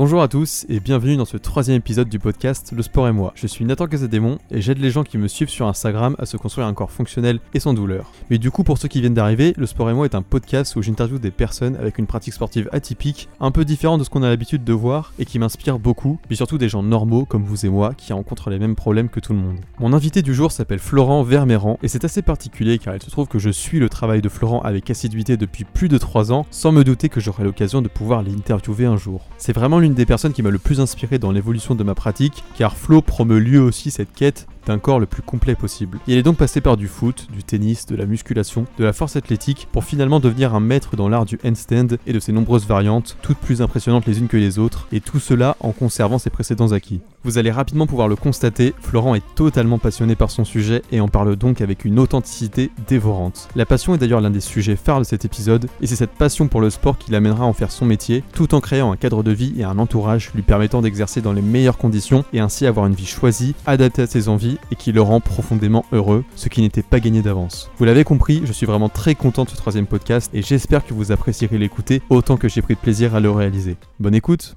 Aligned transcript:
Bonjour 0.00 0.22
à 0.22 0.28
tous 0.28 0.64
et 0.70 0.80
bienvenue 0.80 1.18
dans 1.18 1.26
ce 1.26 1.36
troisième 1.36 1.76
épisode 1.76 2.08
du 2.08 2.18
podcast 2.18 2.72
Le 2.74 2.82
Sport 2.82 3.08
et 3.08 3.12
moi. 3.12 3.34
Je 3.34 3.46
suis 3.46 3.66
Nathan 3.66 3.86
Casadémon 3.86 4.38
et 4.50 4.62
j'aide 4.62 4.78
les 4.78 4.90
gens 4.90 5.04
qui 5.04 5.18
me 5.18 5.28
suivent 5.28 5.50
sur 5.50 5.66
Instagram 5.66 6.16
à 6.18 6.24
se 6.24 6.38
construire 6.38 6.66
un 6.66 6.72
corps 6.72 6.90
fonctionnel 6.90 7.38
et 7.52 7.60
sans 7.60 7.74
douleur. 7.74 8.10
Mais 8.30 8.38
du 8.38 8.50
coup, 8.50 8.64
pour 8.64 8.78
ceux 8.78 8.88
qui 8.88 9.02
viennent 9.02 9.12
d'arriver, 9.12 9.52
Le 9.58 9.66
Sport 9.66 9.90
et 9.90 9.92
moi 9.92 10.06
est 10.06 10.14
un 10.14 10.22
podcast 10.22 10.74
où 10.74 10.80
j'interviewe 10.80 11.18
des 11.18 11.30
personnes 11.30 11.76
avec 11.76 11.98
une 11.98 12.06
pratique 12.06 12.32
sportive 12.32 12.70
atypique, 12.72 13.28
un 13.40 13.50
peu 13.50 13.66
différente 13.66 13.98
de 13.98 14.04
ce 14.04 14.08
qu'on 14.08 14.22
a 14.22 14.30
l'habitude 14.30 14.64
de 14.64 14.72
voir 14.72 15.12
et 15.18 15.26
qui 15.26 15.38
m'inspire 15.38 15.78
beaucoup, 15.78 16.18
mais 16.30 16.36
surtout 16.36 16.56
des 16.56 16.70
gens 16.70 16.82
normaux 16.82 17.26
comme 17.26 17.44
vous 17.44 17.66
et 17.66 17.68
moi 17.68 17.92
qui 17.92 18.14
rencontrent 18.14 18.48
les 18.48 18.58
mêmes 18.58 18.76
problèmes 18.76 19.10
que 19.10 19.20
tout 19.20 19.34
le 19.34 19.40
monde. 19.40 19.58
Mon 19.80 19.92
invité 19.92 20.22
du 20.22 20.32
jour 20.32 20.50
s'appelle 20.50 20.78
Florent 20.78 21.24
Vermeran 21.24 21.78
et 21.82 21.88
c'est 21.88 22.06
assez 22.06 22.22
particulier 22.22 22.78
car 22.78 22.94
il 22.96 23.02
se 23.02 23.10
trouve 23.10 23.28
que 23.28 23.38
je 23.38 23.50
suis 23.50 23.78
le 23.78 23.90
travail 23.90 24.22
de 24.22 24.30
Florent 24.30 24.62
avec 24.62 24.88
assiduité 24.88 25.36
depuis 25.36 25.64
plus 25.64 25.90
de 25.90 25.98
3 25.98 26.32
ans 26.32 26.46
sans 26.50 26.72
me 26.72 26.84
douter 26.84 27.10
que 27.10 27.20
j'aurai 27.20 27.44
l'occasion 27.44 27.82
de 27.82 27.88
pouvoir 27.88 28.22
l'interviewer 28.22 28.86
un 28.86 28.96
jour. 28.96 29.26
C'est 29.36 29.52
vraiment 29.52 29.78
l'une 29.78 29.89
des 29.94 30.06
personnes 30.06 30.32
qui 30.32 30.42
m'a 30.42 30.50
le 30.50 30.58
plus 30.58 30.80
inspiré 30.80 31.18
dans 31.18 31.32
l'évolution 31.32 31.74
de 31.74 31.82
ma 31.82 31.94
pratique, 31.94 32.44
car 32.56 32.76
Flo 32.76 33.02
promeut 33.02 33.38
lui 33.38 33.58
aussi 33.58 33.90
cette 33.90 34.12
quête 34.12 34.46
d'un 34.70 34.78
corps 34.78 35.00
le 35.00 35.06
plus 35.06 35.22
complet 35.22 35.56
possible. 35.56 35.98
Il 36.06 36.16
est 36.16 36.22
donc 36.22 36.36
passé 36.36 36.60
par 36.60 36.76
du 36.76 36.86
foot, 36.86 37.26
du 37.32 37.42
tennis, 37.42 37.86
de 37.86 37.96
la 37.96 38.06
musculation, 38.06 38.66
de 38.78 38.84
la 38.84 38.92
force 38.92 39.16
athlétique, 39.16 39.66
pour 39.72 39.82
finalement 39.82 40.20
devenir 40.20 40.54
un 40.54 40.60
maître 40.60 40.94
dans 40.94 41.08
l'art 41.08 41.24
du 41.24 41.40
handstand 41.44 41.98
et 42.06 42.12
de 42.12 42.20
ses 42.20 42.30
nombreuses 42.30 42.68
variantes, 42.68 43.16
toutes 43.20 43.38
plus 43.38 43.62
impressionnantes 43.62 44.06
les 44.06 44.20
unes 44.20 44.28
que 44.28 44.36
les 44.36 44.60
autres, 44.60 44.86
et 44.92 45.00
tout 45.00 45.18
cela 45.18 45.56
en 45.58 45.72
conservant 45.72 46.18
ses 46.18 46.30
précédents 46.30 46.70
acquis. 46.70 47.00
Vous 47.24 47.36
allez 47.36 47.50
rapidement 47.50 47.88
pouvoir 47.88 48.06
le 48.06 48.14
constater, 48.14 48.72
Florent 48.80 49.16
est 49.16 49.24
totalement 49.34 49.78
passionné 49.78 50.14
par 50.14 50.30
son 50.30 50.44
sujet 50.44 50.82
et 50.92 51.00
en 51.00 51.08
parle 51.08 51.34
donc 51.34 51.60
avec 51.60 51.84
une 51.84 51.98
authenticité 51.98 52.70
dévorante. 52.86 53.48
La 53.56 53.66
passion 53.66 53.94
est 53.94 53.98
d'ailleurs 53.98 54.20
l'un 54.20 54.30
des 54.30 54.40
sujets 54.40 54.76
phares 54.76 55.00
de 55.00 55.04
cet 55.04 55.24
épisode, 55.24 55.66
et 55.80 55.88
c'est 55.88 55.96
cette 55.96 56.12
passion 56.12 56.46
pour 56.46 56.60
le 56.60 56.70
sport 56.70 56.96
qui 56.96 57.10
l'amènera 57.10 57.44
à 57.44 57.48
en 57.48 57.52
faire 57.52 57.72
son 57.72 57.86
métier, 57.86 58.22
tout 58.32 58.54
en 58.54 58.60
créant 58.60 58.92
un 58.92 58.96
cadre 58.96 59.24
de 59.24 59.32
vie 59.32 59.52
et 59.58 59.64
un 59.64 59.80
entourage 59.80 60.30
lui 60.34 60.42
permettant 60.42 60.80
d'exercer 60.80 61.20
dans 61.20 61.32
les 61.32 61.42
meilleures 61.42 61.76
conditions 61.76 62.24
et 62.32 62.38
ainsi 62.38 62.66
avoir 62.66 62.86
une 62.86 62.94
vie 62.94 63.06
choisie, 63.06 63.56
adaptée 63.66 64.02
à 64.02 64.06
ses 64.06 64.28
envies 64.28 64.58
et 64.70 64.76
qui 64.76 64.92
le 64.92 65.02
rend 65.02 65.20
profondément 65.20 65.84
heureux, 65.92 66.24
ce 66.36 66.48
qui 66.48 66.60
n'était 66.60 66.82
pas 66.82 67.00
gagné 67.00 67.22
d'avance. 67.22 67.70
Vous 67.78 67.84
l'avez 67.84 68.04
compris, 68.04 68.42
je 68.44 68.52
suis 68.52 68.66
vraiment 68.66 68.88
très 68.88 69.14
content 69.14 69.44
de 69.44 69.50
ce 69.50 69.56
troisième 69.56 69.86
podcast 69.86 70.30
et 70.34 70.42
j'espère 70.42 70.86
que 70.86 70.94
vous 70.94 71.12
apprécierez 71.12 71.58
l'écouter 71.58 72.02
autant 72.10 72.36
que 72.36 72.48
j'ai 72.48 72.62
pris 72.62 72.74
de 72.74 72.80
plaisir 72.80 73.14
à 73.14 73.20
le 73.20 73.30
réaliser. 73.30 73.76
Bonne 73.98 74.14
écoute 74.14 74.54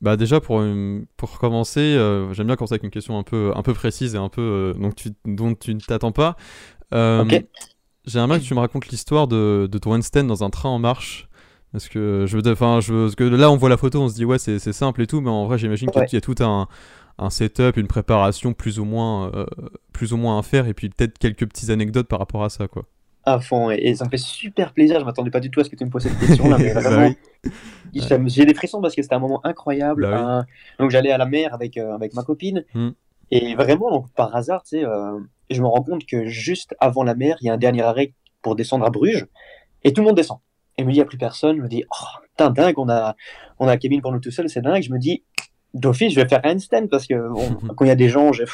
bah 0.00 0.16
déjà 0.16 0.40
pour, 0.40 0.60
euh, 0.60 1.06
pour 1.18 1.38
commencer, 1.38 1.80
euh, 1.80 2.32
j'aime 2.32 2.46
bien 2.46 2.56
commencer 2.56 2.72
avec 2.74 2.84
une 2.84 2.90
question 2.90 3.18
un 3.18 3.22
peu, 3.22 3.52
un 3.54 3.62
peu 3.62 3.74
précise 3.74 4.14
et 4.14 4.18
un 4.18 4.30
peu 4.30 4.40
euh, 4.40 4.72
donc 4.72 4.94
tu, 4.94 5.10
dont 5.26 5.54
tu 5.54 5.74
ne 5.74 5.80
t'attends 5.80 6.12
pas. 6.12 6.36
ok. 6.92 7.44
J'aimerais 8.06 8.40
que 8.40 8.44
tu 8.44 8.54
me 8.54 8.60
racontes 8.60 8.88
l'histoire 8.88 9.28
de, 9.28 9.68
de 9.70 9.78
ton 9.78 9.92
handstand 9.94 10.24
dans 10.24 10.42
un 10.42 10.48
train 10.48 10.70
en 10.70 10.78
marche. 10.78 11.28
Parce 11.72 11.88
que 11.88 12.24
je 12.26 12.38
enfin, 12.50 12.80
je, 12.80 13.04
parce 13.04 13.14
que 13.14 13.22
là 13.24 13.50
on 13.50 13.56
voit 13.56 13.68
la 13.68 13.76
photo, 13.76 14.00
on 14.00 14.08
se 14.08 14.14
dit 14.14 14.24
ouais 14.24 14.38
c'est 14.38 14.58
simple 14.58 15.02
et 15.02 15.06
tout, 15.06 15.20
mais 15.20 15.30
en 15.30 15.46
vrai 15.46 15.56
j'imagine 15.56 15.88
qu'il 15.90 16.14
y 16.14 16.16
a 16.16 16.20
tout 16.20 16.34
un, 16.40 16.66
un 17.20 17.30
setup, 17.30 17.76
une 17.76 17.86
préparation 17.86 18.52
plus 18.54 18.78
ou 18.78 18.84
moins, 18.84 19.30
euh, 19.34 19.46
plus 19.92 20.12
ou 20.12 20.16
moins 20.16 20.38
à 20.38 20.42
faire, 20.42 20.66
et 20.66 20.74
puis 20.74 20.88
peut-être 20.88 21.18
quelques 21.18 21.46
petites 21.46 21.70
anecdotes 21.70 22.08
par 22.08 22.18
rapport 22.18 22.42
à 22.42 22.48
ça, 22.48 22.66
quoi. 22.66 22.84
À 23.24 23.38
fond, 23.38 23.70
et, 23.70 23.94
ça 23.94 24.06
me 24.06 24.10
fait 24.10 24.16
super 24.16 24.72
plaisir. 24.72 24.98
Je 24.98 25.04
m'attendais 25.04 25.30
pas 25.30 25.40
du 25.40 25.50
tout 25.50 25.60
à 25.60 25.64
ce 25.64 25.68
que 25.68 25.76
tu 25.76 25.84
me 25.84 25.90
poses 25.90 26.04
cette 26.04 26.18
question-là, 26.18 26.56
mais 26.58 26.72
bah 26.74 26.80
vraiment, 26.80 27.14
j'ai 27.92 28.46
des 28.46 28.54
frissons 28.54 28.80
parce 28.80 28.94
que 28.94 29.02
c'était 29.02 29.14
un 29.14 29.20
moment 29.20 29.44
incroyable. 29.44 30.08
Bah 30.08 30.46
donc 30.78 30.90
j'allais 30.90 31.12
à 31.12 31.18
la 31.18 31.26
mer 31.26 31.52
avec, 31.52 31.76
euh, 31.76 31.94
avec 31.94 32.14
ma 32.14 32.22
copine, 32.22 32.64
hmm. 32.72 32.90
et 33.30 33.54
vraiment, 33.54 33.90
donc, 33.90 34.10
par 34.14 34.34
hasard, 34.34 34.62
tu 34.62 34.78
sais, 34.78 34.84
euh, 34.84 35.18
je 35.50 35.60
me 35.60 35.66
rends 35.66 35.82
compte 35.82 36.06
que 36.06 36.26
juste 36.26 36.74
avant 36.80 37.04
la 37.04 37.14
mer, 37.14 37.36
il 37.42 37.46
y 37.46 37.50
a 37.50 37.52
un 37.52 37.58
dernier 37.58 37.82
arrêt 37.82 38.14
pour 38.40 38.56
descendre 38.56 38.86
à 38.86 38.90
Bruges, 38.90 39.26
et 39.84 39.92
tout 39.92 40.00
le 40.00 40.06
monde 40.06 40.16
descend. 40.16 40.38
Et 40.78 40.84
me 40.84 40.90
dit, 40.90 40.96
il 40.96 40.98
n'y 41.00 41.02
a 41.02 41.06
plus 41.06 41.18
personne. 41.18 41.56
Je 41.58 41.62
me 41.62 41.68
dis, 41.68 41.84
oh, 41.90 42.20
putain, 42.22 42.50
dingue, 42.50 42.78
on 42.78 42.88
a, 42.88 43.14
on 43.58 43.68
a 43.68 43.76
cabine 43.76 44.00
pour 44.00 44.12
nous 44.12 44.20
tout 44.20 44.30
seul, 44.30 44.48
c'est 44.48 44.62
dingue. 44.62 44.82
Je 44.82 44.90
me 44.90 44.98
dis, 44.98 45.24
d'office, 45.74 46.12
je 46.12 46.20
vais 46.20 46.28
faire 46.28 46.40
handstand 46.44 46.88
parce 46.88 47.06
que 47.06 47.14
quand 47.76 47.84
il 47.84 47.88
y 47.88 47.92
a 47.92 47.96
des 47.96 48.08
gens, 48.08 48.32
je... 48.32 48.44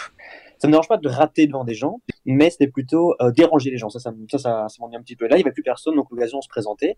ça 0.58 0.66
me 0.66 0.72
dérange 0.72 0.88
pas 0.88 0.96
de 0.96 1.08
rater 1.08 1.46
devant 1.46 1.64
des 1.64 1.74
gens, 1.74 2.00
mais 2.24 2.50
c'était 2.50 2.68
plutôt 2.68 3.14
euh, 3.20 3.30
déranger 3.30 3.70
les 3.70 3.78
gens. 3.78 3.88
Ça, 3.88 3.98
ça, 3.98 4.12
ça, 4.30 4.38
ça, 4.38 4.66
ça 4.68 4.84
un 4.84 5.02
petit 5.02 5.16
peu. 5.16 5.26
Là, 5.26 5.36
il 5.36 5.40
n'y 5.40 5.44
avait 5.44 5.52
plus 5.52 5.62
personne, 5.62 5.96
donc 5.96 6.10
l'occasion 6.10 6.40
se 6.40 6.48
présentait. 6.48 6.96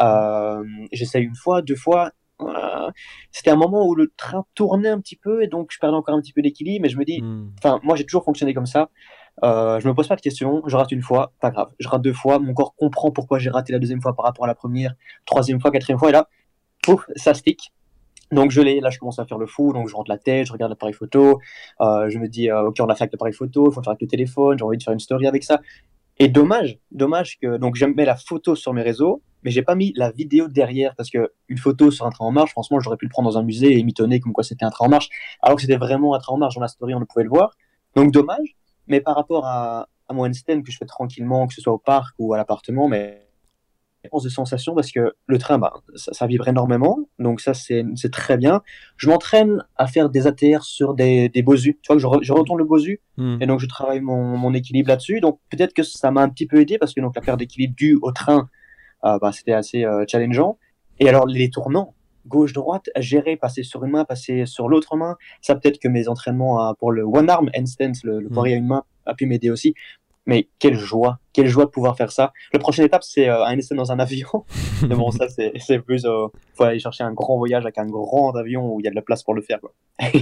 Euh, 0.00 0.64
J'essaye 0.92 1.24
une 1.24 1.36
fois, 1.36 1.62
deux 1.62 1.76
fois. 1.76 2.10
Euh, 2.40 2.90
c'était 3.30 3.50
un 3.50 3.56
moment 3.56 3.86
où 3.86 3.94
le 3.94 4.12
train 4.16 4.44
tournait 4.54 4.88
un 4.88 5.00
petit 5.00 5.14
peu 5.14 5.44
et 5.44 5.46
donc 5.46 5.70
je 5.70 5.78
perdais 5.78 5.96
encore 5.96 6.16
un 6.16 6.20
petit 6.20 6.32
peu 6.32 6.42
d'équilibre. 6.42 6.82
Mais 6.82 6.88
je 6.88 6.98
me 6.98 7.04
dis, 7.04 7.22
hmm. 7.22 7.52
enfin, 7.58 7.78
moi 7.82 7.96
j'ai 7.96 8.04
toujours 8.04 8.24
fonctionné 8.24 8.54
comme 8.54 8.66
ça. 8.66 8.90
Euh, 9.44 9.80
je 9.80 9.88
me 9.88 9.94
pose 9.94 10.08
pas 10.08 10.16
de 10.16 10.20
questions, 10.20 10.62
je 10.66 10.76
rate 10.76 10.92
une 10.92 11.02
fois, 11.02 11.32
pas 11.40 11.50
grave. 11.50 11.70
Je 11.78 11.88
rate 11.88 12.02
deux 12.02 12.12
fois, 12.12 12.38
mon 12.38 12.52
corps 12.54 12.74
comprend 12.74 13.10
pourquoi 13.10 13.38
j'ai 13.38 13.50
raté 13.50 13.72
la 13.72 13.78
deuxième 13.78 14.02
fois 14.02 14.14
par 14.14 14.24
rapport 14.24 14.44
à 14.44 14.48
la 14.48 14.54
première, 14.54 14.94
troisième 15.24 15.60
fois, 15.60 15.70
quatrième 15.70 15.98
fois, 15.98 16.10
et 16.10 16.12
là, 16.12 16.28
pouf, 16.82 17.06
ça 17.16 17.32
stick. 17.32 17.72
Donc 18.32 18.50
je 18.50 18.62
l'ai, 18.62 18.80
là 18.80 18.90
je 18.90 18.98
commence 18.98 19.18
à 19.18 19.26
faire 19.26 19.38
le 19.38 19.46
fou, 19.46 19.72
donc 19.72 19.88
je 19.88 19.94
rentre 19.94 20.10
la 20.10 20.18
tête, 20.18 20.46
je 20.46 20.52
regarde 20.52 20.70
l'appareil 20.70 20.94
photo, 20.94 21.38
euh, 21.82 22.08
je 22.08 22.18
me 22.18 22.28
dis 22.28 22.50
euh, 22.50 22.68
ok 22.68 22.78
on 22.80 22.86
a 22.86 22.94
fait 22.94 23.04
avec 23.04 23.12
l'appareil 23.12 23.34
photo, 23.34 23.70
il 23.70 23.74
faut 23.74 23.82
faire 23.82 23.90
avec 23.90 24.00
le 24.00 24.08
téléphone, 24.08 24.58
j'ai 24.58 24.64
envie 24.64 24.78
de 24.78 24.82
faire 24.82 24.94
une 24.94 25.00
story 25.00 25.26
avec 25.26 25.44
ça. 25.44 25.60
Et 26.18 26.28
dommage, 26.28 26.78
dommage 26.90 27.38
que 27.38 27.58
donc 27.58 27.76
je 27.76 27.84
mets 27.84 28.06
la 28.06 28.16
photo 28.16 28.54
sur 28.56 28.72
mes 28.72 28.82
réseaux, 28.82 29.22
mais 29.42 29.50
j'ai 29.50 29.62
pas 29.62 29.74
mis 29.74 29.92
la 29.96 30.10
vidéo 30.10 30.48
derrière 30.48 30.94
parce 30.96 31.10
que 31.10 31.32
une 31.48 31.58
photo 31.58 31.90
sur 31.90 32.06
un 32.06 32.10
train 32.10 32.24
en 32.24 32.32
marche, 32.32 32.52
franchement 32.52 32.80
j'aurais 32.80 32.96
pu 32.96 33.04
le 33.04 33.10
prendre 33.10 33.30
dans 33.30 33.38
un 33.38 33.42
musée 33.42 33.78
et 33.78 33.82
mitonner 33.82 34.18
comme 34.18 34.32
quoi 34.32 34.44
c'était 34.44 34.64
un 34.64 34.70
train 34.70 34.86
en 34.86 34.90
marche, 34.90 35.10
alors 35.42 35.56
que 35.56 35.62
c'était 35.62 35.76
vraiment 35.76 36.14
un 36.14 36.18
train 36.18 36.32
en 36.32 36.38
marche. 36.38 36.54
Dans 36.54 36.62
la 36.62 36.68
story 36.68 36.94
on 36.94 37.00
ne 37.00 37.04
pouvait 37.04 37.24
le 37.24 37.30
voir. 37.30 37.54
Donc 37.96 38.12
dommage, 38.12 38.56
mais 38.86 39.02
par 39.02 39.14
rapport 39.14 39.44
à, 39.46 39.88
à 40.08 40.14
mon 40.14 40.24
handstand 40.24 40.62
que 40.62 40.72
je 40.72 40.78
fais 40.78 40.86
tranquillement, 40.86 41.46
que 41.46 41.54
ce 41.54 41.60
soit 41.60 41.72
au 41.72 41.78
parc 41.78 42.14
ou 42.18 42.32
à 42.32 42.38
l'appartement, 42.38 42.88
mais 42.88 43.21
de 44.10 44.28
sensations 44.28 44.74
parce 44.74 44.90
que 44.90 45.14
le 45.26 45.38
train, 45.38 45.58
bah, 45.58 45.72
ça, 45.94 46.26
vibre 46.26 46.48
énormément, 46.48 46.98
donc 47.18 47.40
ça 47.40 47.54
c'est 47.54 47.84
très 48.10 48.36
bien. 48.36 48.62
Je 48.96 49.08
m'entraîne 49.08 49.64
à 49.76 49.86
faire 49.86 50.10
des 50.10 50.26
ATR 50.26 50.62
sur 50.62 50.94
des, 50.94 51.28
des 51.28 51.42
bosus, 51.42 51.74
tu 51.82 51.92
vois, 51.92 51.98
je, 51.98 52.06
je 52.22 52.32
retourne 52.32 52.58
le 52.58 52.64
bosu 52.64 53.00
hmm. 53.16 53.38
et 53.40 53.46
donc 53.46 53.60
je 53.60 53.66
travaille 53.66 54.00
mon, 54.00 54.36
mon 54.36 54.54
équilibre 54.54 54.88
là-dessus. 54.88 55.20
Donc 55.20 55.38
peut-être 55.50 55.72
que 55.72 55.82
ça 55.82 56.10
m'a 56.10 56.22
un 56.22 56.28
petit 56.28 56.46
peu 56.46 56.60
aidé 56.60 56.78
parce 56.78 56.94
que 56.94 57.00
donc 57.00 57.14
la 57.14 57.22
perte 57.22 57.38
d'équilibre 57.38 57.74
due 57.76 57.98
au 58.02 58.12
train, 58.12 58.48
euh, 59.04 59.18
bah, 59.18 59.32
c'était 59.32 59.52
assez 59.52 59.84
euh, 59.84 60.04
challengeant. 60.08 60.58
Et 60.98 61.08
alors 61.08 61.26
les 61.26 61.50
tournants, 61.50 61.94
gauche-droite, 62.26 62.90
gérer, 62.98 63.36
passer 63.36 63.62
sur 63.62 63.84
une 63.84 63.92
main, 63.92 64.04
passer 64.04 64.46
sur 64.46 64.68
l'autre 64.68 64.96
main, 64.96 65.16
ça 65.40 65.54
peut-être 65.54 65.78
que 65.78 65.88
mes 65.88 66.08
entraînements 66.08 66.68
euh, 66.68 66.72
pour 66.78 66.92
le 66.92 67.04
one 67.04 67.30
arm 67.30 67.50
handstand, 67.56 67.92
le, 68.04 68.20
le 68.20 68.28
hmm. 68.28 68.38
à 68.38 68.48
une 68.48 68.66
main, 68.66 68.84
a 69.06 69.14
pu 69.14 69.26
m'aider 69.26 69.50
aussi 69.50 69.74
mais 70.26 70.48
quelle 70.58 70.78
joie, 70.78 71.18
quelle 71.32 71.48
joie 71.48 71.64
de 71.64 71.70
pouvoir 71.70 71.96
faire 71.96 72.12
ça. 72.12 72.32
La 72.52 72.58
prochaine 72.58 72.84
étape, 72.84 73.02
c'est 73.02 73.28
euh, 73.28 73.44
un 73.44 73.56
essai 73.56 73.74
dans 73.74 73.90
un 73.92 73.98
avion. 73.98 74.44
mais 74.88 74.94
bon, 74.94 75.10
ça, 75.10 75.26
c'est 75.28 75.78
plus. 75.80 76.02
Il 76.02 76.08
euh, 76.08 76.28
faut 76.54 76.64
aller 76.64 76.78
chercher 76.78 77.04
un 77.04 77.12
grand 77.12 77.36
voyage 77.36 77.64
avec 77.64 77.78
un 77.78 77.86
grand 77.86 78.34
avion 78.36 78.74
où 78.74 78.80
il 78.80 78.84
y 78.84 78.86
a 78.86 78.90
de 78.90 78.96
la 78.96 79.02
place 79.02 79.22
pour 79.22 79.34
le 79.34 79.42
faire. 79.42 79.60
Quoi. 79.60 79.72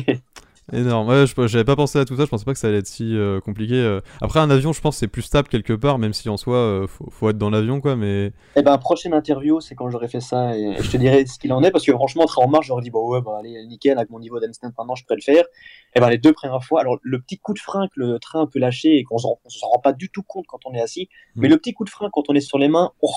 Énorme. 0.72 1.09
Ouais, 1.09 1.25
j'avais 1.48 1.65
pas 1.65 1.76
pensé 1.76 1.98
à 1.98 2.04
tout 2.04 2.16
ça. 2.16 2.25
Je 2.25 2.31
pensais 2.31 2.44
pas 2.44 2.53
que 2.53 2.59
ça 2.59 2.69
allait 2.69 2.78
être 2.78 2.87
si 2.87 3.16
euh, 3.16 3.41
compliqué. 3.41 3.75
Euh. 3.75 4.00
Après, 4.21 4.41
un 4.41 4.50
avion, 4.50 4.72
je 4.72 4.81
pense 4.81 4.97
c'est 4.97 5.09
plus 5.09 5.22
stable 5.22 5.48
quelque 5.48 5.72
part, 5.72 5.98
même 5.98 6.12
si 6.12 6.28
en 6.28 6.37
soi, 6.37 6.56
euh, 6.56 6.87
faut, 6.87 7.28
être 7.31 7.38
dans 7.38 7.50
l'avion, 7.50 7.81
quoi. 7.81 7.97
Mais. 7.97 8.32
Eh 8.56 8.62
ben, 8.62 8.78
prochaine 8.78 9.15
interview, 9.15 9.60
c'est 9.60 9.75
quand 9.75 9.91
j'aurai 9.91 10.09
fait 10.09 10.20
ça 10.20 10.56
et, 10.56 10.76
je 10.81 10.91
te 10.91 10.97
dirai 10.97 11.26
ce 11.26 11.38
qu'il 11.38 11.53
en 11.53 11.62
est, 11.62 11.70
parce 11.70 11.84
que 11.84 11.93
franchement, 11.93 12.25
en 12.37 12.49
marche, 12.49 12.66
j'aurais 12.66 12.82
dit, 12.82 12.91
bah 12.91 13.00
ouais, 13.00 13.20
bah 13.20 13.38
allez, 13.41 13.65
nickel, 13.66 13.99
avec 13.99 14.10
mon 14.10 14.20
niveau 14.20 14.38
d'instinct 14.38 14.72
maintenant, 14.78 14.94
je 14.94 15.04
pourrais 15.04 15.16
le 15.16 15.22
faire. 15.22 15.44
Et 15.44 15.99
eh 15.99 16.00
ben, 16.00 16.09
les 16.09 16.19
deux 16.19 16.32
premières 16.32 16.62
fois, 16.62 16.81
alors 16.81 16.99
le 17.03 17.20
petit 17.20 17.38
coup 17.38 17.53
de 17.53 17.59
frein 17.59 17.88
que 17.88 17.94
le 17.99 18.20
train 18.20 18.47
peut 18.47 18.60
lâcher 18.60 18.97
et 18.97 19.03
qu'on 19.03 19.19
s'en 19.19 19.41
rend 19.62 19.81
pas 19.82 19.93
du 19.93 20.09
tout 20.09 20.22
compte 20.22 20.47
quand 20.47 20.60
on 20.65 20.72
est 20.72 20.81
assis, 20.81 21.09
mais 21.34 21.49
mm. 21.49 21.50
le 21.50 21.56
petit 21.56 21.72
coup 21.72 21.84
de 21.84 21.91
frein 21.91 22.10
quand 22.12 22.22
on 22.28 22.34
est 22.34 22.41
sur 22.41 22.59
les 22.59 22.69
mains, 22.69 22.93
oh, 23.03 23.10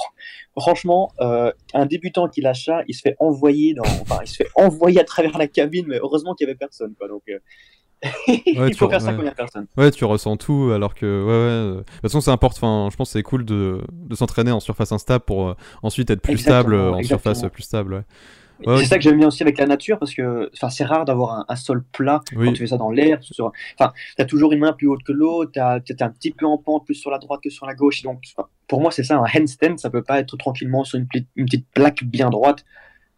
franchement, 0.59 1.11
un 1.19 1.85
débutant 1.85 2.27
qui 2.27 2.41
lâche 2.41 2.65
ça, 2.65 2.81
il 2.87 2.95
se 2.95 3.01
fait 3.01 3.15
envoyer 3.19 3.75
dans, 3.75 3.83
enfin, 3.83 4.17
il 4.23 4.27
se 4.27 4.37
fait 4.37 4.49
envoyer 4.55 4.99
à 4.99 5.03
travers 5.03 5.37
la 5.37 5.47
cabine, 5.47 5.85
mais 5.87 5.97
heureusement 5.97 6.33
qu'il 6.33 6.47
y 6.47 6.49
avait 6.49 6.57
personne, 6.57 6.95
quoi. 6.97 7.07
Donc, 7.07 7.21
il 8.27 8.75
faut 8.75 8.89
faire 8.89 9.01
ça 9.01 9.13
quand 9.13 9.23
il 9.23 9.31
personne. 9.31 9.67
Ouais, 9.77 9.91
tu 9.91 10.05
ressens 10.05 10.37
tout, 10.37 10.71
alors 10.73 10.93
que, 10.93 11.05
ouais, 11.05 11.31
ouais. 11.31 11.77
De 11.77 11.83
toute 11.83 12.01
façon, 12.01 12.21
c'est 12.21 12.31
important. 12.31 12.89
je 12.89 12.95
pense 12.95 13.09
que 13.09 13.13
c'est 13.13 13.23
cool 13.23 13.45
de, 13.45 13.81
de 13.91 14.15
s'entraîner 14.15 14.51
en 14.51 14.59
surface 14.59 14.91
instable 14.91 15.23
pour 15.23 15.49
euh, 15.49 15.53
ensuite 15.83 16.09
être 16.09 16.21
plus 16.21 16.37
stable 16.37 16.75
en 16.75 17.01
surface 17.03 17.45
plus 17.51 17.63
stable. 17.63 18.03
Ouais. 18.65 18.77
c'est 18.77 18.85
ça 18.85 18.97
que 18.97 19.03
j'aime 19.03 19.17
bien 19.17 19.27
aussi 19.27 19.43
avec 19.43 19.57
la 19.57 19.65
nature 19.65 19.99
parce 19.99 20.13
que 20.13 20.49
c'est 20.53 20.85
rare 20.85 21.05
d'avoir 21.05 21.45
un, 21.49 21.55
sol 21.55 21.83
plat 21.91 22.21
quand 22.33 22.53
tu 22.53 22.59
fais 22.59 22.67
ça 22.67 22.77
dans 22.77 22.91
l'air. 22.91 23.19
Enfin, 23.39 23.91
tu 24.15 24.21
as 24.21 24.25
toujours 24.25 24.53
une 24.53 24.59
main 24.59 24.73
plus 24.73 24.87
haute 24.87 25.03
que 25.03 25.11
l'autre, 25.11 25.51
tu 25.51 25.93
es 25.93 26.03
un 26.03 26.09
petit 26.09 26.31
peu 26.31 26.45
en 26.45 26.57
pente 26.57 26.85
plus 26.85 26.95
sur 26.95 27.09
la 27.09 27.17
droite 27.17 27.41
que 27.43 27.49
sur 27.49 27.65
la 27.65 27.73
gauche. 27.73 28.03
Donc, 28.03 28.21
pour 28.67 28.79
moi, 28.79 28.91
c'est 28.91 29.03
ça, 29.03 29.17
un 29.17 29.25
handstand, 29.25 29.77
ça 29.77 29.89
peut 29.89 30.03
pas 30.03 30.19
être 30.19 30.37
tranquillement 30.37 30.83
sur 30.83 30.99
une, 30.99 31.07
une 31.35 31.45
petite 31.45 31.67
plaque 31.73 32.03
bien 32.03 32.29
droite. 32.29 32.63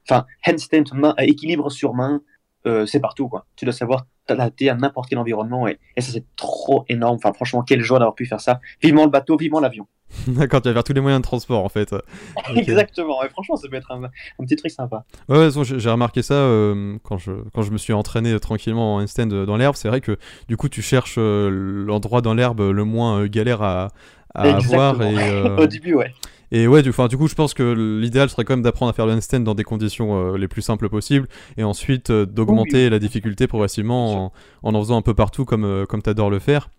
Enfin, 0.08 0.26
handstand, 0.48 0.84
main, 0.94 1.16
équilibre 1.18 1.72
sur 1.72 1.94
main, 1.94 2.22
euh, 2.66 2.86
c'est 2.86 3.00
partout. 3.00 3.28
quoi. 3.28 3.46
Tu 3.56 3.66
dois 3.66 3.74
savoir 3.74 4.06
t'adapter 4.28 4.70
à 4.70 4.76
n'importe 4.76 5.10
quel 5.10 5.20
environnement 5.20 5.68
et, 5.68 5.80
ça 5.98 6.12
c'est 6.12 6.26
trop 6.36 6.86
énorme. 6.90 7.16
Enfin 7.16 7.34
franchement 7.34 7.64
quelle 7.64 7.82
joie 7.82 8.00
d'avoir 8.00 8.16
pu 8.16 8.26
faire 8.26 8.42
ça. 8.42 8.60
Vivement 8.82 9.06
le 9.06 9.12
bateau, 9.12 9.38
vivement 9.38 9.60
l'avion. 9.60 9.88
D'accord, 10.28 10.62
tu 10.62 10.70
vas 10.70 10.74
faire 10.74 10.84
tous 10.84 10.94
les 10.94 11.02
moyens 11.02 11.22
de 11.22 11.24
transport 11.24 11.64
en 11.64 11.70
fait. 11.70 11.94
Exactement, 12.56 13.24
et 13.24 13.30
franchement 13.30 13.56
ça 13.56 13.68
peut 13.68 13.76
être 13.76 13.92
un, 13.92 14.10
petit 14.40 14.56
truc 14.56 14.72
sympa. 14.72 15.04
Ouais, 15.30 15.50
j'ai 15.64 15.90
remarqué 15.90 16.22
ça 16.22 16.36
euh, 16.36 16.98
quand, 17.04 17.18
je, 17.18 17.32
quand 17.54 17.62
je 17.62 17.72
me 17.72 17.78
suis 17.78 17.94
entraîné 17.94 18.40
tranquillement 18.40 18.96
en 18.96 19.02
handstand 19.02 19.28
dans 19.28 19.58
l'herbe. 19.58 19.76
C'est 19.76 19.88
vrai 19.88 20.02
que 20.02 20.18
du 20.48 20.58
coup 20.58 20.70
tu 20.70 20.82
cherches 20.82 21.16
euh, 21.18 21.50
l'endroit 21.50 22.22
dans 22.22 22.34
l'herbe 22.34 22.62
le 22.62 22.84
moins 22.84 23.26
galère 23.28 23.62
à, 23.62 23.90
à 24.34 24.56
avoir. 24.56 25.02
Et, 25.02 25.42
Au 25.58 25.68
début, 25.68 25.96
ouais. 25.96 26.14
Et 26.56 26.68
ouais, 26.68 26.82
du, 26.82 26.92
du 26.92 27.18
coup, 27.18 27.28
je 27.28 27.36
pense 27.36 27.54
que 27.54 27.74
l'idéal 28.00 28.30
serait 28.30 28.46
quand 28.46 28.54
même 28.54 28.64
d'apprendre 28.64 28.90
à 28.90 28.94
faire 28.94 29.06
le 29.06 29.14
handstand 29.14 29.42
dans 29.42 29.56
des 29.56 29.64
conditions 29.64 30.36
les 30.36 30.48
plus 30.48 30.62
simples 30.62 30.88
possibles 30.88 31.28
et 31.58 31.64
ensuite 31.64 32.12
d'augmenter 32.12 32.90
la 32.90 33.00
difficulté 33.00 33.48
progressivement 33.48 34.32
en, 34.64 34.74
en, 34.74 34.80
faisant 34.80 34.98
un 34.98 35.02
peu 35.02 35.14
partout 35.14 35.44
comme, 35.44 35.86
comme 35.90 36.02
tu 36.02 36.10
adores 36.10 36.30
le 36.30 36.40
faire. 36.40 36.70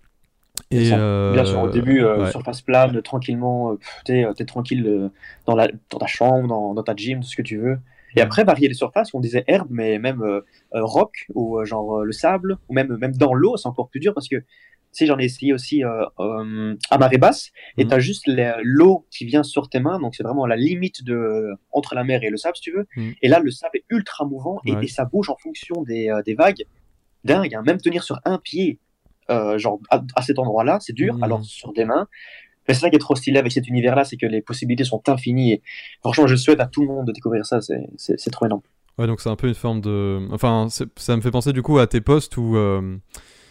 Et 0.71 0.91
Bien 0.91 1.45
sûr, 1.45 1.61
au 1.61 1.69
début, 1.69 2.03
surface 2.31 2.63
plane, 2.63 3.03
tranquillement, 3.03 3.77
tu 4.07 4.13
es, 4.13 4.45
tranquille 4.47 5.11
dans, 5.45 5.55
la, 5.55 5.69
dans 5.91 5.99
ta 5.99 6.07
chambre, 6.07 6.49
dans, 6.49 6.73
dans 6.73 6.83
ta 6.83 6.97
gym, 6.97 7.21
tout 7.21 7.29
ce 7.29 7.37
que 7.37 7.43
tu 7.43 7.59
veux. 7.59 7.79
Et 8.17 8.23
après, 8.23 8.45
varier 8.45 8.69
les 8.69 8.75
surfaces, 8.75 9.13
on 9.13 9.21
disait 9.21 9.45
herbe, 9.47 9.69
mais 9.71 9.99
même 9.99 10.23
euh, 10.23 10.41
euh, 10.75 10.85
roc, 10.85 11.27
ou 11.35 11.59
euh, 11.59 11.65
genre 11.67 12.03
le 12.03 12.13
sable, 12.13 12.57
ou 12.69 12.73
même, 12.73 12.97
même 12.97 13.13
dans 13.13 13.35
l'eau, 13.35 13.59
c'est 13.59 13.69
encore 13.69 13.89
plus 13.89 14.01
dur 14.01 14.15
parce 14.15 14.29
que, 14.29 14.37
sais, 14.97 15.07
j'en 15.07 15.19
ai 15.19 15.25
essayé 15.25 15.53
aussi 15.53 15.83
à 15.83 16.99
marée 16.99 17.19
basse, 17.19 17.53
et 17.77 17.85
mhm. 17.85 17.91
tu 17.91 17.95
as 17.95 17.99
juste 18.01 18.25
l'eau 18.63 19.07
qui 19.11 19.25
vient 19.25 19.43
sur 19.43 19.69
tes 19.69 19.81
mains, 19.81 19.99
donc 19.99 20.15
c'est 20.15 20.23
vraiment 20.23 20.47
la 20.47 20.57
limite 20.57 21.05
de, 21.05 21.51
entre 21.73 21.95
la 21.95 22.05
mer 22.05 22.23
et 22.23 22.31
le 22.31 22.37
sable, 22.37 22.57
si 22.57 22.63
tu 22.63 22.73
veux. 22.73 22.87
Mhm. 22.97 23.15
Et 23.23 23.29
là, 23.29 23.41
le 23.41 23.51
sable 23.51 23.79
est 23.79 23.85
ultra 23.91 24.25
mouvant, 24.25 24.61
et, 24.65 24.87
ça 24.89 25.05
bouge 25.05 25.31
en 25.31 25.37
fonction 25.37 25.83
des, 25.83 26.13
des 26.25 26.35
vagues. 26.35 26.65
Dingue, 27.25 27.57
hein. 27.57 27.63
même 27.67 27.79
tenir 27.79 28.05
sur 28.05 28.21
un 28.25 28.39
pied, 28.39 28.79
genre 29.29 29.81
à, 29.91 30.23
cet 30.23 30.39
endroit-là, 30.39 30.79
c'est 30.81 30.93
dur, 30.93 31.15
mhm. 31.15 31.23
alors 31.23 31.45
sur 31.45 31.73
des 31.73 31.85
mains, 31.85 32.07
mais 32.69 32.75
c'est 32.75 32.81
ça 32.81 32.91
qui 32.91 32.97
est 32.97 33.01
trop 33.01 33.15
stylé 33.15 33.39
avec 33.39 33.53
cet 33.53 33.69
univers-là, 33.69 34.05
c'est 34.05 34.17
que 34.17 34.27
les 34.27 34.43
possibilités 34.43 34.85
sont 34.85 35.03
infinies. 35.09 35.53
Et 35.53 35.63
franchement, 36.01 36.27
je 36.27 36.37
souhaite 36.37 36.61
à 36.61 36.67
tout 36.67 36.83
le 36.83 36.89
monde 36.89 37.07
de 37.07 37.13
découvrir 37.13 37.47
ça, 37.47 37.61
c'est 37.61 38.31
trop 38.31 38.47
énorme. 38.47 38.63
Ouais, 38.99 39.07
donc 39.07 39.21
c'est 39.21 39.29
un 39.29 39.37
peu 39.37 39.49
une 39.49 39.55
forme 39.55 39.81
de. 39.81 40.27
Enfin, 40.33 40.69
ça 40.71 41.17
me 41.17 41.21
fait 41.21 41.31
penser 41.31 41.53
du 41.53 41.63
coup 41.63 41.79
à 41.79 41.87
tes 41.87 42.01
posts 42.01 42.37
où. 42.37 42.57
Euh, 42.57 42.97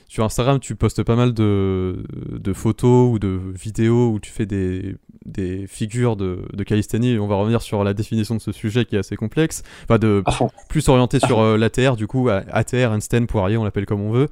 sur 0.07 0.23
Instagram, 0.23 0.59
tu 0.59 0.75
postes 0.75 1.03
pas 1.03 1.15
mal 1.15 1.33
de, 1.33 2.03
de, 2.31 2.53
photos 2.53 3.11
ou 3.11 3.19
de 3.19 3.39
vidéos 3.53 4.11
où 4.11 4.19
tu 4.19 4.31
fais 4.31 4.45
des, 4.45 4.95
des 5.25 5.65
figures 5.67 6.15
de, 6.15 6.43
de 6.53 6.63
calisthénie. 6.63 7.17
On 7.17 7.27
va 7.27 7.35
revenir 7.35 7.61
sur 7.61 7.83
la 7.83 7.93
définition 7.93 8.35
de 8.35 8.41
ce 8.41 8.51
sujet 8.51 8.85
qui 8.85 8.95
est 8.95 8.99
assez 8.99 9.15
complexe. 9.15 9.63
Enfin, 9.83 9.97
de 9.97 10.23
plus 10.69 10.87
orienté 10.89 11.19
sur 11.19 11.39
euh, 11.39 11.57
l'ATR, 11.57 11.95
du 11.95 12.07
coup, 12.07 12.29
ATR, 12.29 12.91
handstand, 12.91 13.25
poirier, 13.25 13.57
on 13.57 13.63
l'appelle 13.63 13.85
comme 13.85 14.01
on 14.01 14.11
veut. 14.11 14.27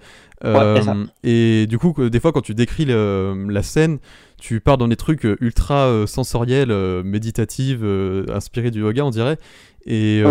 Euh, 0.45 1.05
et 1.23 1.67
du 1.67 1.77
coup, 1.77 1.93
des 2.09 2.19
fois, 2.19 2.31
quand 2.31 2.41
tu 2.41 2.53
décris 2.53 2.85
la 2.85 3.63
scène, 3.63 3.99
tu 4.39 4.59
pars 4.59 4.77
dans 4.77 4.87
des 4.87 4.95
trucs 4.95 5.25
euh, 5.25 5.37
ultra 5.39 5.87
euh, 5.87 6.05
sensoriels, 6.05 6.73
méditatifs, 7.03 7.79
inspirés 8.29 8.71
du 8.71 8.81
yoga, 8.81 9.05
on 9.05 9.09
dirait. 9.09 9.37
Et 9.85 10.23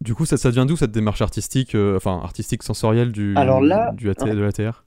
du 0.00 0.14
coup, 0.14 0.26
ça, 0.26 0.36
ça 0.36 0.50
vient 0.50 0.66
d'où 0.66 0.76
cette 0.76 0.92
démarche 0.92 1.22
artistique, 1.22 1.74
enfin 1.74 2.20
artistique 2.22 2.62
sensorielle 2.62 3.12
du, 3.12 3.34
Alors 3.36 3.60
là, 3.60 3.92
du 3.92 4.06
de 4.06 4.40
l'ATR 4.40 4.84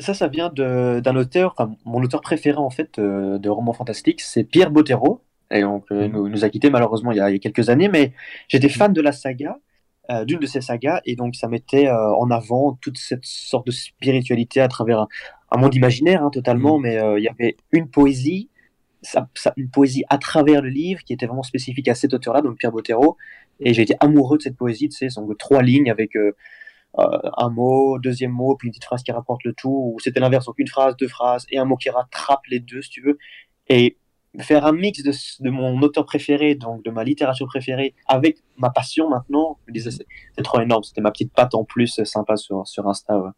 ça, 0.00 0.14
ça 0.14 0.28
vient 0.28 0.48
d'un 0.48 1.16
auteur, 1.16 1.54
enfin, 1.56 1.74
mon 1.84 2.00
auteur 2.00 2.20
préféré 2.20 2.58
en 2.58 2.70
fait 2.70 3.00
de 3.00 3.48
romans 3.48 3.72
fantastiques, 3.72 4.20
c'est 4.20 4.44
Pierre 4.44 4.70
Bottero. 4.70 5.24
Et 5.50 5.62
donc, 5.62 5.90
mmh. 5.90 6.04
nous, 6.06 6.28
nous, 6.28 6.44
a 6.44 6.50
quitté 6.50 6.70
malheureusement 6.70 7.10
il 7.10 7.16
y, 7.16 7.20
a, 7.20 7.30
il 7.30 7.32
y 7.32 7.36
a 7.36 7.38
quelques 7.40 7.68
années, 7.68 7.88
mais 7.88 8.12
j'étais 8.48 8.68
fan 8.68 8.92
de 8.92 9.00
la 9.00 9.10
saga. 9.10 9.58
Euh, 10.10 10.24
d'une 10.24 10.38
de 10.38 10.46
ces 10.46 10.62
sagas, 10.62 11.02
et 11.04 11.16
donc 11.16 11.34
ça 11.34 11.48
mettait 11.48 11.86
euh, 11.86 12.14
en 12.14 12.30
avant 12.30 12.78
toute 12.80 12.96
cette 12.96 13.26
sorte 13.26 13.66
de 13.66 13.70
spiritualité 13.70 14.58
à 14.58 14.66
travers 14.66 15.06
un, 15.50 15.58
monde 15.58 15.74
imaginaire 15.74 16.24
hein, 16.24 16.30
totalement, 16.30 16.78
mm. 16.78 16.82
mais 16.82 16.96
euh, 16.96 17.18
il 17.18 17.24
y 17.24 17.28
avait 17.28 17.58
une 17.72 17.90
poésie, 17.90 18.48
ça, 19.02 19.28
une 19.58 19.68
poésie 19.68 20.04
à 20.08 20.16
travers 20.16 20.62
le 20.62 20.70
livre 20.70 21.02
qui 21.04 21.12
était 21.12 21.26
vraiment 21.26 21.42
spécifique 21.42 21.88
à 21.88 21.94
cet 21.94 22.14
auteur-là, 22.14 22.40
donc 22.40 22.56
Pierre 22.56 22.72
Bottero, 22.72 23.18
et 23.60 23.74
j'ai 23.74 23.82
été 23.82 23.94
amoureux 24.00 24.38
de 24.38 24.42
cette 24.42 24.56
poésie, 24.56 24.88
tu 24.88 24.96
sais, 24.96 25.10
sont 25.10 25.28
trois 25.38 25.62
lignes 25.62 25.90
avec 25.90 26.12
un 26.96 27.48
mot, 27.50 27.98
deuxième 27.98 28.32
mot, 28.32 28.56
puis 28.56 28.68
une 28.68 28.72
petite 28.72 28.84
phrase 28.84 29.02
qui 29.02 29.12
rapporte 29.12 29.44
le 29.44 29.52
tout, 29.52 29.92
ou 29.94 30.00
c'était 30.00 30.20
l'inverse, 30.20 30.46
donc 30.46 30.58
une 30.58 30.68
phrase, 30.68 30.96
deux 30.96 31.08
phrases, 31.08 31.46
et 31.50 31.58
un 31.58 31.64
mot 31.64 31.76
qui 31.76 31.90
rattrape 31.90 32.46
les 32.48 32.60
deux, 32.60 32.82
si 32.82 32.90
tu 32.90 33.02
veux. 33.02 33.18
Et 33.68 33.96
faire 34.40 34.66
un 34.66 34.72
mix 34.72 35.02
de, 35.02 35.50
mon 35.50 35.80
auteur 35.82 36.04
préféré, 36.04 36.54
donc 36.54 36.84
de 36.84 36.90
ma 36.90 37.04
littérature 37.04 37.46
préférée, 37.46 37.94
avec 38.06 38.38
ma 38.56 38.70
passion 38.70 39.08
maintenant, 39.08 39.58
je 39.66 39.72
me 39.72 39.74
disais, 39.74 39.90
c'est 39.90 40.42
trop 40.42 40.60
énorme. 40.60 40.82
C'était 40.82 41.00
ma 41.00 41.10
petite 41.10 41.32
patte 41.32 41.54
en 41.54 41.64
plus 41.64 42.02
sympa 42.04 42.36
sur, 42.36 42.66
sur 42.66 42.86
Insta. 42.86 43.34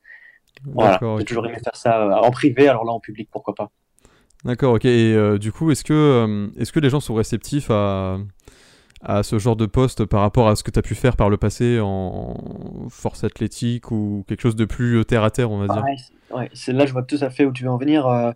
Voilà, 0.65 0.99
j'ai 1.19 1.25
toujours 1.25 1.47
aimé 1.47 1.59
faire 1.63 1.77
ça 1.77 2.03
euh, 2.03 2.27
en 2.27 2.31
privé, 2.31 2.69
alors 2.69 2.85
là 2.85 2.93
en 2.93 3.01
public, 3.01 3.29
pourquoi 3.33 3.55
pas. 3.55 3.71
D'accord, 4.45 4.75
ok. 4.75 4.85
Et 4.85 5.15
euh, 5.15 5.39
du 5.39 5.53
coup, 5.53 5.71
est-ce 5.71 5.85
que, 5.85 5.93
euh, 5.93 6.49
est-ce 6.59 6.73
que 6.73 6.81
les 6.81 6.91
gens 6.91 7.01
sont 7.01 7.15
réceptifs 7.15 7.71
à, 7.71 8.19
à 9.03 9.23
ce 9.23 9.39
genre 9.39 9.57
de 9.57 9.67
poste 9.67 10.05
par 10.05 10.21
rapport 10.21 10.49
à 10.49 10.57
ce 10.57 10.63
que 10.63 10.71
tu 10.71 10.79
as 10.79 10.83
pu 10.83 10.95
faire 10.95 11.17
par 11.17 11.31
le 11.31 11.37
passé 11.37 11.79
en 11.81 12.89
force 12.91 13.25
athlétique 13.25 13.91
ou 13.91 14.25
quelque 14.29 14.43
chose 14.43 14.57
de 14.57 14.65
plus 14.65 15.05
terre 15.05 15.25
à 15.25 15.31
terre, 15.31 15.51
on 15.51 15.59
va 15.59 15.73
dire 15.73 15.85
Ouais, 16.31 16.49
là 16.69 16.87
je 16.87 16.93
vois 16.93 17.03
tout 17.03 17.19
à 17.21 17.31
fait 17.31 17.45
où 17.45 17.53
tu 17.53 17.65
veux 17.65 17.71
en 17.71 17.79
venir. 17.79 18.35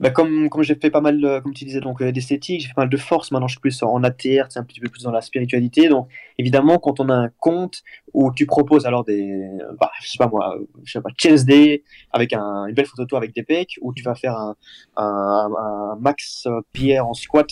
Bah 0.00 0.10
comme, 0.10 0.48
comme 0.48 0.64
j'ai 0.64 0.74
fait 0.74 0.90
pas 0.90 1.00
mal, 1.00 1.40
comme 1.44 1.54
tu 1.54 1.64
disais, 1.64 1.80
donc 1.80 2.02
euh, 2.02 2.10
d'esthétique, 2.10 2.60
j'ai 2.60 2.66
fait 2.66 2.74
pas 2.74 2.82
mal 2.82 2.88
de 2.88 2.96
force. 2.96 3.30
Maintenant, 3.30 3.46
je 3.46 3.52
suis 3.52 3.60
plus 3.60 3.80
en 3.84 4.02
ATR, 4.02 4.46
c'est 4.48 4.58
un 4.58 4.64
petit 4.64 4.80
peu 4.80 4.88
plus 4.88 5.04
dans 5.04 5.12
la 5.12 5.20
spiritualité. 5.20 5.88
Donc, 5.88 6.08
évidemment, 6.36 6.78
quand 6.78 6.98
on 6.98 7.08
a 7.10 7.14
un 7.14 7.30
compte 7.38 7.82
où 8.12 8.32
tu 8.32 8.44
proposes 8.44 8.86
alors 8.86 9.04
des, 9.04 9.48
bah, 9.80 9.92
je 10.00 10.08
sais 10.08 10.18
pas 10.18 10.26
moi, 10.26 10.56
je 10.82 10.92
sais 10.92 11.00
pas, 11.00 11.10
Chess 11.16 11.44
Day 11.44 11.84
avec 12.10 12.32
un, 12.32 12.66
une 12.66 12.74
belle 12.74 12.86
photo 12.86 13.04
de 13.04 13.08
toi 13.08 13.18
avec 13.18 13.34
des 13.36 13.44
pecs, 13.44 13.78
où 13.82 13.94
tu 13.94 14.02
vas 14.02 14.16
faire 14.16 14.36
un, 14.36 14.56
un 14.96 15.96
max 16.00 16.48
pierre 16.72 17.06
en 17.06 17.14
squat, 17.14 17.46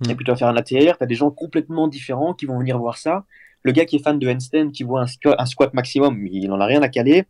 hmm. 0.00 0.10
et 0.10 0.14
puis 0.14 0.24
tu 0.24 0.30
vas 0.30 0.36
faire 0.36 0.48
un 0.48 0.56
ATR, 0.56 0.98
tu 0.98 1.02
as 1.02 1.06
des 1.06 1.14
gens 1.14 1.30
complètement 1.30 1.88
différents 1.88 2.34
qui 2.34 2.46
vont 2.46 2.58
venir 2.58 2.78
voir 2.78 2.98
ça. 2.98 3.24
Le 3.62 3.72
gars 3.72 3.84
qui 3.84 3.96
est 3.96 4.02
fan 4.02 4.18
de 4.18 4.28
handstand, 4.28 4.70
qui 4.70 4.84
voit 4.84 5.02
un, 5.02 5.32
un 5.38 5.46
squat 5.46 5.74
maximum, 5.74 6.26
il 6.26 6.50
en 6.50 6.60
a 6.60 6.66
rien 6.66 6.82
à 6.82 6.88
caler 6.88 7.26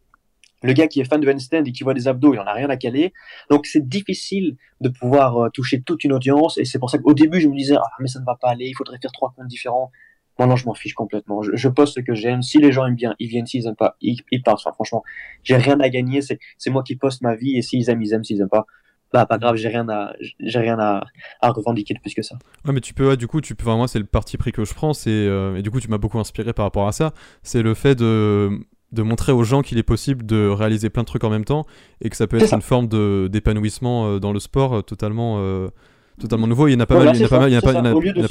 le 0.63 0.73
gars 0.73 0.89
qui 0.89 1.01
est 1.01 1.05
fan 1.05 1.21
de 1.21 1.31
handstand 1.31 1.65
et 1.65 1.73
qui 1.73 1.85
voit 1.85 1.95
des 1.95 2.09
abdos, 2.09 2.35
il 2.35 2.41
en 2.41 2.45
a 2.45 2.53
rien 2.53 2.69
à 2.69 2.77
caler. 2.77 3.13
Donc 3.51 3.67
c'est 3.67 3.89
difficile 3.89 4.57
de 4.81 4.89
pouvoir 4.89 5.39
euh, 5.39 5.49
toucher 5.51 5.83
toute 5.83 6.05
une 6.05 6.13
audience 6.13 6.59
et 6.59 6.65
c'est 6.65 6.79
pour 6.79 6.91
ça 6.91 6.99
qu'au 6.99 7.15
début 7.15 7.41
je 7.41 7.49
me 7.49 7.57
disais 7.57 7.77
ah 7.77 7.91
mais 8.01 8.09
ça 8.09 8.21
ne 8.21 8.25
va 8.25 8.37
pas 8.41 8.51
aller, 8.51 8.67
il 8.67 8.75
faudrait 8.75 8.99
faire 9.01 9.13
trois 9.13 9.33
comptes 9.37 9.49
différents. 9.49 9.91
Moi 10.39 10.47
non, 10.47 10.57
je 10.57 10.65
m'en 10.65 10.75
fiche 10.75 10.95
complètement. 10.95 11.43
Je, 11.43 11.69
poste 11.69 11.97
ce 11.97 12.01
que 12.01 12.15
j'aime. 12.15 12.41
Si 12.41 12.59
les 12.59 12.73
gens 12.73 12.87
aiment 12.87 12.95
bien, 12.95 13.15
ils 13.19 13.29
viennent. 13.29 13.47
S'ils 13.47 13.67
aiment 13.67 13.77
pas, 13.77 13.97
ils, 14.01 14.23
partent. 14.43 14.61
Enfin, 14.61 14.73
franchement, 14.73 15.03
j'ai 15.43 15.57
rien 15.57 15.79
à 15.81 15.91
gagner. 15.91 16.21
C'est 16.23 16.71
moi 16.71 16.83
qui 16.83 16.97
poste 16.97 17.21
ma 17.21 17.35
vie 17.35 17.59
et 17.59 17.63
s'ils 17.63 17.91
aiment, 17.91 18.01
ils 18.01 18.15
aiment. 18.15 18.25
S'ils 18.25 18.41
aiment 18.41 18.49
pas, 18.49 18.65
bah 19.13 19.27
pas 19.27 19.39
grave, 19.39 19.57
j'ai 19.57 19.69
rien 19.69 19.89
à 19.89 20.13
j'ai 20.39 20.59
rien 20.59 20.79
à, 20.79 21.05
à, 21.41 21.51
revendiquer 21.51 21.95
de 21.95 22.01
plus 22.01 22.15
que 22.15 22.23
ça. 22.23 22.37
Ouais, 22.65 22.73
mais 22.73 22.81
tu 22.81 22.95
peux 22.95 23.17
du 23.17 23.27
coup 23.27 23.41
tu 23.41 23.55
peux 23.55 23.67
moi 23.67 23.89
c'est 23.89 23.99
le 23.99 24.05
parti 24.05 24.37
pris 24.37 24.53
que 24.53 24.65
je 24.65 24.75
prends, 24.75 24.93
c'est 24.93 25.11
euh, 25.11 25.57
et 25.57 25.63
du 25.63 25.71
coup 25.71 25.81
tu 25.81 25.89
m'as 25.89 25.99
beaucoup 25.99 26.19
inspiré 26.19 26.53
par 26.53 26.65
rapport 26.65 26.87
à 26.87 26.93
ça, 26.93 27.13
c'est 27.43 27.63
le 27.63 27.75
fait 27.75 27.95
de 27.97 28.61
de 28.93 29.03
montrer 29.03 29.33
aux 29.33 29.45
gens 29.45 29.63
qu'il 29.63 29.79
est 29.79 29.85
possible 29.85 30.27
de 30.27 30.49
réaliser 30.49 30.91
plein 30.91 31.03
de 31.03 31.07
trucs 31.07 31.25
en 31.25 31.31
même 31.31 31.45
temps 31.45 31.65
et 32.01 32.11
que 32.11 32.17
ça 32.17 32.27
peut 32.27 32.39
être 32.39 32.53
une 32.53 32.63
forme 32.63 32.89
d'épanouissement 33.29 34.07
euh, 34.07 34.19
dans 34.19 34.33
le 34.33 34.41
sport 34.41 34.75
euh, 34.75 34.83
totalement, 34.83 35.37
euh, 35.39 35.69
totalement 36.19 36.47
nouveau. 36.47 36.69
Il 36.69 36.73
y 36.73 36.77
en 36.77 36.81
a 36.81 36.87
pas 36.87 36.99
mal, 36.99 37.15
il 37.15 37.21
y 37.21 37.23
en 37.23 37.27
a 37.27 37.29
pas 37.29 37.39
mal, 37.39 37.51
il 37.51 37.55
y 37.55 37.57
en 37.57 37.59
a 37.59 37.63
pas, 37.63 37.73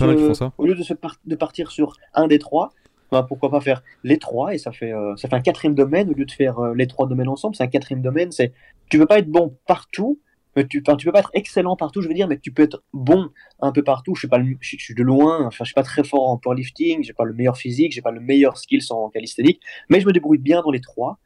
mal 0.08 0.16
qui 0.16 0.26
font 0.26 0.34
ça. 0.34 0.52
Au 0.58 0.66
lieu 0.66 0.76
de, 0.76 0.84
se 0.84 0.94
de 1.26 1.36
partir 1.36 1.72
sur 1.72 1.96
un 2.14 2.28
des 2.28 2.40
trois, 2.40 2.72
bah, 3.12 3.26
pourquoi 3.28 3.50
pas 3.50 3.62
faire 3.62 3.84
les 4.04 4.20
trois 4.20 4.54
et 4.54 4.58
ça 4.58 4.72
fait, 4.72 4.94
ça 5.16 5.28
fait 5.30 5.36
un 5.36 5.42
quatrième 5.42 5.76
domaine 5.76 6.10
au 6.10 6.14
lieu 6.14 6.26
de 6.26 6.32
faire 6.32 6.60
les 6.76 6.88
trois 6.88 7.08
domaines 7.08 7.30
ensemble. 7.30 7.56
C'est 7.56 7.64
un 7.64 7.68
quatrième 7.68 8.02
domaine. 8.02 8.32
C'est 8.32 8.54
tu 8.90 8.98
veux 8.98 9.06
pas 9.06 9.20
être 9.20 9.30
bon 9.30 9.56
partout, 9.66 10.20
tu, 10.56 10.84
tu 10.84 11.06
peux 11.06 11.12
pas 11.12 11.20
être 11.20 11.32
excellent 11.34 11.76
partout, 11.76 12.02
je 12.02 12.08
veux 12.08 12.14
dire, 12.14 12.28
mais 12.28 12.40
tu 12.40 12.52
peux 12.52 12.64
être 12.64 12.84
bon 12.94 13.30
un 13.62 13.72
peu 13.72 13.84
partout. 13.84 14.16
Je 14.16 14.22
suis 14.22 14.28
pas, 14.28 14.42
je, 14.42 14.78
suis 14.78 14.96
de 14.96 15.04
loin, 15.04 15.46
enfin, 15.46 15.64
je 15.64 15.66
suis 15.66 15.74
pas 15.74 15.84
très 15.84 16.04
fort 16.04 16.28
en 16.30 16.38
powerlifting, 16.38 17.04
j'ai 17.04 17.14
pas 17.14 17.24
le 17.24 17.34
meilleur 17.34 17.58
physique, 17.58 17.92
j'ai 17.92 18.02
pas 18.02 18.12
le 18.12 18.20
meilleur 18.20 18.58
skills 18.58 18.92
en 18.92 19.10
calisthénique, 19.10 19.62
mais 19.90 20.00
je 20.00 20.08
me 20.08 20.12
débrouille 20.12 20.40
bien 20.40 20.62
dans 20.62 20.72
les 20.72 20.82
trois. 20.82 21.20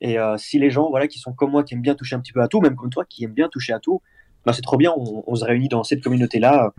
Et 0.00 0.18
euh, 0.18 0.36
si 0.36 0.58
les 0.58 0.70
gens, 0.70 0.90
voilà, 0.90 1.06
qui 1.06 1.18
sont 1.18 1.32
comme 1.32 1.52
moi, 1.52 1.62
qui 1.62 1.74
aiment 1.74 1.82
bien 1.82 1.94
toucher 1.94 2.16
un 2.16 2.20
petit 2.20 2.32
peu 2.32 2.42
à 2.42 2.48
tout, 2.48 2.60
même 2.60 2.74
comme 2.74 2.90
toi, 2.90 3.04
qui 3.04 3.24
aiment 3.24 3.34
bien 3.34 3.48
toucher 3.48 3.72
à 3.72 3.78
tout, 3.78 4.02
bah, 4.44 4.52
c'est 4.52 4.62
trop 4.62 4.76
bien. 4.76 4.92
On, 4.96 5.22
on, 5.26 5.34
se 5.36 5.44
réunit 5.44 5.68
dans 5.68 5.84
cette 5.84 6.02
communauté-là, 6.02 6.72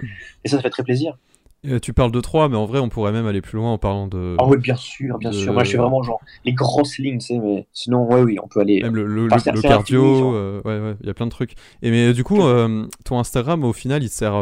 et 0.43 0.49
ça, 0.49 0.57
ça 0.57 0.61
fait 0.61 0.69
très 0.69 0.83
plaisir. 0.83 1.17
Euh, 1.65 1.79
tu 1.79 1.93
parles 1.93 2.11
de 2.11 2.19
3, 2.19 2.49
mais 2.49 2.57
en 2.57 2.65
vrai, 2.65 2.79
on 2.79 2.89
pourrait 2.89 3.13
même 3.13 3.25
aller 3.25 3.41
plus 3.41 3.57
loin 3.57 3.71
en 3.71 3.77
parlant 3.77 4.07
de. 4.07 4.35
Ah 4.37 4.45
oui, 4.45 4.57
bien 4.57 4.75
sûr, 4.75 5.17
bien 5.17 5.31
sûr. 5.31 5.53
Moi, 5.53 5.63
je 5.63 5.69
suis 5.69 5.77
vraiment 5.77 6.03
genre 6.03 6.19
les 6.43 6.53
grosses 6.53 6.97
lignes, 6.97 7.19
tu 7.19 7.27
sais, 7.27 7.39
mais 7.39 7.67
sinon, 7.71 8.05
ouais, 8.05 8.21
oui, 8.21 8.37
on 8.43 8.47
peut 8.47 8.59
aller. 8.59 8.81
Même 8.81 8.95
le, 8.95 9.05
le, 9.05 9.27
le 9.27 9.61
cardio, 9.61 10.35
euh, 10.35 10.61
ouais, 10.65 10.79
ouais, 10.79 10.95
il 10.99 11.07
y 11.07 11.09
a 11.09 11.13
plein 11.13 11.25
de 11.25 11.31
trucs. 11.31 11.53
Et 11.81 11.89
mais 11.89 12.13
du 12.13 12.23
coup, 12.23 12.41
euh, 12.41 12.85
ton 13.05 13.17
Instagram, 13.17 13.63
au 13.63 13.73
final, 13.73 14.03
il 14.03 14.09
sert 14.09 14.33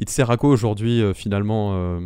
il 0.00 0.06
te 0.06 0.10
sert 0.10 0.30
à 0.30 0.38
quoi 0.38 0.48
aujourd'hui 0.48 1.02
euh, 1.02 1.12
finalement 1.12 1.72
euh, 1.74 2.00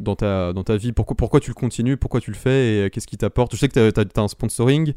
dans, 0.00 0.14
ta, 0.14 0.52
dans 0.52 0.62
ta 0.62 0.76
vie? 0.76 0.92
Pourquoi, 0.92 1.16
pourquoi 1.16 1.40
tu 1.40 1.50
le 1.50 1.54
continues? 1.54 1.96
Pourquoi 1.96 2.20
tu 2.20 2.30
le 2.30 2.36
fais? 2.36 2.50
Et 2.50 2.84
euh, 2.84 2.88
qu'est-ce 2.88 3.08
qui 3.08 3.16
t'apporte? 3.16 3.52
Je 3.52 3.58
sais 3.58 3.68
que 3.68 3.90
tu 3.90 4.00
as, 4.00 4.22
un 4.22 4.28
sponsoring. 4.28 4.94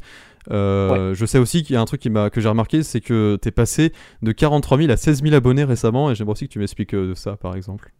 Je 0.48 1.24
sais 1.26 1.38
aussi 1.38 1.64
qu'il 1.64 1.74
y 1.74 1.76
a 1.76 1.80
un 1.80 1.86
truc 1.86 2.00
qui 2.00 2.08
que 2.08 2.40
j'ai 2.40 2.48
remarqué, 2.48 2.84
c'est 2.84 3.00
que 3.00 3.36
tu 3.42 3.48
es 3.48 3.50
passé 3.50 3.92
de 4.22 4.30
43 4.30 4.78
000 4.78 4.92
à 4.92 4.96
16 4.96 5.24
000 5.24 5.34
abonnés 5.34 5.64
récemment. 5.64 6.08
Et 6.08 6.14
j'aimerais 6.14 6.32
aussi 6.32 6.46
que 6.46 6.52
tu 6.52 6.60
m'expliques 6.60 6.94
de 6.94 7.14
ça 7.14 7.36
par 7.36 7.56
exemple. 7.56 7.90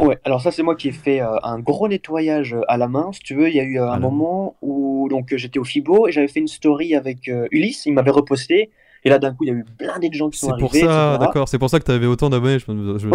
Ouais, 0.00 0.18
alors 0.24 0.40
ça 0.40 0.50
c'est 0.50 0.62
moi 0.62 0.76
qui 0.76 0.88
ai 0.88 0.92
fait 0.92 1.20
un 1.20 1.58
gros 1.58 1.86
nettoyage 1.86 2.56
à 2.68 2.78
la 2.78 2.88
main. 2.88 3.10
Si 3.12 3.20
tu 3.20 3.34
veux, 3.34 3.50
il 3.50 3.54
y 3.54 3.60
a 3.60 3.64
eu 3.64 3.78
un 3.78 3.98
moment 3.98 4.56
où 4.62 5.08
donc 5.10 5.34
j'étais 5.36 5.58
au 5.58 5.64
FIBO 5.64 6.08
et 6.08 6.12
j'avais 6.12 6.28
fait 6.28 6.40
une 6.40 6.48
story 6.48 6.94
avec 6.94 7.30
Ulysse. 7.50 7.84
Il 7.84 7.92
m'avait 7.92 8.10
reposté. 8.10 8.70
Et 9.04 9.10
là, 9.10 9.18
d'un 9.18 9.34
coup, 9.34 9.44
il 9.44 9.48
y 9.48 9.50
a 9.50 9.54
eu 9.54 9.64
plein 9.64 9.98
de 9.98 10.12
gens 10.14 10.30
qui 10.30 10.38
sont 10.38 10.50
arrivés. 10.50 10.68
C'est 10.72 10.80
pour 10.80 10.90
ça, 10.90 11.18
d'accord. 11.18 11.48
C'est 11.48 11.58
pour 11.58 11.68
ça 11.68 11.78
que 11.78 11.84
tu 11.84 11.90
avais 11.90 12.06
autant 12.06 12.30
d'abonnés. 12.30 12.58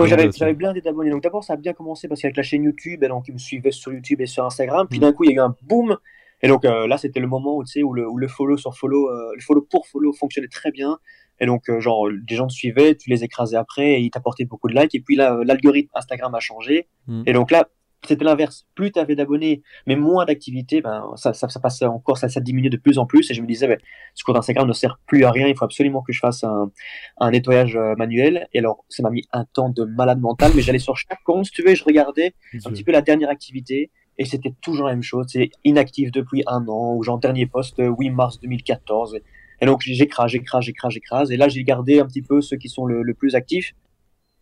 J'avais 0.06 0.54
plein 0.54 0.74
d'abonnés. 0.74 1.10
Donc 1.10 1.24
d'abord, 1.24 1.44
ça 1.44 1.54
a 1.54 1.58
bien 1.58 1.74
commencé 1.74 2.08
parce 2.08 2.22
qu'avec 2.22 2.38
la 2.38 2.44
chaîne 2.44 2.64
YouTube, 2.64 3.04
et 3.04 3.08
donc 3.08 3.28
ils 3.28 3.34
me 3.34 3.40
suivaient 3.40 3.72
sur 3.72 3.92
YouTube 3.92 4.22
et 4.22 4.28
sur 4.28 4.46
Instagram. 4.46 4.88
Puis 4.88 5.00
mm. 5.00 5.02
d'un 5.02 5.14
coup, 5.14 5.24
il 5.24 5.32
y 5.32 5.34
a 5.34 5.36
eu 5.38 5.40
un 5.40 5.56
boom. 5.64 5.98
Et 6.42 6.48
donc 6.48 6.64
euh, 6.64 6.88
là, 6.88 6.98
c'était 6.98 7.20
le 7.20 7.28
moment 7.28 7.58
où, 7.58 7.64
où, 7.64 7.94
le, 7.94 8.08
où 8.08 8.18
le 8.18 8.28
follow 8.28 8.56
sur 8.56 8.78
follow, 8.78 9.10
euh, 9.10 9.32
le 9.36 9.42
follow 9.42 9.66
pour 9.70 9.88
follow 9.88 10.14
fonctionnait 10.14 10.48
très 10.48 10.72
bien. 10.72 11.00
Et 11.42 11.46
donc, 11.46 11.70
euh, 11.70 11.80
genre, 11.80 12.08
des 12.12 12.36
gens 12.36 12.48
te 12.48 12.54
suivaient, 12.54 12.96
tu 12.96 13.10
les 13.10 13.24
écrasais 13.24 13.56
après 13.56 13.94
et 13.94 14.00
ils 14.00 14.12
t'apportaient 14.12 14.46
beaucoup 14.46 14.68
de 14.68 14.76
likes. 14.76 14.94
Et 14.94 15.00
puis 15.00 15.16
là, 15.16 15.40
l'algorithme 15.44 15.90
Instagram 15.96 16.36
a 16.36 16.40
changé. 16.40 16.88
Mm. 17.08 17.24
Et 17.26 17.34
donc 17.34 17.50
là, 17.50 17.68
c'était 18.08 18.24
l'inverse. 18.24 18.66
Plus 18.76 18.92
tu 18.92 19.00
avais 19.00 19.16
d'abonnés, 19.16 19.62
mais 19.86 19.96
moins 19.96 20.26
d'activité, 20.26 20.82
ben, 20.82 21.12
ça, 21.16 21.34
ça, 21.34 21.50
ça, 21.50 21.60
passait 21.60 21.86
encore, 21.86 22.18
ça, 22.18 22.30
ça 22.30 22.40
diminuait 22.40 22.70
de 22.70 22.78
plus 22.78 22.98
en 22.98 23.06
plus. 23.06 23.30
Et 23.30 23.34
je 23.34 23.42
me 23.42 23.48
disais, 23.48 23.68
ben, 23.68 23.78
ce 24.16 24.24
compte 24.24 24.38
Instagram 24.38 24.68
ne 24.68 24.74
sert 24.74 25.00
plus 25.06 25.24
à 25.26 25.32
rien. 25.32 25.48
Il 25.48 25.56
faut 25.56 25.66
absolument 25.66 26.02
que 26.02 26.14
je 26.14 26.20
fasse 26.20 26.44
un, 26.44 26.72
un 27.20 27.32
nettoyage 27.32 27.76
euh, 27.76 27.96
manuel. 27.98 28.48
Et 28.54 28.60
alors, 28.60 28.86
ça 28.90 29.04
m'a 29.04 29.10
mis 29.10 29.24
un 29.32 29.46
temps 29.46 29.70
de 29.70 29.84
malade 29.84 30.20
mental, 30.20 30.52
mais 30.56 30.62
j'allais 30.62 30.80
sur 30.80 30.96
chaque 30.96 31.22
compte, 31.24 31.46
si 31.46 31.52
tu 31.52 31.62
veux, 31.62 31.72
et 31.72 31.76
je 31.76 31.84
regardais 31.84 32.34
un 32.66 32.70
petit 32.70 32.84
peu 32.84 32.92
la 32.92 33.02
dernière 33.02 33.30
activité. 33.30 33.92
Et 34.18 34.26
c'était 34.26 34.54
toujours 34.62 34.88
la 34.88 34.94
même 34.94 35.04
chose. 35.04 35.28
C'est 35.30 35.52
inactif 35.64 36.12
depuis 36.12 36.44
un 36.48 36.68
an, 36.68 36.96
ou 36.96 37.04
genre 37.04 37.20
dernier 37.20 37.46
poste, 37.46 37.78
8 37.80 38.10
mars 38.10 38.40
2014. 38.40 39.20
Et 39.62 39.66
donc, 39.66 39.82
j'écrase, 39.82 40.32
j'écrase, 40.32 40.64
j'écrase, 40.64 40.94
j'écrase. 40.94 41.32
Et 41.32 41.38
là, 41.38 41.48
j'ai 41.50 41.64
gardé 41.64 42.00
un 42.00 42.06
petit 42.06 42.22
peu 42.22 42.42
ceux 42.42 42.58
qui 42.58 42.70
sont 42.70 42.86
le, 42.86 43.02
le 43.02 43.14
plus 43.14 43.36
actifs. 43.36 43.74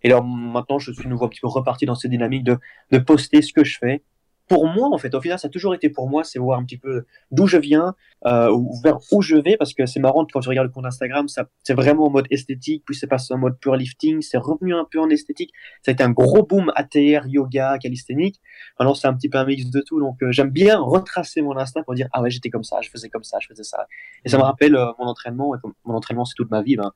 Et 0.03 0.11
alors 0.11 0.23
maintenant, 0.23 0.79
je 0.79 0.91
suis 0.91 1.07
nouveau 1.07 1.25
un 1.25 1.29
petit 1.29 1.41
peu 1.41 1.47
reparti 1.47 1.85
dans 1.85 1.95
cette 1.95 2.11
dynamique 2.11 2.43
de, 2.43 2.57
de 2.91 2.97
poster 2.99 3.41
ce 3.41 3.53
que 3.53 3.63
je 3.63 3.77
fais. 3.77 4.03
Pour 4.47 4.65
moi, 4.65 4.87
en 4.93 4.97
fait, 4.97 5.13
au 5.13 5.19
final, 5.19 5.37
ça 5.37 5.47
a 5.47 5.51
toujours 5.51 5.75
été 5.75 5.89
pour 5.89 6.09
moi, 6.09 6.23
c'est 6.23 6.39
voir 6.39 6.57
un 6.57 6.63
petit 6.63 6.77
peu 6.77 7.05
d'où 7.31 7.47
je 7.47 7.57
viens, 7.57 7.95
euh, 8.25 8.49
vers 8.81 8.97
où 9.11 9.21
je 9.21 9.35
vais, 9.35 9.57
parce 9.57 9.73
que 9.73 9.85
c'est 9.85 9.99
marrant 9.99 10.25
quand 10.31 10.39
tu 10.39 10.47
regardes 10.47 10.67
le 10.67 10.73
compte 10.73 10.85
Instagram, 10.85 11.27
ça, 11.27 11.49
c'est 11.63 11.73
vraiment 11.73 12.05
en 12.05 12.09
mode 12.09 12.27
esthétique, 12.31 12.83
puis 12.85 12.95
c'est 12.95 13.07
passé 13.07 13.33
en 13.33 13.39
mode 13.39 13.59
pure 13.59 13.75
lifting, 13.75 14.21
c'est 14.21 14.37
revenu 14.37 14.73
un 14.73 14.85
peu 14.89 15.01
en 15.01 15.09
esthétique. 15.09 15.51
Ça 15.81 15.91
a 15.91 15.93
été 15.93 16.03
un 16.03 16.11
gros 16.11 16.43
boom 16.43 16.71
ATR, 16.75 17.27
yoga, 17.27 17.77
calisthénique. 17.77 18.39
Maintenant, 18.79 18.93
c'est 18.93 19.07
un 19.07 19.13
petit 19.13 19.27
peu 19.27 19.37
un 19.37 19.45
mix 19.45 19.65
de 19.65 19.81
tout, 19.81 19.99
donc 19.99 20.23
euh, 20.23 20.31
j'aime 20.31 20.49
bien 20.49 20.79
retracer 20.79 21.41
mon 21.41 21.57
instinct 21.57 21.83
pour 21.83 21.95
dire 21.95 22.07
ah 22.13 22.21
ouais, 22.21 22.29
j'étais 22.29 22.49
comme 22.49 22.63
ça, 22.63 22.79
je 22.81 22.89
faisais 22.89 23.09
comme 23.09 23.25
ça, 23.25 23.39
je 23.41 23.47
faisais 23.47 23.63
ça. 23.63 23.85
Et 24.23 24.29
ça 24.29 24.37
me 24.37 24.43
rappelle 24.43 24.77
euh, 24.77 24.93
mon 24.97 25.07
entraînement, 25.07 25.55
et 25.55 25.59
comme 25.59 25.73
mon 25.83 25.95
entraînement, 25.95 26.23
c'est 26.23 26.35
toute 26.35 26.51
ma 26.51 26.61
vie. 26.61 26.77
Ben, 26.77 26.93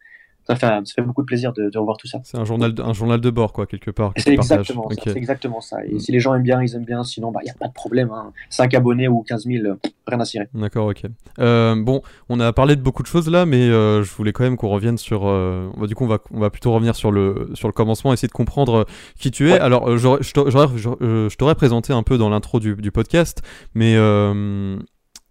ça 0.48 0.56
fait, 0.56 0.68
ça 0.68 0.94
fait 0.96 1.02
beaucoup 1.02 1.22
de 1.22 1.28
plaisir 1.28 1.54
de, 1.54 1.70
de 1.70 1.78
revoir 1.78 1.98
tout 1.98 2.08
ça. 2.08 2.20
C'est 2.24 2.38
un 2.38 2.46
journal, 2.46 2.74
de, 2.74 2.82
un 2.82 2.94
journal 2.94 3.22
de 3.22 3.30
bord, 3.30 3.54
quoi, 3.54 3.66
quelque 3.66 3.92
part. 3.92 4.14
C'est 4.18 4.34
exactement, 4.34 4.90
ça, 4.90 5.12
exactement 5.12 5.62
ça. 5.62 5.86
Et 5.86 5.96
mm. 5.96 6.00
si 6.00 6.12
les 6.12 6.20
gens 6.20 6.34
aiment 6.34 6.44
bien, 6.44 6.62
ils 6.62 6.76
aiment 6.76 6.86
bien. 6.86 7.04
Sinon, 7.04 7.30
il 7.30 7.34
bah, 7.34 7.40
n'y 7.44 7.50
a 7.50 7.54
pas 7.54 7.68
de 7.68 7.74
problème. 7.74 8.12
Hein. 8.12 8.32
5 8.50 8.74
abonnés 8.74 9.08
ou 9.08 9.22
15 9.22 9.46
000, 9.46 9.66
euh, 9.66 9.76
rien 10.08 10.20
à 10.20 10.26
cirer. 10.26 10.48
D'accord, 10.54 10.88
ok. 10.88 11.04
Euh, 11.40 11.76
bon, 11.78 12.02
on 12.30 12.40
a 12.40 12.52
parlé 12.54 12.76
de 12.76 12.82
beaucoup 12.82 13.04
de 13.04 13.08
choses 13.08 13.30
là, 13.30 13.46
mais 13.46 13.70
euh, 13.70 14.04
je 14.04 14.14
voulais 14.14 14.32
quand 14.32 14.44
même 14.44 14.58
qu'on 14.58 14.70
revienne 14.70 14.98
sur. 14.98 15.28
Euh, 15.28 15.70
bah, 15.78 15.88
du 15.88 15.96
coup, 15.96 16.06
on 16.06 16.08
va, 16.08 16.20
on 16.32 16.40
va 16.40 16.50
plutôt 16.50 16.74
revenir 16.74 16.96
sur 16.96 17.12
le, 17.12 17.50
sur 17.54 17.68
le 17.68 17.74
commencement, 17.74 18.14
essayer 18.14 18.28
de 18.28 18.34
comprendre 18.34 18.86
qui 19.20 19.32
tu 19.32 19.50
es. 19.50 19.60
Alors, 19.60 19.90
euh, 19.90 19.98
je 19.98 21.36
t'aurais 21.36 21.56
présenté 21.56 21.94
un 21.94 22.04
peu 22.04 22.18
dans 22.18 22.30
l'intro 22.30 22.60
du, 22.60 22.76
du, 22.76 22.92
podcast, 22.92 23.42
mais 23.74 23.96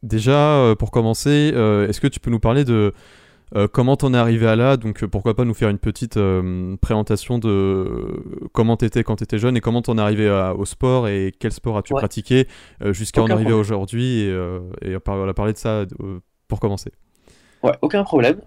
déjà, 0.03 0.75
pour 0.79 0.91
commencer, 0.91 1.53
est-ce 1.89 2.01
que 2.01 2.07
tu 2.07 2.21
peux 2.21 2.31
nous 2.31 2.41
parler 2.41 2.65
de 2.65 2.95
euh, 3.57 3.67
comment 3.67 3.97
t'en 3.97 4.15
es 4.15 4.17
arrivé 4.17 4.47
à 4.47 4.57
là? 4.57 4.77
Donc 4.77 5.03
euh, 5.03 5.09
pourquoi 5.09 5.35
pas 5.35 5.45
nous 5.45 5.55
faire 5.55 5.69
une 5.69 5.79
petite 5.79 6.17
euh, 6.17 6.77
présentation 6.81 7.39
de 7.39 8.23
comment 8.53 8.77
t'étais 8.77 9.03
quand 9.03 9.17
t'étais 9.17 9.39
jeune 9.39 9.57
et 9.57 9.61
comment 9.61 9.83
t'en 9.83 9.99
es 9.99 10.01
arrivé 10.01 10.31
au 10.57 10.65
sport 10.65 11.09
et 11.09 11.33
quel 11.39 11.53
sport 11.53 11.77
as-tu 11.77 11.95
pratiqué 11.95 12.47
jusqu'à 12.81 13.23
en 13.23 13.27
arriver 13.27 13.53
aujourd'hui 13.53 14.21
et, 14.21 14.31
et 14.83 14.97
on 15.07 15.27
va 15.27 15.35
parler 15.35 15.53
de 15.53 15.59
ça 15.59 15.85
pour 16.49 16.61
commencer. 16.61 16.93
Ouais, 17.63 17.73
aucun 17.83 18.05
problème. 18.05 18.41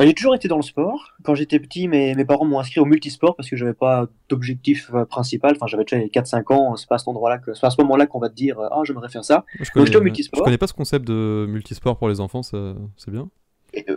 j'ai 0.00 0.14
toujours 0.14 0.34
été 0.34 0.48
dans 0.48 0.56
le 0.56 0.62
sport. 0.62 1.12
Quand 1.24 1.34
j'étais 1.34 1.58
petit, 1.58 1.88
mes, 1.88 2.14
mes 2.14 2.24
parents 2.24 2.44
m'ont 2.44 2.60
inscrit 2.60 2.80
au 2.80 2.84
multisport 2.84 3.36
parce 3.36 3.48
que 3.48 3.56
j'avais 3.56 3.74
pas 3.74 4.06
d'objectif 4.28 4.90
principal. 5.10 5.52
Enfin, 5.56 5.66
j'avais 5.66 5.84
déjà 5.84 5.98
4-5 5.98 6.52
ans. 6.52 6.76
C'est 6.76 6.88
pas 6.88 6.96
à 6.96 6.98
ce 6.98 7.08
endroit-là 7.08 7.38
que, 7.38 7.54
c'est 7.54 7.66
à 7.66 7.70
ce 7.70 7.80
moment-là 7.82 8.06
qu'on 8.06 8.20
va 8.20 8.28
te 8.28 8.34
dire, 8.34 8.58
ah, 8.60 8.80
j'aimerais 8.84 9.08
faire 9.08 9.24
ça. 9.24 9.44
Je 9.60 9.70
Donc, 9.74 9.94
au 9.94 10.00
multisport. 10.00 10.38
Je 10.38 10.44
connais 10.44 10.58
pas 10.58 10.66
ce 10.66 10.74
concept 10.74 11.06
de 11.06 11.46
multisport 11.48 11.96
pour 11.96 12.08
les 12.08 12.20
enfants. 12.20 12.42
C'est 12.42 13.10
bien. 13.10 13.28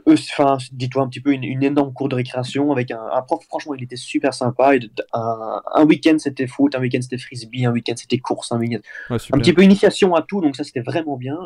Enfin, 0.08 0.58
dis-toi 0.72 1.04
un 1.04 1.10
petit 1.10 1.20
peu 1.20 1.32
une, 1.32 1.64
énorme 1.64 1.94
cour 1.94 2.08
de 2.08 2.16
récréation 2.16 2.72
avec 2.72 2.92
un, 2.92 3.22
prof. 3.28 3.44
Franchement, 3.48 3.74
il 3.76 3.84
était 3.84 3.96
super 3.96 4.34
sympa. 4.34 4.76
Et 4.76 4.80
un, 5.14 5.62
un 5.74 5.86
week-end 5.86 6.16
c'était 6.18 6.48
foot, 6.48 6.76
un 6.76 6.80
week-end 6.80 7.02
c'était 7.02 7.18
frisbee, 7.18 7.66
un 7.66 7.72
week-end 7.72 7.96
c'était 7.96 8.18
course, 8.18 8.52
un 8.52 8.60
week-end 8.60 8.80
un 9.10 9.18
petit 9.18 9.54
peu 9.54 9.64
initiation 9.64 10.16
à 10.16 10.22
tout. 10.22 10.42
Donc 10.42 10.56
ça 10.56 10.64
c'était 10.64 10.82
vraiment 10.82 11.18
bien. 11.18 11.38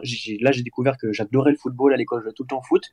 là 0.41 0.51
j'ai 0.51 0.63
découvert 0.63 0.97
que 0.97 1.11
j'adorais 1.11 1.51
le 1.51 1.57
football 1.57 1.93
à 1.93 1.97
l'école, 1.97 2.23
je 2.25 2.31
tout 2.31 2.43
le 2.43 2.47
temps 2.47 2.61
foot. 2.61 2.83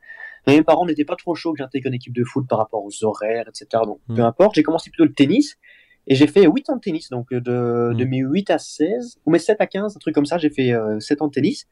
Mais 0.47 0.57
mes 0.57 0.63
parents 0.63 0.87
n'étaient 0.87 1.05
pas 1.05 1.17
trop 1.17 1.35
chauds 1.35 1.53
que 1.53 1.59
j'intègre 1.59 1.89
une 1.89 1.95
équipe 1.95 2.15
de 2.15 2.25
foot 2.25 2.47
par 2.49 2.59
rapport 2.59 2.85
aux 2.85 3.05
horaires, 3.05 3.47
etc. 3.49 3.83
Donc 3.85 4.01
peu 4.07 4.15
hmm. 4.15 4.21
importe. 4.21 4.55
J'ai 4.55 4.63
commencé 4.63 4.91
plutôt 4.91 5.05
le 5.05 5.15
tennis. 5.15 5.57
Et 6.09 6.15
j'ai 6.15 6.29
fait 6.29 6.47
8 6.47 6.71
ans 6.71 6.77
de 6.77 6.81
tennis, 6.81 7.09
donc 7.11 7.35
de, 7.35 7.41
de 7.41 8.05
hmm. 8.05 8.09
mes 8.09 8.19
8 8.19 8.51
à 8.51 8.59
16, 8.59 9.19
ou 9.27 9.33
mes 9.33 9.41
7 9.41 9.61
à 9.61 9.67
15, 9.67 9.97
un 9.97 9.99
truc 9.99 10.15
comme 10.15 10.25
ça, 10.25 10.39
j'ai 10.39 10.51
fait 10.51 10.73
7 11.01 11.21
euh, 11.21 11.25
ans 11.25 11.27
de 11.27 11.33
tennis. 11.33 11.67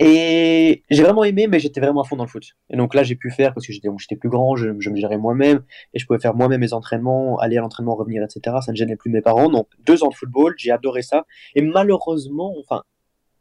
Et 0.00 0.84
j'ai 0.90 1.02
vraiment 1.02 1.24
aimé, 1.24 1.48
mais 1.48 1.58
j'étais 1.58 1.80
vraiment 1.80 2.02
à 2.02 2.04
fond 2.04 2.16
dans 2.16 2.24
le 2.24 2.28
foot. 2.28 2.44
Et 2.70 2.76
donc 2.76 2.94
là, 2.94 3.02
j'ai 3.02 3.16
pu 3.16 3.30
faire, 3.30 3.52
parce 3.52 3.66
que 3.66 3.72
j'étais, 3.72 4.16
plus 4.16 4.28
grand, 4.28 4.54
je, 4.54 4.68
me 4.68 4.96
gérais 4.96 5.18
moi-même, 5.18 5.64
et 5.92 5.98
je 5.98 6.06
pouvais 6.06 6.20
faire 6.20 6.34
moi-même 6.34 6.60
mes 6.60 6.72
entraînements, 6.72 7.38
aller 7.38 7.56
à 7.56 7.60
l'entraînement, 7.60 7.96
revenir, 7.96 8.22
etc. 8.22 8.56
Ça 8.64 8.70
ne 8.70 8.76
gênait 8.76 8.96
plus 8.96 9.10
mes 9.10 9.22
parents. 9.22 9.48
Donc 9.50 9.68
deux 9.84 10.04
ans 10.04 10.08
de 10.08 10.14
football, 10.14 10.54
j'ai 10.56 10.70
adoré 10.70 11.02
ça. 11.02 11.26
Et 11.56 11.62
malheureusement, 11.62 12.54
enfin, 12.60 12.84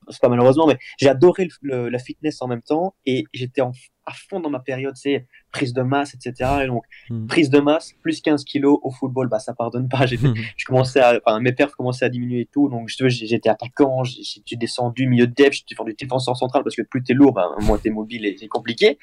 c'est 0.09 0.21
pas 0.21 0.29
malheureusement, 0.29 0.67
mais 0.67 0.77
j'ai 0.97 1.09
adoré 1.09 1.47
la 1.61 1.99
fitness 1.99 2.41
en 2.41 2.47
même 2.47 2.61
temps 2.61 2.95
et 3.05 3.25
j'étais 3.33 3.61
à 4.07 4.13
fond 4.13 4.39
dans 4.39 4.49
ma 4.49 4.59
période, 4.59 4.95
c'est 4.95 5.27
prise 5.51 5.73
de 5.73 5.81
masse, 5.81 6.15
etc. 6.15 6.49
Et 6.63 6.67
donc, 6.67 6.83
hmm. 7.09 7.27
prise 7.27 7.49
de 7.49 7.59
masse, 7.59 7.93
plus 8.01 8.21
15 8.21 8.45
kilos 8.45 8.79
au 8.81 8.89
football, 8.89 9.27
bah, 9.27 9.39
ça 9.39 9.53
pardonne 9.53 9.89
pas. 9.89 10.05
J'ai, 10.05 10.17
je 10.57 10.65
commençais 10.65 11.01
à, 11.01 11.19
enfin, 11.23 11.39
mes 11.41 11.51
perfs 11.51 11.75
commençaient 11.75 12.05
à 12.05 12.09
diminuer 12.09 12.41
et 12.41 12.49
tout. 12.51 12.69
Donc, 12.69 12.87
j'étais 12.87 13.49
attaquant, 13.49 14.03
j'ai 14.03 14.55
descendu 14.55 15.07
milieu 15.07 15.27
de 15.27 15.33
depth, 15.33 15.53
j'étais 15.53 15.75
du 15.83 15.93
défenseur 15.93 16.37
central 16.37 16.63
parce 16.63 16.75
que 16.75 16.81
plus 16.81 17.03
t'es 17.03 17.13
lourd, 17.13 17.33
bah, 17.33 17.49
moins 17.61 17.77
t'es 17.77 17.89
mobile 17.89 18.25
et 18.25 18.37
c'est 18.39 18.47
compliqué. 18.47 18.97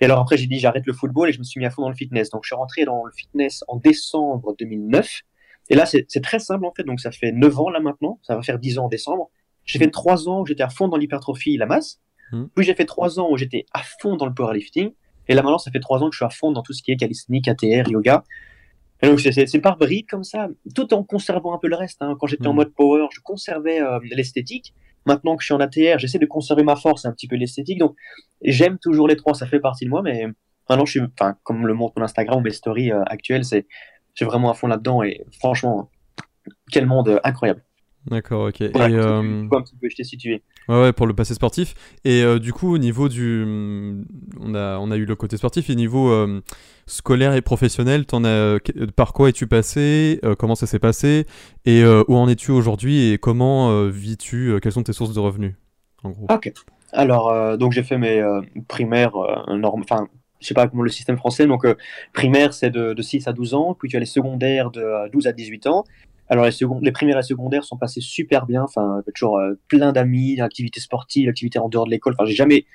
Et 0.00 0.04
alors 0.04 0.20
après, 0.20 0.36
j'ai 0.36 0.46
dit, 0.46 0.60
j'arrête 0.60 0.86
le 0.86 0.92
football 0.92 1.28
et 1.28 1.32
je 1.32 1.40
me 1.40 1.44
suis 1.44 1.58
mis 1.58 1.66
à 1.66 1.70
fond 1.70 1.82
dans 1.82 1.88
le 1.88 1.96
fitness. 1.96 2.30
Donc, 2.30 2.44
je 2.44 2.48
suis 2.48 2.56
rentré 2.56 2.84
dans 2.84 3.04
le 3.04 3.12
fitness 3.12 3.64
en 3.66 3.76
décembre 3.76 4.54
2009. 4.56 5.22
Et 5.70 5.74
là, 5.74 5.84
c'est 5.84 6.06
très 6.22 6.38
simple 6.38 6.64
en 6.64 6.72
fait. 6.72 6.84
Donc, 6.84 7.00
ça 7.00 7.10
fait 7.10 7.32
9 7.32 7.58
ans 7.58 7.70
là 7.70 7.80
maintenant. 7.80 8.20
Ça 8.22 8.36
va 8.36 8.42
faire 8.42 8.60
10 8.60 8.78
ans 8.78 8.84
en 8.84 8.88
décembre. 8.88 9.30
J'ai 9.64 9.78
fait 9.78 9.90
trois 9.90 10.28
ans 10.28 10.40
où 10.40 10.46
j'étais 10.46 10.62
à 10.62 10.70
fond 10.70 10.88
dans 10.88 10.96
l'hypertrophie 10.96 11.54
et 11.54 11.58
la 11.58 11.66
masse. 11.66 12.00
Hmm. 12.32 12.46
Puis 12.54 12.64
j'ai 12.64 12.74
fait 12.74 12.84
trois 12.84 13.20
ans 13.20 13.28
où 13.30 13.36
j'étais 13.36 13.66
à 13.72 13.82
fond 13.82 14.16
dans 14.16 14.26
le 14.26 14.34
powerlifting. 14.34 14.92
Et 15.28 15.34
là 15.34 15.42
maintenant, 15.42 15.58
ça 15.58 15.70
fait 15.70 15.80
trois 15.80 16.02
ans 16.02 16.08
que 16.08 16.14
je 16.14 16.18
suis 16.18 16.26
à 16.26 16.30
fond 16.30 16.52
dans 16.52 16.62
tout 16.62 16.72
ce 16.72 16.82
qui 16.82 16.92
est 16.92 16.96
calisthénique, 16.96 17.48
ATR, 17.48 17.88
yoga. 17.88 18.24
Et 19.02 19.06
donc 19.06 19.20
c'est 19.20 19.60
par 19.60 19.76
bride 19.76 20.06
comme 20.08 20.24
ça, 20.24 20.48
tout 20.74 20.92
en 20.92 21.04
conservant 21.04 21.54
un 21.54 21.58
peu 21.58 21.68
le 21.68 21.76
reste. 21.76 22.02
Hein. 22.02 22.16
Quand 22.18 22.26
j'étais 22.26 22.46
en 22.46 22.52
hmm. 22.52 22.56
mode 22.56 22.74
power, 22.74 23.06
je 23.12 23.20
conservais 23.20 23.80
euh, 23.80 23.98
l'esthétique. 24.10 24.74
Maintenant 25.06 25.36
que 25.36 25.42
je 25.42 25.46
suis 25.46 25.54
en 25.54 25.60
ATR, 25.60 25.98
j'essaie 25.98 26.18
de 26.18 26.26
conserver 26.26 26.62
ma 26.62 26.76
force 26.76 27.04
et 27.04 27.08
un 27.08 27.12
petit 27.12 27.28
peu 27.28 27.36
l'esthétique. 27.36 27.78
Donc 27.78 27.96
j'aime 28.42 28.78
toujours 28.78 29.08
les 29.08 29.16
trois, 29.16 29.34
ça 29.34 29.46
fait 29.46 29.60
partie 29.60 29.84
de 29.84 29.90
moi. 29.90 30.02
Mais 30.02 30.26
maintenant, 30.68 30.84
je 30.84 30.90
suis, 30.90 31.00
enfin, 31.00 31.36
comme 31.44 31.66
le 31.66 31.74
montre 31.74 31.94
mon 31.96 32.04
Instagram 32.04 32.38
ou 32.38 32.42
mes 32.42 32.50
stories 32.50 32.92
euh, 32.92 33.02
actuelles, 33.06 33.44
c'est, 33.44 33.66
j'ai 34.14 34.24
vraiment 34.24 34.50
à 34.50 34.54
fond 34.54 34.66
là-dedans. 34.66 35.02
Et 35.02 35.24
franchement, 35.38 35.90
quel 36.70 36.86
monde 36.86 37.08
euh, 37.08 37.20
incroyable. 37.24 37.62
D'accord, 38.10 38.48
ok. 38.48 38.60
et, 38.60 38.70
euh... 38.74 39.20
un 39.20 39.62
petit 39.62 39.76
peu, 39.76 39.88
je 39.90 39.96
t'ai 39.96 40.04
situé. 40.04 40.42
Ouais, 40.68 40.80
ouais, 40.80 40.92
pour 40.92 41.06
le 41.06 41.14
passé 41.14 41.34
sportif. 41.34 41.74
Et 42.04 42.22
euh, 42.22 42.38
du 42.38 42.52
coup, 42.52 42.72
au 42.72 42.78
niveau 42.78 43.08
du. 43.08 43.44
On 44.40 44.54
a, 44.54 44.78
on 44.78 44.90
a 44.90 44.96
eu 44.96 45.04
le 45.04 45.14
côté 45.16 45.36
sportif, 45.36 45.68
et 45.68 45.74
niveau 45.74 46.10
euh, 46.10 46.42
scolaire 46.86 47.34
et 47.34 47.42
professionnel, 47.42 48.04
en 48.12 48.24
as... 48.24 48.58
par 48.96 49.12
quoi 49.12 49.28
es-tu 49.28 49.46
passé 49.46 50.20
euh, 50.24 50.34
Comment 50.34 50.54
ça 50.54 50.66
s'est 50.66 50.78
passé 50.78 51.26
Et 51.66 51.84
où 51.84 52.16
en 52.16 52.28
es-tu 52.28 52.50
aujourd'hui 52.50 53.12
Et 53.12 53.18
comment 53.18 53.86
vis-tu 53.88 54.58
Quelles 54.62 54.72
sont 54.72 54.82
tes 54.82 54.92
sources 54.92 55.14
de 55.14 55.20
revenus 55.20 55.54
En 56.02 56.10
gros? 56.10 56.26
Ok. 56.30 56.52
Alors, 56.92 57.58
donc 57.58 57.72
j'ai 57.72 57.82
fait 57.82 57.98
mes 57.98 58.24
primaires, 58.68 59.14
enfin, 59.16 60.08
je 60.40 60.46
sais 60.46 60.54
pas 60.54 60.68
comment 60.68 60.82
le 60.82 60.88
système 60.88 61.18
français, 61.18 61.46
donc 61.46 61.66
primaire 62.14 62.54
c'est 62.54 62.70
de, 62.70 62.94
de, 62.94 63.02
6 63.02 63.28
à 63.28 63.32
12 63.32 63.54
ans, 63.54 63.76
puis 63.78 63.90
tu 63.90 63.96
as 63.96 64.00
les 64.00 64.06
secondaires 64.06 64.70
de 64.70 65.10
12 65.10 65.26
à 65.26 65.32
18 65.32 65.66
ans, 65.66 65.84
alors 66.28 66.44
les, 66.44 66.50
secondes, 66.50 66.82
les 66.82 66.92
primaires 66.92 67.18
et 67.18 67.22
secondaires 67.22 67.64
sont 67.64 67.76
passés 67.76 68.00
super 68.00 68.46
bien. 68.46 68.62
Enfin, 68.62 69.02
toujours 69.14 69.38
euh, 69.38 69.54
plein 69.68 69.92
d'amis, 69.92 70.40
activités 70.40 70.80
sportives, 70.80 71.28
activités 71.28 71.58
en 71.58 71.68
dehors 71.68 71.86
de 71.86 71.90
l'école. 71.90 72.14
Enfin, 72.14 72.26
j'ai 72.26 72.34
jamais 72.34 72.66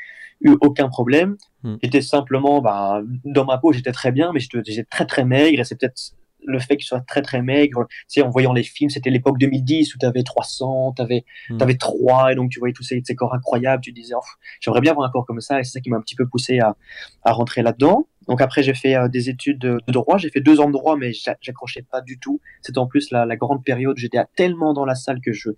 eu 0.42 0.56
aucun 0.62 0.90
problème. 0.90 1.38
Hmm. 1.64 1.76
J'étais 1.82 2.02
simplement, 2.02 2.62
bah, 2.62 3.02
dans 3.26 3.46
ma 3.46 3.58
peau, 3.58 3.72
j'étais 3.72 3.92
très 3.92 4.12
bien, 4.12 4.32
mais 4.34 4.40
j'étais 4.40 4.84
très 4.84 5.06
très 5.06 5.26
maigre. 5.26 5.60
Et 5.60 5.64
c'est 5.64 5.80
peut-être 5.80 6.14
le 6.46 6.60
fait 6.60 6.76
que 6.76 6.84
je 6.84 6.88
sois 6.88 7.00
très 7.00 7.22
très 7.22 7.42
maigre. 7.42 7.86
Tu 7.90 8.06
sais, 8.08 8.22
en 8.22 8.30
voyant 8.30 8.54
les 8.54 8.64
films, 8.64 8.90
c'était 8.90 9.10
l'époque 9.10 9.38
2010 9.38 9.96
où 9.96 9.98
tu 9.98 10.06
avais 10.06 10.24
300, 10.24 10.94
tu 10.96 11.02
avais, 11.02 11.24
hmm. 11.50 11.62
avais 11.62 11.76
3, 11.76 12.34
et 12.34 12.36
donc 12.36 12.50
tu 12.50 12.60
voyais 12.60 12.74
tous 12.74 12.84
ces, 12.84 13.02
ces 13.06 13.16
corps 13.16 13.34
incroyables. 13.34 13.84
Tu 13.84 13.92
disais, 13.92 14.16
oh, 14.18 14.26
j'aimerais 14.60 14.82
bien 14.82 14.92
avoir 14.92 15.08
un 15.08 15.12
corps 15.12 15.26
comme 15.26 15.42
ça. 15.42 15.60
Et 15.60 15.64
c'est 15.64 15.74
ça 15.74 15.80
qui 15.80 15.90
m'a 15.90 15.98
un 15.98 16.02
petit 16.02 16.16
peu 16.16 16.28
poussé 16.28 16.60
à, 16.60 16.76
à 17.24 17.32
rentrer 17.32 17.62
là-dedans. 17.62 18.08
Donc 18.28 18.42
après, 18.42 18.64
j'ai 18.64 18.74
fait 18.74 18.96
euh, 18.96 19.08
des 19.08 19.30
études 19.30 19.60
de, 19.60 19.80
droit. 19.88 20.18
J'ai 20.18 20.30
fait 20.30 20.42
deux 20.42 20.60
ans 20.60 20.68
de 20.68 20.74
droit, 20.74 20.96
mais 20.98 21.12
j'accrochais 21.14 21.84
pas 21.84 22.02
du 22.02 22.20
tout. 22.20 22.40
C'était 22.62 22.80
en 22.80 22.88
plus 22.88 23.12
la, 23.12 23.26
la 23.26 23.36
grande 23.36 23.64
période. 23.64 23.98
J'étais 23.98 24.20
tellement 24.36 24.74
dans 24.74 24.86
la 24.86 24.96
salle 24.96 25.20
que 25.22 25.34
je, 25.34 25.50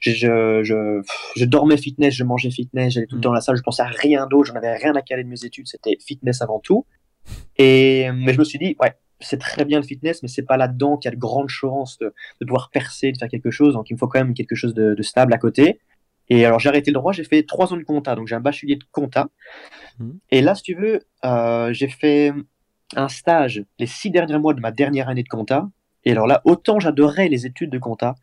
je, 0.00 0.12
je, 0.12 0.62
je, 0.62 1.02
je, 1.36 1.44
dormais 1.44 1.76
fitness, 1.76 2.14
je 2.14 2.24
mangeais 2.24 2.50
fitness, 2.50 2.94
j'allais 2.94 3.06
tout 3.06 3.16
le 3.16 3.20
mm. 3.20 3.22
temps 3.22 3.28
dans 3.30 3.34
la 3.34 3.40
salle. 3.40 3.56
Je 3.56 3.62
pensais 3.62 3.82
à 3.82 3.86
rien 3.86 4.26
d'autre. 4.26 4.48
J'en 4.48 4.56
avais 4.56 4.74
rien 4.76 4.94
à 4.94 5.02
caler 5.02 5.24
de 5.24 5.28
mes 5.28 5.44
études. 5.44 5.66
C'était 5.66 5.96
fitness 6.04 6.42
avant 6.42 6.60
tout. 6.60 6.86
Et 7.56 8.10
mais 8.12 8.34
je 8.34 8.38
me 8.38 8.44
suis 8.44 8.58
dit, 8.58 8.76
ouais, 8.80 8.92
c'est 9.20 9.38
très 9.38 9.64
bien 9.64 9.80
le 9.80 9.86
fitness, 9.86 10.22
mais 10.22 10.28
c'est 10.28 10.42
pas 10.42 10.56
là-dedans 10.56 10.96
qu'il 10.96 11.10
y 11.10 11.12
a 11.12 11.14
de 11.14 11.20
grandes 11.20 11.48
chances 11.48 11.98
de, 11.98 12.12
de, 12.40 12.46
pouvoir 12.46 12.70
percer, 12.70 13.12
de 13.12 13.18
faire 13.18 13.28
quelque 13.28 13.50
chose. 13.50 13.74
Donc 13.74 13.90
il 13.90 13.94
me 13.94 13.98
faut 13.98 14.08
quand 14.08 14.18
même 14.18 14.34
quelque 14.34 14.54
chose 14.54 14.74
de, 14.74 14.94
de 14.94 15.02
stable 15.02 15.32
à 15.32 15.38
côté. 15.38 15.80
Et 16.28 16.44
alors 16.46 16.58
j'ai 16.58 16.68
arrêté 16.68 16.90
le 16.90 16.94
droit, 16.94 17.12
j'ai 17.12 17.24
fait 17.24 17.42
trois 17.42 17.72
ans 17.72 17.76
de 17.76 17.82
compta, 17.82 18.14
donc 18.14 18.26
j'ai 18.26 18.34
un 18.34 18.40
bachelier 18.40 18.76
de 18.76 18.84
compta. 18.92 19.28
Mmh. 19.98 20.10
Et 20.30 20.40
là, 20.40 20.54
si 20.54 20.62
tu 20.62 20.74
veux, 20.74 21.00
euh, 21.24 21.72
j'ai 21.72 21.88
fait 21.88 22.32
un 22.96 23.08
stage 23.08 23.64
les 23.78 23.86
six 23.86 24.10
derniers 24.10 24.38
mois 24.38 24.54
de 24.54 24.60
ma 24.60 24.70
dernière 24.70 25.08
année 25.08 25.22
de 25.22 25.28
compta. 25.28 25.68
Et 26.04 26.12
alors 26.12 26.26
là, 26.26 26.40
autant 26.44 26.80
j'adorais 26.80 27.28
les 27.28 27.46
études 27.46 27.70
de 27.70 27.78
compta, 27.78 28.14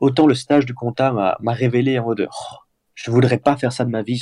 autant 0.00 0.26
le 0.26 0.34
stage 0.34 0.66
de 0.66 0.72
compta 0.72 1.12
m'a 1.12 1.52
révélé 1.52 1.98
en 1.98 2.04
mode 2.04 2.28
oh, 2.30 2.56
je 2.94 3.10
voudrais 3.10 3.38
pas 3.38 3.56
faire 3.56 3.72
ça 3.72 3.84
de 3.84 3.90
ma 3.90 4.02
vie. 4.02 4.20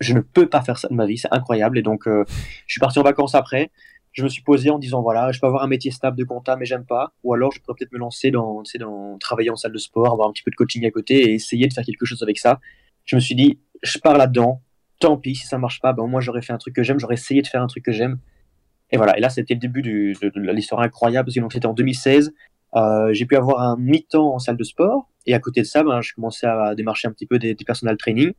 je 0.00 0.14
ne 0.14 0.20
peux 0.20 0.48
pas 0.48 0.62
faire 0.62 0.78
ça 0.78 0.88
de 0.88 0.94
ma 0.94 1.06
vie, 1.06 1.18
c'est 1.18 1.32
incroyable. 1.32 1.78
Et 1.78 1.82
donc, 1.82 2.08
euh, 2.08 2.24
je 2.66 2.72
suis 2.72 2.80
parti 2.80 2.98
en 2.98 3.02
vacances 3.02 3.34
après. 3.34 3.70
Je 4.12 4.24
me 4.24 4.28
suis 4.28 4.42
posé 4.42 4.70
en 4.70 4.78
disant 4.78 5.02
voilà, 5.02 5.30
je 5.32 5.40
peux 5.40 5.46
avoir 5.46 5.62
un 5.62 5.68
métier 5.68 5.90
stable 5.90 6.16
de 6.16 6.24
compta, 6.24 6.56
mais 6.56 6.64
j'aime 6.64 6.84
pas. 6.84 7.12
Ou 7.22 7.34
alors, 7.34 7.52
je 7.52 7.60
pourrais 7.60 7.74
peut-être 7.78 7.92
me 7.92 7.98
lancer 7.98 8.30
dans, 8.30 8.62
dans 8.78 9.18
travailler 9.18 9.50
en 9.50 9.56
salle 9.56 9.72
de 9.72 9.78
sport, 9.78 10.12
avoir 10.12 10.28
un 10.28 10.32
petit 10.32 10.42
peu 10.42 10.50
de 10.50 10.56
coaching 10.56 10.84
à 10.86 10.90
côté 10.90 11.30
et 11.30 11.34
essayer 11.34 11.68
de 11.68 11.72
faire 11.72 11.84
quelque 11.84 12.04
chose 12.04 12.22
avec 12.22 12.38
ça. 12.38 12.60
Je 13.04 13.16
me 13.16 13.20
suis 13.20 13.34
dit, 13.34 13.58
je 13.82 13.98
pars 13.98 14.16
là-dedans. 14.16 14.62
Tant 14.98 15.16
pis, 15.16 15.34
si 15.34 15.46
ça 15.46 15.58
marche 15.58 15.80
pas, 15.80 15.92
ben, 15.92 16.06
moi 16.06 16.20
j'aurais 16.20 16.42
fait 16.42 16.52
un 16.52 16.58
truc 16.58 16.74
que 16.74 16.82
j'aime, 16.82 17.00
j'aurais 17.00 17.14
essayé 17.14 17.40
de 17.40 17.46
faire 17.46 17.62
un 17.62 17.66
truc 17.66 17.84
que 17.84 17.92
j'aime. 17.92 18.18
Et 18.90 18.96
voilà, 18.96 19.16
et 19.16 19.20
là 19.20 19.30
c'était 19.30 19.54
le 19.54 19.60
début 19.60 19.82
de, 19.82 20.52
l'histoire 20.52 20.82
incroyable, 20.82 21.26
parce 21.26 21.34
que 21.34 21.52
c'était 21.52 21.66
en 21.66 21.72
2016. 21.72 22.34
Euh, 22.76 23.12
j'ai 23.12 23.24
pu 23.24 23.36
avoir 23.36 23.60
un 23.60 23.76
mi-temps 23.78 24.34
en 24.34 24.38
salle 24.38 24.56
de 24.56 24.64
sport, 24.64 25.08
et 25.26 25.34
à 25.34 25.38
côté 25.38 25.62
de 25.62 25.66
ça, 25.66 25.82
ben, 25.82 26.02
je 26.02 26.12
commençais 26.12 26.46
à 26.46 26.74
démarcher 26.74 27.08
un 27.08 27.12
petit 27.12 27.26
peu 27.26 27.38
des, 27.38 27.54
des 27.54 27.64
personal 27.64 27.96
training. 27.96 28.32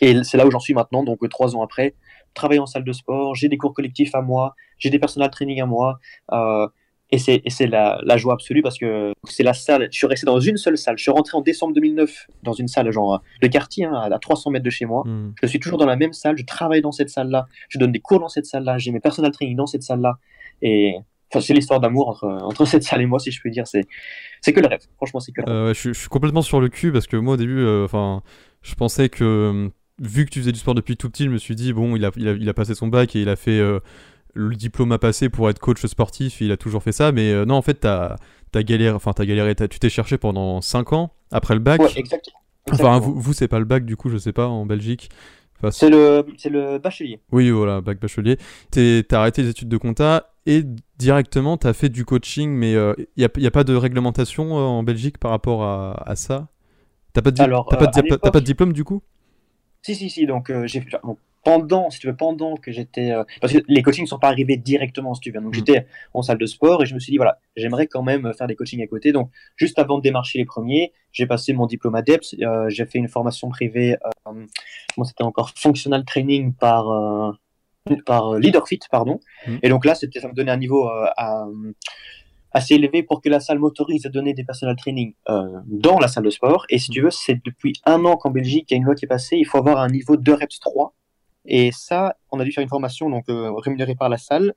Et 0.00 0.22
c'est 0.24 0.36
là 0.36 0.46
où 0.46 0.50
j'en 0.50 0.60
suis 0.60 0.74
maintenant, 0.74 1.02
donc 1.02 1.26
trois 1.28 1.54
ans 1.56 1.62
après, 1.62 1.94
travailler 2.34 2.60
en 2.60 2.66
salle 2.66 2.84
de 2.84 2.92
sport, 2.92 3.34
j'ai 3.34 3.48
des 3.48 3.58
cours 3.58 3.74
collectifs 3.74 4.14
à 4.14 4.22
moi, 4.22 4.54
j'ai 4.78 4.90
des 4.90 4.98
personal 4.98 5.30
training 5.30 5.60
à 5.60 5.66
moi, 5.66 5.98
euh, 6.32 6.66
et 7.14 7.18
c'est 7.18 7.66
la, 7.66 8.00
la, 8.04 8.16
joie 8.16 8.32
absolue 8.32 8.62
parce 8.62 8.78
que 8.78 9.12
c'est 9.28 9.42
la 9.42 9.52
salle. 9.52 9.88
Je 9.92 9.98
suis 9.98 10.06
resté 10.06 10.24
dans 10.24 10.40
une 10.40 10.56
seule 10.56 10.78
salle. 10.78 10.96
Je 10.96 11.02
suis 11.02 11.10
rentré 11.10 11.36
en 11.36 11.42
décembre 11.42 11.74
2009 11.74 12.26
dans 12.42 12.54
une 12.54 12.68
salle, 12.68 12.90
genre 12.90 13.22
de 13.42 13.46
quartier, 13.48 13.84
hein, 13.84 13.92
à 13.92 14.18
300 14.18 14.50
mètres 14.50 14.64
de 14.64 14.70
chez 14.70 14.86
moi. 14.86 15.02
Hmm. 15.04 15.34
Je 15.42 15.46
suis 15.46 15.60
toujours 15.60 15.78
dans 15.78 15.84
la 15.84 15.96
même 15.96 16.14
salle. 16.14 16.38
Je 16.38 16.44
travaille 16.46 16.80
dans 16.80 16.90
cette 16.90 17.10
salle-là. 17.10 17.48
Je 17.68 17.78
donne 17.78 17.92
des 17.92 18.00
cours 18.00 18.18
dans 18.18 18.30
cette 18.30 18.46
salle-là. 18.46 18.78
J'ai 18.78 18.92
mes 18.92 19.00
personal 19.00 19.30
training 19.30 19.56
dans 19.56 19.66
cette 19.66 19.82
salle-là. 19.82 20.16
Et 20.62 20.96
enfin, 21.32 21.40
c'est 21.40 21.54
l'histoire 21.54 21.80
d'amour 21.80 22.08
entre, 22.08 22.26
entre 22.26 22.64
cette 22.64 22.82
salle 22.82 23.02
et 23.02 23.06
moi, 23.06 23.18
si 23.18 23.30
je 23.30 23.40
peux 23.42 23.50
dire. 23.50 23.66
C'est 23.66 23.84
que 24.52 24.60
le 24.60 24.66
rêve. 24.66 24.80
Franchement, 24.96 25.20
c'est 25.20 25.32
que 25.32 25.40
le 25.40 25.46
rêve. 25.46 25.56
Euh, 25.56 25.74
je, 25.74 25.92
suis 25.92 26.08
complètement 26.08 26.42
sur 26.42 26.60
le 26.60 26.68
cul 26.68 26.92
parce 26.92 27.06
que 27.06 27.16
moi, 27.16 27.34
au 27.34 27.36
début, 27.36 27.60
euh, 27.60 27.84
enfin, 27.84 28.22
je 28.62 28.74
pensais 28.74 29.08
que 29.08 29.70
vu 30.00 30.24
que 30.24 30.30
tu 30.30 30.40
faisais 30.40 30.52
du 30.52 30.58
sport 30.58 30.74
depuis 30.74 30.96
tout 30.96 31.10
petit, 31.10 31.24
je 31.24 31.30
me 31.30 31.38
suis 31.38 31.54
dit, 31.54 31.72
bon, 31.72 31.96
il 31.96 32.04
a, 32.04 32.10
il 32.16 32.28
a, 32.28 32.32
il 32.32 32.48
a 32.48 32.54
passé 32.54 32.74
son 32.74 32.88
bac 32.88 33.14
et 33.16 33.22
il 33.22 33.28
a 33.28 33.36
fait 33.36 33.58
euh, 33.58 33.80
le 34.34 34.54
diplôme 34.56 34.92
à 34.92 34.98
passer 34.98 35.28
pour 35.28 35.48
être 35.48 35.58
coach 35.58 35.84
sportif, 35.86 36.40
il 36.40 36.52
a 36.52 36.56
toujours 36.56 36.82
fait 36.82 36.92
ça, 36.92 37.12
mais 37.12 37.32
euh, 37.32 37.44
non, 37.44 37.54
en 37.54 37.62
fait, 37.62 37.74
t'as 37.74 38.16
as 38.54 38.62
galéré, 38.62 38.94
enfin, 38.94 39.12
t'as 39.12 39.24
galéré, 39.24 39.54
tu 39.54 39.78
t'es 39.78 39.88
cherché 39.88 40.18
pendant 40.18 40.60
5 40.60 40.92
ans 40.92 41.14
après 41.30 41.54
le 41.54 41.60
bac. 41.60 41.80
Ouais, 41.80 41.90
exactement. 41.96 42.38
Enfin, 42.70 42.98
vous, 42.98 43.18
vous 43.18 43.32
c'est 43.32 43.48
pas 43.48 43.58
le 43.58 43.64
bac, 43.64 43.84
du 43.84 43.96
coup, 43.96 44.08
je 44.08 44.18
sais 44.18 44.32
pas, 44.32 44.46
en 44.46 44.66
Belgique. 44.66 45.10
C'est 45.70 45.90
le, 45.90 46.24
le 46.46 46.78
bachelier. 46.78 47.20
Oui, 47.30 47.50
voilà, 47.50 47.80
bac 47.80 48.00
bachelier. 48.00 48.38
T'as 48.70 49.20
arrêté 49.20 49.42
les 49.42 49.50
études 49.50 49.68
de 49.68 49.76
compta 49.76 50.30
et 50.46 50.64
directement, 50.98 51.56
t'as 51.56 51.72
fait 51.72 51.88
du 51.88 52.04
coaching, 52.04 52.50
mais 52.50 52.72
il 52.72 52.76
euh, 52.76 52.94
n'y 53.16 53.24
a, 53.24 53.28
a, 53.46 53.50
pas 53.50 53.64
de 53.64 53.74
réglementation 53.74 54.54
en 54.54 54.82
Belgique 54.82 55.18
par 55.18 55.30
rapport 55.30 55.62
à, 55.62 56.02
à 56.08 56.16
ça? 56.16 56.48
T'as 57.12 57.22
pas, 57.22 57.30
de, 57.30 57.36
pas, 57.36 58.30
pas 58.30 58.40
de 58.40 58.44
diplôme, 58.44 58.72
du 58.72 58.84
coup? 58.84 59.02
Si, 59.82 59.94
si, 59.94 60.08
si. 60.08 60.26
Donc, 60.26 60.50
euh, 60.50 60.66
j'ai 60.66 60.84
pendant, 61.44 61.90
si 61.90 61.98
tu 61.98 62.06
veux, 62.06 62.16
pendant 62.16 62.56
que 62.56 62.72
j'étais. 62.72 63.10
Euh, 63.10 63.24
parce 63.40 63.52
que 63.52 63.58
les 63.68 63.82
coachings 63.82 64.04
ne 64.04 64.08
sont 64.08 64.18
pas 64.18 64.28
arrivés 64.28 64.56
directement, 64.56 65.14
si 65.14 65.20
tu 65.20 65.30
veux. 65.30 65.40
Donc, 65.40 65.52
mm. 65.52 65.54
j'étais 65.54 65.86
en 66.14 66.22
salle 66.22 66.38
de 66.38 66.46
sport 66.46 66.82
et 66.82 66.86
je 66.86 66.94
me 66.94 67.00
suis 67.00 67.10
dit, 67.10 67.16
voilà, 67.16 67.38
j'aimerais 67.56 67.86
quand 67.86 68.02
même 68.02 68.32
faire 68.34 68.46
des 68.46 68.56
coachings 68.56 68.82
à 68.82 68.86
côté. 68.86 69.12
Donc, 69.12 69.30
juste 69.56 69.78
avant 69.78 69.98
de 69.98 70.02
démarcher 70.02 70.38
les 70.38 70.44
premiers, 70.44 70.92
j'ai 71.12 71.26
passé 71.26 71.52
mon 71.52 71.66
diplôme 71.66 71.94
ADEPS. 71.94 72.36
Euh, 72.42 72.68
j'ai 72.68 72.86
fait 72.86 72.98
une 72.98 73.08
formation 73.08 73.48
privée, 73.48 73.96
comment 74.24 75.04
c'était 75.04 75.24
encore 75.24 75.50
Functional 75.56 76.04
Training 76.04 76.54
par, 76.54 76.86
par 78.06 78.34
LeaderFit, 78.34 78.80
pardon. 78.90 79.20
Mm. 79.46 79.56
Et 79.62 79.68
donc 79.68 79.84
là, 79.84 79.94
ça 79.94 80.06
me 80.06 80.34
donnait 80.34 80.52
un 80.52 80.56
niveau 80.56 80.86
à 80.86 81.46
assez 82.54 82.74
élevé 82.74 83.02
pour 83.02 83.20
que 83.20 83.28
la 83.28 83.40
salle 83.40 83.58
m'autorise 83.58 84.06
à 84.06 84.08
donner 84.08 84.34
des 84.34 84.44
personal 84.44 84.76
training 84.76 85.14
euh, 85.28 85.60
dans 85.66 85.98
la 85.98 86.08
salle 86.08 86.24
de 86.24 86.30
sport. 86.30 86.66
Et 86.68 86.78
si 86.78 86.90
tu 86.90 87.00
veux, 87.02 87.10
c'est 87.10 87.40
depuis 87.44 87.74
un 87.84 88.04
an 88.04 88.16
qu'en 88.16 88.30
Belgique, 88.30 88.66
il 88.70 88.74
y 88.74 88.76
a 88.76 88.78
une 88.78 88.84
loi 88.84 88.94
qui 88.94 89.04
est 89.04 89.08
passée, 89.08 89.36
il 89.36 89.44
faut 89.44 89.58
avoir 89.58 89.78
un 89.78 89.88
niveau 89.88 90.16
2 90.16 90.34
reps 90.34 90.60
3. 90.60 90.94
Et 91.44 91.70
ça, 91.72 92.16
on 92.30 92.40
a 92.40 92.44
dû 92.44 92.52
faire 92.52 92.62
une 92.62 92.68
formation 92.68 93.10
donc 93.10 93.28
euh, 93.28 93.52
rémunérée 93.52 93.94
par 93.94 94.08
la 94.08 94.18
salle. 94.18 94.54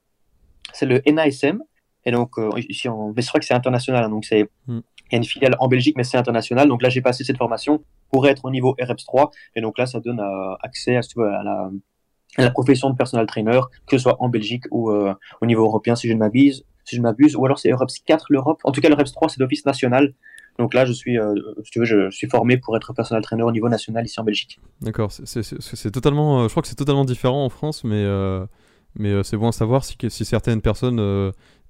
C'est 0.73 0.85
le 0.85 1.01
NASM. 1.05 1.61
Et 2.05 2.11
donc, 2.11 2.37
euh, 2.37 2.49
ici, 2.69 2.87
on... 2.87 3.13
mais 3.15 3.21
je 3.21 3.27
crois 3.27 3.39
que 3.39 3.45
c'est 3.45 3.53
international. 3.53 4.03
Hein, 4.03 4.09
donc, 4.09 4.25
c'est 4.25 4.49
hmm. 4.67 4.79
il 5.07 5.11
y 5.11 5.15
a 5.15 5.17
une 5.17 5.23
filiale 5.23 5.55
en 5.59 5.67
Belgique, 5.67 5.95
mais 5.97 6.03
c'est 6.03 6.17
international. 6.17 6.67
Donc 6.67 6.81
là, 6.81 6.89
j'ai 6.89 7.01
passé 7.01 7.23
cette 7.23 7.37
formation 7.37 7.83
pour 8.11 8.27
être 8.27 8.45
au 8.45 8.51
niveau 8.51 8.75
REPS 8.79 9.05
3. 9.05 9.31
Et 9.55 9.61
donc 9.61 9.77
là, 9.77 9.85
ça 9.85 9.99
donne 9.99 10.21
accès 10.61 10.95
à, 10.95 10.99
à, 10.99 11.43
la, 11.43 11.69
à, 12.37 12.41
la, 12.43 12.51
profession 12.51 12.89
de 12.89 12.95
personal 12.95 13.25
trainer, 13.25 13.59
que 13.87 13.97
ce 13.97 14.03
soit 14.03 14.17
en 14.21 14.29
Belgique 14.29 14.65
ou 14.71 14.91
au 14.91 15.45
niveau 15.45 15.63
européen, 15.63 15.95
si 15.95 16.07
je 16.07 16.13
ne 16.13 16.19
m'abuse 16.19 16.65
si 16.85 16.95
je 16.95 17.01
m'abuse, 17.01 17.35
ou 17.35 17.45
alors 17.45 17.59
c'est 17.59 17.69
Europe 17.69 17.89
4 18.05 18.27
l'Europe. 18.29 18.61
En 18.63 18.71
tout 18.71 18.79
cas, 18.79 18.89
l'Europe 18.89 19.07
3 19.07 19.29
c'est 19.29 19.39
d'office 19.39 19.65
national. 19.65 20.13
Donc 20.57 20.73
là, 20.73 20.85
je 20.85 20.93
suis, 20.93 21.19
euh, 21.19 21.35
si 21.63 21.71
tu 21.71 21.79
veux, 21.79 21.85
je 21.85 22.09
suis 22.11 22.27
formé 22.27 22.57
pour 22.57 22.77
être 22.77 22.93
personal 22.93 23.21
trainer 23.21 23.43
au 23.43 23.51
niveau 23.51 23.67
national 23.67 24.05
ici 24.05 24.19
en 24.19 24.23
Belgique. 24.23 24.59
D'accord, 24.81 25.11
c'est 25.11 25.91
totalement, 25.91 26.39
euh, 26.39 26.43
je 26.43 26.49
crois 26.49 26.61
que 26.61 26.69
c'est 26.69 26.75
totalement 26.75 27.05
différent 27.05 27.43
en 27.43 27.49
France, 27.49 27.83
mais 27.83 28.03
euh, 28.03 28.45
mais 28.97 29.23
c'est 29.23 29.35
bon 29.35 29.49
à 29.49 29.51
savoir 29.51 29.83
si, 29.83 29.97
si 30.07 30.23
certaines 30.23 30.61
personnes 30.61 31.01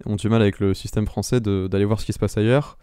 ont 0.05 0.15
du 0.15 0.29
mal 0.29 0.43
avec 0.43 0.59
le 0.59 0.75
système 0.75 1.07
français 1.07 1.39
d'aller 1.39 1.85
voir 1.85 1.99
ce 1.99 2.05
qui 2.05 2.13
se 2.13 2.19
passe 2.19 2.37
ailleurs. 2.37 2.77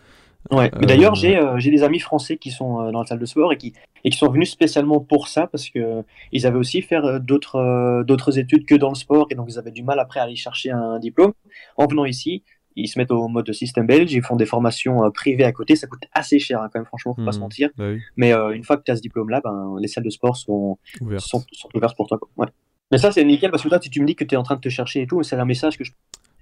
Ouais, 0.50 0.72
mais 0.80 0.86
d'ailleurs, 0.86 1.14
j'ai 1.14 1.70
des 1.70 1.84
amis 1.84 2.00
français 2.00 2.38
qui 2.38 2.50
sont 2.50 2.90
dans 2.90 3.02
la 3.02 3.06
salle 3.06 3.20
de 3.20 3.26
sport 3.26 3.52
et 3.52 3.56
qui, 3.56 3.72
et 4.02 4.10
qui 4.10 4.18
sont 4.18 4.28
venus 4.28 4.50
spécialement 4.50 4.98
pour 4.98 5.28
ça 5.28 5.46
parce 5.46 5.70
que 5.70 6.02
ils 6.32 6.44
avaient 6.44 6.58
aussi 6.58 6.82
fait 6.82 7.00
d'autres 7.20 8.02
d'autres 8.02 8.40
études 8.40 8.66
que 8.66 8.74
dans 8.74 8.88
le 8.88 8.96
sport 8.96 9.28
et 9.30 9.36
donc 9.36 9.46
ils 9.48 9.60
avaient 9.60 9.70
du 9.70 9.84
mal 9.84 10.00
après 10.00 10.18
à 10.18 10.24
aller 10.24 10.34
chercher 10.34 10.72
un 10.72 10.98
diplôme. 10.98 11.34
En 11.76 11.86
venant 11.86 12.04
ici, 12.04 12.42
ils 12.76 12.88
se 12.88 12.98
mettent 12.98 13.11
au 13.11 13.28
mode 13.28 13.46
de 13.46 13.52
système 13.52 13.87
belge, 13.87 14.12
ils 14.12 14.22
font 14.22 14.37
des 14.37 14.46
formations 14.46 15.11
privées 15.11 15.44
à 15.44 15.52
côté, 15.52 15.76
ça 15.76 15.87
coûte 15.87 16.04
assez 16.12 16.38
cher 16.38 16.61
hein, 16.61 16.68
quand 16.72 16.78
même, 16.78 16.87
franchement, 16.87 17.14
faut 17.14 17.24
pas 17.24 17.32
se 17.32 17.38
mmh. 17.38 17.40
mentir. 17.40 17.70
Bah 17.76 17.92
mais 18.16 18.32
une 18.32 18.64
fois 18.64 18.76
que 18.76 18.82
tu 18.82 18.90
as 18.90 18.96
ce 18.96 19.02
diplôme-là, 19.02 19.40
ben, 19.42 19.76
les 19.80 19.88
salles 19.88 20.04
de 20.04 20.11
sport 20.11 20.37
sont, 20.37 20.78
sont, 21.18 21.42
sont, 21.52 21.68
ouvertes 21.74 21.96
pour 21.96 22.06
toi. 22.06 22.18
Ouais. 22.37 22.46
Mais 22.90 22.98
ça, 22.98 23.11
c'est 23.11 23.24
nickel 23.24 23.50
parce 23.50 23.62
que 23.62 23.68
toi, 23.68 23.80
si 23.80 23.90
tu 23.90 24.00
me 24.00 24.06
dis 24.06 24.14
que 24.14 24.24
tu 24.24 24.35
es 24.35 24.38
en 24.38 24.42
train 24.42 24.56
de 24.56 24.61
te 24.61 24.68
chercher 24.68 25.02
et 25.02 25.06
tout, 25.06 25.22
c'est 25.22 25.37
un 25.37 25.44
message 25.44 25.78
que 25.78 25.85
je 25.85 25.92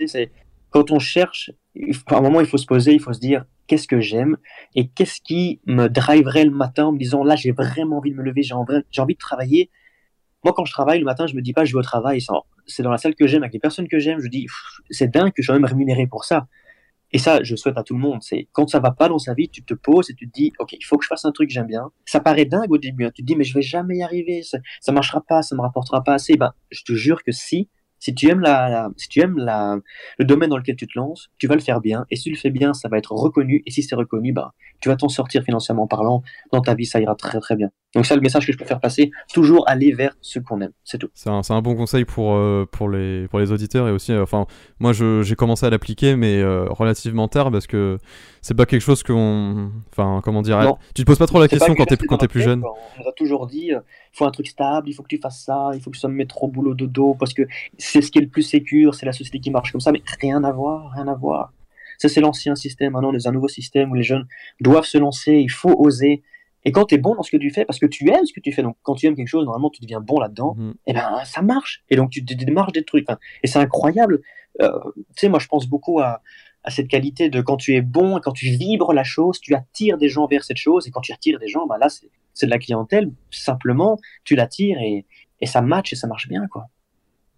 c'est 0.07 0.31
quand 0.71 0.93
on 0.93 0.99
cherche, 0.99 1.51
à 2.07 2.17
un 2.17 2.21
moment, 2.21 2.41
il 2.41 2.47
faut 2.47 2.57
se 2.57 2.67
poser, 2.67 2.93
il 2.93 3.01
faut 3.01 3.13
se 3.13 3.19
dire 3.19 3.45
qu'est-ce 3.67 3.89
que 3.89 4.01
j'aime 4.01 4.37
et 4.75 4.89
qu'est-ce 4.89 5.21
qui 5.21 5.61
me 5.67 5.89
driverait 5.89 6.45
le 6.45 6.53
matin 6.53 6.87
en 6.87 6.93
me 6.93 6.99
disant 6.99 7.25
là, 7.25 7.37
j'ai 7.37 7.53
vraiment 7.53 7.99
envie 7.99 8.13
de 8.13 8.17
me 8.17 8.23
lever, 8.23 8.43
j'ai 8.43 8.55
envie, 8.55 8.83
envie 8.99 9.15
de 9.15 9.19
travailler. 9.19 9.71
Moi, 10.45 10.53
quand 10.55 10.65
je 10.65 10.73
travaille 10.73 10.99
le 10.99 11.05
matin, 11.05 11.27
je 11.27 11.35
me 11.35 11.43
dis 11.43 11.53
pas 11.53 11.65
je 11.65 11.73
vais 11.73 11.79
au 11.79 11.83
travail. 11.83 12.21
C'est 12.67 12.83
dans 12.83 12.91
la 12.91 12.99
salle 12.99 13.15
que 13.15 13.27
j'aime, 13.27 13.43
avec 13.43 13.53
les 13.53 13.59
personnes 13.59 13.89
que 13.89 13.99
j'aime. 13.99 14.21
Je 14.21 14.29
dis 14.29 14.47
c'est 14.91 15.09
dingue 15.09 15.33
que 15.33 15.43
je 15.43 15.47
sois 15.47 15.55
même 15.55 15.65
rémunéré 15.65 16.07
pour 16.07 16.25
ça. 16.25 16.47
Et 17.13 17.19
ça, 17.19 17.43
je 17.43 17.57
souhaite 17.57 17.77
à 17.77 17.83
tout 17.83 17.95
le 17.95 18.01
monde. 18.01 18.23
C'est 18.23 18.49
quand 18.53 18.69
ça 18.69 18.79
va 18.79 18.93
pas 18.93 19.09
dans 19.09 19.19
sa 19.19 19.35
vie, 19.35 19.49
tu 19.49 19.65
te 19.65 19.75
poses 19.75 20.11
et 20.11 20.15
tu 20.15 20.29
te 20.29 20.33
dis, 20.33 20.53
ok, 20.59 20.73
il 20.73 20.85
faut 20.85 20.97
que 20.97 21.05
je 21.05 21.09
fasse 21.09 21.25
un 21.25 21.33
truc 21.33 21.51
j'aime 21.51 21.67
bien. 21.67 21.91
Ça 22.05 22.21
paraît 22.21 22.45
dingue 22.45 22.71
au 22.71 22.79
début. 22.79 23.05
Hein. 23.05 23.11
Tu 23.15 23.23
te 23.23 23.27
dis, 23.27 23.37
mais 23.37 23.45
je 23.45 23.55
vais 23.55 23.63
jamais 23.63 23.99
y 23.99 24.03
arriver. 24.03 24.43
Ça, 24.43 24.59
ça 24.81 24.93
marchera 24.93 25.21
pas, 25.21 25.43
ça 25.43 25.57
me 25.57 25.61
rapportera 25.61 26.05
pas 26.05 26.15
assez. 26.15 26.37
Ben, 26.37 26.53
je 26.71 26.83
te 26.85 26.93
jure 26.93 27.23
que 27.25 27.33
si, 27.33 27.69
si 27.99 28.15
tu 28.15 28.29
aimes, 28.29 28.41
la, 28.41 28.91
si 28.97 29.09
tu 29.09 29.21
aimes 29.21 29.37
la, 29.39 29.79
le 30.19 30.25
domaine 30.25 30.51
dans 30.51 30.57
lequel 30.57 30.77
tu 30.77 30.87
te 30.87 30.97
lances, 30.97 31.29
tu 31.39 31.49
vas 31.49 31.57
le 31.57 31.61
faire 31.61 31.81
bien. 31.81 32.07
Et 32.11 32.17
si 32.17 32.25
tu 32.25 32.31
le 32.31 32.37
fais 32.37 32.51
bien, 32.51 32.75
ça 32.75 32.89
va 32.89 32.99
être 32.99 33.13
reconnu. 33.13 33.63
Et 33.67 33.71
si 33.73 33.83
c'est 33.83 33.97
reconnu, 33.97 34.33
bah, 34.33 34.55
tu 34.81 34.89
vas 34.89 34.97
t'en 34.97 35.09
sortir 35.09 35.43
financièrement 35.43 35.89
parlant. 35.89 36.23
Dans 36.53 36.61
ta 36.61 36.75
vie, 36.75 36.87
ça 36.87 37.01
ira 37.01 37.17
très 37.17 37.41
très 37.41 37.57
bien. 37.57 37.71
Donc 37.95 38.07
c'est 38.07 38.15
le 38.15 38.21
message 38.21 38.47
que 38.47 38.53
je 38.53 38.59
peux 38.59 38.65
faire 38.65 38.79
passer. 38.79 39.11
Toujours 39.33 39.69
aller 39.69 39.93
vers 39.93 40.17
ce 40.21 40.39
qu'on 40.39 40.61
aime. 40.61 40.73
C'est 40.85 40.99
tout. 40.99 41.09
C'est 41.13 41.29
un, 41.29 41.41
un, 41.49 41.63
bon 41.63 41.75
conseil 41.75 42.05
pour, 42.05 42.35
euh, 42.35 42.65
pour, 42.71 42.89
les, 42.89 43.27
pour 43.29 43.41
les 43.41 43.51
auditeurs. 43.51 43.89
Et 43.89 43.91
aussi, 43.91 44.13
euh, 44.13 44.23
enfin, 44.23 44.47
moi, 44.79 44.93
j'ai 44.93 45.35
commencé 45.35 45.67
à 45.67 45.71
l'appliquer, 45.71 46.15
mais 46.15 46.41
euh, 46.41 46.67
relativement 46.69 47.27
tard 47.27 47.51
parce 47.51 47.67
que 47.67 47.99
c'est 48.43 48.55
pas 48.55 48.67
quelque 48.67 48.83
chose 48.83 49.03
qu'on. 49.03 49.73
Enfin, 49.91 50.21
comment 50.23 50.43
dire 50.43 50.77
Tu 50.95 51.03
te 51.03 51.07
poses 51.07 51.19
pas 51.19 51.27
trop 51.27 51.41
la 51.41 51.49
question 51.49 51.75
quand 51.75 51.87
t'es 51.87 51.95
es 51.95 52.29
plus 52.29 52.43
jeune. 52.43 52.63
On 52.65 53.03
nous 53.03 53.09
a 53.09 53.13
toujours 53.13 53.47
dit 53.49 53.71
il 53.73 54.17
faut 54.17 54.25
un 54.25 54.31
truc 54.31 54.47
stable, 54.47 54.89
il 54.89 54.93
faut 54.93 55.03
que 55.03 55.09
tu 55.09 55.19
fasses 55.19 55.43
ça, 55.45 55.71
il 55.75 55.81
faut 55.81 55.91
que 55.91 55.97
tu 55.97 56.01
sois 56.01 56.11
trop 56.29 56.49
boulot 56.49 56.75
de 56.75 56.87
dos 56.87 57.15
parce 57.15 57.33
que 57.33 57.43
c'est 57.79 58.03
ce 58.03 58.11
qui 58.11 58.19
est 58.19 58.23
le 58.23 58.29
plus 58.29 58.43
sécure, 58.43 58.95
c'est 58.95 59.07
la 59.07 59.13
société 59.13 59.41
qui 59.41 59.51
marche 59.51 59.73
comme 59.73 59.81
ça, 59.81 59.91
mais 59.91 60.03
rien 60.21 60.45
à 60.45 60.53
voir, 60.53 60.93
rien 60.93 61.09
à 61.09 61.15
voir. 61.15 61.53
Ça, 61.99 62.09
c'est 62.09 62.21
l'ancien 62.21 62.55
système. 62.55 62.95
Maintenant, 62.95 63.11
on 63.11 63.13
est 63.13 63.25
dans 63.25 63.29
un 63.29 63.33
nouveau 63.33 63.49
système 63.49 63.91
où 63.91 63.95
les 63.95 64.03
jeunes 64.03 64.27
doivent 64.61 64.87
se 64.87 64.97
lancer, 64.97 65.35
il 65.35 65.51
faut 65.51 65.75
oser. 65.79 66.23
Et 66.65 66.73
quand 66.73 66.87
tu 66.87 66.95
es 66.95 66.99
bon 66.99 67.15
dans 67.15 67.23
ce 67.23 67.31
que 67.31 67.37
tu 67.37 67.51
fais, 67.51 67.65
parce 67.65 67.79
que 67.79 67.87
tu 67.87 68.09
aimes 68.11 68.27
ce 68.27 68.33
que 68.33 68.41
tu 68.41 68.53
fais, 68.53 68.63
donc 68.63 68.77
quand 68.83 68.95
tu 68.95 69.07
aimes 69.07 69.17
quelque 69.17 69.29
chose, 69.29 69.45
normalement 69.45 69.71
tu 69.71 69.81
deviens 69.81 70.01
bon 70.01 70.19
là-dedans, 70.19 70.55
mhm. 70.57 70.71
et 70.87 70.91
eh 70.91 70.93
ben 70.93 71.23
ça 71.25 71.43
marche. 71.43 71.83
Et 71.89 71.97
donc 71.97 72.11
tu 72.11 72.23
démarches 72.23 72.73
des 72.73 72.85
trucs. 72.85 73.07
et 73.43 73.47
c'est 73.47 73.59
incroyable. 73.59 74.21
Euh, 74.61 74.79
tu 74.97 75.05
sais, 75.17 75.29
moi 75.29 75.39
je 75.39 75.47
pense 75.47 75.67
beaucoup 75.67 76.01
à, 76.01 76.23
à 76.65 76.71
cette 76.71 76.89
qualité 76.89 77.31
de 77.31 77.41
quand 77.41 77.57
tu 77.57 77.75
es 77.75 77.81
bon, 77.81 78.21
quand 78.21 78.33
tu 78.33 78.47
vibres 78.47 78.93
la 78.93 79.05
chose, 79.05 79.41
tu 79.41 79.55
attires 79.55 79.99
des 79.99 80.09
gens 80.09 80.27
vers 80.27 80.45
cette 80.45 80.59
chose, 80.59 80.87
et 80.87 80.91
quand 80.91 81.01
tu 81.01 81.13
attires 81.13 81.39
des 81.39 81.49
gens, 81.49 81.67
bah 81.67 81.79
là, 81.79 81.89
c'est 81.89 82.47
de 82.47 82.51
la 82.51 82.59
clientèle, 82.59 83.13
simplement, 83.31 83.99
tu 84.25 84.35
l'attires 84.37 84.79
et, 84.81 85.07
et 85.41 85.47
ça 85.47 85.63
match 85.63 85.93
et 85.93 85.97
ça 85.97 86.07
marche 86.07 86.29
bien, 86.29 86.47
quoi. 86.49 86.67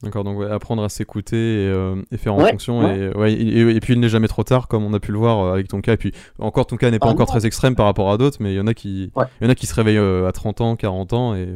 D'accord, 0.02 0.24
donc 0.24 0.42
apprendre 0.50 0.82
à 0.82 0.88
s'écouter 0.88 1.36
et, 1.36 1.68
euh, 1.68 2.02
faire 2.16 2.34
en 2.34 2.40
fonction. 2.40 2.82
Et, 2.90 3.12
et, 3.30 3.80
puis 3.80 3.94
il 3.94 4.00
n'est 4.00 4.08
jamais 4.08 4.26
trop 4.26 4.42
tard, 4.42 4.66
comme 4.66 4.84
on 4.84 4.92
a 4.94 5.00
pu 5.00 5.12
le 5.12 5.18
voir 5.18 5.38
euh, 5.38 5.52
avec 5.52 5.68
ton 5.68 5.80
cas. 5.80 5.92
Et 5.92 5.96
puis 5.96 6.12
encore, 6.40 6.66
ton 6.66 6.76
cas 6.76 6.90
n'est 6.90 6.98
pas 6.98 7.06
ah 7.06 7.12
encore 7.12 7.28
très 7.28 7.46
extrême 7.46 7.76
par 7.76 7.86
rapport 7.86 8.10
à 8.10 8.18
d'autres, 8.18 8.38
mais 8.40 8.52
il 8.52 8.56
y 8.56 8.60
en 8.60 8.66
a 8.66 8.74
qui, 8.74 9.12
il 9.14 9.44
y 9.44 9.46
en 9.46 9.50
a 9.50 9.54
qui 9.54 9.66
se 9.66 9.74
réveillent 9.74 9.98
euh, 9.98 10.26
à 10.26 10.32
30 10.32 10.60
ans, 10.60 10.76
40 10.76 11.12
ans. 11.12 11.34
Et, 11.36 11.48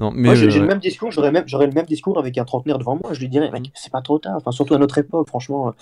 non, 0.00 0.10
mais 0.12 0.34
j'ai 0.34 0.58
le 0.58 0.66
même 0.66 0.80
discours, 0.80 1.12
j'aurais 1.12 1.30
même, 1.30 1.44
le 1.48 1.70
même 1.72 1.86
discours 1.86 2.18
avec 2.18 2.36
un 2.38 2.44
trentenaire 2.44 2.78
devant 2.78 2.96
moi. 2.96 3.12
Je 3.12 3.20
lui 3.20 3.28
dirais, 3.28 3.50
mec, 3.52 3.70
c'est 3.74 3.92
pas 3.92 4.02
trop 4.02 4.18
tard. 4.18 4.34
Enfin, 4.36 4.50
surtout 4.50 4.74
à 4.74 4.78
notre 4.78 4.98
époque, 4.98 5.28
franchement. 5.28 5.72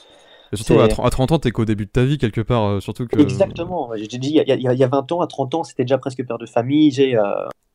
surtout 0.53 0.81
à, 0.81 0.89
30 0.89 1.33
ans, 1.33 1.39
t'es 1.39 1.53
qu'au 1.53 1.65
début 1.65 1.87
de 1.87 1.91
ta 1.91 2.05
vie 2.05 2.19
quelque 2.19 2.43
part. 2.43 2.83
surtout 2.83 3.07
que... 3.07 3.19
Exactement. 3.19 3.91
J'ai 3.97 4.19
dit, 4.19 4.43
il 4.47 4.61
y, 4.61 4.79
y, 4.79 4.85
a 4.85 4.89
20 4.89 5.13
ans, 5.13 5.23
à 5.23 5.27
30 5.27 5.55
ans, 5.55 5.65
c'était 5.65 5.85
déjà 5.85 5.97
presque 5.97 6.23
père 6.27 6.37
de 6.37 6.47
famille. 6.47 6.91
J'ai, 6.91 7.19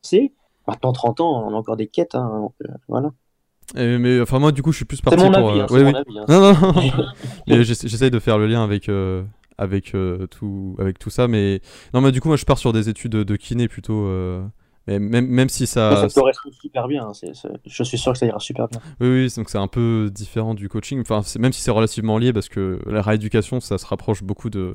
c'est 0.02 0.30
maintenant 0.68 0.92
30 0.92 1.20
ans, 1.20 1.48
on 1.48 1.52
a 1.52 1.56
encore 1.56 1.76
des 1.76 1.88
quêtes. 1.88 2.14
Hein, 2.14 2.48
voilà 2.86 3.10
mais 3.74 4.20
enfin 4.20 4.38
moi 4.38 4.52
du 4.52 4.62
coup 4.62 4.72
je 4.72 4.78
suis 4.78 4.84
plus 4.84 5.00
parti 5.00 5.18
pour. 5.18 5.50
Avis, 5.50 5.60
euh, 5.60 5.66
oui, 5.70 5.82
oui. 5.82 5.94
Avis, 5.94 6.18
hein. 6.18 6.24
Non 6.28 6.52
non. 6.52 6.74
mais 7.46 7.64
j'essaye 7.64 8.10
de 8.10 8.18
faire 8.18 8.38
le 8.38 8.46
lien 8.46 8.64
avec 8.64 8.88
euh, 8.88 9.22
avec 9.58 9.94
euh, 9.94 10.26
tout 10.26 10.76
avec 10.78 10.98
tout 10.98 11.10
ça, 11.10 11.28
mais 11.28 11.60
non 11.94 12.00
mais 12.00 12.12
du 12.12 12.20
coup 12.20 12.28
moi 12.28 12.36
je 12.36 12.44
pars 12.44 12.58
sur 12.58 12.72
des 12.72 12.88
études 12.88 13.12
de 13.12 13.36
kiné 13.36 13.68
plutôt. 13.68 14.08
Mais 14.86 14.98
même, 14.98 15.26
même 15.26 15.48
si 15.50 15.66
ça. 15.66 16.08
Ça 16.08 16.22
peut 16.22 16.32
super 16.52 16.88
bien, 16.88 17.04
hein, 17.04 17.12
je 17.66 17.82
suis 17.84 17.98
sûr 17.98 18.12
que 18.12 18.18
ça 18.18 18.26
ira 18.26 18.40
super 18.40 18.66
bien. 18.66 18.80
Oui, 19.00 19.08
oui, 19.08 19.32
donc 19.36 19.50
c'est 19.50 19.58
un 19.58 19.68
peu 19.68 20.10
différent 20.12 20.54
du 20.54 20.68
coaching, 20.70 21.02
enfin, 21.02 21.20
même 21.38 21.52
si 21.52 21.60
c'est 21.60 21.70
relativement 21.70 22.16
lié, 22.16 22.32
parce 22.32 22.48
que 22.48 22.80
la 22.86 23.02
rééducation, 23.02 23.60
ça 23.60 23.76
se 23.76 23.84
rapproche 23.84 24.22
beaucoup 24.22 24.48
de, 24.48 24.74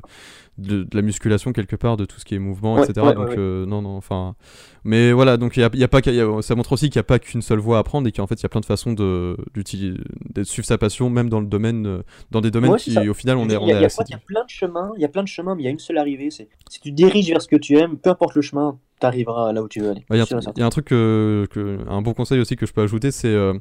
de, 0.58 0.88
la 0.94 1.02
musculation 1.02 1.52
quelque 1.52 1.76
part, 1.76 1.98
de 1.98 2.06
tout 2.06 2.20
ce 2.20 2.26
qui 2.26 2.36
est 2.36 2.40
mouvement, 2.40 2.82
etc. 2.82 3.14
donc 3.14 3.32
euh, 3.32 3.66
non, 3.66 3.82
non, 3.82 3.98
enfin, 3.98 4.36
mais 4.84 5.12
voilà, 5.12 5.38
donc 5.38 5.58
y 5.58 5.64
a, 5.64 5.70
y 5.74 5.84
a, 5.84 5.88
pas, 5.88 6.02
ça 6.42 6.56
montre 6.56 6.72
aussi 6.72 6.90
qu'il 6.90 6.98
n'y 6.98 7.02
a 7.02 7.04
pas 7.04 7.20
qu'une 7.20 7.42
seule 7.42 7.60
voie 7.60 7.78
à 7.78 7.84
prendre 7.84 8.08
et 8.08 8.12
qu'en 8.12 8.28
fait 8.28 8.36
il 8.36 8.44
y 8.44 8.46
a 8.46 8.50
plein 8.50 8.62
de 8.62 8.66
façons 8.66 8.94
de, 8.94 9.38
de 9.54 10.44
suivre 10.44 10.66
sa 10.66 10.78
passion, 10.78 11.10
même 11.10 11.30
dans 11.30 11.42
le 11.42 11.48
domaine, 11.48 11.86
euh, 11.86 12.04
dans 12.32 12.42
des 12.42 12.52
domaines 12.52 12.76
qui 12.78 12.98
au 13.10 13.14
final 13.14 13.38
on 13.38 13.50
est. 13.50 13.56
Il 13.56 13.68
y, 13.68 13.74
a, 13.74 14.18
plein 14.18 14.44
de 14.44 14.50
chemins, 14.50 14.92
il 14.96 15.02
y 15.02 15.06
a 15.06 15.10
plein 15.10 15.24
de 15.24 15.28
chemins, 15.28 15.56
mais 15.56 15.64
il 15.64 15.66
y 15.66 15.68
a 15.68 15.72
une 15.72 15.80
seule 15.80 15.98
arrivée, 15.98 16.30
c'est 16.32 16.48
si 16.70 16.80
tu 16.80 16.92
diriges 16.92 17.30
vers 17.30 17.42
ce 17.42 17.48
que 17.48 17.56
tu 17.56 17.78
aimes, 17.78 17.98
peu 17.98 18.10
importe 18.10 18.36
le 18.36 18.42
chemin, 18.42 18.80
tu 19.00 19.06
arriveras 19.06 19.52
là 19.52 19.62
où 19.62 19.68
tu 19.68 19.82
veux 19.82 19.90
aller. 19.90 20.06
Il 20.12 20.18
y, 20.18 20.62
a 20.62 20.66
un 20.66 20.70
truc 20.70 20.86
que, 20.86 21.48
un 21.90 22.02
bon 22.02 22.14
conseil 22.14 22.40
aussi 22.40 22.56
que 22.56 22.66
je 22.66 22.74
peux 22.74 22.82
ajouter, 22.82 23.12
c'est 23.12 23.28
euh, 23.28 23.54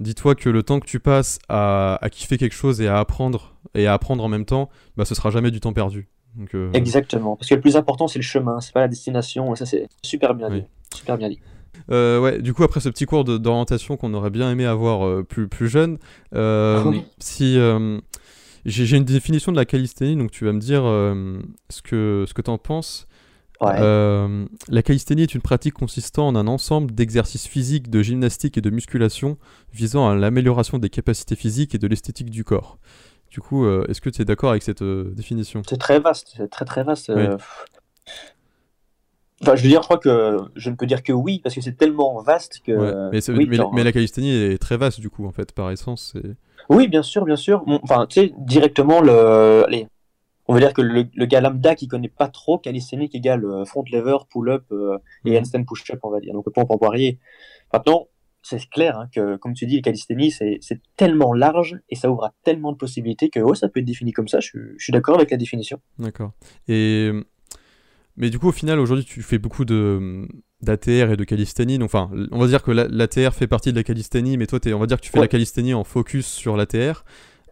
dis-toi 0.00 0.34
que 0.34 0.48
le 0.48 0.62
temps 0.62 0.80
que 0.80 0.86
tu 0.86 0.98
passes 0.98 1.38
à, 1.48 1.98
à, 2.02 2.10
kiffer 2.10 2.38
quelque 2.38 2.54
chose 2.54 2.80
et 2.80 2.88
à 2.88 2.98
apprendre 2.98 3.54
et 3.74 3.86
à 3.86 3.94
apprendre 3.94 4.24
en 4.24 4.28
même 4.28 4.44
temps, 4.44 4.70
bah 4.96 5.04
ce 5.04 5.14
sera 5.14 5.30
jamais 5.30 5.50
du 5.50 5.60
temps 5.60 5.72
perdu. 5.72 6.08
Euh, 6.54 6.72
Exactement, 6.72 7.36
parce 7.36 7.48
que 7.48 7.54
le 7.54 7.60
plus 7.60 7.76
important 7.76 8.08
c'est 8.08 8.18
le 8.18 8.24
chemin, 8.24 8.60
c'est 8.60 8.72
pas 8.72 8.80
la 8.80 8.88
destination, 8.88 9.52
et 9.52 9.56
ça 9.56 9.66
c'est 9.66 9.88
super 10.02 10.34
bien 10.34 10.50
dit. 10.50 10.64
Super 10.94 11.18
bien 11.18 11.28
dit. 11.28 11.40
Euh, 11.90 12.20
ouais, 12.20 12.40
du 12.40 12.54
coup, 12.54 12.62
après 12.62 12.80
ce 12.80 12.88
petit 12.88 13.06
cours 13.06 13.24
d'orientation 13.24 13.96
qu'on 13.96 14.14
aurait 14.14 14.30
bien 14.30 14.50
aimé 14.50 14.64
avoir 14.64 15.06
euh, 15.06 15.22
plus, 15.22 15.48
plus 15.48 15.68
jeune, 15.68 15.98
si 17.18 17.58
j'ai 18.64 18.96
une 18.96 19.04
définition 19.04 19.52
de 19.52 19.56
la 19.56 19.64
calisthénie, 19.64 20.16
donc 20.16 20.30
tu 20.30 20.44
vas 20.44 20.52
me 20.52 20.60
dire 20.60 20.82
ce 20.82 21.82
que, 21.82 22.24
ce 22.26 22.34
que 22.34 22.42
tu 22.42 22.50
en 22.50 22.58
penses. 22.58 23.06
la 23.60 24.82
calisthénie 24.82 25.22
est 25.22 25.34
une 25.34 25.42
pratique 25.42 25.74
consistant 25.74 26.28
en 26.28 26.36
un 26.36 26.46
ensemble 26.46 26.92
d'exercices 26.92 27.46
physiques, 27.46 27.90
de 27.90 28.02
gymnastique 28.02 28.56
et 28.56 28.60
de 28.60 28.70
musculation 28.70 29.36
visant 29.72 30.08
à 30.08 30.14
l'amélioration 30.14 30.78
des 30.78 30.88
capacités 30.88 31.36
physiques 31.36 31.74
et 31.74 31.78
de 31.78 31.86
l'esthétique 31.86 32.30
du 32.30 32.44
corps. 32.44 32.78
Du 33.32 33.40
coup, 33.40 33.64
euh, 33.64 33.86
est-ce 33.88 34.02
que 34.02 34.10
tu 34.10 34.20
es 34.20 34.26
d'accord 34.26 34.50
avec 34.50 34.62
cette 34.62 34.82
euh, 34.82 35.10
définition? 35.16 35.62
C'est 35.66 35.78
très 35.78 35.98
vaste, 35.98 36.34
c'est 36.36 36.50
très 36.50 36.66
très 36.66 36.84
vaste. 36.84 37.08
Euh. 37.08 37.38
Enfin, 39.40 39.56
je 39.56 39.62
veux 39.62 39.70
dire, 39.70 39.80
je 39.80 39.86
crois 39.86 39.96
que 39.96 40.36
je 40.54 40.68
ne 40.68 40.76
peux 40.76 40.84
dire 40.84 41.02
que 41.02 41.14
oui, 41.14 41.40
parce 41.42 41.54
que 41.54 41.62
c'est 41.62 41.78
tellement 41.78 42.20
vaste 42.20 42.60
que. 42.62 43.10
Mais, 43.10 43.84
la 43.84 43.92
calisthénie 43.92 44.34
est 44.34 44.60
très 44.60 44.76
vaste, 44.76 45.00
du 45.00 45.08
coup, 45.08 45.26
en 45.26 45.32
fait, 45.32 45.52
par 45.52 45.70
essence. 45.70 46.14
Oui, 46.68 46.88
bien 46.88 47.02
sûr, 47.02 47.24
bien 47.24 47.36
sûr. 47.36 47.64
Enfin, 47.82 48.06
tu 48.06 48.20
sais, 48.20 48.34
directement, 48.36 49.00
le... 49.00 49.64
on 50.46 50.52
va 50.52 50.60
dire 50.60 50.74
que 50.74 50.82
le, 50.82 51.24
gars 51.24 51.40
lambda 51.40 51.74
qui 51.74 51.88
connaît 51.88 52.08
pas 52.08 52.28
trop 52.28 52.58
calisthénique 52.58 53.14
égale 53.14 53.64
front 53.64 53.82
lever, 53.90 54.18
pull-up 54.30 54.64
et 55.24 55.30
mhm. 55.30 55.38
handstand 55.38 55.64
push-up, 55.64 56.00
on 56.02 56.10
va 56.10 56.20
dire. 56.20 56.34
Donc, 56.34 56.44
pompe 56.52 56.70
en 56.70 56.76
poirier. 56.76 57.18
Maintenant, 57.72 58.08
c'est 58.42 58.68
clair 58.70 58.98
hein, 58.98 59.08
que, 59.14 59.36
comme 59.36 59.54
tu 59.54 59.66
dis, 59.66 59.76
le 59.76 59.82
calisthénie, 59.82 60.30
c'est 60.30 60.60
tellement 60.96 61.32
large 61.32 61.78
et 61.88 61.94
ça 61.94 62.10
ouvre 62.10 62.24
à 62.24 62.34
tellement 62.44 62.72
de 62.72 62.76
possibilités 62.76 63.30
que 63.30 63.40
ça 63.54 63.68
peut 63.68 63.80
être 63.80 63.86
défini 63.86 64.12
comme 64.12 64.28
ça. 64.28 64.40
Je, 64.40 64.58
suis 64.78 64.92
d'accord 64.92 65.16
avec 65.16 65.30
la 65.30 65.36
définition. 65.36 65.80
D'accord. 65.98 66.32
Et 66.68 67.10
mais 68.16 68.28
du 68.28 68.38
coup, 68.38 68.48
au 68.48 68.52
final, 68.52 68.78
aujourd'hui, 68.78 69.04
tu 69.04 69.22
fais 69.22 69.38
beaucoup 69.38 69.64
de 69.64 70.28
d'ATR 70.60 71.10
et 71.12 71.16
de 71.16 71.24
calisthénie. 71.24 71.78
Donc, 71.78 71.86
enfin, 71.86 72.10
on 72.30 72.38
va 72.38 72.46
dire 72.46 72.62
que 72.62 72.70
l'ATR 72.70 73.32
fait 73.32 73.46
partie 73.46 73.72
de 73.72 73.76
la 73.76 73.82
calisthénie, 73.82 74.36
mais 74.36 74.46
toi, 74.46 74.58
es, 74.64 74.72
on 74.72 74.78
va 74.78 74.86
dire 74.86 74.98
que 74.98 75.02
tu 75.02 75.10
fais 75.10 75.20
la 75.20 75.28
calisthénie 75.28 75.74
en 75.74 75.84
focus 75.84 76.26
sur 76.26 76.56
l'ATR. 76.56 77.04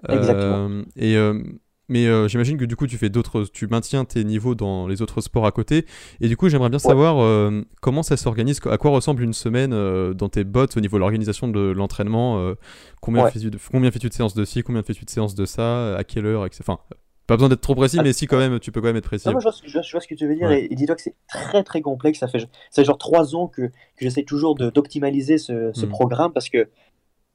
Exactement. 0.09 0.69
Euh, 0.71 0.85
et 0.97 1.17
euh, 1.17 1.43
mais 1.91 2.07
euh, 2.07 2.29
j'imagine 2.29 2.57
que 2.57 2.65
du 2.65 2.77
coup 2.77 2.87
tu 2.87 2.97
fais 2.97 3.11
d'autres, 3.11 3.45
tu 3.53 3.67
maintiens 3.67 4.05
tes 4.05 4.23
niveaux 4.25 4.55
dans 4.55 4.87
les 4.87 5.03
autres 5.03 5.21
sports 5.21 5.45
à 5.45 5.51
côté. 5.51 5.87
Et 6.21 6.29
du 6.29 6.37
coup 6.37 6.49
j'aimerais 6.49 6.71
bien 6.71 6.79
savoir 6.79 7.19
euh, 7.19 7.63
comment 7.81 8.05
ça 8.05 8.17
s'organise, 8.17 8.61
à 8.71 8.79
quoi 8.79 8.93
ressemble 8.93 9.23
une 9.23 9.33
semaine 9.33 9.73
euh, 9.73 10.15
dans 10.15 10.29
tes 10.29 10.45
bots 10.45 10.67
au 10.77 10.81
niveau 10.81 10.97
de 10.97 11.01
l'organisation 11.01 11.49
de 11.49 11.61
l'entraînement. 11.73 12.55
combien 13.01 13.29
fais-tu 13.29 13.51
de, 13.51 13.59
combien 13.71 13.91
fais-tu 13.91 14.09
de 14.09 14.15
séances 14.15 14.35
de 14.35 14.45
ci, 14.45 14.63
combien 14.63 14.83
fais-tu 14.83 15.05
de 15.05 15.11
séances 15.11 15.35
de 15.35 15.45
ça, 15.45 15.97
à 15.97 16.05
quelle 16.05 16.27
heure, 16.27 16.47
etc. 16.47 16.63
Enfin, 16.67 16.79
pas 17.27 17.37
besoin 17.37 17.49
d'être 17.49 17.61
trop 17.61 17.75
précis, 17.75 17.97
ah. 18.01 18.03
mais 18.03 18.13
si 18.13 18.27
quand 18.27 18.39
même, 18.39 18.59
tu 18.59 18.73
peux 18.73 18.81
quand 18.81 18.89
même 18.89 18.97
être 18.97 19.05
précis. 19.05 19.29
je, 19.29 19.33
vois, 19.33 20.01
ce 20.01 20.07
que 20.09 20.15
tu 20.15 20.27
veux 20.27 20.35
dire, 20.35 20.51
et, 20.51 20.69
dis-toi 20.69 20.97
que 20.97 21.03
c'est 21.03 21.15
très 21.29 21.63
très 21.63 21.81
complexe. 21.81 22.19
Ça 22.19 22.29
fait, 22.29 22.49
ça 22.71 22.83
genre 22.83 22.99
trois 22.99 23.35
ans 23.35 23.47
que, 23.47 23.63
que 23.63 23.73
j'essaie 24.01 24.25
toujours 24.25 24.55
d'optimaliser 24.55 25.39
ce, 25.39 25.71
ce 25.73 25.87
hmm. 25.87 25.91
programme 25.91 26.33
parce 26.33 26.49
que 26.49 26.69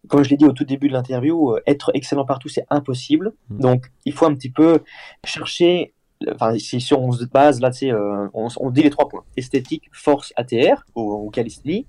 comme 0.07 0.23
je 0.23 0.29
l'ai 0.29 0.37
dit 0.37 0.45
au 0.45 0.51
tout 0.51 0.65
début 0.65 0.87
de 0.87 0.93
l'interview, 0.93 1.51
euh, 1.51 1.61
être 1.67 1.91
excellent 1.93 2.25
partout, 2.25 2.49
c'est 2.49 2.65
impossible. 2.69 3.33
Mm. 3.49 3.59
Donc, 3.59 3.91
il 4.05 4.13
faut 4.13 4.25
un 4.25 4.35
petit 4.35 4.49
peu 4.49 4.79
chercher. 5.23 5.93
Enfin, 6.33 6.57
si, 6.57 6.93
on 6.93 7.11
se 7.11 7.25
base 7.25 7.59
là, 7.59 7.71
euh, 7.83 8.27
on, 8.33 8.47
on, 8.57 8.71
dit 8.71 8.83
les 8.83 8.89
trois 8.89 9.09
points 9.09 9.25
esthétique, 9.35 9.89
force, 9.91 10.33
ATR 10.37 10.85
ou, 10.95 11.27
ou 11.27 11.31
Il 11.35 11.85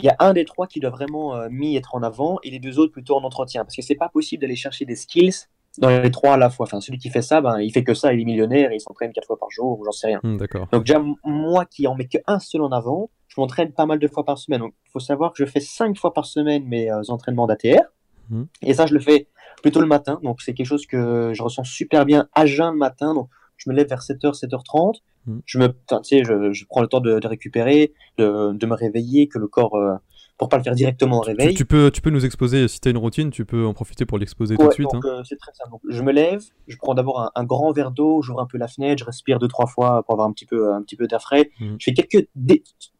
y 0.00 0.08
a 0.08 0.16
un 0.20 0.32
des 0.32 0.44
trois 0.44 0.66
qui 0.66 0.80
doit 0.80 0.90
vraiment 0.90 1.36
euh, 1.36 1.48
mis 1.50 1.76
être 1.76 1.94
en 1.94 2.02
avant 2.02 2.38
et 2.42 2.50
les 2.50 2.58
deux 2.58 2.78
autres 2.78 2.92
plutôt 2.92 3.16
en 3.16 3.22
entretien. 3.22 3.64
Parce 3.64 3.76
que 3.76 3.82
c'est 3.82 3.94
pas 3.94 4.08
possible 4.08 4.40
d'aller 4.40 4.56
chercher 4.56 4.86
des 4.86 4.96
skills 4.96 5.48
dans 5.78 5.88
les 5.88 6.10
trois 6.10 6.34
à 6.34 6.36
la 6.36 6.50
fois. 6.50 6.66
Enfin, 6.66 6.80
celui 6.80 6.98
qui 6.98 7.10
fait 7.10 7.22
ça, 7.22 7.40
ben, 7.40 7.60
il 7.60 7.72
fait 7.72 7.84
que 7.84 7.94
ça, 7.94 8.12
il 8.12 8.20
est 8.20 8.24
millionnaire, 8.24 8.72
il 8.72 8.80
s'entraîne 8.80 9.12
quatre 9.12 9.26
fois 9.26 9.38
par 9.38 9.50
jour, 9.50 9.78
ou 9.78 9.84
j'en 9.84 9.92
sais 9.92 10.08
rien. 10.08 10.20
Mm, 10.22 10.38
Donc 10.72 10.84
déjà, 10.84 11.02
moi 11.24 11.64
qui 11.64 11.86
en 11.86 11.94
mets 11.94 12.06
qu'un 12.06 12.38
seul 12.38 12.62
en 12.62 12.70
avant, 12.70 13.10
je 13.28 13.40
m'entraîne 13.40 13.72
pas 13.72 13.86
mal 13.86 13.98
de 13.98 14.08
fois 14.08 14.24
par 14.24 14.38
semaine. 14.38 14.60
Donc, 14.60 14.74
il 14.86 14.90
faut 14.90 15.00
savoir 15.00 15.32
que 15.32 15.44
je 15.44 15.50
fais 15.50 15.60
cinq 15.60 15.96
fois 15.96 16.12
par 16.12 16.26
semaine 16.26 16.64
mes 16.66 16.90
euh, 16.90 17.00
entraînements 17.08 17.46
d'ATR. 17.46 17.82
Mhm. 18.30 18.46
Et 18.62 18.74
ça, 18.74 18.86
je 18.86 18.94
le 18.94 19.00
fais 19.00 19.28
plutôt 19.62 19.80
le 19.80 19.86
matin. 19.86 20.20
Donc, 20.22 20.42
c'est 20.42 20.52
quelque 20.54 20.66
chose 20.66 20.86
que 20.86 21.32
je 21.32 21.42
ressens 21.42 21.64
super 21.64 22.04
bien 22.04 22.28
à 22.34 22.44
jeun 22.44 22.72
le 22.72 22.78
matin. 22.78 23.14
Donc, 23.14 23.28
je 23.56 23.70
me 23.70 23.74
lève 23.74 23.88
vers 23.88 24.00
7h, 24.00 24.38
7h30. 24.38 25.00
Je, 25.46 25.58
me, 25.58 25.68
je, 25.68 26.52
je, 26.52 26.64
prends 26.66 26.80
le 26.80 26.88
temps 26.88 27.00
de, 27.00 27.20
de 27.20 27.28
récupérer, 27.28 27.92
de, 28.18 28.52
de, 28.52 28.66
me 28.66 28.74
réveiller, 28.74 29.28
que 29.28 29.38
le 29.38 29.46
corps 29.46 29.76
euh, 29.76 29.94
pour 30.38 30.48
pas 30.48 30.56
le 30.56 30.62
faire 30.62 30.74
directement 30.74 31.18
au 31.18 31.20
réveil. 31.20 31.54
Tu, 31.54 31.64
peux, 31.64 31.90
tu 31.90 32.00
peux 32.00 32.10
nous 32.10 32.24
exposer, 32.24 32.66
si 32.68 32.80
tu 32.80 32.88
as 32.88 32.90
une 32.90 32.98
routine, 32.98 33.30
tu 33.30 33.44
peux 33.44 33.64
en 33.66 33.74
profiter 33.74 34.06
pour 34.06 34.18
l'exposer 34.18 34.56
tout 34.56 34.66
de 34.66 34.72
suite. 34.72 34.88
Hein. 34.92 35.00
Euh, 35.04 35.22
c'est 35.24 35.36
très 35.36 35.52
simple. 35.52 35.76
je 35.88 36.02
me 36.02 36.12
lève, 36.12 36.42
je 36.66 36.76
prends 36.76 36.94
d'abord 36.94 37.30
un, 37.34 37.44
grand 37.44 37.72
verre 37.72 37.90
d'eau, 37.90 38.22
j'ouvre 38.22 38.40
un 38.40 38.46
peu 38.46 38.58
la 38.58 38.68
fenêtre, 38.68 39.00
je 39.00 39.04
respire 39.04 39.38
deux, 39.38 39.48
trois 39.48 39.66
fois 39.66 40.02
pour 40.02 40.14
avoir 40.14 40.28
un 40.28 40.32
petit 40.32 40.46
peu, 40.46 40.72
un 40.72 40.82
petit 40.82 40.96
peu 40.96 41.06
d'air 41.06 41.20
frais. 41.20 41.50
Mhm. 41.60 41.76
Je 41.78 41.84
fais 41.84 41.94
quelques, 41.94 42.28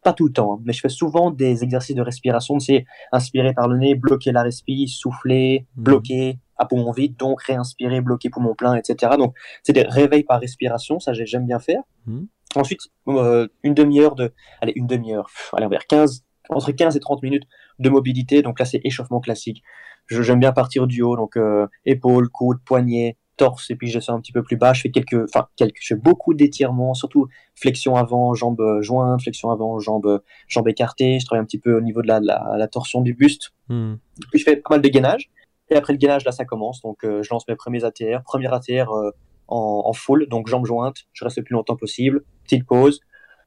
pas 0.03 0.12
tout 0.12 0.27
le 0.27 0.33
temps, 0.33 0.55
hein, 0.55 0.62
mais 0.64 0.73
je 0.73 0.81
fais 0.81 0.88
souvent 0.88 1.31
des 1.31 1.64
exercices 1.64 1.97
de 1.97 2.03
respiration, 2.03 2.59
c'est 2.59 2.85
inspirer 3.12 3.55
par 3.55 3.68
le 3.68 3.79
nez, 3.79 3.95
bloquer 3.95 4.33
la 4.33 4.42
respiration, 4.42 4.62
souffler, 4.87 5.66
mhm. 5.77 5.85
bloquer 5.85 6.38
à 6.57 6.66
poumon 6.66 6.92
vide, 6.92 7.16
donc 7.16 7.42
réinspirer, 7.42 8.01
bloquer 8.01 8.31
poumon 8.31 8.55
plein, 8.55 8.77
etc. 8.77 9.14
Donc 9.18 9.35
c'est 9.62 9.73
des 9.73 9.83
réveils 9.83 10.23
par 10.23 10.40
respiration, 10.40 11.01
ça 11.01 11.12
j'aime 11.12 11.47
bien 11.47 11.59
faire. 11.59 11.83
Mhm. 12.07 12.29
Ensuite, 12.55 12.81
euh, 13.09 13.49
une 13.62 13.75
demi-heure 13.75 14.14
de, 14.14 14.33
allez, 14.61 14.73
une 14.77 14.87
demi-heure, 14.87 15.29
allez, 15.55 15.66
vers 15.68 15.87
15, 15.87 16.25
entre 16.55 16.73
15 16.73 16.97
et 16.97 17.01
30 17.01 17.23
minutes 17.23 17.45
de 17.79 17.91
mobilité. 17.91 18.43
Donc 18.43 18.59
là, 18.59 18.65
c'est 18.65 18.81
échauffement 18.85 19.21
classique. 19.21 19.62
J'aime 20.09 20.41
bien 20.41 20.53
partir 20.53 20.87
du 20.87 21.03
haut, 21.03 21.17
donc 21.17 21.37
euh, 21.37 21.67
épaules, 21.85 22.29
coudes, 22.29 22.59
poignets, 22.65 23.17
torse, 23.37 23.71
et 23.71 23.77
puis 23.77 23.88
je 23.88 23.99
descends 23.99 24.17
un 24.17 24.21
petit 24.21 24.33
peu 24.33 24.43
plus 24.43 24.57
bas. 24.57 24.73
Je 24.73 24.83
fais 24.83 24.91
quelques, 24.91 25.25
enfin, 25.25 25.49
quelques, 25.57 25.79
je 25.81 25.95
fais 25.95 26.01
beaucoup 26.01 26.35
d'étirements, 26.35 26.95
surtout 26.95 27.29
flexion 27.55 27.97
avant, 27.97 28.35
jambes 28.35 28.81
jointes, 28.81 29.23
flexion 29.23 29.51
avant, 29.51 29.79
jambes, 29.79 30.23
jambes 30.49 30.69
écartées. 30.69 31.19
Je 31.21 31.27
travaille 31.27 31.43
un 31.43 31.47
petit 31.47 31.59
peu 31.59 31.77
au 31.77 31.81
niveau 31.81 32.03
de 32.03 32.09
la, 32.09 32.21
la, 32.21 32.69
torsion 32.69 33.01
du 33.01 33.15
buste. 33.15 33.53
Hmm. 33.69 33.95
Puis 34.31 34.41
je 34.41 34.45
fais 34.45 34.57
pas 34.57 34.75
mal 34.75 34.83
de 34.83 34.88
gainage. 34.88 35.31
Et 35.71 35.77
après 35.77 35.93
le 35.93 35.99
gainage, 35.99 36.25
là, 36.25 36.33
ça 36.33 36.45
commence. 36.45 36.83
Donc 36.83 37.05
euh, 37.05 37.23
je 37.23 37.31
lance 37.31 37.47
mes 37.49 37.57
premiers 37.57 37.85
ATR. 37.85 38.23
Premier 38.25 38.53
ATR 38.53 38.91
euh, 38.93 39.11
en, 39.49 39.83
en 39.87 39.93
full, 39.93 40.27
donc 40.29 40.49
jambes 40.49 40.67
jointes. 40.67 41.05
Je 41.12 41.25
reste 41.25 41.38
le 41.38 41.45
plus 41.45 41.55
longtemps 41.55 41.77
possible. 41.77 42.25
Petite 42.45 42.67
pause. 42.67 43.01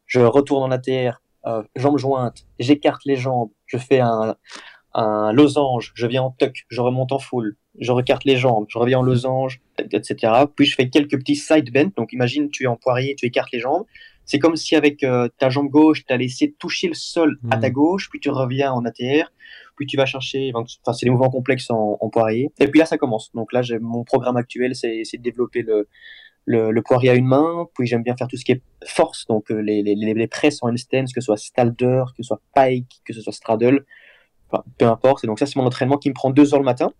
Je 0.08 0.22
retourne 0.22 0.64
en 0.64 0.72
ATR 0.72 1.22
euh, 1.46 1.64
jambes 1.76 1.98
jointes, 1.98 2.46
j'écarte 2.60 3.06
les 3.06 3.16
jambes, 3.16 3.50
je 3.66 3.78
fais 3.78 4.00
un, 4.00 4.36
un 4.96 5.34
losange, 5.34 5.92
je 5.94 6.08
viens 6.08 6.24
en 6.24 6.32
tuck, 6.32 6.66
je 6.70 6.82
remonte 6.82 7.12
en 7.12 7.20
full, 7.20 7.58
je 7.80 7.92
recarte 7.92 8.24
les 8.24 8.38
jambes, 8.38 8.66
je 8.70 8.78
reviens 8.78 9.00
en 9.00 9.02
losange, 9.04 9.62
etc. 9.78 10.34
Puis 10.56 10.66
je 10.66 10.76
fais 10.76 10.90
quelques 10.90 11.18
petits 11.18 11.36
side 11.36 11.72
bends. 11.72 11.92
Donc 11.98 12.14
imagine, 12.14 12.50
tu 12.50 12.64
es 12.64 12.68
en 12.68 12.78
poirier, 12.78 13.16
tu 13.16 13.26
écartes 13.26 13.52
les 13.52 13.60
jambes. 13.60 13.84
C'est 14.24 14.40
comme 14.40 14.56
si 14.56 14.76
avec 14.76 15.04
euh, 15.04 15.28
ta 15.38 15.50
jambe 15.50 15.70
gauche, 15.70 16.06
tu 16.06 16.14
as 16.14 16.18
laissé 16.18 16.56
toucher 16.58 16.88
le 16.88 16.96
sol 16.96 17.38
à 17.52 17.58
ta 17.58 17.70
mmh. 17.70 17.74
gauche, 17.74 18.10
puis 18.10 18.20
tu 18.20 18.30
reviens 18.30 18.72
en 18.72 18.84
ATR. 18.86 19.32
plus 19.76 19.86
tu 19.86 19.98
vas 19.98 20.06
chercher. 20.06 20.52
Enfin, 20.56 20.66
c'est 20.94 21.06
des 21.06 21.12
mouvements 21.12 21.30
complexes 21.30 21.70
en, 21.70 21.98
en, 22.00 22.10
poirier. 22.10 22.50
Et 22.60 22.68
puis 22.68 22.80
là, 22.80 22.86
ça 22.86 22.98
commence. 22.98 23.32
Donc 23.34 23.54
là, 23.54 23.62
mon 23.82 24.04
programme 24.04 24.38
actuel, 24.38 24.76
c'est 24.76 25.04
de 25.14 25.22
développer 25.22 25.62
le, 25.62 25.88
le, 26.46 26.72
le, 26.72 26.82
poirier 26.82 27.10
à 27.10 27.16
une 27.16 27.28
main. 27.28 27.68
Puis 27.76 27.88
j'aime 27.88 28.04
bien 28.04 28.16
faire 28.16 28.28
tout 28.28 28.38
ce 28.38 28.46
qui 28.46 28.54
est 28.54 28.62
force, 28.86 29.26
donc 29.28 29.52
euh, 29.52 29.60
les, 29.60 29.84
les, 29.84 29.96
les 29.96 30.28
presses 30.28 30.60
en 30.62 30.70
handstand, 30.70 31.06
que 31.06 31.22
ce 31.22 31.26
soit 31.26 31.38
stalder, 31.38 32.04
que 32.16 32.24
ce 32.24 32.28
soit 32.28 32.42
pike, 32.54 33.02
que 33.04 33.14
ce 33.14 33.22
soit 33.22 33.34
straddle. 33.34 33.86
Enfin, 34.50 34.64
peu 34.78 34.86
importe. 34.86 35.24
Et 35.24 35.28
donc 35.28 35.40
ça, 35.40 35.46
c'est 35.46 35.58
mon 35.58 35.66
entraînement 35.66 35.98
qui 35.98 36.10
me 36.10 36.14
prend 36.14 36.30
deux 36.30 36.54
heures 36.54 36.60
le 36.60 36.66
matin. 36.66 36.92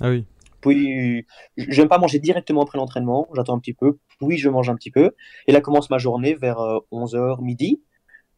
Ah 0.00 0.10
oui. 0.10 0.24
Puis, 0.60 1.26
j'aime 1.58 1.88
pas 1.88 1.98
manger 1.98 2.18
directement 2.18 2.62
après 2.62 2.78
l'entraînement. 2.78 3.28
J'attends 3.34 3.54
un 3.54 3.58
petit 3.58 3.74
peu. 3.74 3.98
Puis, 4.18 4.38
je 4.38 4.48
mange 4.48 4.70
un 4.70 4.74
petit 4.76 4.90
peu. 4.90 5.10
Et 5.46 5.52
là 5.52 5.60
commence 5.60 5.90
ma 5.90 5.98
journée 5.98 6.34
vers 6.34 6.56
11h, 6.90 7.16
euh, 7.16 7.36
midi. 7.42 7.82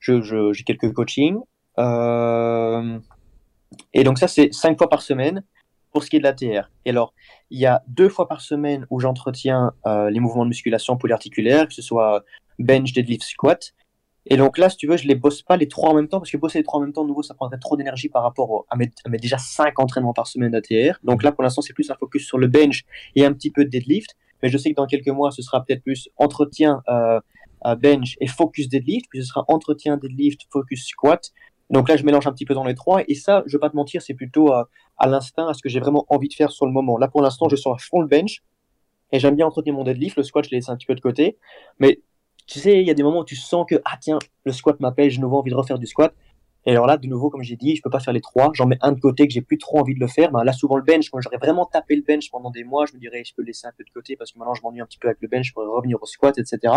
J'ai 0.00 0.20
je, 0.22 0.52
j'ai 0.52 0.64
quelques 0.64 0.92
coachings. 0.92 1.38
Euh, 1.78 2.98
et 3.92 4.02
donc, 4.02 4.18
ça, 4.18 4.26
c'est 4.26 4.52
cinq 4.52 4.76
fois 4.76 4.88
par 4.88 5.02
semaine 5.02 5.44
pour 5.96 6.04
ce 6.04 6.10
qui 6.10 6.16
est 6.16 6.18
de 6.18 6.24
la 6.24 6.34
TR. 6.34 6.70
Et 6.84 6.90
alors, 6.90 7.14
il 7.48 7.58
y 7.58 7.64
a 7.64 7.82
deux 7.88 8.10
fois 8.10 8.28
par 8.28 8.42
semaine 8.42 8.86
où 8.90 9.00
j'entretiens 9.00 9.72
euh, 9.86 10.10
les 10.10 10.20
mouvements 10.20 10.44
de 10.44 10.50
musculation 10.50 10.98
polyarticulaire, 10.98 11.66
que 11.66 11.72
ce 11.72 11.80
soit 11.80 12.22
bench, 12.58 12.92
deadlift, 12.92 13.22
squat. 13.22 13.72
Et 14.26 14.36
donc 14.36 14.58
là, 14.58 14.68
si 14.68 14.76
tu 14.76 14.86
veux, 14.86 14.98
je 14.98 15.08
les 15.08 15.14
bosse 15.14 15.40
pas 15.40 15.56
les 15.56 15.68
trois 15.68 15.88
en 15.88 15.94
même 15.94 16.06
temps, 16.06 16.18
parce 16.20 16.30
que 16.30 16.36
bosser 16.36 16.58
les 16.58 16.64
trois 16.64 16.80
en 16.80 16.82
même 16.82 16.92
temps, 16.92 17.02
de 17.02 17.08
nouveau, 17.08 17.22
ça 17.22 17.32
prendrait 17.32 17.56
trop 17.56 17.78
d'énergie 17.78 18.10
par 18.10 18.24
rapport 18.24 18.66
à, 18.68 18.76
mes, 18.76 18.90
déjà 19.16 19.38
cinq 19.38 19.78
entraînements 19.78 20.12
par 20.12 20.26
semaine 20.26 20.50
d'ATR. 20.50 20.98
Donc 21.02 21.22
là, 21.22 21.32
pour 21.32 21.42
l'instant, 21.42 21.62
c'est 21.62 21.72
plus 21.72 21.90
un 21.90 21.94
focus 21.94 22.26
sur 22.26 22.36
le 22.36 22.46
bench 22.46 22.82
et 23.14 23.24
un 23.24 23.32
petit 23.32 23.50
peu 23.50 23.64
de 23.64 23.70
deadlift. 23.70 24.16
Mais 24.42 24.50
je 24.50 24.58
sais 24.58 24.68
que 24.68 24.74
dans 24.74 24.86
quelques 24.86 25.08
mois, 25.08 25.30
ce 25.30 25.40
sera 25.40 25.64
peut-être 25.64 25.82
plus 25.82 26.10
entretien 26.18 26.82
euh, 26.90 27.20
bench 27.78 28.18
et 28.20 28.26
focus 28.26 28.68
deadlift, 28.68 29.06
puis 29.08 29.22
ce 29.22 29.28
sera 29.28 29.46
entretien 29.48 29.96
deadlift, 29.96 30.42
focus 30.52 30.88
squat. 30.88 31.32
Donc 31.70 31.88
là, 31.88 31.96
je 31.96 32.04
mélange 32.04 32.26
un 32.26 32.32
petit 32.32 32.44
peu 32.44 32.54
dans 32.54 32.64
les 32.64 32.74
trois. 32.74 33.02
Et 33.08 33.14
ça, 33.14 33.42
je 33.46 33.56
vais 33.56 33.60
pas 33.60 33.70
te 33.70 33.76
mentir, 33.76 34.02
c'est 34.02 34.14
plutôt 34.14 34.52
à, 34.52 34.68
l'instinct, 35.06 35.48
à 35.48 35.54
ce 35.54 35.62
que 35.62 35.68
j'ai 35.68 35.80
vraiment 35.80 36.06
envie 36.08 36.28
de 36.28 36.34
faire 36.34 36.50
sur 36.50 36.66
le 36.66 36.72
moment. 36.72 36.98
Là, 36.98 37.08
pour 37.08 37.22
l'instant, 37.22 37.48
je 37.48 37.56
suis 37.56 37.70
à 37.70 37.76
fond 37.78 38.00
le 38.00 38.06
bench. 38.06 38.42
Et 39.12 39.20
j'aime 39.20 39.36
bien 39.36 39.46
entretenir 39.46 39.74
mon 39.74 39.84
deadlift. 39.84 40.16
Le 40.16 40.22
squat, 40.22 40.44
je 40.44 40.50
l'ai 40.50 40.56
laissé 40.58 40.70
un 40.70 40.76
petit 40.76 40.86
peu 40.86 40.94
de 40.94 41.00
côté. 41.00 41.38
Mais 41.78 42.00
tu 42.46 42.60
sais, 42.60 42.80
il 42.80 42.86
y 42.86 42.90
a 42.90 42.94
des 42.94 43.02
moments 43.02 43.20
où 43.20 43.24
tu 43.24 43.36
sens 43.36 43.66
que, 43.68 43.76
ah 43.84 43.96
tiens, 44.00 44.18
le 44.44 44.52
squat 44.52 44.78
m'appelle, 44.80 45.10
j'ai 45.10 45.20
nouveau 45.20 45.38
envie 45.38 45.50
de 45.50 45.56
refaire 45.56 45.78
du 45.78 45.86
squat. 45.86 46.14
Et 46.66 46.72
alors 46.72 46.86
là, 46.86 46.96
de 46.96 47.06
nouveau, 47.06 47.30
comme 47.30 47.42
j'ai 47.42 47.56
dit, 47.56 47.76
je 47.76 47.82
peux 47.82 47.90
pas 47.90 48.00
faire 48.00 48.12
les 48.12 48.20
trois. 48.20 48.50
J'en 48.54 48.66
mets 48.66 48.78
un 48.80 48.92
de 48.92 49.00
côté 49.00 49.26
que 49.26 49.32
j'ai 49.32 49.40
plus 49.40 49.58
trop 49.58 49.78
envie 49.78 49.94
de 49.94 50.00
le 50.00 50.08
faire. 50.08 50.30
Ben, 50.32 50.44
là, 50.44 50.52
souvent 50.52 50.76
le 50.76 50.82
bench, 50.82 51.10
quand 51.10 51.20
j'aurais 51.20 51.38
vraiment 51.38 51.64
tapé 51.64 51.96
le 51.96 52.02
bench 52.02 52.30
pendant 52.30 52.50
des 52.50 52.64
mois, 52.64 52.86
je 52.86 52.94
me 52.94 53.00
dirais, 53.00 53.22
je 53.24 53.34
peux 53.34 53.42
le 53.42 53.46
laisser 53.46 53.66
un 53.66 53.72
peu 53.76 53.84
de 53.84 53.90
côté 53.90 54.16
parce 54.16 54.32
que 54.32 54.38
maintenant 54.38 54.54
je 54.54 54.62
m'ennuie 54.62 54.80
un 54.80 54.86
petit 54.86 54.98
peu 54.98 55.08
avec 55.08 55.18
le 55.20 55.28
bench, 55.28 55.46
je 55.46 55.52
pourrais 55.52 55.66
revenir 55.66 55.98
au 56.02 56.06
squat, 56.06 56.36
etc. 56.38 56.74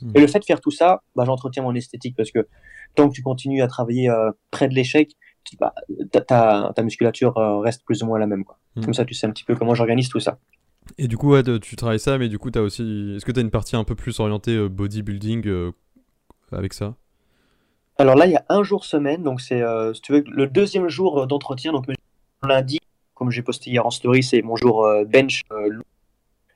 Hmm. 0.00 0.12
Et 0.14 0.20
le 0.20 0.26
fait 0.26 0.38
de 0.38 0.44
faire 0.44 0.60
tout 0.60 0.70
ça, 0.70 1.02
ben, 1.16 1.24
j'entretiens 1.24 1.62
mon 1.62 1.74
esthétique 1.74 2.16
parce 2.16 2.30
que 2.30 2.46
tant 2.94 3.08
que 3.08 3.14
tu 3.14 3.22
continues 3.22 3.62
à 3.62 3.68
travailler 3.68 4.10
euh, 4.10 4.30
près 4.50 4.68
de 4.68 4.74
l'échec, 4.74 5.12
bah, 5.58 5.74
ta, 6.12 6.72
ta, 6.74 6.82
musculature 6.82 7.36
euh, 7.36 7.58
reste 7.58 7.84
plus 7.84 8.02
ou 8.02 8.06
moins 8.06 8.18
la 8.18 8.26
même. 8.26 8.44
Quoi. 8.44 8.58
Hmm. 8.76 8.84
Comme 8.84 8.94
ça, 8.94 9.04
tu 9.04 9.14
sais 9.14 9.26
un 9.26 9.30
petit 9.30 9.44
peu 9.44 9.56
comment 9.56 9.74
j'organise 9.74 10.08
tout 10.08 10.20
ça. 10.20 10.38
Et 10.98 11.08
du 11.08 11.16
coup, 11.16 11.30
ouais, 11.30 11.42
tu 11.60 11.76
travailles 11.76 12.00
ça, 12.00 12.18
mais 12.18 12.28
du 12.28 12.38
coup, 12.38 12.50
as 12.54 12.60
aussi. 12.60 13.14
Est-ce 13.16 13.24
que 13.24 13.32
tu 13.32 13.38
as 13.38 13.42
une 13.42 13.50
partie 13.50 13.76
un 13.76 13.84
peu 13.84 13.94
plus 13.94 14.18
orientée 14.20 14.56
euh, 14.56 14.68
bodybuilding 14.68 15.46
euh, 15.46 15.72
avec 16.50 16.72
ça? 16.72 16.96
Alors 17.98 18.16
là, 18.16 18.26
il 18.26 18.32
y 18.32 18.36
a 18.36 18.44
un 18.48 18.62
jour 18.62 18.84
semaine, 18.84 19.22
donc 19.22 19.40
c'est 19.40 19.62
euh, 19.62 19.92
si 19.94 20.00
tu 20.00 20.12
veux, 20.12 20.24
le 20.26 20.46
deuxième 20.46 20.88
jour 20.88 21.26
d'entretien. 21.26 21.72
Donc 21.72 21.86
lundi, 22.42 22.78
comme 23.14 23.30
j'ai 23.30 23.42
posté 23.42 23.70
hier 23.70 23.86
en 23.86 23.90
story, 23.90 24.22
c'est 24.22 24.42
mon 24.42 24.56
jour 24.56 24.86
bench 25.06 25.42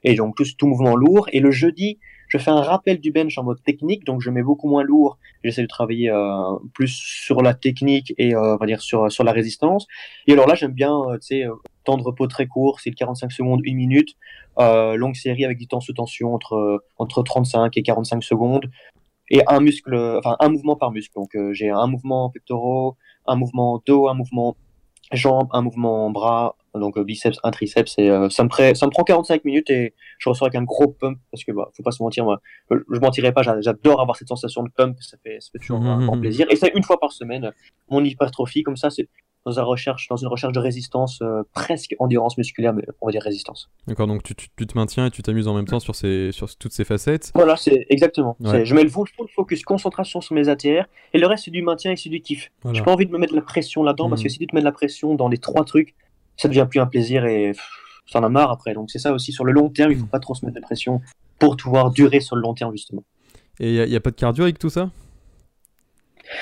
et 0.02 0.14
donc 0.14 0.36
tout, 0.36 0.44
tout 0.56 0.66
mouvement 0.66 0.96
lourd. 0.96 1.28
Et 1.32 1.40
le 1.40 1.50
jeudi, 1.50 1.98
je 2.28 2.38
fais 2.38 2.50
un 2.50 2.62
rappel 2.62 3.00
du 3.00 3.12
bench 3.12 3.36
en 3.38 3.44
mode 3.44 3.62
technique, 3.62 4.04
donc 4.04 4.20
je 4.20 4.30
mets 4.30 4.42
beaucoup 4.42 4.68
moins 4.68 4.82
lourd. 4.82 5.18
J'essaie 5.44 5.62
de 5.62 5.68
travailler 5.68 6.10
euh, 6.10 6.56
plus 6.74 6.88
sur 6.88 7.42
la 7.42 7.54
technique 7.54 8.14
et 8.18 8.34
euh, 8.34 8.54
on 8.54 8.56
va 8.56 8.66
dire 8.66 8.80
sur 8.80 9.10
sur 9.12 9.24
la 9.24 9.32
résistance. 9.32 9.86
Et 10.26 10.32
alors 10.32 10.46
là, 10.46 10.54
j'aime 10.54 10.72
bien, 10.72 10.92
euh, 10.92 11.18
tu 11.18 11.26
sais, 11.26 11.44
temps 11.84 11.96
de 11.96 12.02
repos 12.02 12.26
très 12.26 12.46
court, 12.46 12.80
c'est 12.80 12.90
45 12.90 13.30
secondes, 13.32 13.60
une 13.64 13.76
minute, 13.76 14.16
longue 14.58 15.16
série 15.16 15.44
avec 15.44 15.58
du 15.58 15.66
temps 15.66 15.80
sous 15.80 15.92
tension 15.92 16.34
entre 16.34 16.84
entre 16.98 17.22
35 17.22 17.76
et 17.76 17.82
45 17.82 18.22
secondes 18.22 18.70
et 19.30 19.42
un 19.48 19.60
muscle, 19.60 19.94
enfin 20.18 20.36
un 20.40 20.48
mouvement 20.48 20.76
par 20.76 20.92
muscle. 20.92 21.12
Donc 21.14 21.36
j'ai 21.52 21.70
un 21.70 21.86
mouvement 21.86 22.30
pectoraux, 22.30 22.96
un 23.26 23.36
mouvement 23.36 23.82
dos, 23.86 24.08
un 24.08 24.14
mouvement 24.14 24.56
jambes, 25.12 25.48
un 25.52 25.62
mouvement 25.62 26.10
bras, 26.10 26.56
donc 26.74 26.96
euh, 26.98 27.04
biceps, 27.04 27.38
un 27.44 27.50
triceps, 27.50 27.94
et 27.98 28.10
euh, 28.10 28.28
ça, 28.28 28.44
me 28.44 28.74
ça 28.74 28.86
me 28.86 28.90
prend 28.90 29.04
45 29.04 29.44
minutes 29.44 29.70
et 29.70 29.94
je 30.18 30.28
ressors 30.28 30.46
avec 30.46 30.56
un 30.56 30.64
gros 30.64 30.88
pump 30.88 31.18
parce 31.30 31.44
que 31.44 31.52
bah, 31.52 31.70
faut 31.76 31.82
pas 31.82 31.90
se 31.90 32.02
mentir, 32.02 32.24
moi, 32.24 32.40
je 32.70 33.00
mentirais 33.00 33.32
pas, 33.32 33.42
j'adore 33.42 34.00
avoir 34.00 34.16
cette 34.16 34.28
sensation 34.28 34.62
de 34.62 34.70
pump, 34.70 34.96
ça 35.00 35.16
fait, 35.22 35.38
ça 35.40 35.48
fait 35.52 35.58
toujours 35.58 35.80
un 35.80 36.04
grand 36.04 36.18
plaisir. 36.18 36.46
Et 36.50 36.56
c'est 36.56 36.72
une 36.74 36.82
fois 36.82 36.98
par 36.98 37.12
semaine, 37.12 37.52
mon 37.88 38.02
hypertrophie, 38.02 38.62
comme 38.62 38.76
ça, 38.76 38.90
c'est 38.90 39.08
dans, 39.46 39.52
une 39.52 39.64
recherche, 39.64 40.08
dans 40.08 40.16
une 40.16 40.26
recherche 40.26 40.52
de 40.52 40.58
résistance, 40.58 41.20
euh, 41.22 41.42
presque 41.54 41.94
endurance 42.00 42.36
musculaire, 42.36 42.74
mais 42.74 42.82
on 43.00 43.06
va 43.06 43.12
dire 43.12 43.22
résistance. 43.22 43.70
D'accord, 43.86 44.08
donc 44.08 44.22
tu, 44.22 44.34
tu, 44.34 44.66
te 44.66 44.76
maintiens 44.76 45.06
et 45.06 45.10
tu 45.10 45.22
t'amuses 45.22 45.46
en 45.46 45.54
même 45.54 45.66
temps 45.66 45.80
sur, 45.80 45.94
ces, 45.94 46.32
sur 46.32 46.54
toutes 46.56 46.72
ces 46.72 46.84
facettes. 46.84 47.30
Voilà, 47.34 47.56
c'est 47.56 47.86
exactement. 47.88 48.36
Je 48.40 48.74
mets 48.74 48.82
le 48.82 48.90
full, 48.90 49.08
focus, 49.34 49.62
concentration 49.62 50.20
sur 50.20 50.34
mes 50.34 50.48
ATR, 50.48 50.86
et 51.14 51.18
le 51.18 51.26
reste 51.26 51.44
c'est 51.44 51.50
du 51.50 51.62
maintien 51.62 51.92
et 51.92 51.96
c'est 51.96 52.10
du 52.10 52.20
kiff. 52.20 52.50
J'ai 52.72 52.82
pas 52.82 52.92
envie 52.92 53.06
de 53.06 53.12
me 53.12 53.18
mettre 53.18 53.34
la 53.34 53.40
pression 53.40 53.82
là-dedans, 53.82 54.08
parce 54.08 54.22
que 54.22 54.26
mm. 54.26 54.30
si 54.30 54.38
tu 54.38 54.46
te 54.48 54.54
mets 54.54 54.60
de 54.60 54.66
la 54.66 54.72
pression 54.72 55.14
dans 55.14 55.28
les 55.28 55.38
trois 55.38 55.64
trucs, 55.64 55.94
ça 56.36 56.48
devient 56.48 56.66
plus 56.68 56.80
un 56.80 56.86
plaisir 56.86 57.24
et 57.24 57.52
ça 58.06 58.18
en 58.18 58.24
a 58.24 58.28
marre 58.28 58.50
après. 58.50 58.74
Donc 58.74 58.90
c'est 58.90 58.98
ça 58.98 59.12
aussi, 59.12 59.32
sur 59.32 59.44
le 59.44 59.52
long 59.52 59.70
terme, 59.70 59.92
il 59.92 59.98
faut 59.98 60.06
pas 60.06 60.20
trop 60.20 60.34
se 60.34 60.44
mettre 60.44 60.56
de 60.56 60.62
pression 60.62 61.00
pour 61.38 61.56
pouvoir 61.56 61.90
durer 61.90 62.20
sur 62.20 62.36
le 62.36 62.42
long 62.42 62.54
terme 62.54 62.72
justement. 62.72 63.04
Et 63.60 63.76
il 63.76 63.88
n'y 63.88 63.96
a, 63.96 64.00
pas 64.00 64.10
de 64.10 64.16
cardio 64.16 64.44
avec 64.44 64.58
tout 64.58 64.68
ça? 64.68 64.90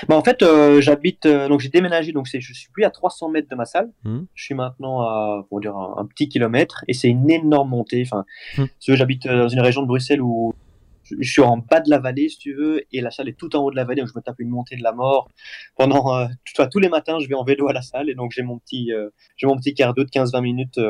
Bah 0.08 0.16
en 0.16 0.22
fait, 0.22 0.42
euh, 0.42 0.80
j'habite, 0.80 1.26
euh, 1.26 1.48
donc 1.48 1.60
j'ai 1.60 1.68
déménagé, 1.68 2.12
donc 2.12 2.26
je 2.26 2.52
suis 2.52 2.68
plus 2.72 2.84
à 2.84 2.90
300 2.90 3.28
mètres 3.30 3.48
de 3.48 3.54
ma 3.54 3.64
salle. 3.64 3.90
Hmm. 4.04 4.22
Je 4.34 4.44
suis 4.44 4.54
maintenant 4.54 5.00
à, 5.00 5.46
pour 5.48 5.60
dire, 5.60 5.76
un, 5.76 6.04
petit 6.06 6.28
kilomètre, 6.28 6.84
et 6.88 6.92
c'est 6.92 7.08
une 7.08 7.30
énorme 7.30 7.70
montée. 7.70 8.02
Enfin, 8.06 8.24
hmm. 8.58 8.64
j'habite 8.80 9.26
euh, 9.26 9.42
dans 9.42 9.48
une 9.48 9.60
région 9.60 9.82
de 9.82 9.86
Bruxelles 9.86 10.22
où 10.22 10.54
je 11.20 11.30
suis 11.30 11.42
en 11.42 11.58
bas 11.58 11.80
de 11.80 11.90
la 11.90 11.98
vallée, 11.98 12.28
si 12.28 12.38
tu 12.38 12.54
veux, 12.54 12.82
et 12.90 13.00
la 13.00 13.10
salle 13.10 13.28
est 13.28 13.38
tout 13.38 13.54
en 13.56 13.62
haut 13.62 13.70
de 13.70 13.76
la 13.76 13.84
vallée, 13.84 14.00
donc 14.00 14.08
je 14.08 14.18
me 14.18 14.22
tape 14.22 14.40
une 14.40 14.48
montée 14.48 14.76
de 14.76 14.82
la 14.82 14.92
mort. 14.92 15.28
Pendant, 15.76 16.16
euh, 16.16 16.26
tous 16.70 16.78
les 16.78 16.88
matins, 16.88 17.18
je 17.18 17.28
vais 17.28 17.34
en 17.34 17.44
vélo 17.44 17.68
à 17.68 17.72
la 17.72 17.82
salle, 17.82 18.08
et 18.08 18.14
donc 18.14 18.32
j'ai 18.32 18.42
mon 18.42 18.58
petit, 18.58 18.90
j'ai 19.36 19.46
mon 19.46 19.56
petit 19.56 19.74
cardio 19.74 20.04
de 20.04 20.10
15-20 20.10 20.40
minutes 20.40 20.80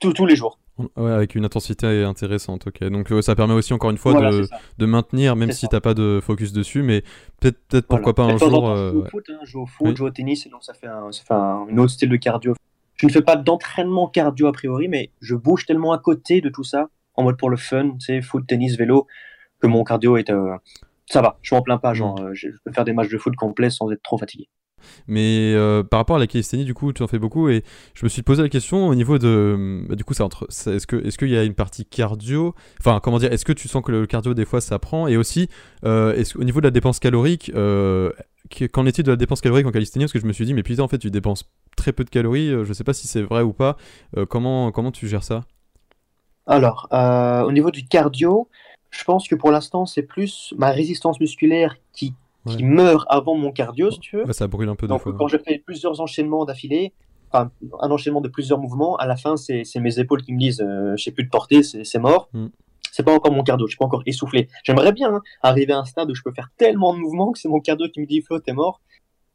tous 0.00 0.26
les 0.26 0.36
jours. 0.36 0.58
Ouais, 0.96 1.12
avec 1.12 1.36
une 1.36 1.44
intensité 1.44 2.02
intéressante, 2.02 2.66
ok. 2.66 2.82
Donc 2.84 3.12
ça 3.22 3.36
permet 3.36 3.54
aussi 3.54 3.72
encore 3.72 3.90
une 3.90 3.98
fois 3.98 4.14
de, 4.14 4.48
de, 4.78 4.86
maintenir, 4.86 5.36
même 5.36 5.52
si 5.52 5.68
t'as 5.68 5.80
pas 5.80 5.94
de 5.94 6.20
focus 6.20 6.52
dessus, 6.52 6.82
mais 6.82 7.02
peut-être 7.40 7.58
peut 7.68 7.82
pourquoi 7.82 8.14
pas 8.14 8.24
un 8.24 8.36
jour. 8.36 8.74
je 8.76 8.90
joue 8.90 9.00
au 9.00 9.04
foot, 9.04 9.24
hein, 9.28 9.38
je 9.44 9.50
joue 9.50 9.62
au 9.62 9.66
foot, 9.66 9.90
je 9.90 9.94
joue 9.94 10.06
au 10.06 10.10
tennis, 10.10 10.46
et 10.46 10.48
donc 10.48 10.64
ça 10.64 10.74
fait, 10.74 10.88
un, 10.88 11.12
ça 11.12 11.22
fait 11.22 11.34
un, 11.34 11.78
autre 11.78 11.92
style 11.92 12.08
de 12.08 12.16
cardio. 12.16 12.54
Je 12.96 13.06
ne 13.06 13.12
fais 13.12 13.22
pas 13.22 13.36
d'entraînement 13.36 14.08
cardio 14.08 14.48
a 14.48 14.52
priori, 14.52 14.88
mais 14.88 15.10
je 15.20 15.36
bouge 15.36 15.64
tellement 15.64 15.92
à 15.92 15.98
côté 15.98 16.40
de 16.40 16.48
tout 16.48 16.64
ça 16.64 16.88
en 17.14 17.22
mode 17.22 17.36
pour 17.36 17.50
le 17.50 17.56
fun, 17.56 17.92
tu 17.92 18.06
sais, 18.06 18.20
foot, 18.20 18.44
tennis, 18.46 18.76
vélo, 18.76 19.06
que 19.60 19.66
mon 19.66 19.84
cardio 19.84 20.16
est. 20.16 20.30
Euh, 20.30 20.56
ça 21.06 21.22
va, 21.22 21.38
je 21.42 21.54
m'en 21.54 21.62
plains 21.62 21.78
pas, 21.78 21.94
genre, 21.94 22.20
mm. 22.20 22.24
euh, 22.24 22.34
je 22.34 22.48
peux 22.64 22.72
faire 22.72 22.84
des 22.84 22.92
matchs 22.92 23.10
de 23.10 23.18
foot 23.18 23.36
complets 23.36 23.70
sans 23.70 23.90
être 23.92 24.02
trop 24.02 24.18
fatigué. 24.18 24.48
Mais 25.06 25.52
euh, 25.54 25.82
par 25.82 25.98
rapport 25.98 26.16
à 26.16 26.18
la 26.18 26.26
calisthénie, 26.26 26.64
du 26.64 26.74
coup, 26.74 26.92
tu 26.92 27.02
en 27.02 27.06
fais 27.06 27.18
beaucoup 27.18 27.48
et 27.48 27.64
je 27.94 28.04
me 28.04 28.08
suis 28.08 28.22
posé 28.22 28.42
la 28.42 28.48
question 28.48 28.88
au 28.88 28.94
niveau 28.94 29.18
de. 29.18 29.84
Bah, 29.88 29.94
du 29.94 30.04
coup, 30.04 30.14
c'est 30.14 30.22
entre. 30.22 30.46
Est-ce 30.48 30.86
que 30.86 30.96
est-ce 31.04 31.18
qu'il 31.18 31.30
y 31.30 31.36
a 31.36 31.44
une 31.44 31.54
partie 31.54 31.84
cardio? 31.84 32.54
Enfin, 32.80 33.00
comment 33.02 33.18
dire 33.18 33.32
Est-ce 33.32 33.44
que 33.44 33.52
tu 33.52 33.68
sens 33.68 33.82
que 33.82 33.92
le 33.92 34.06
cardio 34.06 34.34
des 34.34 34.44
fois 34.44 34.60
ça 34.60 34.78
prend? 34.78 35.06
Et 35.06 35.16
aussi, 35.16 35.48
est 35.84 36.36
au 36.36 36.44
niveau 36.44 36.60
de 36.60 36.66
la 36.66 36.70
dépense 36.70 36.98
calorique, 36.98 37.52
qu'en 37.52 38.86
est-il 38.86 39.04
de 39.04 39.10
la 39.10 39.16
dépense 39.16 39.40
calorique 39.40 39.66
en 39.66 39.72
calisthénie 39.72 40.04
Parce 40.04 40.12
que 40.12 40.20
je 40.20 40.26
me 40.26 40.32
suis 40.32 40.44
dit, 40.44 40.54
mais 40.54 40.62
putain, 40.62 40.82
en 40.82 40.88
fait, 40.88 40.98
tu 40.98 41.10
dépenses 41.10 41.50
très 41.76 41.92
peu 41.92 42.04
de 42.04 42.10
calories. 42.10 42.50
je 42.64 42.72
sais 42.72 42.84
pas 42.84 42.92
si 42.94 43.08
c'est 43.08 43.22
vrai 43.22 43.42
ou 43.42 43.52
pas. 43.52 43.76
comment 44.28 44.70
comment 44.72 44.92
tu 44.92 45.08
gères 45.08 45.24
ça? 45.24 45.44
Alors, 46.46 46.88
euh, 46.92 47.42
au 47.42 47.52
niveau 47.52 47.70
du 47.70 47.86
cardio, 47.86 48.48
je 48.90 49.02
pense 49.04 49.28
que 49.28 49.34
pour 49.34 49.50
l'instant, 49.50 49.86
c'est 49.86 50.02
plus 50.02 50.54
ma 50.58 50.70
résistance 50.70 51.18
musculaire 51.20 51.76
qui, 51.92 52.14
qui 52.46 52.62
meurt 52.62 53.06
avant 53.08 53.34
mon 53.34 53.52
cardio, 53.52 53.90
si 53.90 54.00
tu 54.00 54.16
veux. 54.16 54.32
ça 54.32 54.46
brûle 54.46 54.68
un 54.68 54.76
peu 54.76 54.86
Donc, 54.86 55.02
quand 55.16 55.28
je 55.28 55.38
fais 55.38 55.58
plusieurs 55.58 56.00
enchaînements 56.00 56.44
d'affilée, 56.44 56.92
enfin, 57.30 57.50
un 57.80 57.90
enchaînement 57.90 58.20
de 58.20 58.28
plusieurs 58.28 58.58
mouvements, 58.58 58.96
à 58.96 59.06
la 59.06 59.16
fin, 59.16 59.36
c'est 59.36 59.64
mes 59.80 59.98
épaules 59.98 60.22
qui 60.22 60.32
me 60.32 60.38
disent 60.38 60.60
euh, 60.60 60.94
je 60.96 61.04
sais 61.04 61.10
plus 61.10 61.24
de 61.24 61.30
porter, 61.30 61.62
c'est 61.62 61.98
mort. 61.98 62.28
Mm. 62.32 62.46
C'est 62.92 63.02
pas 63.02 63.12
encore 63.12 63.32
mon 63.32 63.42
cardio, 63.42 63.66
je 63.66 63.72
suis 63.72 63.78
pas 63.78 63.86
encore 63.86 64.04
essoufflé. 64.06 64.48
J'aimerais 64.62 64.92
bien 64.92 65.12
hein, 65.12 65.22
arriver 65.42 65.72
à 65.72 65.78
un 65.78 65.84
stade 65.84 66.08
où 66.10 66.14
je 66.14 66.22
peux 66.22 66.30
faire 66.32 66.50
tellement 66.56 66.94
de 66.94 67.00
mouvements 67.00 67.32
que 67.32 67.40
c'est 67.40 67.48
mon 67.48 67.58
cardio 67.58 67.88
qui 67.88 68.00
me 68.00 68.06
dit 68.06 68.20
Flo, 68.20 68.38
t'es 68.38 68.52
mort. 68.52 68.80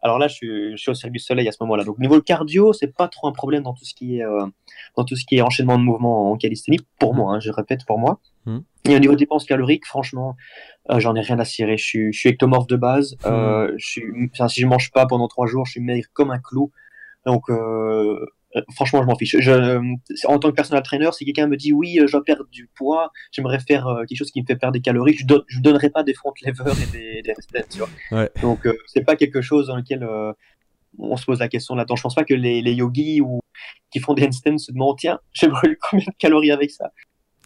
Alors 0.01 0.17
là, 0.17 0.27
je 0.27 0.33
suis, 0.33 0.71
je 0.71 0.77
suis 0.77 0.91
au 0.91 0.93
Cirque 0.93 1.19
Soleil 1.19 1.47
à 1.47 1.51
ce 1.51 1.57
moment-là. 1.61 1.83
Donc 1.83 1.99
niveau 1.99 2.21
cardio, 2.21 2.73
c'est 2.73 2.93
pas 2.95 3.07
trop 3.07 3.27
un 3.27 3.31
problème 3.31 3.63
dans 3.63 3.73
tout 3.73 3.85
ce 3.85 3.93
qui 3.93 4.17
est 4.17 4.23
euh, 4.23 4.45
dans 4.95 5.03
tout 5.03 5.15
ce 5.15 5.25
qui 5.25 5.35
est 5.37 5.41
enchaînement 5.41 5.77
de 5.77 5.83
mouvements 5.83 6.31
en 6.31 6.37
calisthénie 6.37 6.79
pour 6.99 7.13
moi. 7.13 7.35
Hein, 7.35 7.39
je 7.39 7.51
répète 7.51 7.85
pour 7.85 7.99
moi. 7.99 8.19
Mmh. 8.45 8.59
Et 8.85 8.95
au 8.95 8.99
niveau 8.99 9.15
dépenses 9.15 9.45
caloriques, 9.45 9.85
franchement, 9.85 10.35
euh, 10.89 10.99
j'en 10.99 11.15
ai 11.15 11.21
rien 11.21 11.39
à 11.39 11.45
cirer. 11.45 11.77
Je 11.77 11.83
suis, 11.83 12.13
je 12.13 12.19
suis 12.19 12.29
ectomorphe 12.29 12.67
de 12.67 12.77
base. 12.77 13.15
Mmh. 13.25 13.27
Euh, 13.27 13.73
je 13.77 13.85
suis, 13.85 14.03
enfin, 14.33 14.47
si 14.47 14.61
je 14.61 14.67
mange 14.67 14.91
pas 14.91 15.05
pendant 15.05 15.27
trois 15.27 15.47
jours, 15.47 15.65
je 15.65 15.71
suis 15.71 15.81
maigre 15.81 16.07
comme 16.13 16.31
un 16.31 16.39
clou. 16.39 16.71
Donc 17.25 17.49
franchement, 18.73 19.01
je 19.01 19.07
m'en 19.07 19.15
fiche. 19.15 19.35
Je, 19.39 19.51
euh, 19.51 19.81
en 20.25 20.39
tant 20.39 20.49
que 20.49 20.55
personal 20.55 20.83
trainer, 20.83 21.09
si 21.11 21.25
quelqu'un 21.25 21.47
me 21.47 21.57
dit 21.57 21.73
oui, 21.73 21.99
euh, 21.99 22.07
je 22.07 22.13
dois 22.13 22.23
perdre 22.23 22.45
du 22.51 22.69
poids, 22.75 23.11
j'aimerais 23.31 23.59
faire 23.59 23.87
quelque 24.07 24.17
chose 24.17 24.31
qui 24.31 24.41
me 24.41 24.45
fait 24.45 24.55
perdre 24.55 24.73
des 24.73 24.81
calories, 24.81 25.15
je 25.15 25.25
ne 25.25 25.61
donnerai 25.61 25.89
pas 25.89 26.03
des 26.03 26.13
front 26.13 26.33
levers 26.45 26.75
et 26.81 26.91
des, 26.91 27.21
des 27.21 27.63
tu 27.69 27.79
vois. 27.79 27.89
Ouais. 28.11 28.29
Donc, 28.41 28.67
c'est 28.87 29.03
pas 29.03 29.15
quelque 29.15 29.41
chose 29.41 29.67
dans 29.67 29.75
lequel 29.75 30.07
on 30.97 31.17
se 31.17 31.25
pose 31.25 31.39
la 31.39 31.47
question 31.47 31.75
là-dedans. 31.75 31.95
Je 31.95 32.01
pense 32.01 32.15
pas 32.15 32.23
que 32.23 32.33
les, 32.33 32.61
les 32.61 32.73
yogis 32.73 33.21
ou 33.21 33.39
qui 33.91 33.99
font 33.99 34.13
des 34.13 34.25
handstands 34.25 34.57
se 34.57 34.71
demandent 34.71 34.97
tiens, 34.97 35.19
j'ai 35.33 35.47
brûlé 35.47 35.77
combien 35.89 36.05
de 36.05 36.17
calories 36.17 36.51
avec 36.51 36.71
ça? 36.71 36.91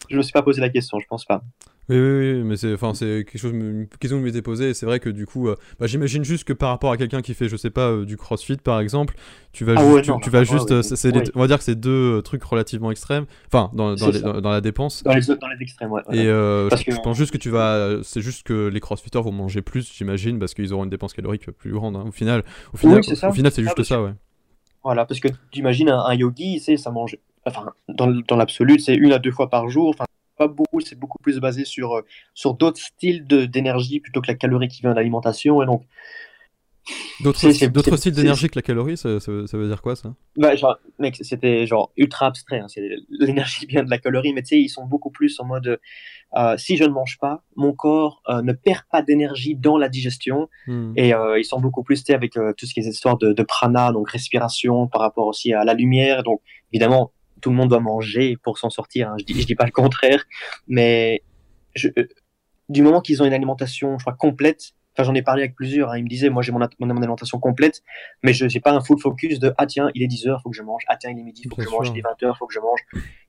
Je 0.09 0.17
me 0.17 0.21
suis 0.21 0.33
pas 0.33 0.43
posé 0.43 0.61
la 0.61 0.69
question, 0.69 0.99
je 0.99 1.07
pense 1.07 1.25
pas. 1.25 1.43
Oui, 1.89 1.98
oui, 1.98 2.34
oui, 2.34 2.43
mais 2.43 2.56
c'est, 2.56 2.74
enfin, 2.74 2.93
c'est 2.93 3.26
quelque 3.26 3.38
chose, 3.38 3.52
une 3.52 3.88
question 4.00 4.17
que 4.17 4.22
je 4.22 4.26
m'étais 4.26 4.41
posée. 4.41 4.74
C'est 4.74 4.86
vrai 4.86 5.02
que 5.02 5.10
du 5.10 5.26
coup, 5.26 5.50
euh, 5.50 5.56
bah, 5.80 5.86
j'imagine 5.86 6.24
juste 6.24 6.46
que 6.46 6.54
par 6.54 6.69
rapport 6.69 6.91
à 6.91 6.98
quelqu'un 6.98 7.22
qui 7.22 7.34
fait, 7.34 7.50
je 7.50 7.58
sais 7.58 7.69
pas, 7.69 7.89
euh, 7.89 8.06
du 8.06 8.15
CrossFit 8.15 8.56
par 8.56 8.80
exemple, 8.80 9.15
tu 9.52 9.65
vas, 9.65 9.74
ah 9.78 9.98
juste, 9.98 10.22
tu, 10.22 10.30
vas 10.30 10.43
juste, 10.46 10.72
euh, 10.72 11.24
on 11.36 11.41
va 11.41 11.48
dire 11.48 11.58
que 11.58 11.63
c'est 11.63 11.76
deux 11.76 12.22
trucs 12.22 12.43
relativement 12.43 12.89
extrêmes. 12.89 13.26
Enfin, 13.48 13.69
dans, 13.74 13.96
dans, 13.96 14.41
dans, 14.41 14.50
la 14.50 14.62
dépense. 14.62 15.04
Dans 15.04 15.13
les, 15.13 15.22
dans 15.26 15.48
les 15.48 15.62
extrêmes, 15.62 15.91
ouais. 15.91 16.02
Et 16.12 16.24
je, 16.24 17.02
pense 17.04 17.17
juste 17.17 17.32
que 17.32 17.38
tu 17.38 17.50
vas, 17.50 17.98
c'est 18.04 18.22
juste 18.22 18.43
que 18.43 18.67
les 18.67 18.80
CrossFitters 18.80 19.22
vont 19.22 19.34
manger 19.34 19.62
plus, 19.62 19.91
j'imagine, 19.93 20.39
parce 20.39 20.54
qu'ils 20.54 20.74
auront 20.74 20.86
une 20.86 20.89
dépense 20.89 21.13
calorique 21.13 21.52
plus 21.52 21.74
grande. 21.74 21.98
Hein. 21.98 22.06
Au 22.08 22.12
final, 22.12 22.43
au 22.74 22.78
final, 22.78 23.00
au, 23.00 23.34
final, 23.34 23.52
c'est 23.52 23.63
juste 23.63 23.84
ça, 23.84 24.02
ouais. 24.02 24.13
Voilà, 24.86 25.06
parce 25.06 25.19
que 25.19 25.30
tu 25.52 25.60
imagines 25.60 25.89
un, 25.89 26.00
un 26.00 26.13
yogi, 26.13 26.60
c'est 26.60 26.78
ça 26.78 26.91
mange, 26.91 27.17
enfin, 27.46 27.72
dans, 27.89 28.08
dans 28.08 28.36
l'absolu, 28.36 28.80
c'est 28.80 28.96
une 28.96 29.12
à 29.12 29.19
deux 29.19 29.32
fois 29.32 29.50
par 29.50 29.69
jour. 29.69 29.89
Enfin, 29.89 30.06
pas 30.38 30.48
beaucoup, 30.48 30.82
c'est 30.82 30.98
beaucoup 30.98 31.19
plus 31.19 31.39
basé 31.39 31.65
sur, 31.65 31.93
euh, 31.93 32.02
sur 32.34 32.54
d'autres 32.54 32.80
styles 32.80 33.26
d'énergie 33.26 34.00
plutôt 34.00 34.22
que 34.22 34.28
la 34.28 34.36
calorie 34.36 34.67
qui 34.67 34.82
vient 34.82 34.91
de 34.91 34.96
l'alimentation. 34.96 35.62
Et 35.62 35.65
donc, 35.65 35.84
D'autres 37.22 37.96
styles 37.96 38.12
d'énergie 38.12 38.50
que 38.50 38.58
la 38.58 38.62
calorie, 38.62 38.98
ça, 38.98 39.19
ça, 39.19 39.32
veut 39.32 39.67
dire 39.67 39.82
quoi 39.82 39.96
ça? 39.96 40.13
Bah, 40.36 40.56
genre, 40.56 40.78
Mec, 41.00 41.17
c'était 41.22 41.65
genre 41.65 41.91
ultra 41.96 42.26
abstrait. 42.26 42.60
Hein, 42.60 42.67
l'énergie 43.10 43.65
vient 43.65 43.84
de 43.84 43.89
la 43.89 44.00
calorie, 44.00 44.34
mais 44.34 44.41
tu 44.41 44.50
sais, 44.50 44.60
ils 44.60 44.69
sont 44.69 44.86
beaucoup 44.86 45.10
plus 45.10 45.39
en 45.39 45.46
mode 45.46 45.80
euh, 46.36 46.58
si 46.58 46.76
je 46.76 46.84
ne 46.84 46.89
mange 46.89 47.17
pas, 47.19 47.43
mon 47.56 47.72
corps 47.72 48.22
euh, 48.28 48.41
ne 48.41 48.52
perd 48.52 48.82
pas 48.91 49.02
d'énergie 49.02 49.56
dans 49.56 49.78
la 49.78 49.88
digestion. 49.88 50.50
Hmm. 50.67 50.91
Et 50.98 51.13
ils 51.38 51.46
sont 51.46 51.62
beaucoup 51.62 51.84
plus 51.84 52.04
avec 52.10 52.34
tout 52.34 52.65
ce 52.65 52.74
qui 52.74 52.82
est 52.82 52.88
histoire 52.88 53.17
de, 53.17 53.32
de, 53.32 53.43
prana, 53.43 53.93
donc 53.93 54.10
respiration, 54.10 54.88
par 54.88 55.02
rapport 55.02 55.28
aussi 55.28 55.54
à 55.54 55.63
la 55.63 55.74
lumière. 55.74 56.24
Donc 56.24 56.41
évidemment, 56.74 57.13
tout 57.43 57.49
le 57.49 57.58
monde 57.58 57.69
doit 57.69 57.82
manger 57.82 58.38
pour 58.41 58.58
s'en 58.58 58.69
sortir. 58.69 59.10
Hein. 59.10 59.15
Je 59.19 59.25
dis, 59.25 59.39
je 59.39 59.45
dis 59.45 59.56
pas 59.56 59.65
le 59.65 59.71
contraire, 59.71 60.23
mais 60.67 61.23
je, 61.75 61.89
euh, 61.97 62.08
du 62.69 62.82
moment 62.82 63.01
qu'ils 63.01 63.21
ont 63.21 63.25
une 63.25 63.34
alimentation, 63.34 63.99
je 63.99 64.03
crois 64.06 64.15
complète. 64.15 64.71
Enfin, 64.95 65.03
j'en 65.03 65.13
ai 65.13 65.23
parlé 65.23 65.41
avec 65.41 65.56
plusieurs. 65.56 65.89
Hein. 65.89 65.97
Ils 65.97 66.03
me 66.03 66.08
disaient, 66.08 66.29
moi, 66.29 66.41
j'ai 66.41 66.53
mon, 66.53 66.60
mon, 66.79 66.97
alimentation 66.97 67.39
complète, 67.39 67.82
mais 68.21 68.32
je 68.32 68.45
n'ai 68.45 68.60
pas 68.62 68.71
un 68.71 68.79
full 68.79 68.97
focus 68.97 69.39
de 69.39 69.53
ah 69.58 69.65
tiens, 69.65 69.89
il 69.93 70.03
est 70.03 70.08
10 70.08 70.27
heures, 70.27 70.41
faut 70.41 70.51
que 70.51 70.56
je 70.56 70.62
mange. 70.62 70.84
Ah 70.88 70.95
tiens, 70.95 71.12
il 71.12 71.19
est 71.19 71.23
midi, 71.23 71.43
faut 71.49 71.56
que 71.56 71.63
je 71.63 71.69
mange. 71.69 71.89
Il 71.89 71.97
est 71.97 72.01
20 72.01 72.23
heures, 72.23 72.38
faut 72.38 72.47
que 72.47 72.53
je 72.53 72.60
mange. 72.60 72.79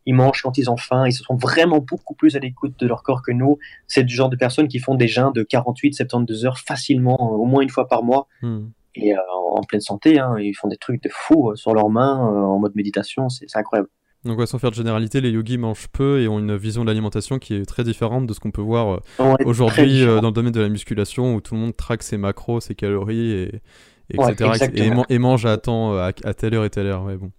Ils 0.07 0.14
mangent 0.14 0.42
quand 0.42 0.57
ils 0.59 0.70
ont 0.70 0.77
faim. 0.77 1.07
Ils 1.09 1.12
se 1.12 1.24
sont 1.24 1.35
vraiment 1.35 1.81
beaucoup 1.81 2.14
plus 2.14 2.37
à 2.37 2.38
l'écoute 2.38 2.79
de 2.79 2.87
leur 2.87 3.03
corps 3.03 3.22
que 3.22 3.33
nous. 3.33 3.59
C'est 3.88 4.05
du 4.05 4.14
genre 4.14 4.29
de 4.29 4.37
personnes 4.37 4.68
qui 4.68 4.79
font 4.79 4.94
des 4.94 5.09
jeûnes 5.09 5.33
de 5.33 5.42
48, 5.42 5.94
72 5.94 6.46
heures 6.46 6.59
facilement, 6.59 7.16
euh, 7.20 7.37
au 7.37 7.46
moins 7.46 7.62
une 7.62 7.70
fois 7.70 7.88
par 7.88 8.05
mois. 8.05 8.29
Hmm. 8.42 8.66
Et 8.94 9.12
euh, 9.12 9.18
en 9.55 9.62
pleine 9.62 9.81
santé, 9.81 10.20
hein, 10.20 10.37
ils 10.38 10.55
font 10.55 10.68
des 10.68 10.77
trucs 10.77 11.03
de 11.03 11.09
fou 11.11 11.57
sur 11.57 11.74
leurs 11.74 11.88
mains, 11.88 12.18
en 12.18 12.61
mode 12.61 12.77
méditation, 12.77 13.29
c'est 13.29 13.57
incroyable. 13.57 13.88
Donc, 14.24 14.46
sans 14.46 14.58
faire 14.58 14.70
de 14.70 14.74
généralité, 14.74 15.20
les 15.20 15.30
yogis 15.30 15.58
mangent 15.58 15.88
peu 15.88 16.20
et 16.20 16.28
ont 16.28 16.38
une 16.38 16.56
vision 16.56 16.82
de 16.82 16.88
l'alimentation 16.88 17.38
qui 17.38 17.54
est 17.54 17.66
très 17.66 17.84
différente 17.84 18.26
de 18.26 18.32
ce 18.32 18.40
qu'on 18.40 18.50
peut 18.50 18.62
voir 18.62 19.00
euh, 19.20 19.34
aujourd'hui 19.44 20.02
euh, 20.02 20.20
dans 20.20 20.28
le 20.28 20.34
domaine 20.34 20.52
de 20.52 20.62
la 20.62 20.70
musculation 20.70 21.34
où 21.34 21.40
tout 21.42 21.54
le 21.54 21.60
monde 21.60 21.76
traque 21.76 22.02
ses 22.02 22.16
macros, 22.16 22.60
ses 22.60 22.74
calories, 22.74 23.32
et, 23.32 23.60
etc. 24.10 24.70
et, 25.08 25.18
mange 25.18 25.44
à, 25.44 25.58
temps, 25.58 25.92
euh, 25.94 26.10
à, 26.24 26.34
telle 26.34 26.54
heure 26.54 26.64
et 26.64 26.70
telle 26.70 26.87
heure. 26.87 27.04
Ouais, 27.04 27.16
bon. 27.16 27.30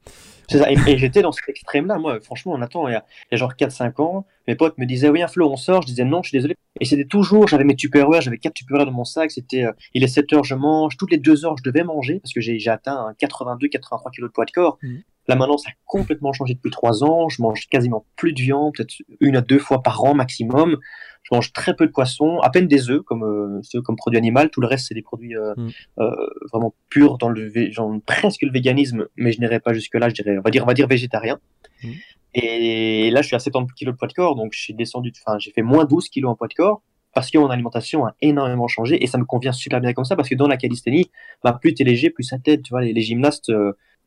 Et, 0.87 0.97
j'étais 0.99 1.23
dans 1.23 1.31
cet 1.31 1.49
extrême-là. 1.49 1.97
Moi, 1.97 2.19
franchement, 2.21 2.53
on 2.53 2.61
attend, 2.61 2.87
il 2.87 2.91
y 2.91 2.95
a, 2.95 3.03
genre 3.31 3.53
4-5 3.53 3.99
ans, 3.99 4.27
mes 4.47 4.53
potes 4.53 4.77
me 4.77 4.85
disaient, 4.85 5.09
oui, 5.09 5.23
un 5.23 5.27
Flo, 5.27 5.49
on 5.49 5.57
sort. 5.57 5.81
Je 5.81 5.87
disais, 5.87 6.05
non, 6.05 6.21
je 6.21 6.29
suis 6.29 6.37
désolé. 6.37 6.55
Et 6.79 6.85
c'était 6.85 7.05
toujours, 7.05 7.47
j'avais 7.47 7.63
mes 7.63 7.75
tupperwares, 7.75 8.21
j'avais 8.21 8.37
4 8.37 8.53
tupperwares 8.53 8.85
dans 8.85 8.91
mon 8.91 9.05
sac. 9.05 9.31
C'était, 9.31 9.65
il 9.95 10.03
est 10.03 10.07
7 10.07 10.33
heures, 10.33 10.43
je 10.43 10.53
mange. 10.53 10.97
Toutes 10.97 11.09
les 11.09 11.17
2 11.17 11.45
heures, 11.45 11.57
je 11.57 11.63
devais 11.63 11.83
manger 11.83 12.19
parce 12.19 12.31
que 12.31 12.41
j'ai 12.41 12.69
atteint 12.69 13.15
82-83 13.19 14.11
kg 14.11 14.21
de 14.21 14.27
poids 14.27 14.45
de 14.45 14.51
corps. 14.51 14.77
Mmh. 14.83 14.97
Là 15.27 15.35
maintenant, 15.35 15.57
ça 15.57 15.69
a 15.69 15.73
complètement 15.85 16.33
changé 16.33 16.53
depuis 16.53 16.71
trois 16.71 17.03
ans. 17.03 17.29
Je 17.29 17.41
mange 17.41 17.67
quasiment 17.67 18.05
plus 18.15 18.33
de 18.33 18.41
viande, 18.41 18.73
peut-être 18.75 18.95
une 19.19 19.35
à 19.35 19.41
deux 19.41 19.59
fois 19.59 19.81
par 19.81 20.03
an 20.03 20.13
maximum. 20.13 20.77
Je 21.23 21.33
mange 21.33 21.53
très 21.53 21.75
peu 21.75 21.88
de 21.88 21.91
poissons, 21.91 22.38
à 22.41 22.51
peine 22.51 22.67
des 22.67 22.91
œufs 22.91 23.01
comme 23.01 23.23
euh, 23.23 23.81
comme 23.83 23.95
produit 23.95 24.17
animal. 24.17 24.51
Tout 24.51 24.61
le 24.61 24.67
reste, 24.67 24.88
c'est 24.88 24.93
des 24.93 25.01
produits 25.01 25.35
euh, 25.35 25.55
mm. 25.57 25.69
euh, 25.99 26.27
vraiment 26.53 26.75
purs 26.89 27.17
dans 27.17 27.29
le 27.29 27.51
genre, 27.71 27.91
presque 28.05 28.43
le 28.43 28.51
véganisme, 28.51 29.07
mais 29.15 29.31
je 29.31 29.39
n'irai 29.39 29.59
pas 29.59 29.73
jusque 29.73 29.95
là. 29.95 30.07
Je 30.09 30.13
dirais, 30.13 30.38
on 30.38 30.41
va 30.41 30.51
dire, 30.51 30.63
on 30.63 30.67
va 30.67 30.75
dire 30.75 30.88
végétarien. 30.88 31.39
Mm. 31.83 31.89
Et 32.35 33.09
là, 33.11 33.21
je 33.21 33.27
suis 33.27 33.35
à 33.35 33.39
70 33.39 33.73
kg 33.73 33.88
de 33.88 33.91
poids 33.95 34.07
de 34.07 34.13
corps, 34.13 34.35
donc 34.35 34.51
j'ai 34.53 34.73
descendu, 34.73 35.11
enfin, 35.25 35.39
j'ai 35.39 35.51
fait 35.51 35.61
moins 35.61 35.85
12 35.85 36.09
kg 36.09 36.25
en 36.25 36.35
poids 36.35 36.49
de 36.49 36.53
corps 36.53 36.83
parce 37.13 37.31
que 37.31 37.38
mon 37.38 37.47
alimentation 37.47 38.05
a 38.05 38.13
énormément 38.21 38.67
changé 38.67 39.01
et 39.01 39.07
ça 39.07 39.17
me 39.17 39.23
convient 39.23 39.53
super 39.53 39.79
bien 39.79 39.93
comme 39.93 40.03
ça 40.03 40.17
parce 40.17 40.27
que 40.27 40.35
dans 40.35 40.47
la 40.47 40.57
calisthénie, 40.57 41.09
bah, 41.43 41.57
plus 41.59 41.73
es 41.79 41.83
léger, 41.85 42.09
plus 42.09 42.23
ça 42.23 42.38
t'aide. 42.38 42.61
Tu 42.61 42.71
vois, 42.71 42.81
les, 42.81 42.93
les 42.93 43.01
gymnastes 43.01 43.51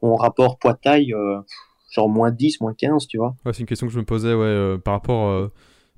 mon 0.02 0.16
rapport 0.16 0.58
poids-taille, 0.58 1.12
euh, 1.12 1.40
genre 1.90 2.08
moins 2.08 2.30
10, 2.30 2.60
moins 2.60 2.74
15, 2.74 3.06
tu 3.06 3.18
vois. 3.18 3.34
Ouais, 3.44 3.52
c'est 3.52 3.60
une 3.60 3.66
question 3.66 3.86
que 3.86 3.92
je 3.92 3.98
me 3.98 4.04
posais, 4.04 4.34
ouais, 4.34 4.44
euh, 4.44 4.78
par 4.78 4.94
rapport 4.94 5.28
euh, 5.28 5.52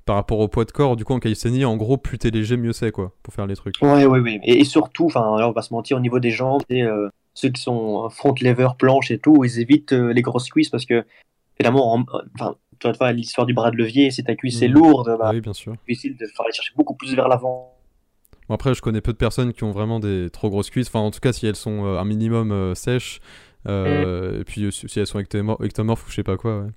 par 0.05 0.15
rapport 0.15 0.39
au 0.39 0.47
poids 0.47 0.65
de 0.65 0.71
corps, 0.71 0.95
du 0.95 1.05
coup 1.05 1.13
en 1.13 1.19
calisthénie, 1.19 1.63
en 1.63 1.77
gros, 1.77 1.97
plus 1.97 2.17
t'es 2.17 2.31
léger, 2.31 2.57
mieux 2.57 2.73
c'est 2.73 2.91
quoi, 2.91 3.13
pour 3.21 3.33
faire 3.33 3.45
les 3.45 3.55
trucs. 3.55 3.75
Ouais, 3.81 4.05
ouais, 4.05 4.19
ouais. 4.19 4.39
Et, 4.43 4.63
surtout, 4.63 5.05
enfin, 5.05 5.21
on 5.23 5.51
va 5.51 5.61
se 5.61 5.73
mentir, 5.73 5.97
au 5.97 5.99
niveau 5.99 6.19
des 6.19 6.31
jambes, 6.31 6.63
et, 6.69 6.83
ceux 7.33 7.49
qui 7.49 7.61
sont 7.61 8.09
front 8.09 8.33
lever, 8.41 8.67
planche 8.77 9.11
et 9.11 9.19
tout, 9.19 9.45
ils 9.45 9.59
évitent 9.59 9.93
les 9.93 10.21
grosses 10.23 10.49
cuisses 10.49 10.69
parce 10.69 10.85
que, 10.85 11.05
évidemment, 11.59 12.03
enfin, 12.33 12.55
tu 12.79 12.91
vois, 12.91 13.11
l'histoire 13.11 13.45
du 13.45 13.53
bras 13.53 13.69
de 13.69 13.77
levier, 13.77 14.09
si 14.09 14.23
ta 14.23 14.35
cuisse 14.35 14.63
est 14.63 14.67
mmh. 14.67 14.73
lourde, 14.73 15.17
bah, 15.19 15.29
oui, 15.31 15.39
bien 15.39 15.53
sûr. 15.53 15.75
difficile 15.87 16.17
de 16.17 16.25
faire 16.25 16.45
aller 16.45 16.53
chercher 16.53 16.73
beaucoup 16.75 16.95
plus 16.95 17.13
vers 17.13 17.27
l'avant. 17.27 17.77
Bon, 18.49 18.55
après, 18.55 18.73
je 18.73 18.81
connais 18.81 19.01
peu 19.01 19.13
de 19.13 19.17
personnes 19.17 19.53
qui 19.53 19.63
ont 19.63 19.71
vraiment 19.71 19.99
des 19.99 20.31
trop 20.31 20.49
grosses 20.49 20.71
cuisses, 20.71 20.87
enfin, 20.87 20.99
en 20.99 21.11
tout 21.11 21.19
cas, 21.19 21.31
si 21.31 21.45
elles 21.45 21.55
sont 21.55 21.85
un 21.85 22.05
minimum 22.05 22.73
sèches. 22.73 23.21
Euh, 23.67 24.41
et 24.41 24.43
puis 24.43 24.65
euh, 24.65 24.71
si 24.71 24.99
elles 24.99 25.07
sont 25.07 25.19
ectomorphes 25.19 26.07
ou 26.07 26.09
je 26.09 26.15
sais 26.15 26.23
pas 26.23 26.37
quoi. 26.37 26.67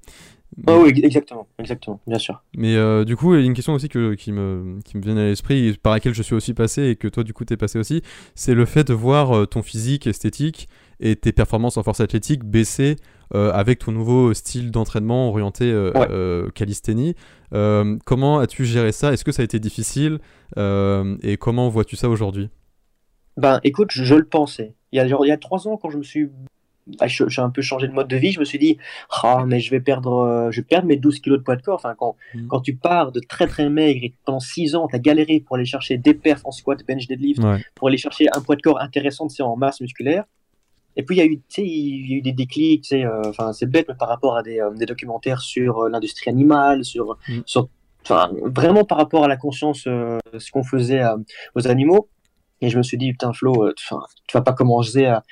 Ah 0.69 0.79
oui, 0.79 0.93
exactement, 1.03 1.49
exactement, 1.59 2.01
bien 2.07 2.19
sûr. 2.19 2.41
Mais 2.57 2.77
euh, 2.77 3.05
du 3.05 3.17
coup, 3.17 3.35
il 3.35 3.41
y 3.41 3.43
a 3.43 3.47
une 3.47 3.55
question 3.55 3.73
aussi 3.73 3.89
que, 3.89 4.15
qui, 4.15 4.31
me, 4.31 4.79
qui 4.85 4.97
me 4.97 5.03
vient 5.03 5.17
à 5.17 5.25
l'esprit, 5.25 5.77
par 5.83 5.95
laquelle 5.95 6.15
je 6.15 6.23
suis 6.23 6.35
aussi 6.35 6.55
passé 6.55 6.85
et 6.85 6.97
que 6.97 7.09
toi, 7.09 7.25
du 7.25 7.33
coup, 7.33 7.45
t'es 7.45 7.57
passé 7.57 7.77
aussi, 7.79 8.03
c'est 8.37 8.55
le 8.55 8.65
fait 8.65 8.85
de 8.87 8.95
voir 8.95 9.49
ton 9.49 9.63
physique 9.63 10.07
esthétique 10.07 10.69
et 11.01 11.17
tes 11.17 11.33
performances 11.33 11.77
en 11.77 11.83
force 11.83 12.01
athlétique 12.01 12.45
baisser 12.45 12.97
avec 13.33 13.81
ton 13.81 13.91
nouveau 13.91 14.33
style 14.33 14.71
d'entraînement 14.71 15.29
orienté 15.29 15.75
calisthénie. 16.55 17.17
comment 18.05 18.39
as-tu 18.39 18.65
géré 18.65 18.93
ça? 18.93 19.13
Est-ce 19.13 19.25
que 19.25 19.33
ça 19.33 19.43
a 19.43 19.45
été 19.45 19.59
difficile? 19.59 20.21
Et 20.57 21.37
comment 21.41 21.69
vois-tu 21.69 21.97
ça 21.97 22.09
aujourd'hui? 22.09 22.49
Ben, 23.37 23.59
écoute, 23.65 23.91
je, 23.91 24.15
le 24.15 24.25
pensais. 24.25 24.77
Il 24.93 24.99
y, 24.99 25.01
a, 25.01 25.07
il 25.07 25.29
y 25.29 25.33
a 25.33 25.37
trois 25.37 25.67
ans, 25.67 25.77
quand 25.77 25.91
je 25.91 25.99
me 25.99 26.05
suis 26.05 26.29
bah, 26.87 27.07
j'ai 27.07 27.41
un 27.41 27.51
peu 27.51 27.63
changé 27.63 27.89
de 27.89 27.93
mode 27.93 28.09
de 28.09 28.17
vie. 28.17 28.33
Je 28.33 28.41
me 28.41 28.45
suis 28.45 28.59
dit, 28.59 28.79
ah, 29.11 29.45
mais 29.47 29.61
je 29.61 29.71
vais 29.71 29.81
perdre, 29.81 30.19
euh, 30.19 30.51
je 30.51 30.61
vais 30.61 30.67
perdre 30.67 30.87
mes 30.87 30.97
12 30.97 31.21
kilos 31.21 31.39
de 31.39 31.45
poids 31.45 31.57
de 31.57 31.63
corps. 31.63 31.77
Enfin, 31.77 31.95
quand, 31.97 32.17
mm. 32.35 32.47
quand 32.49 32.61
tu 32.61 32.75
pars 32.75 33.13
de 33.13 33.21
très 33.21 33.47
très 33.47 33.69
maigre 33.71 34.01
et 34.05 34.15
pendant 34.25 34.41
6 34.41 34.75
ans, 34.75 34.87
tu 34.89 34.97
as 34.97 34.99
galéré 34.99 35.41
pour 35.41 35.57
aller 35.57 35.65
chercher 35.65 35.97
des 35.97 36.15
perfs 36.15 36.45
en 36.45 36.51
squat, 36.51 36.85
bench, 36.87 37.07
deadlift, 37.07 37.43
pour 37.75 37.89
aller 37.89 37.97
chercher 37.97 38.27
un 38.35 38.41
poids 38.41 38.57
de 38.57 38.63
corps 38.63 38.81
intéressant 38.81 39.29
en 39.41 39.57
masse 39.57 39.81
musculaire. 39.81 40.25
Et 40.97 41.03
puis 41.03 41.17
il 41.17 41.19
y 41.19 41.23
a 41.23 41.27
eu, 41.27 41.43
il 41.59 42.11
y 42.11 42.15
a 42.15 42.17
eu 42.19 42.23
des 42.23 42.33
déclics, 42.33 42.93
euh, 42.93 43.23
enfin 43.27 43.53
c'est 43.53 43.67
bête, 43.67 43.87
mais 43.89 43.97
par 43.97 44.09
rapport 44.09 44.37
à 44.37 44.45
des, 44.45 44.61
euh, 44.61 44.71
des 44.71 44.87
documentaires 44.87 45.41
sur 45.41 45.89
l'industrie 45.89 46.31
animale, 46.31 46.85
sur, 46.85 47.19
mm. 47.29 47.41
sur 47.47 47.69
vraiment 48.45 48.85
par 48.85 48.99
rapport 48.99 49.25
à 49.25 49.29
la 49.29 49.37
conscience, 49.37 49.85
ce 49.85 50.51
qu'on 50.53 50.63
faisait 50.63 51.03
aux 51.55 51.67
animaux. 51.67 52.11
Et 52.61 52.71
je 52.71 52.79
me 52.79 52.83
suis 52.83 52.97
dit, 52.97 53.13
putain, 53.13 53.33
Flo, 53.33 53.73
tu, 53.75 53.95
vas 54.33 54.41
pas 54.41 54.53
commencer 54.53 55.07
à, 55.07 55.23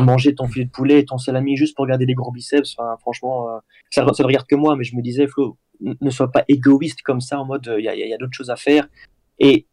manger 0.00 0.34
ton 0.34 0.46
filet 0.46 0.64
de 0.64 0.70
poulet 0.70 1.00
et 1.00 1.04
ton 1.04 1.18
salami 1.18 1.56
juste 1.56 1.76
pour 1.76 1.86
garder 1.86 2.06
des 2.06 2.14
gros 2.14 2.30
biceps. 2.30 2.74
Enfin, 2.78 2.96
franchement, 3.00 3.48
euh, 3.50 3.58
ça, 3.90 4.04
ne 4.04 4.24
regarde 4.24 4.46
que 4.46 4.54
moi, 4.54 4.76
mais 4.76 4.84
je 4.84 4.96
me 4.96 5.02
disais, 5.02 5.26
Flo, 5.26 5.56
ne 5.80 6.10
sois 6.10 6.30
pas 6.30 6.44
égoïste 6.48 7.02
comme 7.02 7.20
ça, 7.20 7.40
en 7.40 7.44
mode, 7.44 7.72
il 7.78 7.84
y 7.84 8.14
a, 8.14 8.18
d'autres 8.18 8.32
choses 8.32 8.50
à 8.50 8.56
faire. 8.56 8.88
Et 9.38 9.66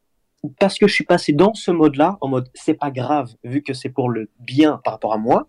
parce 0.60 0.78
que 0.78 0.88
je 0.88 0.94
suis 0.94 1.06
passé 1.06 1.34
dans 1.34 1.54
ce 1.54 1.72
mode-là, 1.72 2.18
en 2.22 2.28
mode, 2.28 2.50
c'est 2.54 2.76
pas 2.76 2.92
grave, 2.92 3.34
vu 3.44 3.64
que 3.64 3.74
c'est 3.74 3.90
pour 3.90 4.10
le 4.10 4.30
bien 4.40 4.80
par 4.84 4.94
rapport 4.94 5.14
à 5.14 5.18
moi, 5.18 5.48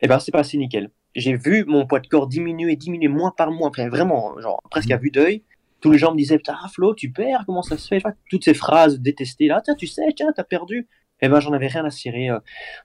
et 0.00 0.04
eh 0.04 0.08
ben, 0.08 0.18
c'est 0.18 0.32
passé 0.32 0.58
nickel. 0.58 0.90
J'ai 1.14 1.34
vu 1.36 1.64
mon 1.66 1.86
poids 1.86 2.00
de 2.00 2.06
corps 2.06 2.26
diminuer, 2.26 2.76
diminuer 2.76 3.08
moins 3.08 3.32
par 3.34 3.50
mois, 3.50 3.70
vraiment, 3.70 4.38
genre, 4.40 4.62
presque 4.70 4.90
à 4.90 4.98
vue 4.98 5.10
d'œil 5.10 5.42
tous 5.80 5.92
les 5.92 5.98
gens 5.98 6.12
me 6.12 6.16
disaient 6.16 6.38
putain 6.38 6.56
Flo 6.72 6.94
tu 6.94 7.10
perds 7.10 7.44
comment 7.46 7.62
ça 7.62 7.76
se 7.76 7.86
fait 7.86 8.02
toutes 8.30 8.44
ces 8.44 8.54
phrases 8.54 8.98
détestées 8.98 9.46
là 9.46 9.60
tiens 9.64 9.74
tu 9.74 9.86
sais 9.86 10.02
tiens 10.16 10.32
t'as 10.34 10.44
perdu 10.44 10.88
eh 11.20 11.28
ben 11.28 11.40
j'en 11.40 11.52
avais 11.52 11.66
rien 11.68 11.84
à 11.84 11.90
cirer 11.90 12.30
euh. 12.30 12.38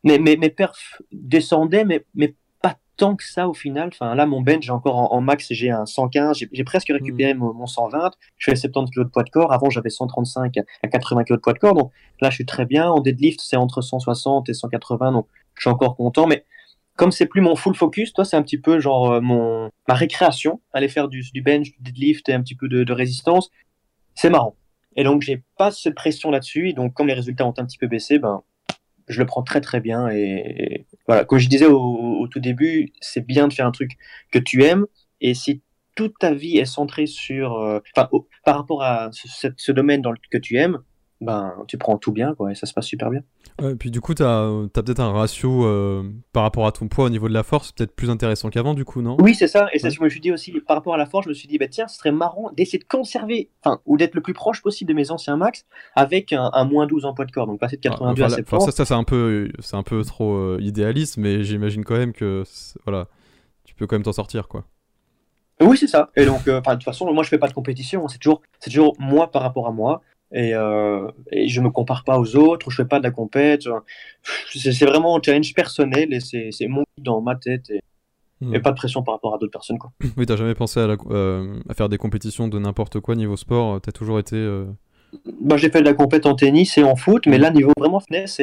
mais 0.03 0.19
mes, 0.19 0.37
mes 0.37 0.49
perfs 0.49 1.01
descendaient 1.11 1.85
mais 1.85 2.05
mais 2.15 2.35
pas 2.61 2.77
tant 2.97 3.15
que 3.15 3.23
ça 3.23 3.47
au 3.47 3.53
final 3.53 3.89
enfin 3.93 4.15
là 4.15 4.25
mon 4.25 4.41
bench 4.41 4.63
j'ai 4.63 4.71
encore 4.71 5.13
en, 5.13 5.21
max 5.21 5.47
j'ai 5.51 5.69
un 5.69 5.85
115 5.85 6.37
j'ai 6.51 6.63
presque 6.63 6.89
récupéré 6.89 7.33
hmm. 7.33 7.39
mon, 7.39 7.67
120 7.67 8.11
je 8.37 8.51
fais 8.51 8.55
70 8.55 8.91
kg 8.91 9.03
de 9.03 9.09
poids 9.09 9.23
de 9.23 9.29
corps 9.29 9.51
avant 9.51 9.69
j'avais 9.69 9.89
135 9.89 10.57
à 10.83 10.87
80 10.87 11.23
kg 11.23 11.33
de 11.33 11.37
poids 11.37 11.53
de 11.53 11.59
corps 11.59 11.75
donc 11.75 11.91
là 12.21 12.29
je 12.29 12.35
suis 12.35 12.45
très 12.45 12.65
bien 12.65 12.89
en 12.89 12.99
deadlift 12.99 13.41
c'est 13.41 13.57
entre 13.57 13.81
160 13.81 14.49
et 14.49 14.53
180 14.53 15.11
donc 15.11 15.27
je 15.55 15.61
suis 15.61 15.69
encore 15.69 15.95
content 15.95 16.27
mais 16.27 16.45
comme 17.01 17.11
c'est 17.11 17.25
plus 17.25 17.41
mon 17.41 17.55
full 17.55 17.73
focus, 17.73 18.13
toi, 18.13 18.25
c'est 18.25 18.35
un 18.35 18.43
petit 18.43 18.59
peu 18.59 18.79
genre 18.79 19.13
euh, 19.13 19.21
mon 19.21 19.71
ma 19.87 19.95
récréation, 19.95 20.61
aller 20.71 20.87
faire 20.87 21.07
du, 21.07 21.23
du 21.33 21.41
bench, 21.41 21.71
du 21.71 21.77
deadlift 21.79 22.29
et 22.29 22.33
un 22.33 22.41
petit 22.41 22.53
peu 22.53 22.67
de, 22.67 22.93
résistance. 22.93 23.49
C'est 24.13 24.29
marrant. 24.29 24.55
Et 24.95 25.03
donc, 25.03 25.21
j'ai 25.21 25.43
pas 25.57 25.71
cette 25.71 25.95
pression 25.95 26.31
là-dessus. 26.31 26.69
Et 26.69 26.73
donc, 26.73 26.93
comme 26.93 27.07
les 27.07 27.13
résultats 27.13 27.45
ont 27.45 27.53
un 27.57 27.65
petit 27.65 27.77
peu 27.77 27.87
baissé, 27.87 28.19
ben, 28.19 28.43
je 29.07 29.19
le 29.19 29.25
prends 29.25 29.43
très 29.43 29.61
très 29.61 29.79
bien. 29.79 30.09
Et, 30.09 30.85
voilà, 31.07 31.25
comme 31.25 31.39
je 31.39 31.49
disais 31.49 31.65
au, 31.65 32.27
tout 32.29 32.39
début, 32.39 32.91
c'est 33.01 33.25
bien 33.25 33.47
de 33.47 33.53
faire 33.53 33.65
un 33.65 33.71
truc 33.71 33.97
que 34.31 34.39
tu 34.39 34.63
aimes. 34.63 34.85
Et 35.21 35.33
si 35.33 35.61
toute 35.95 36.17
ta 36.19 36.33
vie 36.33 36.57
est 36.57 36.65
centrée 36.65 37.05
sur, 37.05 37.59
euh, 37.59 37.79
par 37.93 38.57
rapport 38.57 38.83
à 38.83 39.09
ce, 39.11 39.49
ce 39.55 39.71
domaine 39.71 40.01
dans 40.01 40.11
le, 40.11 40.17
que 40.29 40.37
tu 40.37 40.57
aimes, 40.57 40.79
ben, 41.21 41.53
tu 41.67 41.77
prends 41.77 41.97
tout 41.97 42.11
bien, 42.11 42.33
quoi, 42.33 42.51
et 42.51 42.55
ça 42.55 42.65
se 42.65 42.73
passe 42.73 42.87
super 42.87 43.09
bien. 43.09 43.21
Ouais, 43.61 43.71
et 43.71 43.75
puis 43.75 43.91
du 43.91 44.01
coup, 44.01 44.13
tu 44.13 44.23
as, 44.23 44.49
peut-être 44.73 44.99
un 44.99 45.11
ratio 45.11 45.65
euh, 45.65 46.03
par 46.33 46.43
rapport 46.43 46.67
à 46.67 46.71
ton 46.71 46.87
poids 46.87 47.05
au 47.05 47.09
niveau 47.09 47.27
de 47.27 47.33
la 47.33 47.43
force, 47.43 47.71
peut-être 47.71 47.95
plus 47.95 48.09
intéressant 48.09 48.49
qu'avant, 48.49 48.73
du 48.73 48.85
coup, 48.85 49.01
non? 49.01 49.17
Oui, 49.19 49.35
c'est 49.35 49.47
ça. 49.47 49.67
Et 49.73 49.79
ça, 49.79 49.89
je 49.89 50.01
me 50.01 50.09
suis 50.09 50.19
dit 50.19 50.31
aussi, 50.31 50.51
par 50.51 50.77
rapport 50.77 50.93
à 50.93 50.97
la 50.97 51.05
force, 51.05 51.25
je 51.25 51.29
me 51.29 51.33
suis 51.33 51.47
dit, 51.47 51.57
bah, 51.57 51.67
tiens, 51.67 51.87
ce 51.87 51.97
serait 51.97 52.11
marrant 52.11 52.51
d'essayer 52.55 52.79
de 52.79 52.85
conserver, 52.85 53.49
enfin, 53.63 53.79
ou 53.85 53.97
d'être 53.97 54.15
le 54.15 54.21
plus 54.21 54.33
proche 54.33 54.61
possible 54.61 54.89
de 54.89 54.95
mes 54.95 55.11
anciens 55.11 55.37
max 55.37 55.65
avec 55.95 56.33
un, 56.33 56.65
moins 56.65 56.87
12 56.87 57.05
en 57.05 57.13
poids 57.13 57.25
de 57.25 57.31
corps. 57.31 57.47
Donc 57.47 57.59
passer 57.59 57.77
de 57.77 57.81
82 57.81 58.21
ah, 58.21 58.25
à 58.25 58.29
70. 58.29 58.65
Ça, 58.65 58.71
ça 58.71 58.85
c'est 58.85 58.93
un, 58.93 59.03
peu, 59.03 59.49
un 59.73 59.83
peu 59.83 60.03
trop 60.03 60.35
euh, 60.35 60.57
idéaliste, 60.61 61.17
mais 61.17 61.43
j'imagine 61.43 61.83
quand 61.83 61.97
même 61.97 62.13
que 62.13 62.43
voilà, 62.85 63.07
tu 63.65 63.75
peux 63.75 63.87
quand 63.87 63.95
même 63.95 64.03
t'en 64.03 64.13
sortir, 64.13 64.47
quoi. 64.47 64.65
Oui, 65.61 65.77
c'est 65.77 65.87
ça. 65.87 66.09
Et 66.15 66.25
donc, 66.25 66.47
euh, 66.47 66.59
de 66.59 66.71
toute 66.71 66.83
façon, 66.83 67.11
moi, 67.13 67.23
je 67.23 67.29
fais 67.29 67.37
pas 67.37 67.47
de 67.47 67.53
compétition. 67.53 68.07
C'est 68.07 68.17
toujours, 68.17 68.41
c'est 68.59 68.71
toujours 68.71 68.95
moi 68.99 69.29
par 69.29 69.43
rapport 69.43 69.67
à 69.67 69.71
moi 69.71 70.01
et, 70.33 70.53
euh, 70.53 71.09
et, 71.31 71.47
je 71.47 71.61
me 71.61 71.69
compare 71.69 72.03
pas 72.03 72.17
aux 72.19 72.35
autres, 72.35 72.69
je 72.71 72.77
fais 72.77 72.87
pas 72.87 72.99
de 72.99 73.03
la 73.03 73.11
compète. 73.11 73.67
C'est 74.53 74.85
vraiment 74.85 75.17
un 75.17 75.21
challenge 75.23 75.53
personnel 75.53 76.13
et 76.13 76.19
c'est 76.19 76.67
mon 76.67 76.83
dans 76.97 77.21
ma 77.21 77.35
tête 77.35 77.69
et, 77.69 77.81
hmm. 78.39 78.55
et, 78.55 78.59
pas 78.59 78.71
de 78.71 78.75
pression 78.75 79.03
par 79.03 79.15
rapport 79.15 79.35
à 79.35 79.37
d'autres 79.37 79.51
personnes. 79.51 79.77
Quoi. 79.77 79.91
Oui, 80.17 80.25
t'as 80.25 80.37
jamais 80.37 80.55
pensé 80.55 80.79
à, 80.79 80.87
la, 80.87 80.95
euh, 81.09 81.59
à, 81.67 81.73
faire 81.73 81.89
des 81.89 81.97
compétitions 81.97 82.47
de 82.47 82.59
n'importe 82.59 82.99
quoi 82.99 83.15
niveau 83.15 83.35
sport 83.35 83.81
T'as 83.81 83.91
toujours 83.91 84.19
été. 84.19 84.37
Euh... 84.37 84.65
Bah, 85.41 85.57
J'ai 85.57 85.69
fait 85.69 85.81
de 85.81 85.85
la 85.85 85.93
compète 85.93 86.25
en 86.25 86.35
tennis 86.35 86.77
et 86.77 86.83
en 86.83 86.95
foot, 86.95 87.27
mais 87.27 87.37
là, 87.37 87.49
niveau 87.49 87.73
vraiment 87.77 87.99
finesse, 87.99 88.41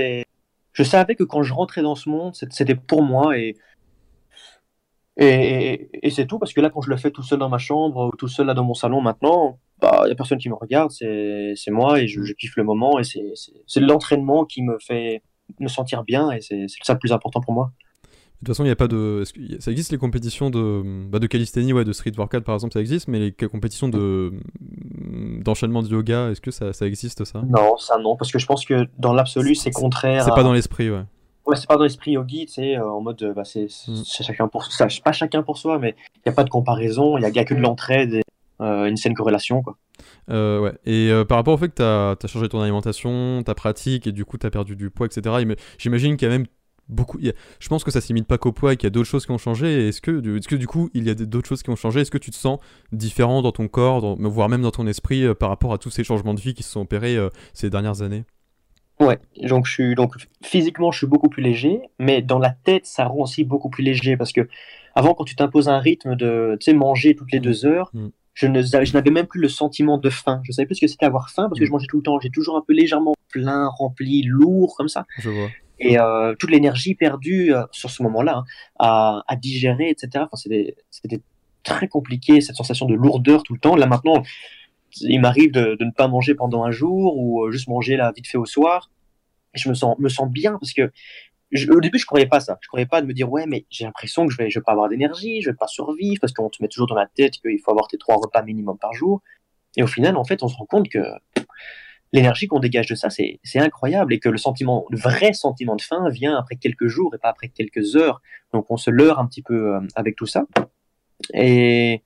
je 0.73 0.83
savais 0.83 1.15
que 1.15 1.25
quand 1.25 1.43
je 1.43 1.55
rentrais 1.55 1.83
dans 1.83 1.95
ce 1.95 2.11
monde, 2.11 2.35
c'était 2.35 2.75
pour 2.75 3.03
moi 3.03 3.39
et 3.39 3.57
et, 5.19 5.91
et, 6.07 6.11
c'est 6.11 6.27
tout, 6.27 6.39
parce 6.39 6.53
que 6.53 6.61
là, 6.61 6.71
quand 6.71 6.81
je 6.81 6.91
le 6.91 6.97
fais 6.97 7.11
tout 7.11 7.25
seul 7.25 7.41
dans 7.41 7.49
ma 7.49 7.59
chambre 7.59 8.07
ou 8.07 8.17
tout 8.17 8.29
seul 8.29 8.47
là 8.47 8.55
dans 8.55 8.63
mon 8.63 8.75
salon 8.75 9.01
maintenant, 9.01 9.59
bah, 9.81 10.03
il 10.05 10.07
n'y 10.07 10.13
a 10.13 10.15
personne 10.15 10.39
qui 10.39 10.49
me 10.49 10.55
regarde, 10.55 10.93
c'est 10.93 11.71
moi 11.71 12.01
et 12.01 12.07
je, 12.07 12.23
je, 12.23 12.33
kiffe 12.35 12.57
le 12.57 12.65
moment 12.65 12.99
et 13.01 13.03
c'est 13.05 13.81
l'entraînement 13.81 14.45
qui 14.45 14.63
me 14.63 14.79
fait 14.79 15.23
me 15.59 15.69
sentir 15.69 16.05
bien 16.05 16.31
et 16.31 16.41
c'est 16.41 16.67
ça 16.83 16.93
le 16.93 16.99
plus 16.99 17.13
important 17.13 17.41
pour 17.41 17.53
moi. 17.53 17.73
De 18.41 18.47
toute 18.47 18.55
façon, 18.55 18.63
il 18.63 18.69
n'y 18.69 18.73
a 18.73 18.77
pas 18.77 18.87
de. 18.87 19.25
ça 19.59 19.73
existe 19.73 19.91
les 19.91 19.99
compétitions 19.99 20.49
de, 20.51 21.09
bah 21.09 21.19
de 21.19 21.27
calisthénie, 21.27 21.73
ouais, 21.73 21.85
de 21.85 21.93
street 21.93 22.13
workout 22.17 22.45
par 22.45 22.55
exemple, 22.55 22.73
ça 22.73 22.81
existe, 22.81 23.09
mais 23.09 23.19
les 23.19 23.33
compétitions 23.33 23.89
de 23.89 24.33
d'enchaînement 25.43 25.83
de 25.83 25.89
yoga, 25.89 26.31
est-ce 26.31 26.41
que 26.41 26.53
ça, 26.53 26.73
ça, 26.73 26.87
existe 26.87 27.25
ça? 27.25 27.43
Non, 27.49 27.77
ça 27.79 27.99
non, 27.99 28.17
parce 28.17 28.31
que 28.31 28.39
je 28.39 28.47
pense 28.47 28.65
que 28.65 28.87
dans 28.97 29.13
l'absolu, 29.13 29.57
c'est 29.57 29.73
contraire. 29.73 30.23
C'est 30.23 30.31
pas 30.31 30.45
dans 30.45 30.53
l'esprit, 30.53 30.89
ouais. 30.89 31.03
Ouais, 31.49 31.57
c'est 31.57 31.67
pas 31.67 31.79
dans 31.79 31.85
l'esprit 31.85 32.13
yogi, 32.13 32.45
tu 32.45 32.53
sais, 32.53 32.77
euh, 32.77 32.87
en 32.87 33.01
mode, 33.01 33.33
bah, 33.35 33.43
c'est 33.43 33.69
mm. 33.89 34.05
chacun 34.05 34.49
pour 34.49 34.71
ça, 34.71 34.87
pas 35.03 35.13
chacun 35.13 35.43
pour 35.43 35.57
soi, 35.57 35.79
mais 35.79 35.97
il 36.17 36.21
n'y 36.27 36.31
a 36.31 36.35
pas 36.35 36.45
de 36.45 36.51
comparaison, 36.51 37.17
il 37.17 37.25
n'y 37.25 37.39
a, 37.39 37.45
que 37.47 37.55
de 37.55 37.61
l'entraide 37.61 38.13
et 38.13 38.23
euh, 38.61 38.85
une 38.85 38.99
saine 38.99 39.15
corrélation, 39.15 39.63
quoi. 39.63 39.79
Euh, 40.29 40.61
ouais. 40.61 40.75
Et 40.85 41.11
par 41.27 41.39
rapport 41.39 41.55
au 41.55 41.57
fait 41.57 41.71
que 41.71 41.77
tu 41.77 41.83
as, 41.83 42.17
as, 42.23 42.27
changé 42.27 42.51
ton 42.51 42.61
alimentation, 42.61 43.43
ta 43.43 43.55
pratique, 43.55 44.07
et 44.07 44.13
du 44.13 44.27
coup 44.27 44.37
tu 44.37 44.47
as 44.47 44.51
perdu 44.51 44.77
du 44.77 44.91
poids, 44.91 45.07
etc., 45.07 45.47
j'imagine 45.79 46.19
qu'il 46.19 46.29
y 46.29 46.31
a 46.31 46.37
même 46.37 46.47
beaucoup. 46.91 47.19
Je 47.19 47.69
pense 47.69 47.83
que 47.83 47.91
ça 47.91 48.03
s'imite 48.03 48.27
pas 48.27 48.37
qu'au 48.37 48.53
poids 48.53 48.75
et 48.75 48.77
qu'il 48.77 48.87
y 48.87 48.89
a 48.89 48.91
d'autres 48.91 49.09
choses 49.09 49.25
qui 49.25 49.33
ont 49.33 49.39
changé. 49.39 49.89
Est-ce 49.89 50.03
que, 50.03 50.37
est 50.37 50.47
que 50.47 50.55
du 50.57 50.67
coup 50.67 50.91
il 50.93 51.05
y 51.05 51.11
a 51.11 51.15
d'autres 51.15 51.49
choses 51.49 51.63
qui 51.63 51.71
ont 51.71 51.77
changé? 51.77 52.03
Est-ce 52.03 52.11
que 52.11 52.19
tu 52.19 52.31
te 52.31 52.37
sens 52.37 52.59
différent 52.93 53.41
dans 53.41 53.53
ton 53.53 53.69
corps, 53.69 54.17
voire 54.19 54.51
même 54.51 54.63
dans 54.63 54.71
ton 54.71 54.87
esprit 54.87 55.35
par 55.35 55.49
rapport 55.49 55.73
à 55.73 55.79
tous 55.79 55.91
ces 55.91 56.05
changements 56.05 56.35
de 56.35 56.41
vie 56.41 56.53
qui 56.53 56.63
se 56.63 56.73
sont 56.73 56.83
opérés 56.83 57.17
ces 57.55 57.71
dernières 57.71 58.03
années? 58.03 58.25
Ouais, 59.01 59.19
donc 59.43 59.67
je 59.67 59.73
suis 59.73 59.95
donc 59.95 60.15
physiquement 60.43 60.91
je 60.91 60.99
suis 60.99 61.07
beaucoup 61.07 61.29
plus 61.29 61.43
léger, 61.43 61.83
mais 61.99 62.21
dans 62.21 62.39
la 62.39 62.51
tête 62.51 62.87
ça 62.87 63.05
rend 63.05 63.23
aussi 63.23 63.45
beaucoup 63.45 63.71
plus 63.71 63.85
léger 63.85 64.17
parce 64.17 64.33
que 64.33 64.49
avant 64.95 65.15
quand 65.15 65.25
tu 65.25 65.37
t'imposes 65.37 65.69
un 65.69 65.79
rythme 65.79 66.17
de 66.17 66.57
tu 66.59 66.65
sais 66.65 66.73
manger 66.73 67.15
toutes 67.15 67.31
les 67.31 67.39
deux 67.39 67.65
heures, 67.65 67.91
mm. 67.95 68.09
je 68.35 68.47
ne 68.49 68.63
je 68.63 68.93
n'avais 68.93 69.11
même 69.11 69.27
plus 69.27 69.41
le 69.41 69.49
sentiment 69.49 69.99
de 69.99 70.11
faim. 70.11 70.41
Je 70.45 70.51
savais 70.51 70.67
plus 70.67 70.75
ce 70.75 70.81
que 70.81 70.87
c'était 70.89 71.07
avoir 71.07 71.31
faim 71.31 71.49
parce 71.49 71.61
que 71.61 71.65
mm. 71.65 71.69
je 71.69 71.73
mangeais 71.73 71.87
tout 71.87 71.99
le 71.99 72.03
temps. 72.03 72.19
J'ai 72.19 72.31
toujours 72.31 72.57
un 72.57 72.65
peu 72.67 72.73
légèrement 72.73 73.15
plein, 73.29 73.69
rempli, 73.69 74.23
lourd 74.25 74.75
comme 74.77 74.89
ça. 74.89 75.07
Je 75.19 75.31
vois. 75.31 75.49
Et 75.79 75.97
euh, 76.01 76.35
toute 76.37 76.51
l'énergie 76.51 76.97
perdue 76.97 77.55
euh, 77.55 77.63
sur 77.71 77.91
ce 77.91 78.03
moment-là 78.03 78.39
hein, 78.39 78.45
à, 78.81 79.23
à, 79.29 79.37
digérer, 79.37 79.91
etc. 79.91 80.25
Enfin 80.27 80.37
c'était 80.37 80.75
c'était 80.91 81.21
très 81.63 81.87
compliqué 81.87 82.41
cette 82.41 82.57
sensation 82.57 82.87
de 82.87 82.95
lourdeur 82.95 83.45
tout 83.45 83.55
le 83.55 83.61
temps. 83.61 83.77
Là 83.77 83.87
maintenant 83.87 84.25
il 85.01 85.21
m'arrive 85.21 85.53
de, 85.53 85.77
ne 85.81 85.91
pas 85.91 86.09
manger 86.09 86.35
pendant 86.35 86.65
un 86.65 86.71
jour 86.71 87.17
ou 87.17 87.45
euh, 87.45 87.51
juste 87.51 87.69
manger 87.69 87.97
là 87.97 88.13
vite 88.15 88.27
fait 88.27 88.39
au 88.39 88.47
soir. 88.47 88.91
Je 89.55 89.69
me 89.69 89.75
sens, 89.75 89.99
me 89.99 90.09
sens 90.09 90.31
bien 90.31 90.53
parce 90.53 90.73
que 90.73 90.91
au 91.71 91.81
début, 91.81 91.99
je 91.99 92.07
croyais 92.07 92.27
pas 92.27 92.41
ça. 92.41 92.59
Je 92.61 92.69
croyais 92.69 92.87
pas 92.87 93.01
de 93.01 93.07
me 93.07 93.15
dire, 93.15 93.31
ouais, 93.31 93.47
mais 93.47 93.65
j'ai 93.71 93.85
l'impression 93.85 94.27
que 94.27 94.33
je 94.33 94.37
vais, 94.37 94.51
je 94.51 94.59
vais 94.59 94.63
pas 94.63 94.73
avoir 94.73 94.89
d'énergie, 94.89 95.41
je 95.41 95.51
vais 95.51 95.57
pas 95.57 95.67
survivre 95.67 96.21
parce 96.21 96.33
qu'on 96.33 96.51
te 96.51 96.63
met 96.63 96.69
toujours 96.69 96.87
dans 96.87 96.95
la 96.95 97.07
tête 97.07 97.35
qu'il 97.39 97.59
faut 97.61 97.71
avoir 97.71 97.89
tes 97.89 97.97
trois 97.97 98.17
repas 98.17 98.43
minimum 98.43 98.77
par 98.79 98.93
jour. 98.93 99.23
Et 99.77 99.83
au 99.83 99.87
final, 99.87 100.17
en 100.17 100.25
fait, 100.25 100.43
on 100.43 100.49
se 100.49 100.57
rend 100.57 100.67
compte 100.67 100.89
que 100.89 100.99
l'énergie 102.13 102.49
qu'on 102.49 102.59
dégage 102.59 102.87
de 102.87 102.95
ça, 102.95 103.09
c'est 103.11 103.41
incroyable 103.55 104.13
et 104.13 104.19
que 104.19 104.29
le 104.29 104.39
sentiment, 104.39 104.87
le 104.91 104.99
vrai 104.99 105.33
sentiment 105.33 105.77
de 105.77 105.83
faim 105.83 106.09
vient 106.11 106.37
après 106.37 106.57
quelques 106.57 106.87
jours 106.87 107.15
et 107.15 107.19
pas 107.19 107.29
après 107.29 107.49
quelques 107.49 107.97
heures. 107.97 108.21
Donc, 108.53 108.71
on 108.71 108.77
se 108.77 108.91
leurre 108.91 109.19
un 109.19 109.27
petit 109.27 109.43
peu 109.43 109.75
euh, 109.75 109.81
avec 109.95 110.17
tout 110.17 110.27
ça. 110.27 110.45
Et, 111.35 112.03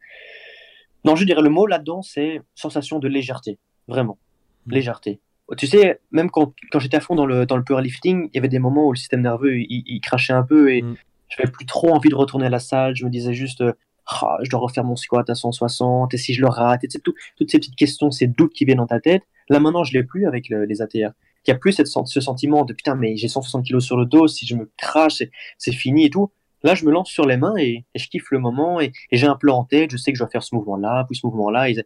non, 1.05 1.17
je 1.17 1.25
dirais 1.25 1.43
le 1.43 1.51
mot 1.51 1.67
là-dedans, 1.67 2.03
c'est 2.03 2.41
sensation 2.55 2.99
de 2.99 3.09
légèreté. 3.09 3.59
Vraiment. 3.89 4.19
Hmm. 4.67 4.73
Légèreté. 4.73 5.21
Tu 5.59 5.67
sais, 5.67 6.01
même 6.13 6.31
quand, 6.31 6.55
quand 6.71 6.79
j'étais 6.79 6.97
à 6.97 7.01
fond 7.01 7.15
dans 7.15 7.27
le, 7.27 7.45
dans 7.45 7.57
le 7.57 7.65
powerlifting, 7.65 8.29
il 8.33 8.35
y 8.35 8.39
avait 8.39 8.49
des 8.49 8.59
moments 8.59 8.87
où 8.87 8.93
le 8.93 8.97
système 8.97 9.21
nerveux, 9.21 9.59
il, 9.59 10.01
crachait 10.01 10.33
un 10.33 10.45
peu 10.45 10.73
et 10.73 10.81
mm. 10.81 10.97
je 11.29 11.37
n'avais 11.39 11.51
plus 11.51 11.67
trop 11.67 11.91
envie 11.91 12.09
de 12.09 12.15
retourner 12.15 12.47
à 12.47 12.49
la 12.49 12.61
salle. 12.61 12.97
Je 12.97 13.05
me 13.05 13.11
disais 13.11 13.35
juste, 13.35 13.63
ah, 14.07 14.39
je 14.43 14.49
dois 14.49 14.61
refaire 14.61 14.85
mon 14.85 14.97
squat 14.97 15.29
à 15.29 15.35
160, 15.35 16.15
et 16.15 16.17
si 16.17 16.33
je 16.33 16.41
le 16.41 16.49
rate, 16.49 16.85
et 16.85 16.89
tout, 16.89 17.15
toutes 17.37 17.51
ces 17.51 17.59
petites 17.59 17.77
questions, 17.77 18.11
ces 18.11 18.27
doutes 18.27 18.53
qui 18.53 18.65
viennent 18.65 18.79
dans 18.79 18.87
ta 18.87 19.01
tête. 19.01 19.25
Là, 19.51 19.61
maintenant, 19.61 19.85
je 19.85 19.93
l'ai 19.93 20.05
plus 20.05 20.27
avec 20.27 20.49
les 20.49 20.81
ATR. 20.81 21.13
Il 21.47 21.51
n'y 21.51 21.55
a 21.55 21.59
plus 21.59 21.73
cette, 21.73 21.89
ce 21.89 22.21
sentiment 22.21 22.65
de 22.65 22.73
putain, 22.73 22.95
mais 22.95 23.17
j'ai 23.17 23.29
160 23.29 23.65
kilos 23.65 23.85
sur 23.85 23.97
le 23.97 24.07
dos, 24.07 24.29
si 24.29 24.47
je 24.47 24.55
me 24.55 24.71
crache, 24.77 25.23
c'est 25.59 25.73
fini 25.73 26.07
et 26.07 26.11
tout. 26.11 26.31
Là, 26.63 26.75
je 26.75 26.85
me 26.85 26.93
lance 26.93 27.11
sur 27.11 27.27
les 27.27 27.37
mains 27.37 27.57
et, 27.57 27.85
je 27.95 28.07
kiffe 28.07 28.31
le 28.31 28.39
moment 28.39 28.81
et, 28.81 28.93
j'ai 29.11 29.27
un 29.27 29.37
plan 29.37 29.59
en 29.59 29.65
tête. 29.65 29.91
Je 29.91 29.97
sais 29.97 30.13
que 30.13 30.19
je 30.19 30.23
dois 30.23 30.31
faire 30.31 30.43
ce 30.43 30.55
mouvement-là, 30.55 31.05
puis 31.09 31.17
ce 31.17 31.27
mouvement-là. 31.27 31.71
Et, 31.71 31.77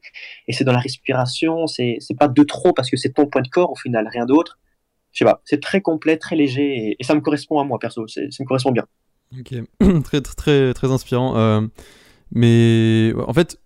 c'est 0.50 0.64
dans 0.64 0.72
la 0.72 0.78
respiration. 0.78 1.66
C'est 1.66 1.98
pas 2.18 2.28
de 2.28 2.42
trop 2.42 2.72
parce 2.72 2.90
que 2.90 2.96
c'est 2.96 3.12
ton 3.12 3.26
point 3.26 3.42
de 3.42 3.48
corps 3.48 3.72
au 3.72 3.76
final, 3.76 4.08
rien 4.12 4.26
d'autre. 4.26 4.58
Je 5.12 5.18
sais 5.18 5.24
pas. 5.24 5.40
C'est 5.44 5.62
très 5.62 5.80
complet, 5.80 6.18
très 6.18 6.36
léger 6.36 6.96
et, 6.98 7.04
ça 7.04 7.14
me 7.14 7.20
correspond 7.20 7.58
à 7.58 7.64
moi 7.64 7.78
perso. 7.78 8.06
Ça 8.06 8.20
me 8.22 8.44
correspond 8.44 8.72
bien. 8.72 8.84
Ok, 9.38 9.54
très 10.04 10.20
très 10.20 10.74
très 10.74 10.92
inspirant. 10.92 11.36
Euh, 11.36 11.62
mais 12.32 13.12
en 13.26 13.32
fait, 13.32 13.58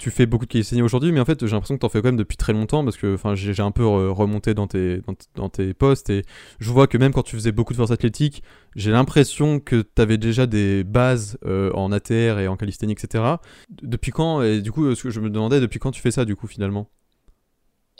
tu 0.00 0.10
fais 0.10 0.24
beaucoup 0.24 0.46
de 0.46 0.50
calisthénie 0.50 0.80
aujourd'hui, 0.80 1.12
mais 1.12 1.20
en 1.20 1.26
fait, 1.26 1.44
j'ai 1.44 1.52
l'impression 1.52 1.74
que 1.74 1.80
tu 1.80 1.84
en 1.84 1.90
fais 1.90 2.00
quand 2.00 2.08
même 2.08 2.16
depuis 2.16 2.38
très 2.38 2.54
longtemps 2.54 2.82
parce 2.82 2.96
que 2.96 3.18
j'ai 3.34 3.60
un 3.60 3.70
peu 3.70 3.86
remonté 3.86 4.54
dans 4.54 4.66
tes, 4.66 5.02
dans, 5.34 5.48
tes 5.50 5.74
posts 5.74 6.08
et 6.08 6.24
je 6.58 6.70
vois 6.70 6.86
que 6.86 6.96
même 6.96 7.12
quand 7.12 7.22
tu 7.22 7.36
faisais 7.36 7.52
beaucoup 7.52 7.74
de 7.74 7.76
force 7.76 7.90
athlétique, 7.90 8.42
j'ai 8.74 8.92
l'impression 8.92 9.60
que 9.60 9.82
tu 9.82 10.00
avais 10.00 10.16
déjà 10.16 10.46
des 10.46 10.84
bases 10.84 11.38
euh, 11.44 11.70
en 11.74 11.92
ATR 11.92 12.38
et 12.38 12.48
en 12.48 12.56
calisthénie, 12.56 12.94
etc. 12.94 13.24
Depuis 13.82 14.10
quand 14.10 14.40
Et 14.40 14.62
du 14.62 14.72
coup, 14.72 14.94
ce 14.94 15.02
que 15.02 15.10
je 15.10 15.20
me 15.20 15.28
demandais, 15.28 15.60
depuis 15.60 15.78
quand 15.78 15.90
tu 15.90 16.00
fais 16.00 16.10
ça, 16.10 16.24
du 16.24 16.34
coup, 16.34 16.46
finalement? 16.46 16.88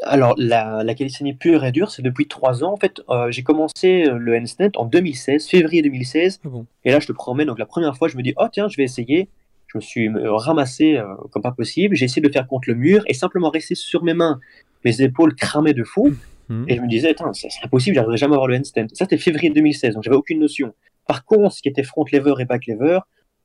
Alors, 0.03 0.35
la, 0.39 0.83
la 0.83 0.95
calisthénie 0.95 1.35
pure 1.35 1.67
et 1.67 1.73
dure, 1.73 1.91
c'est 1.91 2.01
depuis 2.01 2.29
trois 2.29 2.65
ans. 2.65 2.73
En 2.73 2.79
fait, 2.79 3.03
euh, 3.11 3.31
j'ai 3.31 3.43
commencé 3.43 4.05
le 4.05 4.39
handstand 4.39 4.71
en 4.77 4.87
2016, 4.87 5.47
février 5.47 5.83
2016. 5.83 6.41
Ah 6.47 6.49
et 6.87 6.93
là, 6.93 6.99
je 6.99 7.07
te 7.07 7.13
promets, 7.13 7.45
donc 7.45 7.59
la 7.59 7.67
première 7.67 7.95
fois, 7.95 8.09
je 8.09 8.17
me 8.17 8.23
dis, 8.23 8.33
oh 8.39 8.47
tiens, 8.51 8.69
je 8.69 8.79
vais 8.79 8.85
essayer 8.85 9.29
je 9.73 9.79
me 9.79 9.81
suis 9.81 10.11
ramassé 10.25 10.97
euh, 10.97 11.15
comme 11.31 11.43
pas 11.43 11.53
possible. 11.53 11.95
J'ai 11.95 12.07
essayé 12.07 12.23
de 12.23 12.33
faire 12.33 12.47
contre 12.47 12.69
le 12.69 12.75
mur 12.75 13.05
et 13.07 13.15
simplement 13.15 13.51
rester 13.51 13.75
sur 13.75 14.03
mes 14.03 14.15
mains. 14.15 14.41
Mes 14.85 15.01
épaules 15.03 15.35
cramaient 15.35 15.75
de 15.75 15.85
fou. 15.85 16.13
Mhm. 16.49 16.65
Et 16.69 16.77
je 16.77 16.81
me 16.81 16.89
disais, 16.89 17.15
c'est 17.35 17.49
impossible, 17.63 17.95
j'arriverai 17.95 18.17
jamais 18.17 18.33
à 18.33 18.37
avoir 18.37 18.49
le 18.49 18.57
handstand. 18.57 18.89
Ça, 18.93 19.05
c'était 19.05 19.19
février 19.19 19.51
2016, 19.51 19.95
donc 19.95 20.03
j'avais 20.03 20.17
aucune 20.17 20.41
notion. 20.41 20.75
Par 21.07 21.25
contre, 21.25 21.55
ce 21.55 21.63
qui 21.63 21.69
était 21.69 21.85
front 21.85 22.05
lever 22.11 22.35
et 22.41 22.45
back 22.45 22.67
lever, 22.67 22.99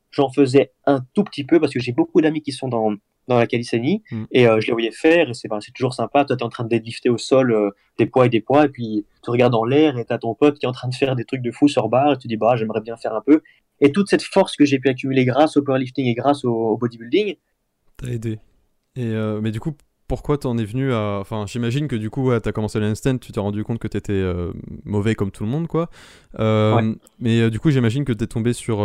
j'en 0.09 0.31
faisais 0.31 0.71
un 0.85 1.01
tout 1.13 1.23
petit 1.23 1.43
peu 1.43 1.59
parce 1.59 1.71
que 1.71 1.79
j'ai 1.79 1.91
beaucoup 1.91 2.21
d'amis 2.21 2.41
qui 2.41 2.51
sont 2.51 2.67
dans, 2.67 2.95
dans 3.27 3.37
la 3.37 3.45
calisthénie 3.45 4.01
mhm. 4.11 4.27
et 4.31 4.47
euh, 4.47 4.59
je 4.59 4.67
les 4.67 4.73
voyais 4.73 4.91
faire 4.91 5.29
et 5.29 5.33
c'est 5.35 5.47
ben, 5.47 5.59
toujours 5.75 5.93
sympa. 5.93 6.25
Toi, 6.25 6.35
tu 6.35 6.41
es 6.41 6.45
en 6.45 6.49
train 6.49 6.63
de 6.63 6.69
deadlifter 6.69 7.09
au 7.09 7.19
sol 7.19 7.51
euh, 7.51 7.69
des 7.99 8.07
poids 8.07 8.25
et 8.25 8.29
des 8.29 8.41
poids 8.41 8.65
et 8.65 8.69
puis 8.69 9.05
tu 9.23 9.29
regardes 9.29 9.53
dans 9.53 9.65
l'air 9.65 9.99
et 9.99 10.05
tu 10.05 10.13
as 10.13 10.17
ton 10.17 10.33
pote 10.33 10.57
qui 10.57 10.65
est 10.65 10.69
en 10.69 10.73
train 10.73 10.87
de 10.87 10.95
faire 10.95 11.15
des 11.15 11.25
trucs 11.25 11.43
de 11.43 11.51
fou 11.51 11.67
sur 11.67 11.89
barre 11.89 12.13
et 12.13 12.17
tu 12.17 12.27
dis, 12.27 12.37
bah, 12.37 12.55
j'aimerais 12.55 12.81
bien 12.81 12.97
faire 12.97 13.13
un 13.13 13.21
peu. 13.21 13.43
Et 13.81 13.91
toute 13.91 14.09
cette 14.09 14.23
force 14.23 14.55
que 14.55 14.65
j'ai 14.65 14.79
pu 14.79 14.89
accumuler 14.89 15.25
grâce 15.25 15.57
au 15.57 15.61
powerlifting 15.61 16.05
et 16.05 16.13
grâce 16.13 16.45
au, 16.45 16.77
bodybuilding. 16.77 17.35
T'as 17.97 18.07
aidé. 18.07 18.39
Et 18.95 19.05
euh, 19.05 19.41
mais 19.41 19.51
du 19.51 19.59
coup, 19.59 19.75
pourquoi 20.07 20.37
t'en 20.37 20.57
es 20.57 20.65
venu 20.65 20.93
à. 20.93 21.17
Enfin, 21.19 21.45
j'imagine 21.47 21.87
que 21.87 21.95
du 21.95 22.09
coup, 22.09 22.23
ouais, 22.27 22.39
t'as 22.39 22.51
commencé 22.51 22.79
l'instant, 22.79 23.17
tu 23.17 23.31
t'es 23.31 23.39
rendu 23.39 23.63
compte 23.63 23.79
que 23.79 23.87
t'étais 23.87 24.13
euh, 24.13 24.53
mauvais 24.85 25.15
comme 25.15 25.31
tout 25.31 25.43
le 25.43 25.49
monde, 25.49 25.67
quoi. 25.67 25.89
Euh, 26.39 26.95
mais 27.19 27.49
du 27.49 27.59
coup, 27.59 27.71
j'imagine 27.71 28.05
que 28.05 28.13
t'es 28.13 28.27
tombé 28.27 28.53
sur. 28.53 28.77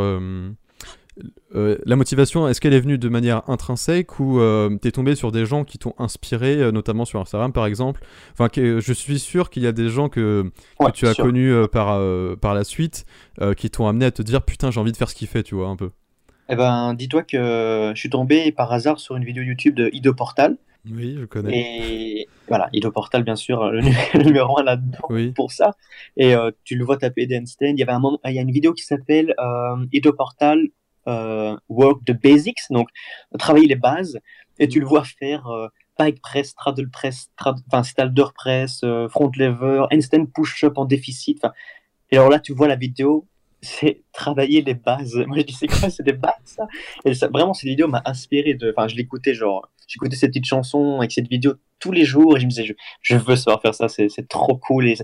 Euh, 1.55 1.79
la 1.85 1.97
motivation, 1.97 2.49
est-ce 2.49 2.61
qu'elle 2.61 2.75
est 2.75 2.81
venue 2.81 2.99
de 2.99 3.09
manière 3.09 3.43
intrinsèque 3.49 4.21
ou 4.21 4.41
euh, 4.41 4.77
t'es 4.81 4.93
tombé 4.93 5.15
sur 5.15 5.33
des 5.33 5.47
gens 5.47 5.65
qui 5.65 5.79
t'ont 5.79 5.95
inspiré, 5.99 6.57
euh, 6.57 6.71
notamment 6.71 7.05
sur 7.05 7.21
Instagram 7.21 7.53
par 7.53 7.67
exemple? 7.67 8.03
Enfin, 8.33 8.49
je 8.55 8.93
suis 8.93 9.19
sûr 9.19 9.51
qu'il 9.51 9.63
y 9.63 9.67
a 9.67 9.73
des 9.73 9.89
gens 9.89 10.09
que, 10.09 10.51
tu 10.95 11.07
as 11.07 11.15
connus 11.15 11.53
par, 11.73 12.01
par 12.41 12.55
la 12.55 12.65
suite 12.65 13.05
qui 13.57 13.71
t'ont 13.71 13.87
amené 13.87 14.07
à 14.07 14.11
te 14.11 14.23
dire 14.23 14.43
putain, 14.43 14.71
j'ai 14.71 14.81
envie 14.81 14.93
de 14.93 14.97
faire 14.97 15.11
ce 15.11 15.15
qu'il 15.15 15.29
fait, 15.29 15.43
tu 15.43 15.55
vois, 15.55 15.69
un 15.69 15.77
peu. 15.77 15.91
Eh 16.49 16.57
ben, 16.57 16.95
dis-toi 16.95 17.23
que 17.23 17.93
je 17.95 17.99
suis 17.99 18.11
tombé 18.11 18.51
par 18.53 18.73
hasard 18.73 18.99
sur 18.99 19.17
une 19.17 19.25
vidéo 19.25 19.43
YouTube 19.43 19.75
de 19.75 19.89
Ido 19.93 20.15
Portal. 20.15 20.57
Oui, 20.91 21.17
je 21.21 21.27
connais. 21.27 21.59
Et 21.59 22.29
voilà, 22.49 22.69
Ido 22.73 22.91
Portal, 22.91 23.23
bien 23.23 23.37
sûr, 23.37 23.71
le, 23.71 24.23
numéro 24.23 24.59
1 24.59 24.65
là-dedans 24.65 25.33
pour 25.35 25.53
ça. 25.53 25.73
Et 26.17 26.35
tu 26.65 26.77
le 26.77 26.85
vois 26.85 26.97
taper 26.97 27.27
Stand. 27.47 27.79
Il 27.79 27.79
y 27.79 27.83
avait 27.83 27.93
un 27.93 28.03
il 28.25 28.35
y 28.35 28.39
a 28.39 28.43
une 28.43 28.53
vidéo 28.53 28.73
qui 28.73 28.85
s'appelle 28.85 29.35
Ido 29.93 30.13
Portal 30.13 30.61
euh, 30.61 30.69
work 31.69 32.05
the 32.05 32.13
basics, 32.13 32.61
donc 32.71 32.89
travailler 33.39 33.67
les 33.67 33.77
bases, 33.77 34.19
et 34.59 34.69
tu 34.69 34.79
le 34.79 34.87
vois 34.87 35.05
faire 35.05 35.47
euh, 35.49 35.69
pike 35.97 36.21
press, 36.21 36.51
straddle 36.51 36.89
press, 36.89 37.31
enfin 37.39 37.83
stalder 37.83 38.27
press, 38.35 38.81
euh, 38.85 39.09
front 39.09 39.31
lever, 39.37 39.87
handstand 39.91 40.27
push-up 40.27 40.79
en 40.79 40.85
déficit. 40.85 41.45
Et 42.11 42.17
alors 42.17 42.31
là, 42.31 42.39
tu 42.39 42.53
vois 42.53 42.69
la 42.69 42.77
vidéo, 42.77 43.27
c'est 43.63 44.03
travailler 44.13 44.63
les 44.63 44.75
bases. 44.75 45.17
Moi, 45.27 45.39
je 45.39 45.43
dis, 45.43 45.53
c'est 45.53 45.67
quoi 45.67 45.91
C'est 45.91 46.03
des 46.03 46.13
bases, 46.13 46.33
ça? 46.45 46.67
Et 47.05 47.15
ça, 47.15 47.29
vraiment, 47.29 47.55
cette 47.55 47.69
vidéo 47.69 47.89
m'a 47.89 48.03
inspiré 48.05 48.55
de. 48.55 48.73
Enfin, 48.77 48.89
je 48.89 48.97
l'écoutais, 48.97 49.35
genre, 49.35 49.69
j'écoutais 49.87 50.17
cette 50.17 50.31
petite 50.31 50.47
chanson 50.47 50.99
avec 50.99 51.13
cette 51.13 51.29
vidéo 51.29 51.55
tous 51.79 51.93
les 51.93 52.05
jours 52.05 52.37
et 52.37 52.41
je 52.41 52.45
me 52.45 52.51
disais, 52.51 52.65
je, 52.65 52.75
je 53.03 53.17
veux 53.17 53.37
savoir 53.37 53.63
faire 53.63 53.75
ça, 53.75 53.89
c'est 53.89 54.29
trop 54.29 54.57
cool. 54.57 54.89
Et, 54.89 54.97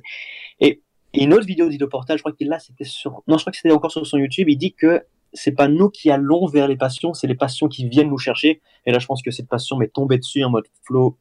et, 0.61 0.83
une 1.15 1.33
autre 1.33 1.47
vidéo 1.47 1.69
d'Ido 1.71 1.89
Portal, 1.89 2.19
je 2.19 2.23
crois 2.23 2.33
qu'il 2.33 2.49
là, 2.49 2.59
c'était 2.59 2.85
sur. 2.85 3.23
Non, 3.27 3.39
je 3.39 3.43
crois 3.43 3.51
que 3.51 3.57
c'était 3.57 3.73
encore 3.73 3.91
sur 3.91 4.07
son 4.07 4.19
YouTube, 4.19 4.49
il 4.49 4.57
dit 4.57 4.75
que 4.75 5.03
c'est 5.37 5.53
pas 5.53 5.69
nous 5.69 5.91
qui 5.91 6.11
allons 6.11 6.47
vers 6.47 6.69
les 6.69 6.77
passions, 6.77 7.15
c'est 7.15 7.27
les 7.27 7.35
passions 7.35 7.69
qui 7.69 7.89
viennent 7.89 8.11
nous 8.11 8.19
chercher. 8.19 8.61
Et 8.87 8.93
là, 8.93 8.99
je 8.99 9.07
pense 9.07 9.23
que 9.23 9.31
cette 9.31 9.49
passion 9.49 9.77
m'est 9.77 9.93
tombée 9.93 10.19
dessus 10.19 10.43
en 10.45 10.51
mode 10.51 10.67
flow, 10.85 11.19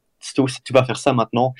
tu 0.64 0.72
vas 0.72 0.84
faire 0.84 0.96
ça 0.96 1.12
maintenant. 1.12 1.54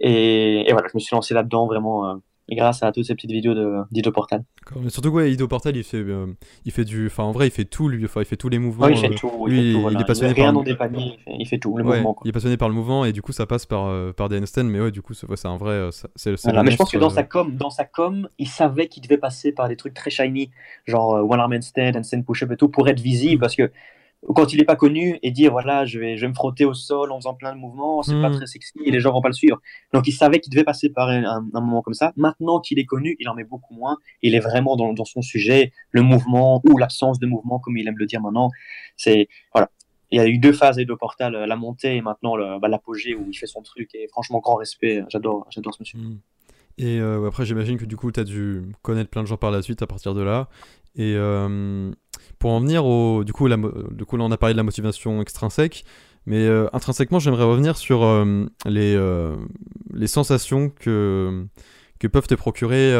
Et, 0.00 0.68
et 0.68 0.72
voilà, 0.72 0.88
je 0.88 0.96
me 0.96 1.00
suis 1.00 1.14
lancé 1.14 1.34
là-dedans 1.34 1.66
vraiment. 1.66 2.20
Grâce 2.48 2.82
à 2.84 2.92
toutes 2.92 3.04
ces 3.04 3.14
petites 3.16 3.32
vidéos 3.32 3.54
d'Ido 3.90 4.12
Portal. 4.12 4.44
Mais 4.80 4.90
surtout, 4.90 5.08
ouais, 5.08 5.32
Ido 5.32 5.48
Portal, 5.48 5.76
il 5.76 5.82
fait, 5.82 5.96
euh, 5.96 6.26
il 6.64 6.70
fait 6.70 6.84
du. 6.84 7.06
Enfin, 7.06 7.24
en 7.24 7.32
vrai, 7.32 7.48
il 7.48 7.50
fait 7.50 7.64
tout, 7.64 7.88
lui. 7.88 8.04
Enfin, 8.04 8.20
il 8.20 8.24
fait 8.24 8.36
tous 8.36 8.48
les 8.48 8.60
mouvements. 8.60 8.86
il 8.86 8.96
fait 8.96 9.10
euh, 9.10 9.14
tout. 9.14 9.46
il, 9.48 10.00
est 10.00 10.04
passionné 10.04 10.34
par. 10.34 10.88
il 11.26 11.46
fait, 11.46 11.58
tout, 11.58 11.76
le 11.76 11.82
mouvement. 11.82 12.16
Il 12.24 12.28
est 12.28 12.32
passionné 12.32 12.56
par 12.56 12.68
le 12.68 12.74
mouvement 12.74 13.04
et 13.04 13.12
du 13.12 13.20
coup, 13.20 13.32
ça 13.32 13.46
passe 13.46 13.66
par, 13.66 13.86
euh, 13.86 14.12
par 14.12 14.28
des 14.28 14.38
handstands. 14.38 14.64
Mais 14.64 14.80
ouais, 14.80 14.92
du 14.92 15.02
coup, 15.02 15.12
c'est 15.14 15.46
un 15.46 15.56
vrai. 15.56 15.88
C'est 16.14 16.30
mais 16.46 16.70
je 16.70 16.76
pense 16.76 16.92
que 16.92 16.98
dans, 16.98 17.10
sa 17.10 17.24
com, 17.24 17.56
dans 17.56 17.70
sa 17.70 17.84
com, 17.84 18.28
il 18.38 18.48
savait 18.48 18.86
qu'il 18.86 19.02
devait 19.02 19.18
passer 19.18 19.50
par 19.50 19.68
des 19.68 19.76
trucs 19.76 19.94
très 19.94 20.10
shiny, 20.10 20.50
genre 20.86 21.28
One 21.28 21.40
Arm 21.40 21.52
Handstand, 21.52 21.96
Handstand 21.96 22.22
Push-Up 22.22 22.52
et 22.52 22.56
tout, 22.56 22.68
pour 22.68 22.88
être 22.88 23.00
visible. 23.00 23.40
Parce 23.40 23.56
que 23.56 23.72
quand 24.34 24.52
il 24.52 24.58
n'est 24.58 24.64
pas 24.64 24.76
connu 24.76 25.18
et 25.22 25.30
dire 25.30 25.52
voilà 25.52 25.84
je 25.84 25.98
vais, 25.98 26.16
je 26.16 26.22
vais 26.22 26.28
me 26.28 26.34
frotter 26.34 26.64
au 26.64 26.74
sol 26.74 27.12
en 27.12 27.16
faisant 27.16 27.34
plein 27.34 27.54
de 27.54 27.58
mouvements 27.58 28.02
c'est 28.02 28.20
pas 28.20 28.30
hmm. 28.30 28.36
très 28.36 28.46
sexy 28.46 28.72
et 28.84 28.90
les 28.90 29.00
gens 29.00 29.12
vont 29.12 29.20
pas 29.20 29.28
le 29.28 29.34
suivre. 29.34 29.60
Donc 29.92 30.06
il 30.06 30.12
savait 30.12 30.40
qu'il 30.40 30.50
devait 30.52 30.64
passer 30.64 30.88
par 30.88 31.08
un, 31.08 31.42
moment 31.52 31.82
comme 31.82 31.94
ça. 31.94 32.12
Maintenant 32.16 32.60
qu'il 32.60 32.78
est 32.78 32.84
connu 32.84 33.16
il 33.20 33.28
en 33.28 33.34
met 33.34 33.44
beaucoup 33.44 33.74
moins. 33.74 33.98
Il 34.22 34.34
est 34.34 34.40
vraiment 34.40 34.76
dans, 34.76 34.92
dans 34.92 35.04
son 35.04 35.22
sujet 35.22 35.72
le 35.90 36.02
mouvement 36.02 36.62
ou 36.68 36.78
l'absence 36.78 37.18
de 37.18 37.26
mouvement 37.26 37.58
comme 37.58 37.76
il 37.76 37.86
aime 37.88 37.98
le 37.98 38.06
dire 38.06 38.20
maintenant. 38.20 38.50
C'est 38.96 39.28
voilà. 39.52 39.70
Il 40.12 40.18
y 40.18 40.20
a 40.20 40.26
eu 40.28 40.38
deux 40.38 40.52
phases 40.52 40.76
de 40.76 40.94
Portal 40.94 41.32
la 41.32 41.56
montée 41.56 41.96
et 41.96 42.00
maintenant 42.00 42.58
bah, 42.58 42.68
l'apogée 42.68 43.14
où 43.14 43.26
il 43.28 43.34
fait 43.34 43.48
son 43.48 43.62
truc 43.62 43.94
et 43.94 44.06
franchement 44.08 44.38
grand 44.38 44.54
respect. 44.54 45.02
J'adore 45.08 45.46
j'adore 45.50 45.74
ce 45.74 45.82
monsieur. 45.82 45.98
Hmm. 45.98 46.18
Et 46.78 47.00
euh, 47.00 47.26
après, 47.26 47.46
j'imagine 47.46 47.78
que 47.78 47.84
du 47.84 47.96
coup, 47.96 48.12
tu 48.12 48.20
as 48.20 48.24
dû 48.24 48.62
connaître 48.82 49.10
plein 49.10 49.22
de 49.22 49.28
gens 49.28 49.36
par 49.36 49.50
la 49.50 49.62
suite 49.62 49.82
à 49.82 49.86
partir 49.86 50.14
de 50.14 50.22
là. 50.22 50.48
Et 50.94 51.14
euh, 51.16 51.90
pour 52.38 52.50
en 52.50 52.60
venir 52.60 52.84
au. 52.84 53.24
Du 53.24 53.32
coup, 53.32 53.46
la, 53.46 53.56
du 53.56 54.04
coup, 54.04 54.16
là, 54.16 54.24
on 54.24 54.30
a 54.30 54.36
parlé 54.36 54.54
de 54.54 54.56
la 54.56 54.62
motivation 54.62 55.20
extrinsèque. 55.20 55.84
Mais 56.28 56.44
euh, 56.44 56.66
intrinsèquement, 56.72 57.20
j'aimerais 57.20 57.44
revenir 57.44 57.76
sur 57.76 58.04
les, 58.64 58.98
les 59.92 60.06
sensations 60.08 60.70
que, 60.70 61.46
que 62.00 62.08
peuvent 62.08 62.26
te 62.26 62.34
procurer 62.34 62.90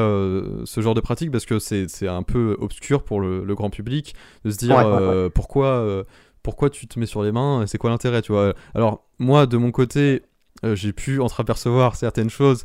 ce 0.64 0.80
genre 0.80 0.94
de 0.94 1.00
pratique 1.00 1.32
parce 1.32 1.44
que 1.44 1.58
c'est 1.58 2.06
un 2.06 2.22
peu 2.22 2.56
obscur 2.60 3.02
pour 3.02 3.20
le, 3.20 3.44
le, 3.44 3.54
grand 3.56 3.68
public 3.68 4.14
de 4.44 4.50
se 4.52 4.58
dire 4.58 5.30
pourquoi, 5.34 6.04
pourquoi 6.44 6.70
tu 6.70 6.86
te 6.86 7.00
mets 7.00 7.06
sur 7.06 7.24
les 7.24 7.32
mains, 7.32 7.64
c'est 7.66 7.78
quoi 7.78 7.90
l'intérêt, 7.90 8.22
tu 8.22 8.30
vois? 8.30 8.54
Alors, 8.76 9.04
moi, 9.18 9.46
de 9.46 9.56
mon 9.56 9.72
côté, 9.72 10.22
j'ai 10.62 10.92
pu 10.92 11.20
entreapercevoir 11.20 11.96
certaines 11.96 12.30
choses 12.30 12.62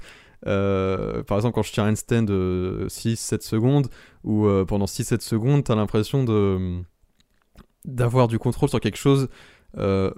euh, 0.47 1.23
par 1.23 1.37
exemple, 1.37 1.55
quand 1.55 1.63
je 1.63 1.71
tiens 1.71 1.85
un 1.85 1.95
stand 1.95 2.27
de 2.27 2.85
6-7 2.89 3.41
secondes, 3.41 3.87
ou 4.23 4.45
euh, 4.45 4.65
pendant 4.65 4.85
6-7 4.85 5.21
secondes, 5.21 5.63
tu 5.63 5.71
as 5.71 5.75
l'impression 5.75 6.23
de 6.23 6.81
d'avoir 7.83 8.27
du 8.27 8.37
contrôle 8.37 8.69
sur 8.69 8.79
quelque 8.79 8.97
chose 8.97 9.27
euh, 9.79 10.11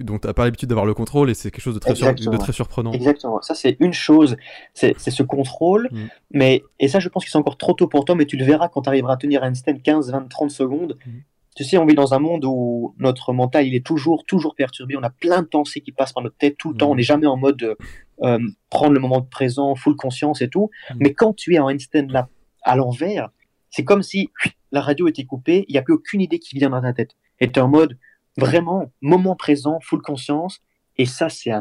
dont 0.00 0.18
tu 0.18 0.26
n'as 0.26 0.32
pas 0.32 0.44
l'habitude 0.44 0.70
d'avoir 0.70 0.86
le 0.86 0.94
contrôle, 0.94 1.30
et 1.30 1.34
c'est 1.34 1.50
quelque 1.50 1.62
chose 1.62 1.74
de 1.74 1.78
très, 1.78 1.92
de 1.92 2.36
très 2.38 2.52
surprenant. 2.52 2.92
Exactement, 2.92 3.40
ça 3.42 3.54
c'est 3.54 3.76
une 3.80 3.92
chose, 3.92 4.36
c'est 4.72 4.98
ce 4.98 5.22
contrôle, 5.22 5.88
mm. 5.92 6.06
mais, 6.32 6.64
et 6.80 6.88
ça 6.88 7.00
je 7.00 7.08
pense 7.08 7.24
que 7.24 7.30
c'est 7.30 7.38
encore 7.38 7.58
trop 7.58 7.74
tôt 7.74 7.88
pour 7.88 8.04
toi, 8.04 8.14
mais 8.14 8.24
tu 8.24 8.36
le 8.36 8.44
verras 8.44 8.68
quand 8.68 8.82
tu 8.82 8.88
arriveras 8.88 9.14
à 9.14 9.16
tenir 9.16 9.44
un 9.44 9.54
stand 9.54 9.82
15, 9.82 10.10
20, 10.10 10.28
30 10.28 10.50
secondes. 10.50 10.98
Mm. 11.06 11.10
Tu 11.54 11.64
sais, 11.64 11.78
on 11.78 11.86
vit 11.86 11.94
dans 11.94 12.14
un 12.14 12.18
monde 12.18 12.44
où 12.44 12.94
notre 12.98 13.32
mental, 13.32 13.66
il 13.66 13.74
est 13.74 13.86
toujours, 13.86 14.24
toujours 14.24 14.54
perturbé. 14.54 14.96
On 14.96 15.02
a 15.02 15.10
plein 15.10 15.42
de 15.42 15.46
pensées 15.46 15.80
qui 15.80 15.92
passent 15.92 16.12
par 16.12 16.22
notre 16.22 16.36
tête 16.36 16.56
tout 16.58 16.72
le 16.72 16.76
temps. 16.76 16.90
On 16.90 16.94
n'est 16.96 17.02
mm. 17.02 17.04
jamais 17.04 17.26
en 17.26 17.36
mode 17.36 17.76
euh, 18.22 18.38
prendre 18.70 18.92
le 18.92 19.00
moment 19.00 19.22
présent, 19.22 19.74
full 19.74 19.94
conscience 19.96 20.42
et 20.42 20.48
tout. 20.48 20.70
Mm. 20.90 20.94
Mais 20.98 21.14
quand 21.14 21.32
tu 21.34 21.54
es 21.54 21.58
en 21.58 21.68
instant 21.68 22.06
là, 22.08 22.28
à 22.62 22.76
l'envers, 22.76 23.30
c'est 23.70 23.84
comme 23.84 24.02
si 24.02 24.30
la 24.72 24.80
radio 24.80 25.06
était 25.06 25.24
coupée, 25.24 25.64
il 25.68 25.72
n'y 25.72 25.78
a 25.78 25.82
plus 25.82 25.94
aucune 25.94 26.20
idée 26.20 26.38
qui 26.38 26.56
vient 26.56 26.70
dans 26.70 26.82
ta 26.82 26.92
tête. 26.92 27.16
Et 27.40 27.50
tu 27.50 27.58
es 27.58 27.62
en 27.62 27.68
mode 27.68 27.96
vraiment 28.36 28.90
moment 29.00 29.36
présent, 29.36 29.78
full 29.80 30.02
conscience. 30.02 30.60
Et 30.96 31.06
ça, 31.06 31.28
c'est 31.28 31.52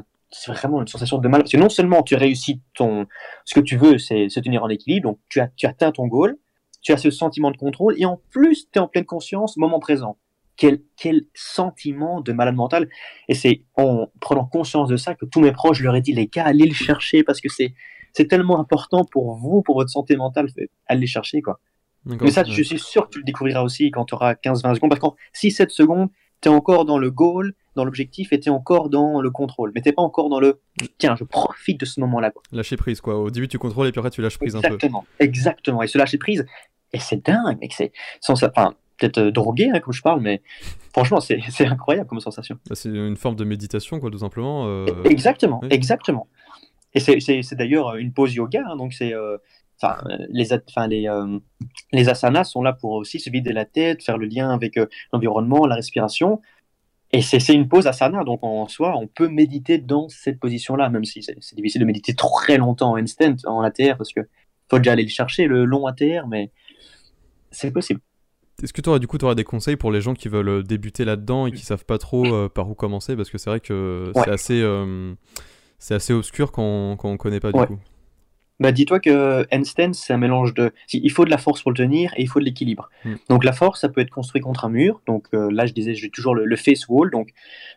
vraiment 0.47 0.81
une 0.81 0.87
sensation 0.87 1.19
de 1.19 1.27
mal. 1.27 1.41
Parce 1.41 1.51
que 1.51 1.57
non 1.57 1.69
seulement 1.69 2.01
tu 2.01 2.15
réussis 2.15 2.61
ton, 2.73 3.05
ce 3.45 3.53
que 3.53 3.59
tu 3.59 3.77
veux, 3.77 3.97
c'est 3.99 4.29
se 4.29 4.39
tenir 4.39 4.63
en 4.63 4.69
équilibre, 4.69 5.09
donc 5.09 5.19
tu, 5.29 5.39
as, 5.39 5.49
tu 5.55 5.67
atteins 5.67 5.91
ton 5.91 6.07
goal, 6.07 6.37
tu 6.83 6.91
as 6.91 6.97
ce 6.97 7.09
sentiment 7.09 7.49
de 7.49 7.57
contrôle, 7.57 7.95
et 7.97 8.05
en 8.05 8.21
plus, 8.29 8.69
tu 8.71 8.77
es 8.77 8.79
en 8.79 8.87
pleine 8.87 9.05
conscience, 9.05 9.57
moment 9.57 9.79
présent. 9.79 10.17
Quel, 10.55 10.81
quel 10.97 11.23
sentiment 11.33 12.21
de 12.21 12.31
malade 12.31 12.53
mental. 12.53 12.87
Et 13.27 13.33
c'est 13.33 13.63
en 13.75 14.11
prenant 14.19 14.45
conscience 14.45 14.87
de 14.87 14.97
ça 14.97 15.15
que 15.15 15.25
tous 15.25 15.39
mes 15.39 15.51
proches, 15.51 15.79
je 15.79 15.83
leur 15.83 15.95
ai 15.95 16.01
dit, 16.01 16.13
les 16.13 16.27
gars, 16.27 16.45
allez 16.45 16.67
le 16.67 16.75
chercher 16.75 17.23
parce 17.23 17.41
que 17.41 17.49
c'est, 17.49 17.73
c'est 18.11 18.27
tellement 18.27 18.59
important 18.59 19.03
pour 19.03 19.33
vous, 19.33 19.63
pour 19.63 19.75
votre 19.75 19.89
santé 19.89 20.15
mentale, 20.15 20.47
allez 20.85 21.01
le 21.01 21.07
chercher, 21.07 21.41
quoi. 21.41 21.59
Mais 22.05 22.31
ça, 22.31 22.43
je 22.43 22.61
suis 22.61 22.77
sûr 22.77 23.05
que 23.05 23.13
tu 23.13 23.19
le 23.19 23.23
découvriras 23.23 23.61
aussi 23.61 23.89
quand 23.89 24.05
tu 24.05 24.13
auras 24.13 24.33
15-20 24.33 24.75
secondes, 24.75 24.89
parce 24.89 24.99
qu'en 24.99 25.15
6-7 25.33 25.69
secondes, 25.69 26.09
tu 26.41 26.49
es 26.49 26.51
encore 26.51 26.85
dans 26.85 26.97
le 26.97 27.09
goal, 27.09 27.53
dans 27.75 27.85
l'objectif, 27.85 28.33
et 28.33 28.39
tu 28.39 28.49
es 28.49 28.51
encore 28.51 28.89
dans 28.89 29.21
le 29.21 29.31
contrôle. 29.31 29.71
Mais 29.73 29.81
tu 29.81 29.91
pas 29.93 30.01
encore 30.01 30.29
dans 30.29 30.39
le 30.39 30.61
tiens, 30.97 31.15
je 31.15 31.23
profite 31.23 31.79
de 31.79 31.85
ce 31.85 31.99
moment-là. 32.01 32.33
Lâcher 32.51 32.75
prise, 32.75 32.99
quoi. 33.01 33.17
Au 33.17 33.31
début, 33.31 33.47
tu 33.47 33.57
contrôles, 33.57 33.87
et 33.87 33.91
puis 33.91 33.99
après, 33.99 34.11
tu 34.11 34.21
lâches 34.21 34.37
prise 34.37 34.55
un 34.55 34.61
peu. 34.61 34.67
Exactement, 34.67 35.05
exactement. 35.19 35.81
Et 35.81 35.87
ce 35.87 35.97
lâcher 35.97 36.17
prise, 36.17 36.45
et 36.93 36.99
c'est 36.99 37.25
dingue, 37.25 37.59
mec. 37.59 37.73
C'est 37.73 37.91
enfin, 38.29 38.75
peut-être 38.97 39.17
euh, 39.17 39.31
drogué 39.31 39.69
hein, 39.73 39.79
comme 39.79 39.93
je 39.93 40.01
parle, 40.01 40.21
mais 40.21 40.41
franchement, 40.93 41.19
c'est 41.21 41.65
incroyable 41.65 42.07
comme 42.07 42.19
sensation. 42.19 42.57
Bah, 42.69 42.75
c'est 42.75 42.89
une 42.89 43.17
forme 43.17 43.35
de 43.35 43.43
méditation, 43.43 43.99
quoi, 43.99 44.11
tout 44.11 44.19
simplement. 44.19 44.65
Euh, 44.67 44.85
exactement, 45.05 45.61
exactement. 45.69 46.27
Et 46.93 46.99
c'est 46.99 47.55
d'ailleurs 47.55 47.95
une 47.95 48.13
pause 48.13 48.33
yoga, 48.35 48.63
hein, 48.67 48.75
donc 48.75 48.93
c'est. 48.93 49.13
Euh, 49.13 49.37
les, 50.29 50.47
les, 50.87 51.09
les 51.91 52.09
asanas 52.09 52.45
sont 52.45 52.61
là 52.61 52.71
pour 52.71 52.91
aussi 52.91 53.19
se 53.19 53.29
vider 53.29 53.51
la 53.51 53.65
tête, 53.65 54.01
faire 54.01 54.17
le 54.17 54.27
lien 54.27 54.49
avec 54.51 54.79
l'environnement, 55.11 55.65
la 55.65 55.75
respiration. 55.75 56.39
Et 57.11 57.21
c'est 57.21 57.53
une 57.53 57.67
pause 57.67 57.85
asana, 57.85 58.23
donc 58.23 58.39
en 58.43 58.67
soi, 58.67 58.97
on 58.97 59.07
peut 59.07 59.27
méditer 59.27 59.77
dans 59.77 60.07
cette 60.09 60.39
position-là, 60.39 60.89
même 60.89 61.03
si 61.03 61.21
c'est 61.21 61.55
difficile 61.55 61.81
de 61.81 61.85
méditer 61.85 62.15
très 62.15 62.57
longtemps 62.57 62.91
en 62.91 62.97
instant, 62.97 63.35
en 63.45 63.61
ATR, 63.61 63.97
parce 63.97 64.13
que 64.13 64.21
faut 64.69 64.79
déjà 64.79 64.93
aller 64.93 65.03
le 65.03 65.09
chercher, 65.09 65.45
le 65.45 65.65
long 65.65 65.85
ATR, 65.85 66.27
mais 66.27 66.51
c'est 67.53 67.71
possible. 67.71 68.01
Est-ce 68.61 68.73
que 68.73 68.81
tu 68.81 68.89
aurais 68.89 68.99
du 68.99 69.07
coup 69.07 69.17
aurais 69.23 69.35
des 69.35 69.43
conseils 69.43 69.77
pour 69.77 69.91
les 69.91 70.01
gens 70.01 70.13
qui 70.13 70.27
veulent 70.27 70.49
euh, 70.49 70.63
débuter 70.63 71.05
là-dedans 71.05 71.47
et 71.47 71.51
qui 71.51 71.65
savent 71.65 71.85
pas 71.85 71.97
trop 71.97 72.25
euh, 72.25 72.49
par 72.49 72.69
où 72.69 72.75
commencer? 72.75 73.15
Parce 73.15 73.29
que 73.29 73.37
c'est 73.37 73.49
vrai 73.49 73.59
que 73.59 74.11
c'est 74.13 74.29
assez 74.29 74.61
euh, 74.61 75.13
c'est 75.79 75.95
assez 75.95 76.13
obscur 76.13 76.51
quand 76.51 76.95
quand 76.97 77.09
on 77.09 77.17
connaît 77.17 77.39
pas 77.39 77.51
du 77.51 77.65
coup. 77.65 77.79
Bah 78.59 78.71
dis-toi 78.71 78.99
que 78.99 79.45
handstand 79.51 79.93
c'est 79.93 80.13
un 80.13 80.17
mélange 80.17 80.53
de 80.53 80.71
il 80.93 81.11
faut 81.11 81.25
de 81.25 81.31
la 81.31 81.39
force 81.39 81.63
pour 81.63 81.71
le 81.71 81.77
tenir 81.77 82.13
et 82.15 82.21
il 82.21 82.27
faut 82.27 82.39
de 82.39 82.45
l'équilibre. 82.45 82.89
Hmm. 83.03 83.15
Donc 83.27 83.43
la 83.43 83.51
force 83.51 83.81
ça 83.81 83.89
peut 83.89 83.99
être 83.99 84.11
construit 84.11 84.41
contre 84.41 84.65
un 84.65 84.69
mur. 84.69 85.01
Donc 85.07 85.27
là 85.33 85.65
je 85.65 85.73
disais 85.73 85.95
j'ai 85.95 86.11
toujours 86.11 86.35
le, 86.35 86.55
face 86.55 86.87
wall 86.87 87.09
donc 87.09 87.29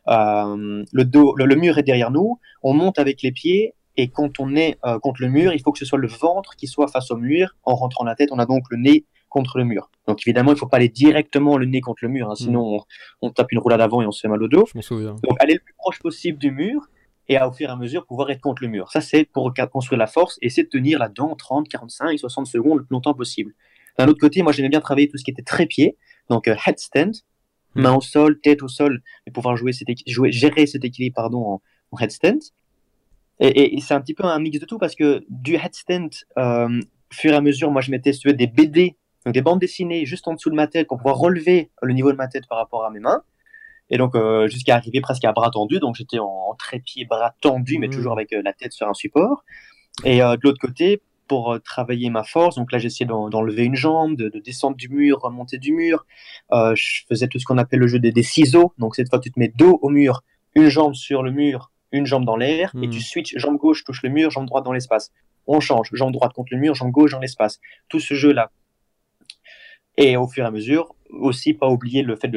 le 0.06 1.02
dos 1.04 1.34
le, 1.36 1.56
mur 1.56 1.78
est 1.78 1.82
derrière 1.82 2.10
nous, 2.10 2.38
on 2.62 2.74
monte 2.74 2.98
avec 2.98 3.22
les 3.22 3.32
pieds 3.32 3.72
et 3.96 4.08
quand 4.08 4.38
on 4.38 4.54
est 4.54 4.78
contre 5.02 5.22
le 5.22 5.28
mur, 5.28 5.54
il 5.54 5.62
faut 5.62 5.72
que 5.72 5.78
ce 5.78 5.86
soit 5.86 5.98
le 5.98 6.08
ventre 6.08 6.54
qui 6.56 6.66
soit 6.66 6.88
face 6.88 7.10
au 7.10 7.16
mur 7.16 7.56
en 7.64 7.74
rentrant 7.74 8.04
la 8.04 8.14
tête, 8.14 8.28
on 8.30 8.38
a 8.38 8.44
donc 8.44 8.64
le 8.70 8.76
nez 8.76 9.06
contre 9.36 9.58
le 9.58 9.64
mur. 9.64 9.90
Donc 10.08 10.22
évidemment, 10.26 10.52
il 10.52 10.54
ne 10.54 10.58
faut 10.58 10.66
pas 10.66 10.78
aller 10.78 10.88
directement 10.88 11.58
le 11.58 11.66
nez 11.66 11.82
contre 11.82 11.98
le 12.02 12.08
mur, 12.08 12.30
hein, 12.30 12.34
sinon 12.34 12.78
mm. 12.78 12.80
on, 13.20 13.30
tape 13.30 13.52
une 13.52 13.58
roulade 13.58 13.82
avant 13.82 14.00
et 14.00 14.06
on 14.06 14.10
se 14.10 14.20
fait 14.20 14.28
mal 14.28 14.42
au 14.42 14.48
dos. 14.48 14.64
Donc 15.22 15.36
aller 15.40 15.54
le 15.54 15.60
plus 15.60 15.74
proche 15.76 15.98
possible 15.98 16.38
du 16.38 16.50
mur 16.50 16.88
et 17.28 17.36
à, 17.36 17.46
au 17.46 17.52
fur 17.52 17.68
et 17.68 17.72
à 17.72 17.76
mesure 17.76 18.06
pouvoir 18.06 18.30
être 18.30 18.40
contre 18.40 18.62
le 18.62 18.68
mur. 18.68 18.90
Ça, 18.90 19.02
c'est 19.02 19.24
pour 19.24 19.52
construire 19.70 19.98
la 19.98 20.06
force 20.06 20.38
et 20.40 20.48
c'est 20.48 20.62
de 20.62 20.68
tenir 20.68 20.98
là-dedans 20.98 21.34
30, 21.36 21.68
45, 21.68 22.18
60 22.18 22.46
secondes 22.46 22.78
le 22.78 22.84
plus 22.84 22.94
longtemps 22.94 23.12
possible. 23.12 23.52
D'un 23.98 24.08
autre 24.08 24.20
côté, 24.20 24.42
moi 24.42 24.52
j'aimais 24.52 24.70
bien 24.70 24.80
travailler 24.80 25.08
tout 25.08 25.18
ce 25.18 25.24
qui 25.24 25.32
était 25.32 25.42
trépied. 25.42 25.98
donc 26.30 26.48
headstand, 26.48 27.12
hmm. 27.74 27.82
main 27.82 27.94
au 27.94 28.00
sol, 28.00 28.40
tête 28.40 28.62
au 28.62 28.68
sol, 28.68 29.02
et 29.26 29.30
pouvoir 29.30 29.58
jouer, 29.58 29.72
jouer 30.06 30.32
gérer 30.32 30.66
cet 30.66 30.82
équilibre 30.86 31.14
pardon, 31.14 31.60
en, 31.92 31.98
headstand. 32.00 32.38
Et, 33.38 33.78
c'est 33.82 33.92
un 33.92 34.00
petit 34.00 34.14
peu 34.14 34.24
un 34.24 34.38
mix 34.38 34.58
de 34.60 34.64
tout 34.64 34.78
parce 34.78 34.94
que 34.94 35.22
du 35.28 35.56
headstand, 35.56 36.08
euh, 36.38 36.80
fur 37.12 37.32
et 37.32 37.36
à 37.36 37.42
mesure, 37.42 37.70
moi 37.70 37.82
je 37.82 37.90
mettais 37.90 38.12
des 38.32 38.46
BD, 38.46 38.96
donc 39.26 39.34
des 39.34 39.42
bandes 39.42 39.58
dessinées 39.58 40.06
juste 40.06 40.28
en 40.28 40.34
dessous 40.34 40.50
de 40.50 40.54
ma 40.54 40.68
tête 40.68 40.86
pour 40.86 40.98
pouvoir 40.98 41.16
relever 41.16 41.70
le 41.82 41.92
niveau 41.92 42.12
de 42.12 42.16
ma 42.16 42.28
tête 42.28 42.46
par 42.48 42.58
rapport 42.58 42.84
à 42.84 42.90
mes 42.90 43.00
mains. 43.00 43.22
Et 43.90 43.98
donc 43.98 44.14
euh, 44.14 44.46
jusqu'à 44.46 44.76
arriver 44.76 45.00
presque 45.00 45.24
à 45.24 45.32
bras 45.32 45.50
tendu, 45.50 45.80
donc 45.80 45.96
j'étais 45.96 46.20
en, 46.20 46.54
trépied, 46.56 47.04
bras 47.04 47.34
tendu, 47.40 47.78
mais 47.78 47.88
mmh. 47.88 47.90
toujours 47.90 48.12
avec 48.12 48.32
euh, 48.32 48.40
la 48.44 48.52
tête 48.52 48.72
sur 48.72 48.88
un 48.88 48.94
support. 48.94 49.44
Et 50.04 50.22
euh, 50.22 50.36
de 50.36 50.40
l'autre 50.44 50.60
côté, 50.60 51.02
pour 51.26 51.58
travailler 51.64 52.08
ma 52.08 52.22
force, 52.22 52.54
donc 52.54 52.70
là 52.70 52.78
j'essayais 52.78 53.06
d'enlever 53.06 53.64
une 53.64 53.74
jambe, 53.74 54.14
de, 54.16 54.28
descendre 54.38 54.76
du 54.76 54.88
mur, 54.88 55.18
remonter 55.20 55.58
du 55.58 55.72
mur. 55.72 56.06
je 56.52 57.00
faisais 57.08 57.26
tout 57.26 57.40
ce 57.40 57.44
qu'on 57.44 57.58
appelle 57.58 57.80
le 57.80 57.88
jeu 57.88 57.98
des, 57.98 58.12
des, 58.12 58.22
ciseaux. 58.22 58.74
Donc 58.78 58.94
cette 58.94 59.08
fois 59.08 59.18
tu 59.18 59.32
te 59.32 59.40
mets 59.40 59.48
dos 59.48 59.80
au 59.82 59.88
mur, 59.88 60.22
une 60.54 60.68
jambe 60.68 60.94
sur 60.94 61.24
le 61.24 61.32
mur, 61.32 61.72
une 61.90 62.06
jambe 62.06 62.24
dans 62.24 62.36
l'air, 62.36 62.70
et 62.80 62.88
tu 62.88 62.98
hmm. 62.98 63.02
switches, 63.02 63.38
jambe 63.38 63.56
gauche 63.56 63.82
touche 63.82 64.04
le 64.04 64.08
mur, 64.08 64.30
jambe 64.30 64.46
droite 64.46 64.64
dans 64.64 64.72
l'espace. 64.72 65.10
On 65.48 65.58
change, 65.58 65.88
jambe 65.92 66.12
droite 66.12 66.32
contre 66.32 66.52
le 66.52 66.60
mur, 66.60 66.76
jambe 66.76 66.92
gauche 66.92 67.10
dans 67.10 67.18
l'espace. 67.18 67.58
Tout 67.88 67.98
ce 67.98 68.14
jeu-là. 68.14 68.52
Et 69.96 70.16
au 70.16 70.26
fur 70.26 70.44
et 70.44 70.46
à 70.46 70.50
mesure, 70.50 70.94
aussi 71.10 71.54
pas 71.54 71.68
oublier 71.68 72.02
le 72.02 72.16
fait 72.16 72.28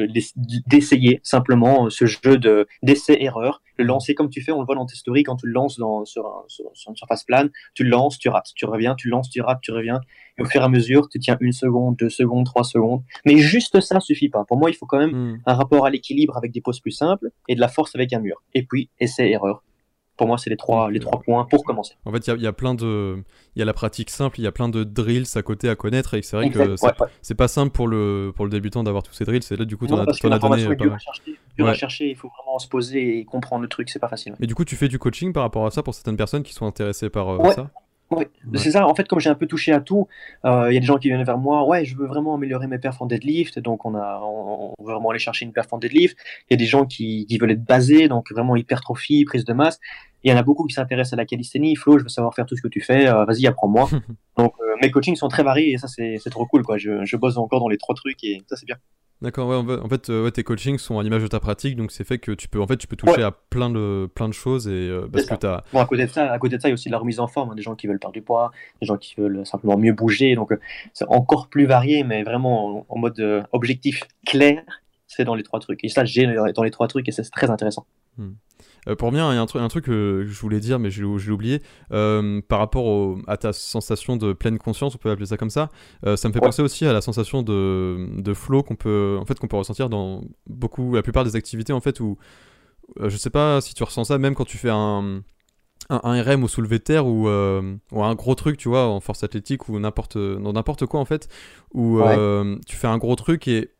d'essayer 0.66 1.20
simplement 1.22 1.86
euh, 1.86 1.90
ce 1.90 2.06
jeu 2.06 2.38
de 2.38 2.66
d'essai-erreur, 2.82 3.62
le 3.76 3.84
lancer 3.84 4.14
comme 4.14 4.30
tu 4.30 4.42
fais, 4.42 4.52
on 4.52 4.60
le 4.60 4.66
voit 4.66 4.74
dans 4.74 4.86
tes 4.86 4.96
stories, 4.96 5.22
quand 5.22 5.36
tu 5.36 5.46
le 5.46 5.52
lances 5.52 5.78
dans, 5.78 6.04
sur, 6.04 6.46
une 6.88 6.96
surface 6.96 7.24
plane, 7.24 7.50
tu 7.74 7.84
le 7.84 7.90
lances, 7.90 8.18
tu 8.18 8.28
rates, 8.28 8.50
tu 8.54 8.64
reviens, 8.64 8.94
tu 8.94 9.08
lances, 9.08 9.30
tu 9.30 9.40
rates, 9.40 9.60
tu 9.60 9.72
reviens, 9.72 10.00
et 10.38 10.42
au 10.42 10.44
fur 10.44 10.60
et 10.60 10.64
à 10.64 10.68
mesure, 10.68 11.08
tu 11.08 11.18
tiens 11.18 11.36
une 11.40 11.52
seconde, 11.52 11.96
deux 11.96 12.10
secondes, 12.10 12.46
trois 12.46 12.64
secondes, 12.64 13.02
mais 13.26 13.38
juste 13.38 13.80
ça 13.80 14.00
suffit 14.00 14.28
pas. 14.28 14.44
Pour 14.44 14.58
moi, 14.58 14.70
il 14.70 14.74
faut 14.74 14.86
quand 14.86 14.98
même 14.98 15.10
hmm. 15.12 15.42
un 15.46 15.54
rapport 15.54 15.86
à 15.86 15.90
l'équilibre 15.90 16.36
avec 16.36 16.52
des 16.52 16.60
poses 16.60 16.80
plus 16.80 16.92
simples 16.92 17.30
et 17.48 17.54
de 17.54 17.60
la 17.60 17.68
force 17.68 17.94
avec 17.94 18.12
un 18.12 18.20
mur, 18.20 18.42
et 18.54 18.62
puis 18.62 18.88
essai-erreur 19.00 19.62
pour 20.20 20.26
moi, 20.26 20.36
c'est 20.36 20.50
les 20.50 20.58
trois, 20.58 20.90
les 20.90 21.00
trois 21.00 21.18
points 21.18 21.46
pour 21.46 21.64
commencer. 21.64 21.94
En 22.04 22.12
fait, 22.12 22.26
il 22.26 22.42
y, 22.42 22.46
a 22.46 22.52
plein 22.52 22.74
de. 22.74 23.24
Il 23.56 23.58
y 23.58 23.62
a 23.62 23.64
la 23.64 23.72
pratique 23.72 24.10
simple, 24.10 24.38
il 24.38 24.42
y 24.42 24.46
a 24.46 24.52
plein 24.52 24.68
de 24.68 24.84
drills 24.84 25.24
à 25.34 25.40
côté 25.40 25.70
à 25.70 25.76
connaître, 25.76 26.12
et 26.12 26.20
c'est 26.20 26.36
vrai 26.36 26.50
que 26.50 26.76
c'est 27.22 27.34
pas 27.34 27.48
simple 27.48 27.72
pour 27.72 27.88
le, 27.88 28.30
pour 28.36 28.44
le 28.44 28.50
débutant 28.50 28.82
d'avoir 28.82 29.02
tous 29.02 29.14
ces 29.14 29.24
drills. 29.24 29.42
C'est 29.42 29.56
là, 29.56 29.64
du 29.64 29.78
coup, 29.78 29.86
tu 29.86 29.94
en, 29.94 30.00
as 30.00 30.38
donné. 30.38 30.62
Est 30.64 30.76
dur, 30.76 30.92
à 30.92 30.98
chercher, 30.98 31.38
à 31.58 31.72
chercher, 31.72 32.10
il 32.10 32.16
faut 32.16 32.30
vraiment 32.36 32.58
se 32.58 32.68
poser 32.68 33.16
et 33.18 33.24
comprendre 33.24 33.62
le 33.62 33.68
truc, 33.68 33.88
c'est 33.88 33.98
pas 33.98 34.08
facile. 34.08 34.34
Mais 34.40 34.46
du 34.46 34.54
coup, 34.54 34.66
tu 34.66 34.76
fais 34.76 34.88
du 34.88 34.98
coaching 34.98 35.32
par 35.32 35.42
rapport 35.42 35.64
à 35.64 35.70
ça 35.70 35.82
pour 35.82 35.94
certaines 35.94 36.18
personnes 36.18 36.42
qui 36.42 36.52
sont 36.52 36.66
intéressées 36.66 37.08
par 37.08 37.30
euh, 37.30 37.52
ça? 37.52 37.70
Oui, 38.10 38.24
c'est 38.54 38.72
ça. 38.72 38.86
En 38.86 38.94
fait, 38.94 39.06
comme 39.06 39.20
j'ai 39.20 39.30
un 39.30 39.36
peu 39.36 39.46
touché 39.46 39.72
à 39.72 39.80
tout, 39.80 40.08
euh, 40.44 40.70
il 40.70 40.74
y 40.74 40.76
a 40.76 40.80
des 40.80 40.86
gens 40.86 40.98
qui 40.98 41.08
viennent 41.08 41.22
vers 41.22 41.38
moi. 41.38 41.64
Ouais, 41.64 41.84
je 41.84 41.96
veux 41.96 42.06
vraiment 42.06 42.34
améliorer 42.34 42.66
mes 42.66 42.78
perfs 42.78 43.00
en 43.00 43.06
deadlift. 43.06 43.60
Donc, 43.60 43.84
on, 43.84 43.94
a, 43.94 44.20
on, 44.22 44.74
veut 44.80 44.92
vraiment 44.92 45.10
aller 45.10 45.20
chercher 45.20 45.44
une 45.44 45.52
perf 45.52 45.72
en 45.72 45.78
deadlift. 45.78 46.16
Il 46.48 46.54
y 46.54 46.54
a 46.54 46.56
des 46.56 46.66
gens 46.66 46.86
qui, 46.86 47.26
qui 47.26 47.38
veulent 47.38 47.52
être 47.52 47.64
basés, 47.64 48.08
donc 48.08 48.32
vraiment 48.32 48.56
hypertrophie, 48.56 49.24
prise 49.24 49.44
de 49.44 49.52
masse. 49.52 49.78
Il 50.22 50.30
y 50.30 50.34
en 50.34 50.36
a 50.36 50.42
beaucoup 50.42 50.66
qui 50.66 50.74
s'intéressent 50.74 51.14
à 51.14 51.16
la 51.16 51.24
calisthénie. 51.24 51.76
Flo, 51.76 51.98
je 51.98 52.02
veux 52.02 52.08
savoir 52.08 52.34
faire 52.34 52.46
tout 52.46 52.56
ce 52.56 52.62
que 52.62 52.68
tu 52.68 52.80
fais. 52.80 53.08
Euh, 53.08 53.24
vas-y, 53.24 53.46
apprends-moi. 53.46 53.88
donc, 54.36 54.54
euh, 54.60 54.69
mes 54.80 54.90
coachings 54.90 55.16
sont 55.16 55.28
très 55.28 55.42
variés 55.42 55.72
et 55.72 55.78
ça, 55.78 55.88
c'est 55.88 56.30
trop 56.30 56.46
cool. 56.46 56.62
Quoi. 56.62 56.78
Je, 56.78 57.04
je 57.04 57.16
bosse 57.16 57.36
encore 57.36 57.60
dans 57.60 57.68
les 57.68 57.78
trois 57.78 57.94
trucs 57.94 58.22
et 58.24 58.42
ça, 58.48 58.56
c'est 58.56 58.66
bien. 58.66 58.76
D'accord, 59.22 59.48
ouais, 59.48 59.76
en 59.76 59.88
fait, 59.88 60.08
euh, 60.08 60.30
tes 60.30 60.42
coachings 60.44 60.78
sont 60.78 60.98
à 60.98 61.02
l'image 61.02 61.20
de 61.20 61.26
ta 61.26 61.40
pratique, 61.40 61.76
donc 61.76 61.92
c'est 61.92 62.04
fait 62.04 62.18
que 62.18 62.32
tu 62.32 62.48
peux, 62.48 62.58
en 62.58 62.66
fait, 62.66 62.78
tu 62.78 62.86
peux 62.86 62.96
toucher 62.96 63.22
à 63.22 63.30
plein 63.30 63.68
de, 63.68 64.08
plein 64.14 64.28
de 64.28 64.32
choses 64.32 64.66
et 64.66 64.70
euh, 64.70 65.08
parce 65.12 65.26
que 65.26 65.46
as... 65.46 65.62
Bon, 65.74 65.80
à 65.80 65.84
côté 65.84 66.06
de 66.06 66.10
ça, 66.10 66.32
à 66.32 66.38
côté 66.38 66.56
de 66.56 66.62
ça, 66.62 66.68
il 66.68 66.70
y 66.70 66.72
a 66.72 66.74
aussi 66.74 66.88
la 66.88 66.96
remise 66.96 67.20
en 67.20 67.26
forme, 67.26 67.50
hein, 67.50 67.54
des 67.54 67.60
gens 67.60 67.74
qui 67.74 67.86
veulent 67.86 67.98
perdre 67.98 68.14
du 68.14 68.22
poids, 68.22 68.50
des 68.80 68.86
gens 68.86 68.96
qui 68.96 69.14
veulent 69.18 69.44
simplement 69.44 69.76
mieux 69.76 69.92
bouger, 69.92 70.34
donc 70.36 70.52
euh, 70.52 70.60
c'est 70.94 71.04
encore 71.08 71.48
plus 71.48 71.66
varié, 71.66 72.02
mais 72.02 72.22
vraiment 72.22 72.86
en, 72.88 72.98
mode 72.98 73.46
objectif 73.52 74.04
clair, 74.26 74.62
c'est 75.06 75.24
dans 75.24 75.34
les 75.34 75.42
trois 75.42 75.60
trucs. 75.60 75.84
Et 75.84 75.90
ça, 75.90 76.06
j'ai 76.06 76.26
dans 76.54 76.62
les 76.62 76.70
trois 76.70 76.88
trucs 76.88 77.06
et 77.06 77.12
c'est 77.12 77.28
très 77.30 77.50
intéressant. 77.50 77.84
Hmm. 78.16 78.32
Euh, 78.88 78.96
pour 78.96 79.10
bien, 79.12 79.30
il 79.32 79.34
y 79.34 79.38
a 79.38 79.40
un, 79.40 79.46
truc, 79.46 79.62
un 79.62 79.68
truc 79.68 79.84
que 79.84 80.24
je 80.26 80.40
voulais 80.40 80.60
dire, 80.60 80.78
mais 80.78 80.90
je, 80.90 81.02
l'ai 81.02 81.30
oublié. 81.30 81.62
Euh, 81.92 82.40
par 82.48 82.58
rapport 82.58 83.18
à 83.26 83.36
ta 83.36 83.52
sensation 83.52 84.16
de 84.16 84.32
pleine 84.32 84.58
conscience, 84.58 84.94
on 84.94 84.98
peut 84.98 85.10
appeler 85.10 85.26
ça 85.26 85.36
comme 85.36 85.50
ça, 85.50 85.68
euh, 86.06 86.16
ça 86.16 86.28
me 86.28 86.32
fait 86.32 86.40
penser 86.40 86.62
aussi 86.62 86.86
à 86.86 86.92
la 86.92 87.00
sensation 87.00 87.42
de, 87.42 88.08
de 88.16 88.34
flow 88.34 88.62
qu'on 88.62 88.76
peut, 88.76 89.18
en 89.20 89.24
fait, 89.24 89.38
qu'on 89.38 89.48
peut 89.48 89.56
ressentir 89.56 89.88
dans 89.88 90.22
beaucoup, 90.46 90.94
la 90.94 91.02
plupart 91.02 91.24
des 91.24 91.36
activités, 91.36 91.72
en 91.72 91.80
fait, 91.80 92.00
où 92.00 92.16
je 93.00 93.16
sais 93.16 93.30
pas 93.30 93.60
si 93.60 93.74
tu 93.74 93.84
ressens 93.84 94.04
ça, 94.04 94.18
même 94.18 94.34
quand 94.34 94.44
tu 94.44 94.58
fais 94.58 94.70
un, 94.70 95.22
un, 95.88 96.22
RM 96.22 96.44
au 96.44 96.48
soulevé 96.48 96.78
de 96.78 96.84
terre 96.84 97.06
ou, 97.06 97.28
ou, 97.28 98.02
un 98.02 98.14
gros 98.14 98.34
truc, 98.34 98.56
tu 98.56 98.68
vois, 98.68 98.86
en 98.86 99.00
force 99.00 99.22
athlétique 99.22 99.68
ou 99.68 99.78
n'importe, 99.78 100.18
dans 100.18 100.52
n'importe 100.52 100.86
quoi, 100.86 101.00
en 101.00 101.04
fait, 101.04 101.28
où 101.72 102.00
tu 102.66 102.76
fais 102.76 102.88
un 102.88 102.98
gros 102.98 103.16
truc 103.16 103.46
et 103.48 103.70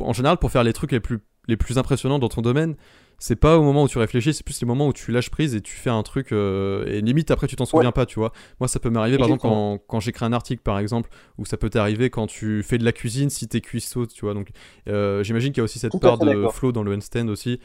en 0.00 0.12
général, 0.12 0.38
pour 0.38 0.50
faire 0.50 0.64
les 0.64 0.72
trucs 0.72 0.92
les 0.92 1.00
plus, 1.00 1.18
les 1.46 1.56
plus 1.56 1.78
impressionnants 1.78 2.18
dans 2.18 2.28
ton 2.28 2.40
domaine, 2.40 2.76
c'est 3.20 3.36
pas 3.36 3.58
au 3.58 3.62
moment 3.62 3.84
où 3.84 3.88
tu 3.88 3.98
réfléchis, 3.98 4.32
c'est 4.32 4.42
plus 4.42 4.60
les 4.60 4.66
moments 4.66 4.88
où 4.88 4.92
tu 4.94 5.12
lâches 5.12 5.30
prise 5.30 5.54
et 5.54 5.60
tu 5.60 5.76
fais 5.76 5.90
un 5.90 6.02
truc 6.02 6.32
euh, 6.32 6.86
et 6.86 7.02
limite 7.02 7.30
après 7.30 7.46
tu 7.46 7.54
t'en 7.54 7.66
souviens 7.66 7.92
pas, 7.92 8.06
tu 8.06 8.18
vois. 8.18 8.32
Moi 8.58 8.66
ça 8.66 8.80
peut 8.80 8.88
m'arriver 8.88 9.18
par 9.18 9.26
exemple 9.26 9.42
quand, 9.42 9.78
quand 9.86 10.00
j'écris 10.00 10.24
un 10.24 10.32
article 10.32 10.62
par 10.62 10.78
exemple, 10.78 11.10
ou 11.38 11.44
ça 11.44 11.58
peut 11.58 11.68
t'arriver 11.68 12.08
quand 12.08 12.26
tu 12.26 12.62
fais 12.62 12.78
de 12.78 12.84
la 12.84 12.92
cuisine 12.92 13.28
si 13.28 13.46
t'es 13.46 13.60
cuistot, 13.60 14.06
tu 14.06 14.22
vois. 14.24 14.32
Donc 14.32 14.48
euh, 14.88 15.22
j'imagine 15.22 15.52
qu'il 15.52 15.58
y 15.58 15.60
a 15.60 15.64
aussi 15.64 15.78
cette 15.78 16.00
part 16.00 16.18
de 16.18 16.48
flow 16.48 16.72
dans 16.72 16.82
le 16.82 16.94
handstand 16.94 17.28
aussi. 17.28 17.60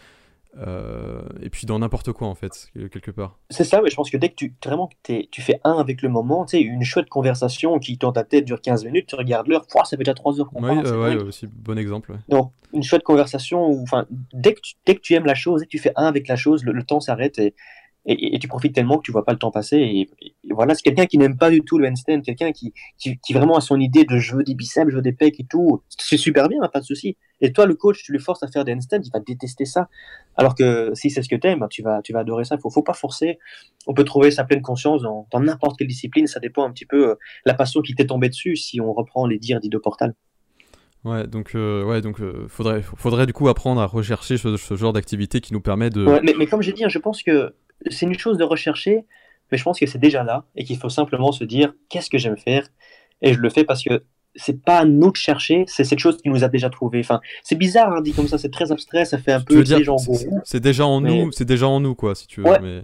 Euh, 0.57 1.21
et 1.41 1.49
puis 1.49 1.65
dans 1.65 1.79
n'importe 1.79 2.13
quoi 2.13 2.27
en 2.27 2.35
fait, 2.35 2.69
quelque 2.73 3.11
part. 3.11 3.37
C'est 3.49 3.63
ça, 3.63 3.81
mais 3.81 3.89
je 3.89 3.95
pense 3.95 4.09
que 4.09 4.17
dès 4.17 4.29
que 4.29 4.35
tu, 4.35 4.53
vraiment, 4.63 4.89
tu 5.03 5.41
fais 5.41 5.59
un 5.63 5.77
avec 5.77 6.01
le 6.01 6.09
moment, 6.09 6.45
tu 6.45 6.57
sais, 6.57 6.63
une 6.63 6.83
chouette 6.83 7.09
conversation 7.09 7.77
qui 7.79 7.97
dans 7.97 8.13
ta 8.13 8.23
tête 8.23 8.45
dure 8.45 8.61
15 8.61 8.85
minutes, 8.85 9.07
tu 9.07 9.15
regardes 9.15 9.47
l'heure, 9.47 9.65
ça 9.69 9.83
fait 9.85 9.97
déjà 9.97 10.13
3 10.13 10.39
heures 10.39 10.49
qu'on 10.49 10.63
oui, 10.63 10.81
parle. 10.81 10.87
Euh, 10.87 11.25
aussi, 11.25 11.47
bon 11.47 11.77
exemple. 11.77 12.13
Donc, 12.29 12.51
une 12.73 12.83
chouette 12.83 13.03
conversation, 13.03 13.67
où, 13.69 13.85
dès, 14.33 14.53
que 14.53 14.61
tu, 14.61 14.75
dès 14.85 14.95
que 14.95 15.01
tu 15.01 15.13
aimes 15.13 15.25
la 15.25 15.35
chose, 15.35 15.61
dès 15.61 15.65
que 15.65 15.71
tu 15.71 15.79
fais 15.79 15.93
un 15.95 16.05
avec 16.05 16.27
la 16.27 16.35
chose, 16.35 16.63
le 16.63 16.83
temps 16.83 16.99
s'arrête 16.99 17.37
et, 17.39 17.53
et, 18.05 18.37
tu 18.39 18.47
profites 18.47 18.75
tellement 18.75 18.97
que 18.97 19.03
tu 19.03 19.11
vois 19.11 19.25
pas 19.25 19.31
le 19.31 19.39
temps 19.39 19.51
passer. 19.51 19.77
Et, 19.77 20.09
voilà, 20.51 20.75
c'est 20.75 20.83
quelqu'un 20.83 21.05
qui 21.05 21.17
n'aime 21.17 21.37
pas 21.37 21.49
du 21.49 21.61
tout 21.61 21.77
le 21.77 21.87
handstand, 21.87 22.21
quelqu'un 22.21 22.51
qui, 22.51 22.73
qui, 22.97 23.17
qui, 23.19 23.33
vraiment 23.33 23.57
a 23.57 23.61
son 23.61 23.79
idée 23.79 24.05
de 24.05 24.17
je 24.17 24.35
veux 24.35 24.43
des 24.43 24.53
biceps, 24.53 24.91
je 24.91 24.95
veux 24.95 25.01
des 25.01 25.11
pecs 25.11 25.39
et 25.39 25.45
tout. 25.45 25.81
C'est 25.89 26.17
super 26.17 26.47
bien, 26.47 26.59
pas 26.71 26.79
de 26.79 26.85
souci. 26.85 27.17
Et 27.41 27.51
toi, 27.51 27.65
le 27.65 27.73
coach, 27.75 28.03
tu 28.03 28.11
le 28.11 28.19
forces 28.19 28.43
à 28.43 28.47
faire 28.47 28.63
des 28.63 28.73
handstands, 28.73 29.01
il 29.03 29.11
va 29.11 29.19
détester 29.19 29.65
ça. 29.65 29.89
Alors 30.37 30.55
que 30.55 30.91
si 30.93 31.09
c'est 31.09 31.23
ce 31.23 31.29
que 31.29 31.35
tu 31.35 31.47
aimes, 31.47 31.65
tu 31.69 31.81
vas, 31.81 32.01
tu 32.01 32.13
vas 32.13 32.19
adorer 32.19 32.45
ça. 32.45 32.57
Faut, 32.57 32.69
faut 32.69 32.83
pas 32.83 32.93
forcer. 32.93 33.39
On 33.87 33.93
peut 33.93 34.05
trouver 34.05 34.31
sa 34.31 34.43
pleine 34.43 34.61
conscience 34.61 35.01
dans 35.01 35.39
n'importe 35.39 35.77
quelle 35.77 35.87
discipline. 35.87 36.27
Ça 36.27 36.39
dépend 36.39 36.63
un 36.63 36.71
petit 36.71 36.85
peu 36.85 37.09
euh, 37.09 37.15
la 37.45 37.53
passion 37.55 37.81
qui 37.81 37.95
t'est 37.95 38.07
tombée 38.07 38.29
dessus 38.29 38.55
si 38.55 38.79
on 38.79 38.93
reprend 38.93 39.25
les 39.25 39.39
dires 39.39 39.59
d'Ido 39.59 39.79
Portal. 39.79 40.13
Ouais, 41.05 41.27
donc, 41.27 41.51
euh, 41.53 41.83
ouais, 41.83 42.01
donc 42.01 42.19
euh, 42.19 42.47
faudrait, 42.49 42.81
faudrait 42.81 43.27
du 43.27 43.33
coup 43.33 43.47
apprendre 43.47 43.79
à 43.79 43.85
rechercher 43.85 44.37
ce, 44.37 44.75
genre 44.75 44.91
d'activité 44.91 45.39
qui 45.39 45.53
nous 45.53 45.61
permet 45.61 45.91
de. 45.91 46.03
mais, 46.23 46.33
mais, 46.35 46.47
comme 46.47 46.63
j'ai 46.63 46.73
dit, 46.73 46.83
hein, 46.83 46.89
je 46.89 46.97
pense 46.97 47.21
que 47.21 47.53
c'est 47.91 48.07
une 48.07 48.17
chose 48.17 48.39
de 48.39 48.43
rechercher, 48.43 49.05
mais 49.51 49.57
je 49.59 49.63
pense 49.63 49.79
que 49.79 49.85
c'est 49.85 49.99
déjà 49.99 50.23
là 50.23 50.45
et 50.55 50.63
qu'il 50.63 50.77
faut 50.77 50.89
simplement 50.89 51.31
se 51.31 51.43
dire 51.43 51.73
qu'est-ce 51.89 52.09
que 52.09 52.17
j'aime 52.17 52.37
faire? 52.37 52.67
Et 53.21 53.33
je 53.33 53.39
le 53.39 53.49
fais 53.51 53.63
parce 53.63 53.83
que 53.83 54.03
c'est 54.35 54.63
pas 54.63 54.79
à 54.79 54.85
nous 54.85 55.11
de 55.11 55.15
chercher, 55.15 55.63
c'est 55.67 55.83
cette 55.83 55.99
chose 55.99 56.17
qui 56.17 56.29
nous 56.29 56.43
a 56.43 56.47
déjà 56.47 56.71
trouvé. 56.71 56.99
Enfin, 57.01 57.21
c'est 57.43 57.55
bizarre, 57.55 57.93
hein, 57.93 58.01
dit 58.01 58.11
comme 58.11 58.27
ça, 58.27 58.39
c'est 58.39 58.49
très 58.49 58.71
abstrait, 58.71 59.05
ça 59.05 59.19
fait 59.19 59.31
un 59.31 59.41
peu 59.41 59.61
dire, 59.63 59.77
C'est 60.43 60.59
déjà 60.59 60.85
en 60.87 61.01
nous, 61.01 61.31
c'est 61.31 61.45
déjà 61.45 61.67
en 61.67 61.79
nous, 61.79 61.93
quoi, 61.93 62.15
si 62.15 62.25
tu 62.25 62.41
veux. 62.41 62.57
Mais... 62.63 62.81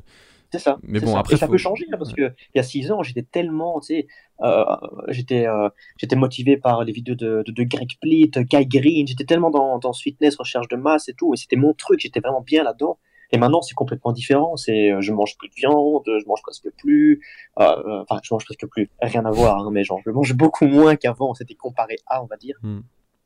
C'est 0.52 0.60
ça. 0.60 0.78
Mais 0.84 1.00
bon, 1.00 1.16
après, 1.16 1.38
ça 1.38 1.48
peut 1.48 1.58
changer 1.58 1.86
hein, 1.92 1.98
parce 1.98 2.14
que 2.14 2.34
il 2.54 2.58
y 2.58 2.60
a 2.60 2.64
six 2.64 2.92
ans, 2.92 3.04
j'étais 3.04 3.24
tellement, 3.24 3.80
tu 3.80 3.88
sais, 3.88 4.08
euh, 4.42 4.66
j'étais, 5.08 5.48
euh, 5.48 5.70
j'étais 5.98 6.16
motivé 6.16 6.58
par 6.58 6.84
les 6.84 6.92
vidéos 6.92 7.16
de, 7.16 7.44
de, 7.48 7.64
Greg 7.64 7.90
Plitt, 8.02 8.38
Guy 8.40 8.66
Green, 8.66 9.08
j'étais 9.08 9.24
tellement 9.24 9.50
dans, 9.50 9.80
dans 9.80 9.94
ce 9.94 10.02
fitness, 10.02 10.36
recherche 10.36 10.68
de 10.68 10.76
masse 10.76 11.08
et 11.08 11.14
tout, 11.14 11.34
et 11.34 11.38
c'était 11.38 11.56
mon 11.56 11.74
truc, 11.74 12.02
j'étais 12.02 12.20
vraiment 12.20 12.42
bien 12.42 12.64
là-dedans. 12.64 12.98
Et 13.32 13.38
maintenant, 13.38 13.62
c'est 13.62 13.76
complètement 13.76 14.12
différent. 14.12 14.58
C'est, 14.58 14.92
euh, 14.92 15.02
je 15.02 15.14
mange 15.14 15.38
plus 15.38 15.48
de 15.48 15.54
viande, 15.56 16.04
je 16.06 16.28
mange 16.28 16.42
presque 16.42 16.68
plus. 16.78 17.22
Euh, 17.60 17.64
euh, 17.64 18.04
enfin, 18.08 18.20
je 18.24 18.34
mange 18.34 18.44
presque 18.46 18.68
plus. 18.68 18.90
Rien 19.02 19.26
à 19.26 19.32
voir, 19.32 19.60
hein, 19.60 19.70
mais 19.72 19.84
genre, 19.84 20.02
je 20.06 20.12
mange 20.12 20.34
beaucoup 20.34 20.66
moins 20.66 20.96
qu'avant. 20.96 21.34
C'était 21.34 21.56
comparé 21.56 21.96
à, 22.08 22.22
on 22.22 22.26
va 22.26 22.36
dire. 22.36 22.58
Hmm. 22.62 22.82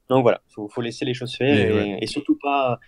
Donc 0.10 0.22
voilà, 0.22 0.42
faut, 0.48 0.68
faut 0.68 0.82
laisser 0.82 1.04
les 1.04 1.16
choses 1.16 1.36
faire 1.36 1.98
et, 2.00 2.06
surtout 2.06 2.38
pas 2.40 2.80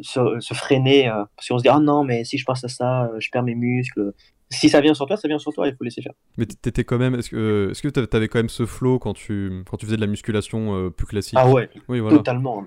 se, 0.00 0.40
se 0.40 0.54
freiner 0.54 1.10
parce 1.36 1.48
qu'on 1.48 1.58
se 1.58 1.62
dit 1.62 1.68
ah 1.68 1.80
non 1.80 2.04
mais 2.04 2.24
si 2.24 2.38
je 2.38 2.44
passe 2.44 2.64
à 2.64 2.68
ça, 2.68 3.10
je 3.18 3.28
perds 3.30 3.42
mes 3.42 3.54
muscles 3.54 4.12
si 4.52 4.68
ça 4.68 4.80
vient 4.80 4.94
sur 4.94 5.06
toi, 5.06 5.16
ça 5.16 5.28
vient 5.28 5.38
sur 5.38 5.52
toi, 5.52 5.66
il 5.66 5.74
faut 5.74 5.84
laisser 5.84 6.02
faire. 6.02 6.12
Mais 6.36 6.46
t'étais 6.46 6.84
quand 6.84 6.98
même, 6.98 7.14
est-ce 7.14 7.30
que 7.30 7.68
est-ce 7.70 7.82
que 7.82 7.88
t'avais 7.88 8.28
quand 8.28 8.38
même 8.38 8.48
ce 8.48 8.66
flow 8.66 8.98
quand 8.98 9.14
tu 9.14 9.64
quand 9.68 9.76
tu 9.76 9.86
faisais 9.86 9.96
de 9.96 10.00
la 10.00 10.06
musculation 10.06 10.74
euh, 10.74 10.90
plus 10.90 11.06
classique? 11.06 11.38
Ah 11.40 11.48
ouais, 11.48 11.68
oui, 11.88 12.00
voilà. 12.00 12.18
totalement. 12.18 12.64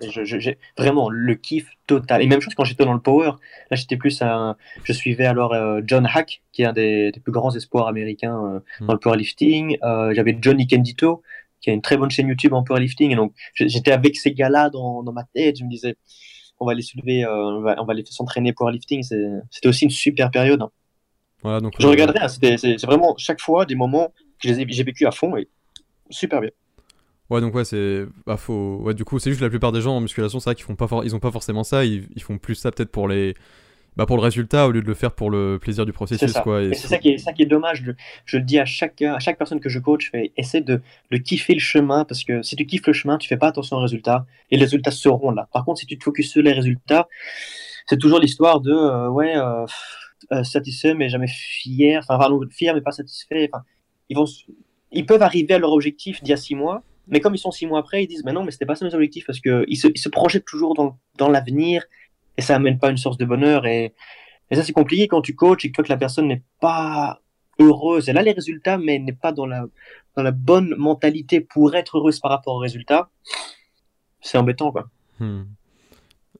Vraiment 0.78 1.09
le 1.09 1.36
kiff 1.36 1.69
total. 1.88 2.21
Et 2.21 2.28
même 2.28 2.41
chose 2.41 2.55
quand 2.55 2.63
j'étais 2.63 2.86
dans 2.86 2.93
le 2.93 2.99
power. 2.99 3.32
Là, 3.71 3.78
j'étais 3.78 3.97
plus 3.97 4.21
un, 4.21 4.55
je 4.84 4.93
suivais 4.93 5.26
alors 5.26 5.53
euh, 5.53 5.82
John 5.86 6.07
Hack, 6.11 6.41
qui 6.51 6.63
est 6.63 6.65
un 6.65 6.73
des, 6.73 7.11
plus 7.23 7.32
grands 7.32 7.55
espoirs 7.55 7.88
américains 7.88 8.38
euh, 8.38 8.59
hmm. 8.82 8.88
dans 8.88 8.93
le 8.93 8.99
powerlifting. 8.99 9.78
J'avais 9.82 10.38
Johnny 10.41 10.67
Kendito, 10.67 11.21
qui 11.61 11.69
a 11.69 11.73
une 11.73 11.82
très 11.82 11.97
bonne 11.97 12.09
chaîne 12.09 12.28
YouTube 12.28 12.53
en 12.53 12.63
powerlifting. 12.63 13.11
Et 13.11 13.15
donc 13.15 13.34
j'étais 13.53 13.91
avec 13.91 14.15
ces 14.15 14.34
gars-là 14.34 14.69
dans, 14.69 15.03
dans 15.03 15.13
ma 15.13 15.23
tête. 15.34 15.59
Je 15.59 15.63
me 15.63 15.69
disais, 15.69 15.95
on 16.60 16.66
va 16.66 16.74
les 16.74 16.82
soulever, 16.82 17.26
on 17.26 17.62
va, 17.62 17.76
on 17.82 17.86
va 17.86 17.93
les 17.93 18.03
faire 18.03 18.14
s'entraîner 18.14 18.53
powerlifting. 18.53 19.03
C'était 19.03 19.68
aussi 19.68 19.86
une 19.86 19.91
super 19.91 20.32
période. 20.32 20.62
Hein 20.62 20.72
donc, 21.62 21.74
je 21.80 21.88
regarderai, 21.88 22.20
hein, 22.20 22.28
c'est 22.28 22.86
vraiment 22.86 23.16
chaque 23.18 23.41
fois 23.41 23.66
des 23.66 23.76
moments 23.76 24.14
que 24.41 24.49
j'ai 24.51 24.84
vécu 24.84 25.06
à 25.06 25.12
fond 25.12 25.38
et 25.38 25.47
super 26.10 26.41
bien. 26.41 26.49
Ouais, 27.30 27.41
donc 27.41 27.56
ouais, 27.56 27.66
c'est. 27.66 28.06
Bah, 28.26 28.38
faut... 28.38 28.78
Ouais, 28.84 28.93
du 28.93 29.03
coup, 29.03 29.18
c'est 29.20 29.32
juste 29.32 29.39
que 29.39 29.45
la 29.45 29.49
plupart 29.49 29.72
des 29.72 29.82
gens 29.82 29.95
en 29.95 30.01
musculation, 30.01 30.39
c'est 30.39 30.49
vrai 30.49 30.56
qu'ils 30.56 30.66
font 30.66 30.76
pas, 30.76 30.88
ils 31.03 31.16
ont 31.16 31.20
pas 31.20 31.32
forcément 31.32 31.64
ça, 31.64 31.84
ils, 31.84 32.08
ils 32.16 32.22
font 32.22 32.38
plus 32.38 32.56
ça 32.56 32.72
peut-être 32.72 32.91
pour 32.91 33.08
les. 33.08 33.34
Bah 33.98 34.06
pour 34.06 34.18
le 34.18 34.22
résultat 34.22 34.68
au 34.68 34.72
lieu 34.72 34.82
de 34.82 34.88
le 34.88 34.93
faire 34.93 35.14
pour 35.14 35.30
le 35.30 35.58
plaisir 35.58 35.86
du 35.86 35.93
processus. 35.93 36.34
Quoi, 36.43 36.64
et, 36.64 36.74
c'est 36.74 36.88
ça, 36.88 36.98
qui 36.98 37.10
est, 37.10 37.18
ça 37.18 37.32
qui 37.32 37.43
est 37.43 37.46
dommage. 37.46 37.84
Je, 38.26 38.38
le 38.38 38.43
dis 38.43 38.60
à 38.60 38.66
chaque, 38.66 39.02
à 39.02 39.20
chaque 39.20 39.38
personne 39.38 39.62
que 39.62 39.70
je 39.70 39.80
coach, 39.80 40.12
fais, 40.12 40.34
essaie 40.36 40.62
de, 40.62 40.82
de 41.12 41.18
kiffer 41.18 41.54
le 41.54 41.62
chemin 41.62 42.04
parce 42.04 42.26
que 42.26 42.41
si 42.41 42.58
tu 42.58 42.66
kiffes 42.66 42.86
le 42.88 42.93
chemin, 42.93 43.18
tu 43.18 43.30
fais 43.30 43.38
pas 43.38 43.48
attention 43.48 43.78
aux 43.78 43.82
résultats 43.82 44.26
et 44.52 44.58
les 44.58 44.64
résultats 44.64 44.91
seront 44.91 45.32
là. 45.32 45.48
Par 45.54 45.64
contre, 45.64 45.80
si 45.80 45.86
tu 45.86 45.98
te 45.98 46.04
focuses 46.04 46.30
sur 46.30 46.43
les 46.43 46.52
résultats, 46.52 47.08
c'est 47.88 47.98
toujours 47.98 48.20
l'histoire 48.20 48.60
de 48.60 48.72
euh, 48.72 49.10
ouais, 49.10 49.38
euh, 49.38 49.66
euh, 50.34 50.43
satisfait 50.43 50.93
mais 50.93 51.08
jamais 51.08 51.30
fier, 51.30 52.00
enfin, 52.04 52.18
pardon, 52.18 52.41
fier 52.52 52.74
mais 52.74 52.82
pas 52.82 52.91
satisfait. 52.91 53.50
Enfin, 53.54 53.64
ils, 54.10 54.18
vont, 54.18 54.26
ils 54.91 55.06
peuvent 55.06 55.24
arriver 55.24 55.54
à 55.54 55.60
leur 55.60 55.72
objectif 55.72 56.22
d'il 56.22 56.32
y 56.32 56.34
a 56.34 56.38
six 56.38 56.56
mois 56.56 56.84
mais 57.08 57.20
comme 57.20 57.36
ils 57.36 57.39
sont 57.39 57.52
six 57.52 57.68
mois 57.68 57.80
après, 57.80 58.04
ils 58.04 58.08
disent, 58.08 58.24
mais 58.26 58.34
non, 58.34 58.43
mais 58.43 58.52
c'était 58.52 58.66
pas 58.66 58.76
ça 58.76 58.86
mes 58.86 58.93
objectifs 58.93 59.26
parce 59.26 59.39
qu'ils 59.39 59.78
se, 59.78 59.88
ils 59.88 60.00
se 60.00 60.10
projettent 60.10 60.46
toujours 60.46 60.74
dans, 60.74 60.98
dans 61.18 61.30
l'avenir 61.30 61.86
et 62.38 62.41
ça 62.41 62.55
amène 62.55 62.79
pas 62.79 62.89
une 62.89 62.97
source 62.97 63.17
de 63.17 63.25
bonheur. 63.25 63.65
Et, 63.65 63.93
et 64.51 64.55
ça, 64.55 64.63
c'est 64.63 64.73
compliqué 64.73 65.07
quand 65.07 65.21
tu 65.21 65.36
coaches 65.36 65.65
et 65.65 65.69
que 65.69 65.75
toi, 65.75 65.83
que 65.83 65.89
la 65.89 65.97
personne 65.97 66.27
n'est 66.27 66.43
pas 66.59 67.21
heureuse. 67.59 68.09
Elle 68.09 68.17
a 68.17 68.21
les 68.21 68.31
résultats, 68.31 68.77
mais 68.77 68.99
n'est 68.99 69.13
pas 69.13 69.31
dans 69.31 69.45
la, 69.45 69.65
dans 70.15 70.23
la 70.23 70.31
bonne 70.31 70.75
mentalité 70.77 71.41
pour 71.41 71.75
être 71.75 71.97
heureuse 71.97 72.19
par 72.19 72.31
rapport 72.31 72.55
aux 72.55 72.59
résultats. 72.59 73.09
C'est 74.21 74.38
embêtant, 74.38 74.71
quoi. 74.71 74.89
Hmm. 75.19 75.43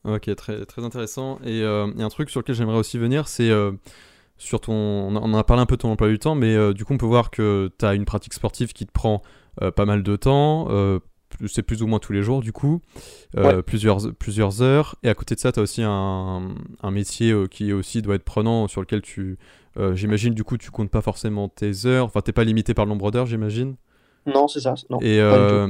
Ok, 0.04 0.34
très, 0.36 0.66
très 0.66 0.84
intéressant. 0.84 1.40
Et 1.44 1.62
euh, 1.62 1.88
a 1.98 2.04
un 2.04 2.10
truc 2.10 2.30
sur 2.30 2.42
lequel 2.42 2.56
j'aimerais 2.56 2.78
aussi 2.78 2.98
venir, 2.98 3.28
c'est 3.28 3.50
euh, 3.50 3.72
sur 4.38 4.60
ton. 4.60 4.74
On 4.74 5.16
en 5.16 5.34
a 5.34 5.44
parlé 5.44 5.64
un 5.64 5.66
peu 5.66 5.78
de 5.78 5.82
ton 5.82 5.92
emploi 5.92 6.10
du 6.10 6.20
temps, 6.20 6.36
mais 6.36 6.56
euh, 6.56 6.74
du 6.74 6.86
coup, 6.86 6.94
on 6.94 6.98
peut 6.98 7.06
voir 7.06 7.32
que 7.32 7.72
tu 7.80 7.86
as 7.86 7.96
une 7.96 8.06
pratique 8.06 8.34
sportive 8.34 8.74
qui 8.74 8.86
te 8.86 8.92
prend 8.92 9.24
euh, 9.62 9.72
pas 9.72 9.86
mal 9.86 10.04
de 10.04 10.16
temps. 10.16 10.68
Euh, 11.42 11.48
c'est 11.48 11.64
plus 11.64 11.82
ou 11.82 11.88
moins 11.88 12.00
tous 12.00 12.14
les 12.14 12.22
jours 12.22 12.42
du 12.42 12.52
coup, 12.52 12.82
euh, 13.38 13.62
plusieurs, 13.62 14.14
plusieurs 14.14 14.62
heures. 14.62 14.96
Et 15.04 15.10
à 15.10 15.14
côté 15.14 15.36
de 15.36 15.40
ça, 15.40 15.52
tu 15.52 15.60
as 15.60 15.64
aussi 15.64 15.82
un, 15.84 16.56
un 16.82 16.92
métier 16.92 17.34
qui 17.50 17.74
aussi 17.74 18.02
doit 18.02 18.16
être 18.16 18.24
prenant, 18.24 18.68
sur 18.68 18.82
lequel 18.82 19.02
tu, 19.02 19.38
j'imagine, 19.94 20.34
du 20.34 20.44
coup, 20.44 20.58
tu 20.58 20.72
comptes 20.72 20.92
pas 20.92 21.02
forcément 21.02 21.50
tes 21.50 21.86
heures. 21.86 22.06
Enfin, 22.06 22.22
t'es 22.22 22.32
pas 22.32 22.44
limité 22.44 22.74
par 22.74 22.86
le 22.86 22.90
nombre 22.90 23.12
d'heures, 23.12 23.26
j'imagine. 23.26 23.76
Non, 24.26 24.48
c'est 24.48 24.60
ça. 24.60 24.74
et, 25.02 25.20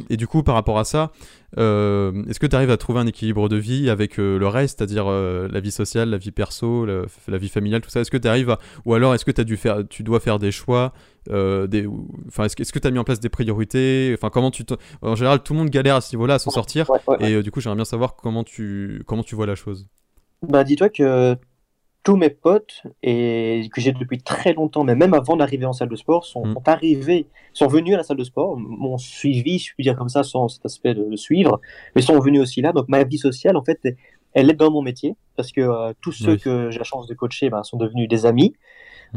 et, 0.09 0.17
du 0.17 0.27
coup, 0.27 0.43
par 0.43 0.55
rapport 0.55 0.79
à 0.79 0.85
ça, 0.85 1.11
est-ce 1.57 2.39
que 2.39 2.47
tu 2.47 2.55
arrives 2.55 2.71
à 2.71 2.77
trouver 2.77 2.99
un 2.99 3.07
équilibre 3.07 3.49
de 3.49 3.57
vie 3.57 3.89
avec 3.89 4.17
le 4.17 4.47
reste, 4.47 4.79
c'est-à-dire 4.79 5.07
la 5.09 5.59
vie 5.59 5.71
sociale, 5.71 6.09
la 6.09 6.17
vie 6.17 6.31
perso, 6.31 6.85
la, 6.85 7.37
vie 7.37 7.49
familiale, 7.49 7.81
tout 7.81 7.89
ça? 7.89 8.01
Est-ce 8.01 8.11
que 8.11 8.17
tu 8.17 8.27
arrives 8.27 8.49
à... 8.51 8.59
Ou 8.85 8.93
alors, 8.93 9.13
est-ce 9.13 9.25
que 9.25 9.39
as 9.39 9.43
dû 9.43 9.57
faire... 9.57 9.83
tu 9.89 10.03
dois 10.03 10.19
faire 10.19 10.39
des 10.39 10.51
choix 10.51 10.93
euh, 11.31 11.65
des, 11.67 11.87
enfin, 12.27 12.45
est-ce, 12.45 12.61
est 12.61 12.71
que 12.71 12.79
tu 12.79 12.87
as 12.87 12.91
mis 12.91 12.99
en 12.99 13.03
place 13.03 13.19
des 13.19 13.29
priorités? 13.29 14.11
Enfin, 14.17 14.29
comment 14.29 14.51
tu 14.51 14.63
En 15.01 15.15
général, 15.15 15.41
tout 15.41 15.53
le 15.53 15.59
monde 15.59 15.69
galère 15.69 15.95
à 15.95 16.01
ce 16.01 16.15
niveau-là 16.15 16.35
à 16.35 16.39
s'en 16.39 16.51
sortir. 16.51 16.89
et 17.19 17.33
euh, 17.33 17.43
du 17.43 17.51
coup, 17.51 17.61
j'aimerais 17.61 17.77
bien 17.77 17.85
savoir 17.85 18.15
comment 18.15 18.43
tu, 18.43 19.03
comment 19.07 19.23
tu 19.23 19.35
vois 19.35 19.45
la 19.45 19.55
chose. 19.55 19.87
Bah, 20.43 20.63
dis-toi 20.63 20.89
que 20.89 21.35
tous 22.05 22.15
mes 22.15 22.29
potes, 22.29 22.83
et 23.01 23.67
que 23.73 23.81
j'ai 23.81 23.91
depuis 23.91 24.19
très 24.19 24.53
longtemps, 24.53 24.83
mais 24.83 24.93
même 24.95 25.15
avant 25.15 25.35
d'arriver 25.35 25.65
en 25.65 25.73
salle 25.73 25.89
de 25.89 25.95
sport, 25.95 26.23
sont, 26.23 26.45
mm. 26.45 26.55
arrivés, 26.67 27.25
sont 27.51 27.67
venus 27.67 27.95
à 27.95 27.97
la 27.97 28.03
salle 28.03 28.17
de 28.17 28.23
sport, 28.23 28.57
m'ont 28.57 28.99
suivi, 28.99 29.57
je 29.57 29.73
puis 29.73 29.83
dire 29.83 29.97
comme 29.97 30.07
ça, 30.07 30.21
sans 30.21 30.47
cet 30.47 30.63
aspect 30.67 30.93
de 30.93 31.03
le 31.03 31.17
suivre, 31.17 31.59
mais 31.95 32.03
sont 32.03 32.19
venus 32.19 32.41
aussi 32.41 32.61
là. 32.61 32.73
Donc 32.73 32.87
ma 32.89 33.03
vie 33.03 33.17
sociale, 33.17 33.57
en 33.57 33.63
fait, 33.63 33.79
elle 34.33 34.51
est 34.51 34.53
dans 34.53 34.69
mon 34.69 34.83
métier, 34.83 35.15
parce 35.35 35.51
que 35.51 35.61
euh, 35.61 35.93
tous 35.99 36.11
ceux 36.11 36.37
que 36.37 36.69
j'ai 36.69 36.77
la 36.77 36.83
chance 36.83 37.07
de 37.07 37.15
coacher 37.15 37.49
ben, 37.49 37.63
sont 37.63 37.77
devenus 37.77 38.07
des 38.07 38.27
amis. 38.27 38.53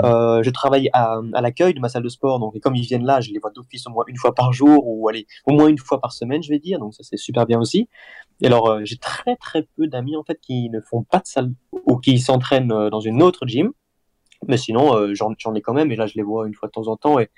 Euh, 0.03 0.43
je 0.43 0.51
travaille 0.51 0.89
à, 0.93 1.21
à 1.35 1.41
l'accueil 1.41 1.75
de 1.75 1.81
ma 1.81 1.89
salle 1.89 2.03
de 2.03 2.09
sport, 2.09 2.39
donc 2.39 2.55
et 2.57 2.61
comme 2.61 2.77
ils 2.77 2.85
viennent 2.85 3.05
là, 3.05 3.21
je 3.21 3.31
les 3.31 3.39
vois 3.39 3.51
d'office 3.51 3.87
au 3.87 3.91
moins 3.91 4.05
une 4.07 4.17
fois 4.17 4.35
par 4.35 4.53
jour 4.53 4.87
ou 4.87 5.09
allez, 5.09 5.27
au 5.47 5.53
moins 5.53 5.69
une 5.69 5.79
fois 5.79 6.01
par 6.01 6.13
semaine, 6.13 6.43
je 6.43 6.51
vais 6.51 6.59
dire. 6.59 6.79
Donc 6.79 6.95
ça 6.95 7.03
c'est 7.03 7.17
super 7.17 7.47
bien 7.47 7.59
aussi. 7.59 7.89
Et 8.41 8.47
alors 8.47 8.69
euh, 8.69 8.81
j'ai 8.85 8.97
très 8.97 9.37
très 9.37 9.67
peu 9.77 9.87
d'amis 9.87 10.17
en 10.17 10.25
fait 10.25 10.39
qui 10.41 10.71
ne 10.71 10.81
font 10.81 11.03
pas 11.03 11.19
de 11.19 11.27
salle 11.27 11.53
ou 11.87 11.97
qui 11.97 12.19
s'entraînent 12.19 12.73
euh, 12.73 12.91
dans 12.91 13.01
une 13.01 13.23
autre 13.23 13.47
gym. 13.47 13.73
Mais 14.47 14.57
sinon 14.57 15.13
j'en 15.15 15.55
ai 15.55 15.61
quand 15.61 15.75
même 15.75 15.91
et 15.91 15.97
là 15.97 16.07
je 16.07 16.15
les 16.15 16.23
vois 16.23 16.47
une 16.47 16.55
fois 16.55 16.69
de 16.69 16.73
temps 16.73 16.87
en 16.87 16.97
temps 16.97 17.19
et 17.19 17.29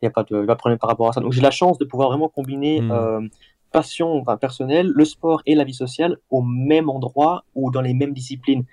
il 0.00 0.04
n'y 0.04 0.08
a 0.08 0.12
pas 0.12 0.22
de, 0.22 0.46
pas 0.46 0.54
de, 0.54 0.58
problème 0.58 0.78
par 0.78 0.88
rapport 0.88 1.08
à 1.08 1.12
ça. 1.12 1.20
Donc 1.20 1.32
j'ai 1.32 1.40
la 1.40 1.50
chance 1.50 1.78
de 1.78 1.84
pouvoir 1.84 2.10
vraiment 2.10 2.28
combiner 2.28 2.80
hmm. 2.80 3.28
passion 3.72 4.20
enfin, 4.20 4.36
personnelle, 4.36 4.86
le 4.94 5.04
sport 5.04 5.42
et 5.46 5.56
la 5.56 5.64
vie 5.64 5.74
sociale 5.74 6.18
au 6.30 6.42
même 6.42 6.88
endroit 6.88 7.44
ou 7.56 7.72
dans 7.72 7.80
les 7.80 7.92
mêmes 7.92 8.12
disciplines. 8.12 8.64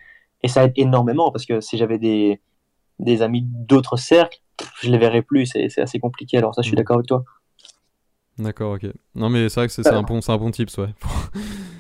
Et 0.44 0.48
ça 0.48 0.64
aide 0.64 0.74
énormément 0.76 1.32
parce 1.32 1.48
que 1.48 1.60
si 1.60 1.76
j'avais 1.76 1.98
des 1.98 2.40
des 3.00 3.22
amis 3.22 3.44
d'autres 3.44 3.98
cercles, 3.98 4.42
je 4.82 4.90
les 4.90 4.98
verrai 4.98 5.22
plus, 5.22 5.46
c'est 5.46 5.82
assez 5.82 6.00
compliqué. 6.00 6.38
Alors 6.38 6.56
ça, 6.56 6.62
je 6.62 6.68
suis 6.68 6.76
mm. 6.76 6.78
d'accord 6.78 6.98
avec 6.98 7.08
toi. 7.08 7.24
D'accord, 8.38 8.74
ok. 8.74 8.88
Non, 9.16 9.30
mais 9.30 9.50
c'est 9.50 9.62
vrai 9.62 9.68
que 9.68 9.74
c'est 9.74 9.88
un, 9.88 10.02
bon, 10.02 10.20
un 10.28 10.38
bon 10.38 10.52
tips, 10.52 10.78
ouais. 10.78 10.90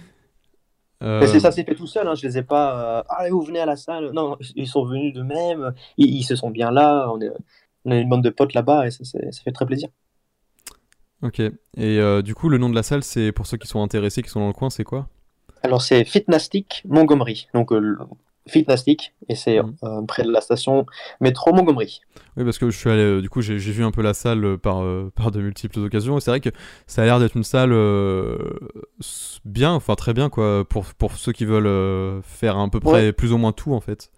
euh... 1.03 1.39
Ça 1.39 1.51
s'est 1.51 1.63
fait 1.63 1.75
tout 1.75 1.87
seul, 1.87 2.07
hein. 2.07 2.15
je 2.15 2.25
les 2.25 2.37
ai 2.37 2.43
pas. 2.43 2.99
Euh, 2.99 3.03
allez, 3.09 3.29
vous 3.29 3.41
venez 3.41 3.59
à 3.59 3.65
la 3.65 3.75
salle. 3.75 4.11
Non, 4.13 4.37
ils 4.55 4.67
sont 4.67 4.85
venus 4.85 5.13
d'eux-mêmes, 5.13 5.73
ils, 5.97 6.23
se 6.23 6.35
sont 6.35 6.49
bien 6.49 6.71
là, 6.71 7.09
on, 7.11 7.19
est... 7.19 7.29
on 7.83 7.91
a 7.91 7.97
une 7.97 8.07
bande 8.07 8.23
de 8.23 8.29
potes 8.29 8.53
là-bas 8.53 8.87
et 8.87 8.91
ça, 8.91 9.03
ça, 9.03 9.19
fait 9.43 9.51
très 9.51 9.65
plaisir. 9.65 9.89
Ok, 11.21 11.39
et 11.39 11.53
euh, 11.77 12.21
du 12.21 12.35
coup, 12.35 12.49
le 12.49 12.57
nom 12.57 12.69
de 12.69 12.75
la 12.75 12.83
salle, 12.83 13.03
c'est 13.03 13.31
pour 13.31 13.47
ceux 13.47 13.57
qui 13.57 13.67
sont 13.67 13.81
intéressés, 13.81 14.21
qui 14.21 14.29
sont 14.29 14.41
dans 14.41 14.47
le 14.47 14.53
coin, 14.53 14.69
c'est 14.69 14.83
quoi? 14.83 15.07
Alors, 15.63 15.81
c'est 15.81 16.05
Fitnastic 16.05 16.83
Montgomery. 16.87 17.47
Donc, 17.53 17.71
Fitnastic 18.47 19.13
et 19.27 19.35
c'est 19.35 19.61
mm. 19.61 19.75
euh, 19.83 20.01
près 20.03 20.23
de 20.23 20.31
la 20.31 20.41
station 20.41 20.85
métro 21.19 21.53
Montgomery. 21.53 22.01
Oui, 22.37 22.43
parce 22.43 22.57
que 22.57 22.69
je 22.69 22.77
suis 22.77 22.89
allé, 22.89 23.01
euh, 23.01 23.21
du 23.21 23.29
coup, 23.29 23.41
j'ai 23.41 23.57
vu 23.57 23.83
un 23.83 23.91
peu 23.91 24.01
la 24.01 24.13
salle 24.13 24.45
euh, 24.45 24.57
par, 24.57 24.83
par 25.15 25.31
de 25.31 25.41
multiples 25.41 25.79
occasions 25.79 26.17
et 26.17 26.21
c'est 26.21 26.31
vrai 26.31 26.41
que 26.41 26.49
ça 26.85 27.01
a 27.01 27.05
l'air 27.05 27.19
d'être 27.19 27.35
une 27.35 27.43
salle 27.43 27.73
bien, 29.45 29.73
enfin 29.73 29.95
très 29.95 30.13
bien 30.13 30.29
quoi, 30.29 30.63
pour, 30.67 30.85
pour 30.93 31.13
ceux 31.13 31.31
qui 31.31 31.45
veulent 31.45 32.21
faire 32.23 32.57
à 32.57 32.69
peu 32.69 32.79
près 32.79 33.13
plus 33.13 33.33
ou 33.33 33.37
moins 33.37 33.51
tout 33.51 33.73
en 33.73 33.81
fait. 33.81 34.11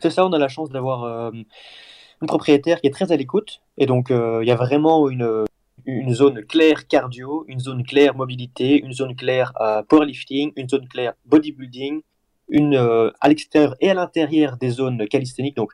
C'est 0.00 0.10
ça, 0.10 0.26
on 0.26 0.32
a 0.32 0.38
la 0.38 0.48
chance 0.48 0.70
d'avoir 0.70 1.32
une 1.32 2.26
propriétaire 2.26 2.80
qui 2.80 2.86
est 2.86 2.90
très 2.90 3.12
à 3.12 3.16
l'écoute 3.16 3.60
et 3.78 3.86
donc 3.86 4.10
il 4.10 4.46
y 4.46 4.50
a 4.50 4.56
vraiment 4.56 5.08
une, 5.08 5.44
une 5.86 6.14
zone 6.14 6.44
claire 6.44 6.86
cardio, 6.86 7.44
une 7.48 7.60
zone 7.60 7.84
claire 7.84 8.14
mobilité, 8.14 8.80
une 8.82 8.92
zone 8.92 9.14
claire 9.16 9.52
powerlifting, 9.88 10.52
une 10.56 10.68
zone 10.68 10.88
claire 10.88 11.14
bodybuilding 11.26 12.02
une 12.48 12.76
euh, 12.76 13.10
à 13.20 13.28
l'extérieur 13.28 13.74
et 13.80 13.90
à 13.90 13.94
l'intérieur 13.94 14.56
des 14.56 14.70
zones 14.70 15.06
calisthéniques. 15.08 15.56
Donc, 15.56 15.72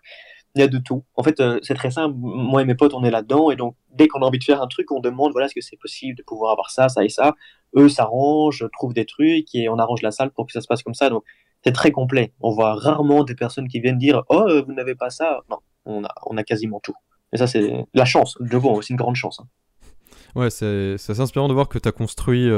il 0.54 0.60
y 0.60 0.64
a 0.64 0.68
de 0.68 0.78
tout. 0.78 1.04
En 1.14 1.22
fait, 1.22 1.40
euh, 1.40 1.60
c'est 1.62 1.74
très 1.74 1.90
simple. 1.90 2.14
Moi 2.18 2.62
et 2.62 2.64
mes 2.64 2.74
potes, 2.74 2.94
on 2.94 3.04
est 3.04 3.10
là-dedans. 3.10 3.50
Et 3.50 3.56
donc, 3.56 3.76
dès 3.92 4.08
qu'on 4.08 4.20
a 4.20 4.26
envie 4.26 4.38
de 4.38 4.44
faire 4.44 4.60
un 4.60 4.66
truc, 4.66 4.90
on 4.90 5.00
demande 5.00 5.32
voilà, 5.32 5.46
est-ce 5.46 5.54
que 5.54 5.60
c'est 5.60 5.78
possible 5.78 6.16
de 6.18 6.22
pouvoir 6.22 6.52
avoir 6.52 6.70
ça, 6.70 6.88
ça 6.88 7.04
et 7.04 7.08
ça. 7.08 7.34
Eux 7.76 7.88
s'arrangent, 7.88 8.66
trouvent 8.72 8.94
des 8.94 9.06
trucs 9.06 9.54
et 9.54 9.68
on 9.68 9.78
arrange 9.78 10.02
la 10.02 10.10
salle 10.10 10.30
pour 10.30 10.46
que 10.46 10.52
ça 10.52 10.60
se 10.60 10.66
passe 10.66 10.82
comme 10.82 10.94
ça. 10.94 11.08
Donc, 11.08 11.24
c'est 11.64 11.72
très 11.72 11.92
complet. 11.92 12.32
On 12.40 12.50
voit 12.50 12.74
rarement 12.74 13.22
des 13.22 13.34
personnes 13.34 13.68
qui 13.68 13.80
viennent 13.80 13.98
dire 13.98 14.22
Oh, 14.28 14.44
euh, 14.48 14.62
vous 14.66 14.72
n'avez 14.72 14.94
pas 14.94 15.10
ça? 15.10 15.40
Non, 15.50 15.58
on 15.84 16.36
a, 16.36 16.42
quasiment 16.42 16.80
tout. 16.80 16.94
Et 17.32 17.36
ça, 17.36 17.46
c'est 17.46 17.86
la 17.94 18.04
chance. 18.04 18.36
De 18.40 18.58
bon, 18.58 18.80
c'est 18.80 18.90
une 18.90 18.96
grande 18.96 19.14
chance. 19.14 19.40
Hein. 19.40 19.46
Ouais, 20.34 20.50
c'est 20.50 20.94
assez 20.94 21.20
inspirant 21.20 21.48
de 21.48 21.54
voir 21.54 21.68
que 21.68 21.78
tu 21.78 21.88
as 21.88 21.92
construit 21.92 22.48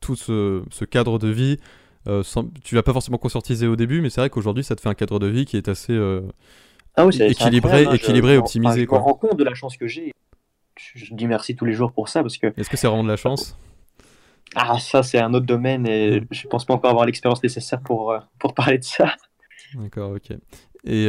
tout 0.00 0.16
ce, 0.16 0.84
cadre 0.84 1.18
de 1.18 1.28
vie 1.28 1.58
euh, 2.06 2.22
tu 2.62 2.74
l'as 2.74 2.82
pas 2.82 2.92
forcément 2.92 3.18
conscientisé 3.18 3.66
au 3.66 3.76
début, 3.76 4.00
mais 4.00 4.10
c'est 4.10 4.20
vrai 4.20 4.30
qu'aujourd'hui, 4.30 4.64
ça 4.64 4.76
te 4.76 4.80
fait 4.80 4.88
un 4.88 4.94
cadre 4.94 5.18
de 5.18 5.26
vie 5.26 5.44
qui 5.44 5.56
est 5.56 5.68
assez 5.68 5.92
euh, 5.92 6.22
ah 6.96 7.06
équilibré, 7.20 7.82
équilibré, 7.94 8.34
je, 8.34 8.38
optimisé. 8.38 8.86
je 8.88 8.94
me 8.94 8.98
rends 8.98 9.14
compte 9.14 9.38
de 9.38 9.44
la 9.44 9.54
chance 9.54 9.76
que 9.76 9.86
j'ai. 9.86 10.12
Je, 10.76 11.14
dis 11.14 11.26
merci 11.26 11.56
tous 11.56 11.64
les 11.64 11.72
jours 11.72 11.92
pour 11.92 12.08
ça 12.08 12.22
parce 12.22 12.38
que. 12.38 12.48
Est-ce 12.56 12.70
que 12.70 12.76
c'est 12.76 12.86
vraiment 12.86 13.04
de 13.04 13.08
la 13.08 13.16
chance? 13.16 13.58
Ah, 14.54 14.78
ça, 14.78 15.02
c'est 15.02 15.18
un 15.18 15.34
autre 15.34 15.46
domaine 15.46 15.86
et 15.86 16.22
je 16.30 16.46
pense 16.46 16.64
pas 16.64 16.74
encore 16.74 16.90
avoir 16.90 17.06
l'expérience 17.06 17.42
nécessaire 17.42 17.80
pour, 17.80 18.12
euh, 18.12 18.18
pour 18.38 18.54
parler 18.54 18.78
de 18.78 18.84
ça. 18.84 19.14
D'accord, 19.74 20.12
ok. 20.12 20.36
Et 20.84 21.08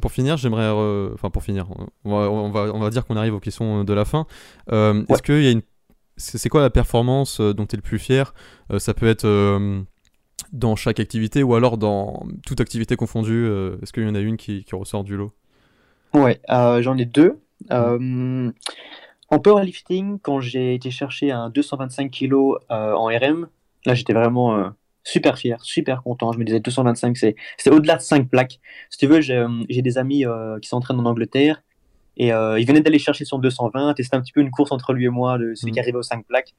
pour 0.00 0.10
finir, 0.10 0.36
j'aimerais. 0.36 0.68
Enfin, 1.14 1.30
pour 1.30 1.44
finir, 1.44 1.68
on 2.04 2.10
va, 2.10 2.28
on 2.28 2.50
va, 2.50 2.62
on 2.74 2.80
va 2.80 2.90
dire 2.90 3.06
qu'on 3.06 3.16
arrive 3.16 3.34
aux 3.34 3.40
questions 3.40 3.84
de 3.84 3.92
la 3.92 4.04
fin. 4.04 4.26
Est-ce 4.68 5.22
qu'il 5.22 5.42
y 5.44 5.46
a 5.46 5.52
une 5.52 5.62
c'est 6.18 6.48
quoi 6.48 6.60
la 6.60 6.70
performance 6.70 7.40
euh, 7.40 7.54
dont 7.54 7.66
tu 7.66 7.74
es 7.74 7.78
le 7.78 7.82
plus 7.82 7.98
fier? 7.98 8.34
Euh, 8.70 8.78
Ça 8.78 8.94
peut 8.94 9.06
être 9.06 9.24
euh, 9.24 9.80
dans 10.52 10.76
chaque 10.76 11.00
activité 11.00 11.42
ou 11.42 11.54
alors 11.54 11.78
dans 11.78 12.26
toute 12.46 12.60
activité 12.60 12.96
confondue. 12.96 13.46
Est-ce 13.82 13.92
qu'il 13.92 14.02
y 14.02 14.08
en 14.08 14.14
a 14.14 14.20
une 14.20 14.36
qui, 14.36 14.64
ressort 14.72 15.04
du 15.04 15.16
lot? 15.16 15.32
Ouais, 16.14 16.40
j'en 16.48 16.96
ai 16.96 17.04
deux. 17.04 17.40
Mmh. 17.70 18.50
en 19.30 19.38
powerlifting, 19.40 20.20
quand 20.20 20.38
j'ai 20.38 20.74
été 20.74 20.92
chercher 20.92 21.32
un 21.32 21.50
225 21.50 22.08
kg 22.08 22.34
en 22.70 23.06
RM, 23.06 23.48
là 23.84 23.94
j'étais 23.94 24.12
vraiment 24.12 24.72
super 25.02 25.36
fier, 25.36 25.60
super 25.64 26.04
content. 26.04 26.32
Je 26.32 26.38
me 26.38 26.44
disais 26.44 26.60
225, 26.60 27.16
c'est 27.16 27.34
au-delà 27.68 27.96
de 27.96 28.00
5 28.00 28.28
plaques. 28.28 28.60
Si 28.90 28.98
tu 28.98 29.06
veux, 29.08 29.20
j'ai 29.20 29.82
des 29.82 29.98
amis 29.98 30.24
qui 30.62 30.68
s'entraînent 30.68 31.00
en 31.00 31.06
Angleterre 31.06 31.62
et 32.18 32.32
euh, 32.32 32.58
il 32.58 32.66
venait 32.66 32.80
d'aller 32.80 32.98
chercher 32.98 33.24
son 33.24 33.38
220, 33.38 33.98
et 33.98 34.02
c'était 34.02 34.16
un 34.16 34.20
petit 34.20 34.32
peu 34.32 34.40
une 34.40 34.50
course 34.50 34.72
entre 34.72 34.92
lui 34.92 35.06
et 35.06 35.08
moi, 35.08 35.38
de 35.38 35.54
celui 35.54 35.72
qui 35.72 35.78
mm. 35.78 35.82
arrivait 35.82 35.98
aux 35.98 36.02
5 36.02 36.26
plaques. 36.26 36.52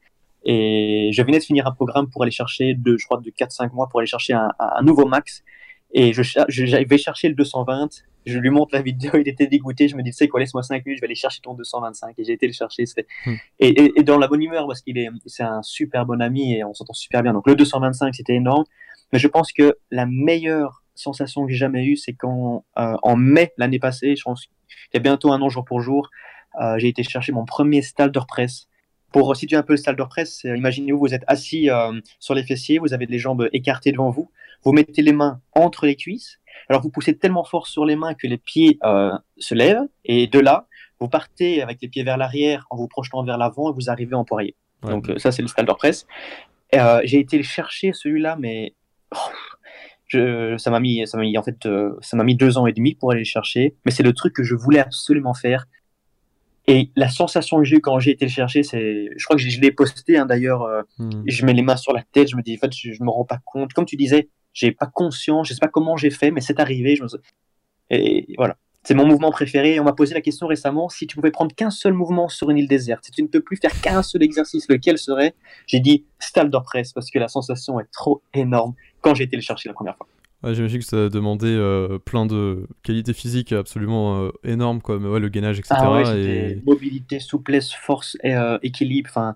Et 0.44 1.10
je 1.12 1.22
venais 1.22 1.38
de 1.38 1.44
finir 1.44 1.66
un 1.66 1.72
programme 1.72 2.08
pour 2.08 2.22
aller 2.22 2.30
chercher, 2.30 2.74
de, 2.74 2.96
je 2.96 3.04
crois, 3.04 3.20
de 3.20 3.30
4-5 3.30 3.74
mois 3.74 3.88
pour 3.88 4.00
aller 4.00 4.06
chercher 4.06 4.32
un, 4.32 4.50
un, 4.58 4.82
nouveau 4.82 5.04
max. 5.04 5.44
Et 5.92 6.14
je, 6.14 6.22
je, 6.22 6.86
vais 6.86 6.98
chercher 6.98 7.28
le 7.28 7.34
220, 7.34 7.90
Je 8.24 8.38
lui 8.38 8.48
montre 8.48 8.74
la 8.74 8.80
vidéo, 8.80 9.10
il 9.16 9.28
était 9.28 9.48
dégoûté. 9.48 9.86
Je 9.86 9.96
me 9.96 10.02
dis, 10.02 10.12
tu 10.12 10.16
sais 10.16 10.28
quoi, 10.28 10.40
laisse-moi 10.40 10.62
5 10.62 10.86
minutes, 10.86 10.96
je 10.96 11.02
vais 11.02 11.08
aller 11.08 11.14
chercher 11.14 11.42
ton 11.42 11.52
225. 11.52 12.14
Et 12.16 12.24
j'ai 12.24 12.32
été 12.32 12.46
le 12.46 12.54
chercher. 12.54 12.84
Et, 13.58 13.92
et, 13.98 14.02
dans 14.02 14.16
la 14.16 14.28
bonne 14.28 14.42
humeur, 14.42 14.66
parce 14.66 14.80
qu'il 14.80 14.96
est, 14.96 15.10
c'est 15.26 15.42
un 15.42 15.62
super 15.62 16.06
bon 16.06 16.22
ami 16.22 16.54
et 16.54 16.64
on 16.64 16.72
s'entend 16.72 16.94
super 16.94 17.22
bien. 17.22 17.34
Donc 17.34 17.46
le 17.46 17.54
225, 17.54 18.14
c'était 18.14 18.34
énorme. 18.34 18.64
Mais 19.12 19.18
je 19.18 19.28
pense 19.28 19.52
que 19.52 19.76
la 19.90 20.06
meilleure 20.06 20.84
sensation 20.94 21.44
que 21.44 21.52
j'ai 21.52 21.58
jamais 21.58 21.84
eue, 21.84 21.96
c'est 21.96 22.14
quand, 22.14 22.64
euh, 22.78 22.96
en 23.02 23.16
mai 23.16 23.52
l'année 23.58 23.78
passée, 23.78 24.16
je 24.16 24.22
pense 24.22 24.48
qu'il 24.90 24.94
y 24.94 24.96
a 24.98 25.00
bientôt 25.00 25.32
un 25.32 25.40
an 25.40 25.48
jour 25.48 25.64
pour 25.64 25.80
jour, 25.80 26.10
euh, 26.60 26.78
j'ai 26.78 26.88
été 26.88 27.02
chercher 27.02 27.32
mon 27.32 27.44
premier 27.44 27.82
Stalder 27.82 28.20
Press. 28.26 28.68
Pour 29.12 29.34
situer 29.34 29.56
un 29.56 29.62
peu 29.62 29.72
le 29.72 29.76
Stalder 29.76 30.04
Press, 30.08 30.44
imaginez-vous, 30.44 30.98
vous 30.98 31.14
êtes 31.14 31.24
assis 31.26 31.68
euh, 31.68 32.00
sur 32.20 32.34
les 32.34 32.44
fessiers, 32.44 32.78
vous 32.78 32.92
avez 32.92 33.06
les 33.06 33.18
jambes 33.18 33.48
écartées 33.52 33.90
devant 33.90 34.10
vous, 34.10 34.30
vous 34.62 34.72
mettez 34.72 35.02
les 35.02 35.12
mains 35.12 35.40
entre 35.52 35.86
les 35.86 35.96
cuisses, 35.96 36.38
alors 36.68 36.80
vous 36.80 36.90
poussez 36.90 37.16
tellement 37.16 37.42
fort 37.42 37.66
sur 37.66 37.84
les 37.84 37.96
mains 37.96 38.14
que 38.14 38.28
les 38.28 38.38
pieds 38.38 38.78
euh, 38.84 39.10
se 39.38 39.54
lèvent, 39.54 39.88
et 40.04 40.28
de 40.28 40.38
là, 40.38 40.68
vous 41.00 41.08
partez 41.08 41.60
avec 41.60 41.78
les 41.82 41.88
pieds 41.88 42.04
vers 42.04 42.18
l'arrière 42.18 42.66
en 42.70 42.76
vous 42.76 42.86
projetant 42.86 43.24
vers 43.24 43.38
l'avant 43.38 43.70
et 43.70 43.74
vous 43.74 43.90
arrivez 43.90 44.14
en 44.14 44.24
poirier. 44.24 44.54
Donc 44.82 45.10
ça, 45.16 45.32
c'est 45.32 45.42
le 45.42 45.48
Stalder 45.48 45.74
Press. 45.76 46.06
j'ai 47.04 47.18
été 47.18 47.42
chercher 47.42 47.92
celui-là, 47.92 48.36
mais 48.38 48.74
oh, 49.12 49.18
je, 50.10 50.56
ça 50.58 50.70
m'a 50.70 50.80
mis, 50.80 51.06
ça 51.06 51.16
m'a 51.16 51.22
mis 51.22 51.38
en 51.38 51.42
fait, 51.42 51.68
ça 52.00 52.16
m'a 52.16 52.24
mis 52.24 52.36
deux 52.36 52.58
ans 52.58 52.66
et 52.66 52.72
demi 52.72 52.94
pour 52.94 53.12
aller 53.12 53.20
le 53.20 53.24
chercher. 53.24 53.74
Mais 53.84 53.90
c'est 53.90 54.02
le 54.02 54.12
truc 54.12 54.34
que 54.34 54.44
je 54.44 54.54
voulais 54.54 54.80
absolument 54.80 55.34
faire. 55.34 55.66
Et 56.66 56.90
la 56.94 57.08
sensation 57.08 57.58
que 57.58 57.64
j'ai 57.64 57.76
eue 57.76 57.80
quand 57.80 57.98
j'ai 57.98 58.12
été 58.12 58.26
le 58.26 58.30
chercher, 58.30 58.62
c'est, 58.62 59.08
je 59.16 59.24
crois 59.24 59.36
que 59.36 59.42
je, 59.42 59.60
l'ai 59.60 59.72
posté 59.72 60.16
hein, 60.16 60.26
d'ailleurs. 60.26 60.62
Euh, 60.62 60.82
hmm. 60.98 61.22
Je 61.26 61.44
mets 61.44 61.52
les 61.52 61.62
mains 61.62 61.76
sur 61.76 61.92
la 61.92 62.02
tête, 62.12 62.30
je 62.30 62.36
me 62.36 62.42
dis, 62.42 62.54
en 62.54 62.58
fait, 62.58 62.72
je, 62.72 63.02
me 63.02 63.10
rends 63.10 63.24
pas 63.24 63.40
compte. 63.44 63.72
Comme 63.72 63.86
tu 63.86 63.96
disais, 63.96 64.28
j'ai 64.52 64.72
pas 64.72 64.86
conscience, 64.86 65.48
je 65.48 65.54
sais 65.54 65.58
pas 65.60 65.68
comment 65.68 65.96
j'ai 65.96 66.10
fait, 66.10 66.30
mais 66.30 66.40
c'est 66.40 66.60
arrivé. 66.60 66.96
Je 66.96 67.02
me... 67.02 67.08
Et 67.90 68.34
voilà, 68.36 68.56
c'est 68.84 68.94
mon 68.94 69.06
mouvement 69.06 69.30
préféré. 69.30 69.80
On 69.80 69.84
m'a 69.84 69.94
posé 69.94 70.14
la 70.14 70.20
question 70.20 70.46
récemment 70.46 70.88
si 70.88 71.06
tu 71.06 71.16
pouvais 71.16 71.32
prendre 71.32 71.54
qu'un 71.54 71.70
seul 71.70 71.92
mouvement 71.92 72.28
sur 72.28 72.50
une 72.50 72.58
île 72.58 72.68
déserte, 72.68 73.04
si 73.04 73.10
tu 73.10 73.22
ne 73.22 73.28
peux 73.28 73.40
plus 73.40 73.56
faire 73.56 73.78
qu'un 73.80 74.02
seul 74.02 74.22
exercice, 74.22 74.68
lequel 74.68 74.96
serait? 74.96 75.34
J'ai 75.66 75.80
dit 75.80 76.04
Stalder 76.20 76.60
Press 76.64 76.92
parce 76.92 77.10
que 77.10 77.18
la 77.18 77.28
sensation 77.28 77.80
est 77.80 77.90
trop 77.90 78.22
énorme 78.32 78.74
quand 79.00 79.14
j'ai 79.14 79.24
été 79.24 79.36
le 79.36 79.42
chercher 79.42 79.68
la 79.68 79.74
première 79.74 79.96
fois. 79.96 80.06
Ouais, 80.42 80.54
J'imagine 80.54 80.78
que 80.78 80.86
ça 80.86 81.10
demandait 81.10 81.48
euh, 81.48 81.98
plein 81.98 82.24
de 82.24 82.66
qualités 82.82 83.12
physiques 83.12 83.52
absolument 83.52 84.22
euh, 84.22 84.30
énormes, 84.42 84.80
comme 84.80 85.04
ouais, 85.04 85.20
le 85.20 85.28
gainage, 85.28 85.58
etc. 85.58 85.74
Ah 85.78 86.16
et... 86.16 86.62
Mobilité, 86.64 87.20
souplesse, 87.20 87.72
force, 87.72 88.16
et, 88.24 88.34
euh, 88.34 88.56
équilibre, 88.62 89.10
enfin, 89.10 89.34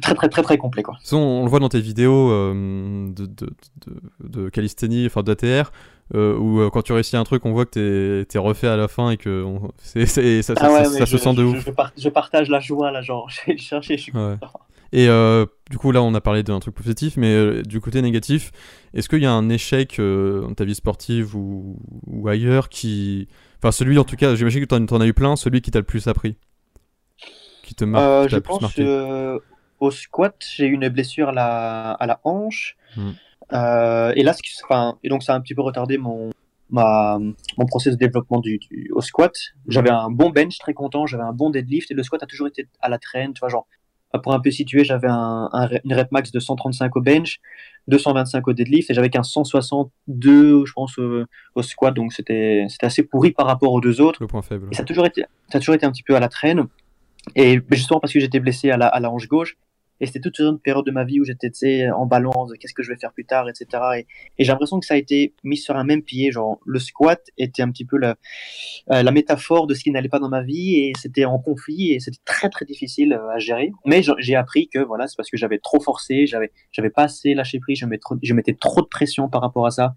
très 0.00 0.14
très 0.14 0.28
très 0.30 0.42
très 0.42 0.56
complet 0.56 0.82
quoi. 0.82 0.96
on, 1.12 1.16
on 1.16 1.44
le 1.44 1.50
voit 1.50 1.60
dans 1.60 1.68
tes 1.68 1.82
vidéos 1.82 2.30
de, 2.30 3.26
de, 3.26 3.26
de, 3.26 4.00
de 4.26 4.48
calisthénie, 4.48 5.04
enfin 5.04 5.22
d'ATR, 5.22 5.70
où 6.14 6.70
quand 6.72 6.80
tu 6.80 6.94
réussis 6.94 7.18
un 7.18 7.24
truc, 7.24 7.44
on 7.44 7.52
voit 7.52 7.66
que 7.66 8.24
t'es 8.26 8.38
es 8.38 8.40
refait 8.40 8.68
à 8.68 8.78
la 8.78 8.88
fin 8.88 9.10
et 9.10 9.18
que 9.18 9.42
on, 9.44 9.70
ça, 9.76 10.06
ça, 10.06 10.54
ah 10.56 10.84
ça, 10.84 11.04
se 11.04 11.18
sent 11.18 11.34
de 11.34 11.44
ouf. 11.44 11.68
Je, 11.98 12.08
partage 12.08 12.48
la 12.48 12.60
joie 12.60 12.90
là, 12.90 13.02
genre 13.02 13.28
j'ai 13.46 13.58
cherché, 13.58 13.98
je 13.98 14.02
suis 14.04 14.12
content. 14.12 14.50
Et 14.92 15.08
euh, 15.08 15.46
du 15.70 15.78
coup, 15.78 15.90
là, 15.90 16.02
on 16.02 16.14
a 16.14 16.20
parlé 16.20 16.42
d'un 16.42 16.60
truc 16.60 16.74
positif, 16.74 17.16
mais 17.16 17.32
euh, 17.34 17.62
du 17.62 17.80
côté 17.80 18.02
négatif, 18.02 18.52
est-ce 18.92 19.08
qu'il 19.08 19.22
y 19.22 19.26
a 19.26 19.32
un 19.32 19.48
échec 19.48 19.98
euh, 19.98 20.42
dans 20.42 20.54
ta 20.54 20.64
vie 20.64 20.74
sportive 20.74 21.34
ou, 21.34 21.78
ailleurs 22.28 22.68
qui. 22.68 23.28
Enfin, 23.58 23.72
celui, 23.72 23.98
en 23.98 24.04
tout 24.04 24.16
cas, 24.16 24.34
j'imagine 24.34 24.64
que 24.66 24.74
tu 24.74 24.94
en, 24.94 25.00
as 25.00 25.06
eu 25.06 25.14
plein, 25.14 25.36
celui 25.36 25.62
qui 25.62 25.70
t'a 25.70 25.78
le 25.78 25.84
plus 25.84 26.08
appris 26.08 26.36
Qui 27.62 27.74
te 27.74 27.84
marque 27.84 28.28
Je 28.28 28.38
pense 28.38 28.78
au 29.80 29.90
squat, 29.90 30.36
j'ai 30.54 30.66
eu 30.66 30.74
une 30.74 30.88
blessure 30.90 31.30
à 31.30 31.32
la, 31.32 31.90
à 31.92 32.06
la 32.06 32.20
hanche. 32.22 32.76
Hmm. 32.96 33.12
et 33.50 34.22
là, 34.22 34.32
enfin, 34.62 34.96
et 35.02 35.08
donc 35.08 35.24
ça 35.24 35.32
a 35.32 35.36
un 35.36 35.40
petit 35.40 35.56
peu 35.56 35.62
retardé 35.62 35.98
mon, 35.98 36.30
ma, 36.70 37.18
mon 37.18 37.66
processus 37.66 37.98
de 37.98 37.98
développement 37.98 38.38
du, 38.38 38.60
au 38.92 39.00
squat. 39.00 39.32
J'avais 39.66 39.90
un 39.90 40.08
bon 40.08 40.30
bench, 40.30 40.58
très 40.58 40.72
content, 40.72 41.06
j'avais 41.06 41.24
un 41.24 41.32
bon 41.32 41.50
deadlift, 41.50 41.90
et 41.90 41.94
le 41.94 42.04
squat 42.04 42.22
a 42.22 42.26
toujours 42.26 42.46
été 42.46 42.68
à 42.80 42.88
la 42.88 42.98
traîne, 42.98 43.32
tu 43.32 43.40
vois, 43.40 43.48
genre, 43.48 43.66
pour 44.18 44.34
un 44.34 44.40
peu 44.40 44.50
situer, 44.50 44.84
j'avais 44.84 45.08
un, 45.08 45.48
une 45.84 45.94
rep 45.94 46.12
max 46.12 46.32
de 46.32 46.38
135 46.38 46.94
au 46.96 47.00
bench, 47.00 47.40
225 47.88 48.46
au 48.46 48.52
deadlift 48.52 48.90
et 48.90 48.94
j'avais 48.94 49.10
qu'un 49.10 49.22
162, 49.22 50.64
je 50.66 50.72
pense, 50.72 50.98
au, 50.98 51.62
squat. 51.62 51.94
Donc 51.94 52.12
c'était 52.12 52.66
assez 52.82 53.02
pourri 53.02 53.32
par 53.32 53.46
rapport 53.46 53.72
aux 53.72 53.80
deux 53.80 54.00
autres. 54.00 54.18
Le 54.20 54.26
point 54.26 54.42
faible. 54.42 54.68
Et 54.70 54.74
ça 54.74 54.82
a 54.82 54.84
toujours 54.84 55.06
été, 55.06 55.24
ça 55.48 55.58
a 55.58 55.60
toujours 55.60 55.74
été 55.74 55.86
un 55.86 55.90
petit 55.90 56.02
peu 56.02 56.14
à 56.14 56.20
la 56.20 56.28
traîne. 56.28 56.66
Et 57.36 57.60
justement 57.70 58.00
parce 58.00 58.12
que 58.12 58.20
j'étais 58.20 58.40
blessé 58.40 58.70
à 58.70 58.76
la, 58.76 58.86
à 58.86 59.00
la 59.00 59.10
hanche 59.10 59.28
gauche, 59.28 59.56
et 60.02 60.06
c'était 60.06 60.18
toute 60.18 60.40
une 60.40 60.58
période 60.58 60.84
de 60.84 60.90
ma 60.90 61.04
vie 61.04 61.20
où 61.20 61.24
j'étais 61.24 61.88
en 61.90 62.06
balance, 62.06 62.50
qu'est-ce 62.58 62.74
que 62.74 62.82
je 62.82 62.90
vais 62.90 62.98
faire 62.98 63.12
plus 63.12 63.24
tard, 63.24 63.48
etc. 63.48 63.66
Et, 63.98 64.06
j'ai 64.36 64.50
l'impression 64.50 64.80
que 64.80 64.84
ça 64.84 64.94
a 64.94 64.96
été 64.96 65.32
mis 65.44 65.56
sur 65.56 65.76
un 65.76 65.84
même 65.84 66.02
pied. 66.02 66.32
Genre, 66.32 66.58
le 66.66 66.80
squat 66.80 67.22
était 67.38 67.62
un 67.62 67.70
petit 67.70 67.84
peu 67.84 67.98
la, 67.98 68.16
euh, 68.90 69.12
métaphore 69.12 69.68
de 69.68 69.74
ce 69.74 69.84
qui 69.84 69.92
n'allait 69.92 70.08
pas 70.08 70.18
dans 70.18 70.28
ma 70.28 70.42
vie 70.42 70.74
et 70.74 70.92
c'était 70.98 71.24
en 71.24 71.38
conflit 71.38 71.92
et 71.92 72.00
c'était 72.00 72.18
très 72.24 72.50
très 72.50 72.64
difficile 72.64 73.12
euh, 73.12 73.30
à 73.30 73.38
gérer. 73.38 73.70
Mais 73.86 74.02
j'ai 74.18 74.34
appris 74.34 74.68
que 74.68 74.80
voilà, 74.80 75.06
c'est 75.06 75.16
parce 75.16 75.30
que 75.30 75.36
j'avais 75.36 75.60
trop 75.60 75.80
forcé, 75.80 76.26
j'avais 76.26 76.90
pas 76.90 77.04
assez 77.04 77.34
lâché 77.34 77.60
prise, 77.60 77.78
je 77.78 77.86
mettais, 77.86 78.00
trop, 78.00 78.16
je 78.20 78.34
mettais 78.34 78.54
trop 78.54 78.82
de 78.82 78.88
pression 78.88 79.28
par 79.28 79.40
rapport 79.40 79.66
à 79.66 79.70
ça. 79.70 79.94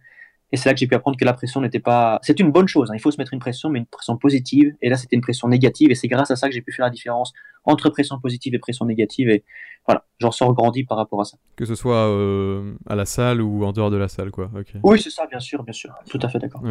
Et 0.52 0.58
c'est 0.58 0.70
là 0.70 0.74
que 0.74 0.80
j'ai 0.80 0.88
pu 0.88 0.94
apprendre 0.96 1.18
que 1.18 1.26
la 1.26 1.34
pression 1.34 1.62
n'était 1.62 1.80
pas. 1.80 2.20
C'est 2.22 2.40
une 2.40 2.52
bonne 2.52 2.68
chose, 2.68 2.92
hein. 2.92 2.94
il 2.96 3.02
faut 3.02 3.12
se 3.12 3.18
mettre 3.18 3.34
une 3.34 3.40
pression, 3.40 3.70
mais 3.70 3.80
une 3.80 3.88
pression 3.88 4.16
positive. 4.18 4.76
Et 4.82 4.90
là, 4.90 4.98
c'était 4.98 5.16
une 5.16 5.22
pression 5.24 5.48
négative. 5.48 5.90
Et 5.90 5.96
c'est 5.96 6.08
grâce 6.08 6.30
à 6.30 6.36
ça 6.36 6.48
que 6.48 6.54
j'ai 6.54 6.62
pu 6.62 6.72
faire 6.72 6.86
la 6.86 6.92
différence 6.92 7.34
entre 7.66 7.90
pression 7.90 8.20
positive 8.20 8.54
et 8.56 8.60
pression 8.60 8.86
négative. 8.86 9.30
Et 9.30 9.44
voilà, 9.86 10.06
j'en 10.20 10.32
sors 10.32 10.54
grandi 10.54 10.84
par 10.84 10.98
rapport 10.98 11.22
à 11.22 11.26
ça. 11.26 11.38
Que 11.56 11.66
ce 11.66 11.76
soit 11.76 12.08
euh, 12.08 12.74
à 12.88 12.96
la 12.96 13.06
salle 13.06 13.42
ou 13.42 13.66
en 13.66 13.72
dehors 13.72 13.92
de 13.92 13.98
la 13.98 14.08
salle, 14.08 14.32
quoi. 14.32 14.50
Oui, 14.84 15.00
c'est 15.00 15.10
ça, 15.10 15.26
bien 15.28 15.40
sûr, 15.40 15.64
bien 15.64 15.74
sûr. 15.74 15.94
Tout 16.10 16.20
à 16.22 16.30
fait 16.30 16.40
d'accord. 16.40 16.62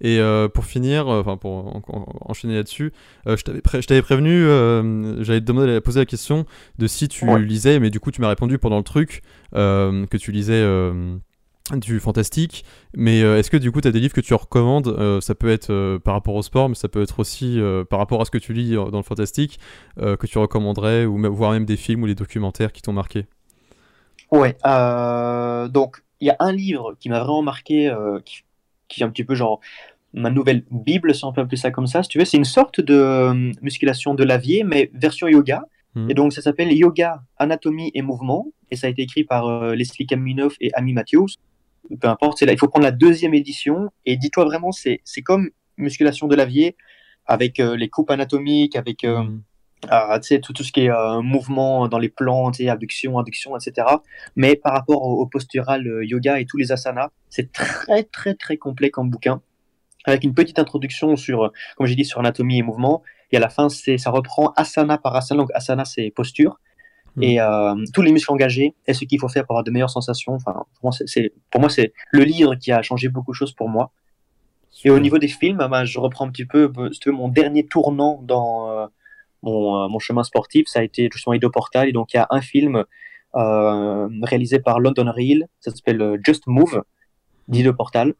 Et 0.00 0.20
euh, 0.20 0.48
pour 0.48 0.66
finir, 0.66 1.08
euh, 1.08 1.22
enfin 1.22 1.38
pour 1.38 1.82
enchaîner 2.20 2.54
là-dessus, 2.54 2.92
je 3.26 3.42
t'avais 3.42 4.02
prévenu, 4.02 4.44
j'allais 5.24 5.40
te 5.40 5.46
demander, 5.46 5.80
poser 5.80 6.00
la 6.00 6.06
question 6.06 6.44
de 6.78 6.86
si 6.86 7.08
tu 7.08 7.26
lisais, 7.38 7.80
mais 7.80 7.90
du 7.90 7.98
coup 7.98 8.10
tu 8.10 8.20
m'as 8.20 8.28
répondu 8.28 8.58
pendant 8.58 8.76
le 8.76 8.84
truc 8.84 9.22
que 9.52 10.16
tu 10.16 10.30
lisais 10.30 10.62
du 11.76 12.00
fantastique, 12.00 12.64
mais 12.96 13.22
euh, 13.22 13.38
est-ce 13.38 13.50
que 13.50 13.56
du 13.56 13.70
coup 13.70 13.80
tu 13.80 13.88
as 13.88 13.92
des 13.92 14.00
livres 14.00 14.14
que 14.14 14.20
tu 14.20 14.34
recommandes 14.34 14.88
euh, 14.88 15.20
Ça 15.20 15.34
peut 15.34 15.50
être 15.50 15.70
euh, 15.70 15.98
par 15.98 16.14
rapport 16.14 16.34
au 16.34 16.42
sport, 16.42 16.68
mais 16.68 16.74
ça 16.74 16.88
peut 16.88 17.02
être 17.02 17.20
aussi 17.20 17.60
par 17.90 17.98
rapport 17.98 18.20
à 18.20 18.24
ce 18.24 18.30
que 18.30 18.38
tu 18.38 18.52
lis 18.52 18.74
dans 18.74 18.96
le 18.96 19.02
fantastique, 19.02 19.58
que 19.96 20.26
tu 20.26 20.38
recommanderais, 20.38 21.04
ou 21.04 21.18
voire 21.34 21.52
même 21.52 21.64
des 21.64 21.76
films 21.76 22.02
ou 22.02 22.06
des 22.06 22.14
documentaires 22.14 22.72
qui 22.72 22.82
t'ont 22.82 22.92
marqué? 22.92 23.26
Ouais, 24.30 24.56
donc 25.70 26.02
il 26.20 26.26
y 26.26 26.30
a 26.30 26.36
un 26.38 26.52
livre 26.52 26.94
qui 26.98 27.08
m'a 27.08 27.20
vraiment 27.20 27.42
marqué, 27.42 27.92
qui, 28.88 29.02
est 29.02 29.04
un 29.04 29.10
petit 29.10 29.24
peu 29.24 29.34
genre 29.34 29.60
ma 30.14 30.30
nouvelle 30.30 30.64
Bible, 30.70 31.14
si 31.14 31.24
on 31.24 31.32
peut 31.32 31.42
appeler 31.42 31.56
ça 31.56 31.70
comme 31.70 31.86
ça, 31.86 32.02
si 32.02 32.08
tu 32.08 32.18
veux, 32.18 32.24
c'est 32.24 32.38
une 32.38 32.44
sorte 32.44 32.80
de 32.80 33.52
musculation 33.62 34.14
de 34.14 34.24
lavier, 34.24 34.64
mais 34.64 34.90
version 34.94 35.28
yoga. 35.28 35.64
Mmh. 35.94 36.10
Et 36.10 36.14
donc 36.14 36.32
ça 36.32 36.42
s'appelle 36.42 36.72
Yoga, 36.72 37.22
Anatomie 37.38 37.90
et 37.94 38.02
Mouvement, 38.02 38.46
et 38.70 38.76
ça 38.76 38.86
a 38.86 38.90
été 38.90 39.02
écrit 39.02 39.24
par 39.24 39.74
Leslie 39.74 40.06
Kaminoff 40.06 40.54
et 40.60 40.70
Amy 40.74 40.92
Matthews 40.92 41.28
peu 41.96 42.08
importe, 42.08 42.40
là, 42.42 42.52
il 42.52 42.58
faut 42.58 42.68
prendre 42.68 42.84
la 42.84 42.92
deuxième 42.92 43.34
édition 43.34 43.90
et 44.04 44.16
dis-toi 44.16 44.44
vraiment, 44.44 44.72
c'est 44.72 45.00
comme 45.24 45.50
musculation 45.76 46.26
de 46.26 46.36
lavier 46.36 46.76
avec 47.26 47.60
euh, 47.60 47.76
les 47.76 47.88
coupes 47.88 48.10
anatomiques, 48.10 48.74
avec 48.74 49.04
euh, 49.04 49.22
mm. 49.22 49.42
ah, 49.90 50.18
tout, 50.42 50.52
tout 50.52 50.64
ce 50.64 50.72
qui 50.72 50.80
est 50.80 50.90
euh, 50.90 51.20
mouvement 51.20 51.88
dans 51.88 51.98
les 51.98 52.08
plans, 52.08 52.50
abduction, 52.50 53.18
induction, 53.18 53.56
etc. 53.56 53.86
Mais 54.34 54.56
par 54.56 54.72
rapport 54.72 55.02
au, 55.02 55.26
postural 55.26 55.86
yoga 56.02 56.40
et 56.40 56.46
tous 56.46 56.56
les 56.56 56.72
asanas, 56.72 57.10
c'est 57.28 57.52
très 57.52 58.04
très 58.04 58.34
très 58.34 58.56
complet 58.56 58.90
comme 58.90 59.10
bouquin, 59.10 59.40
avec 60.04 60.24
une 60.24 60.34
petite 60.34 60.58
introduction 60.58 61.16
sur, 61.16 61.52
comme 61.76 61.86
j'ai 61.86 61.96
dit, 61.96 62.04
sur 62.04 62.20
anatomie 62.20 62.58
et 62.58 62.62
mouvement. 62.62 63.02
Et 63.30 63.36
à 63.36 63.40
la 63.40 63.50
fin, 63.50 63.68
ça 63.68 64.10
reprend 64.10 64.52
asana 64.56 64.96
par 64.96 65.14
asana. 65.14 65.42
Donc 65.42 65.50
asana, 65.54 65.84
c'est 65.84 66.10
posture. 66.10 66.58
Mm. 67.18 67.22
et 67.22 67.40
euh, 67.40 67.74
tous 67.92 68.02
les 68.02 68.12
muscles 68.12 68.32
engagés 68.32 68.74
et 68.86 68.94
ce 68.94 69.04
qu'il 69.04 69.18
faut 69.20 69.28
faire 69.28 69.44
pour 69.44 69.54
avoir 69.54 69.64
de 69.64 69.70
meilleures 69.70 69.90
sensations. 69.90 70.34
Enfin, 70.34 70.64
pour 70.80 71.60
moi, 71.60 71.68
c'est 71.68 71.92
le 72.12 72.24
livre 72.24 72.54
qui 72.54 72.72
a 72.72 72.82
changé 72.82 73.08
beaucoup 73.08 73.32
de 73.32 73.36
choses 73.36 73.52
pour 73.52 73.68
moi. 73.68 73.90
Et 74.84 74.90
au 74.90 75.00
niveau 75.00 75.18
des 75.18 75.28
films, 75.28 75.66
bah, 75.70 75.84
je 75.84 75.98
reprends 75.98 76.26
un 76.26 76.30
petit 76.30 76.44
peu 76.44 76.70
mon 77.06 77.28
dernier 77.28 77.66
tournant 77.66 78.20
dans 78.22 78.70
euh, 78.70 78.86
mon, 79.42 79.84
euh, 79.84 79.88
mon, 79.88 79.98
chemin 79.98 80.22
sportif. 80.22 80.68
Ça 80.68 80.80
a 80.80 80.82
été 80.84 81.08
justement 81.12 81.34
Ido 81.34 81.50
Portal. 81.50 81.88
Et 81.88 81.92
donc, 81.92 82.12
il 82.14 82.18
y 82.18 82.20
a 82.20 82.28
un 82.30 82.40
film 82.40 82.84
réalisé 83.34 84.60
par 84.60 84.80
London 84.80 85.12
Reel. 85.14 85.48
Ça 85.60 85.72
s'appelle 85.72 86.20
Just 86.24 86.44
Move 86.46 86.82
d'Ido 87.48 87.72
Portal. 87.72 88.14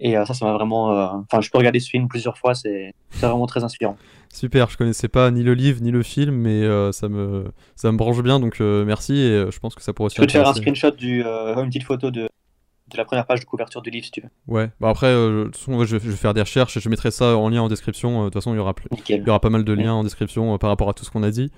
Et 0.00 0.14
ça, 0.14 0.34
ça 0.34 0.46
m'a 0.46 0.52
vraiment. 0.52 0.88
Enfin, 1.30 1.40
je 1.40 1.50
peux 1.50 1.58
regarder 1.58 1.80
ce 1.80 1.90
film 1.90 2.08
plusieurs 2.08 2.38
fois. 2.38 2.54
C'est 2.54 2.94
vraiment 3.20 3.46
très 3.46 3.64
inspirant. 3.64 3.96
Super, 4.32 4.70
je 4.70 4.76
connaissais 4.76 5.08
pas 5.08 5.30
ni 5.32 5.42
le 5.42 5.54
livre 5.54 5.82
ni 5.82 5.90
le 5.90 6.04
film, 6.04 6.34
mais 6.34 6.62
euh, 6.62 6.92
ça, 6.92 7.08
me, 7.08 7.46
ça 7.74 7.90
me 7.90 7.96
branche 7.96 8.22
bien, 8.22 8.38
donc 8.38 8.60
euh, 8.60 8.84
merci 8.84 9.14
et 9.14 9.30
euh, 9.30 9.50
je 9.50 9.58
pense 9.58 9.74
que 9.74 9.82
ça 9.82 9.92
pourrait 9.92 10.06
aussi. 10.06 10.16
Je 10.16 10.20
peux 10.20 10.26
te 10.28 10.32
faire 10.32 10.46
un 10.46 10.54
screenshot 10.54 10.92
du, 10.92 11.22
une 11.22 11.66
petite 11.66 11.82
photo 11.82 12.12
de, 12.12 12.22
de 12.22 12.96
la 12.96 13.04
première 13.04 13.26
page 13.26 13.40
de 13.40 13.44
couverture 13.44 13.82
du 13.82 13.90
livre 13.90 14.04
si 14.04 14.12
tu 14.12 14.20
veux. 14.20 14.28
Ouais, 14.46 14.70
bah 14.80 14.88
après, 14.88 15.12
de 15.12 15.44
toute 15.46 15.56
façon, 15.56 15.84
je, 15.84 15.96
vais, 15.96 16.16
faire 16.16 16.32
des 16.32 16.42
recherches 16.42 16.76
et 16.76 16.80
je 16.80 16.88
mettrai 16.88 17.10
ça 17.10 17.36
en 17.36 17.48
lien 17.48 17.62
en 17.62 17.68
description. 17.68 18.20
De 18.20 18.24
toute 18.26 18.34
façon, 18.34 18.54
il 18.54 18.58
y 18.58 18.60
aura, 18.60 18.74
il 19.08 19.16
y 19.16 19.28
aura 19.28 19.40
pas 19.40 19.50
mal 19.50 19.64
de 19.64 19.72
liens 19.72 19.94
en 19.94 20.04
description 20.04 20.56
par 20.58 20.70
rapport 20.70 20.88
à 20.88 20.94
tout 20.94 21.04
ce 21.04 21.10
qu'on 21.10 21.24
a 21.24 21.30
dit. 21.32 21.50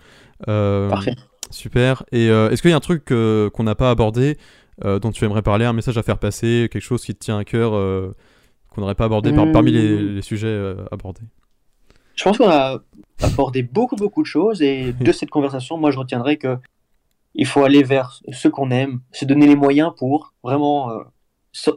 Parfait. 0.46 1.14
Super. 1.50 2.04
Et 2.10 2.28
est-ce 2.28 2.62
qu'il 2.62 2.70
y 2.70 2.74
a 2.74 2.76
un 2.76 2.80
truc 2.80 3.04
qu'on 3.04 3.64
n'a 3.64 3.74
pas 3.74 3.90
abordé 3.90 4.38
dont 4.82 5.12
tu 5.12 5.26
aimerais 5.26 5.42
parler, 5.42 5.66
un 5.66 5.74
message 5.74 5.98
à 5.98 6.02
faire 6.02 6.18
passer, 6.18 6.70
quelque 6.72 6.82
chose 6.82 7.04
qui 7.04 7.14
te 7.14 7.18
tient 7.18 7.36
à 7.36 7.44
cœur 7.44 7.74
qu'on 8.72 8.80
n'aurait 8.80 8.94
pas 8.94 9.04
abordé 9.04 9.32
parmi 9.52 9.72
les, 9.72 10.18
hmm. 10.18 10.22
sujets 10.22 10.46
euh, 10.46 10.84
abordés 10.90 11.22
Je 12.16 12.24
pense 12.24 12.38
qu'on 12.38 12.48
a 12.48 12.78
abordé 13.22 13.62
beaucoup, 13.62 13.96
beaucoup 13.96 14.22
de 14.22 14.26
choses 14.26 14.62
et 14.62 14.92
de 14.92 15.12
cette 15.12 15.30
conversation, 15.30 15.76
moi, 15.76 15.90
je 15.90 15.98
retiendrai 15.98 16.36
que 16.36 16.56
il 17.34 17.46
faut 17.46 17.64
aller 17.64 17.82
vers 17.82 18.20
ce 18.30 18.48
qu'on 18.48 18.70
aime, 18.70 19.00
se 19.10 19.24
donner 19.24 19.46
les 19.46 19.56
moyens 19.56 19.92
pour 19.96 20.34
vraiment 20.42 20.90
euh, 20.90 20.98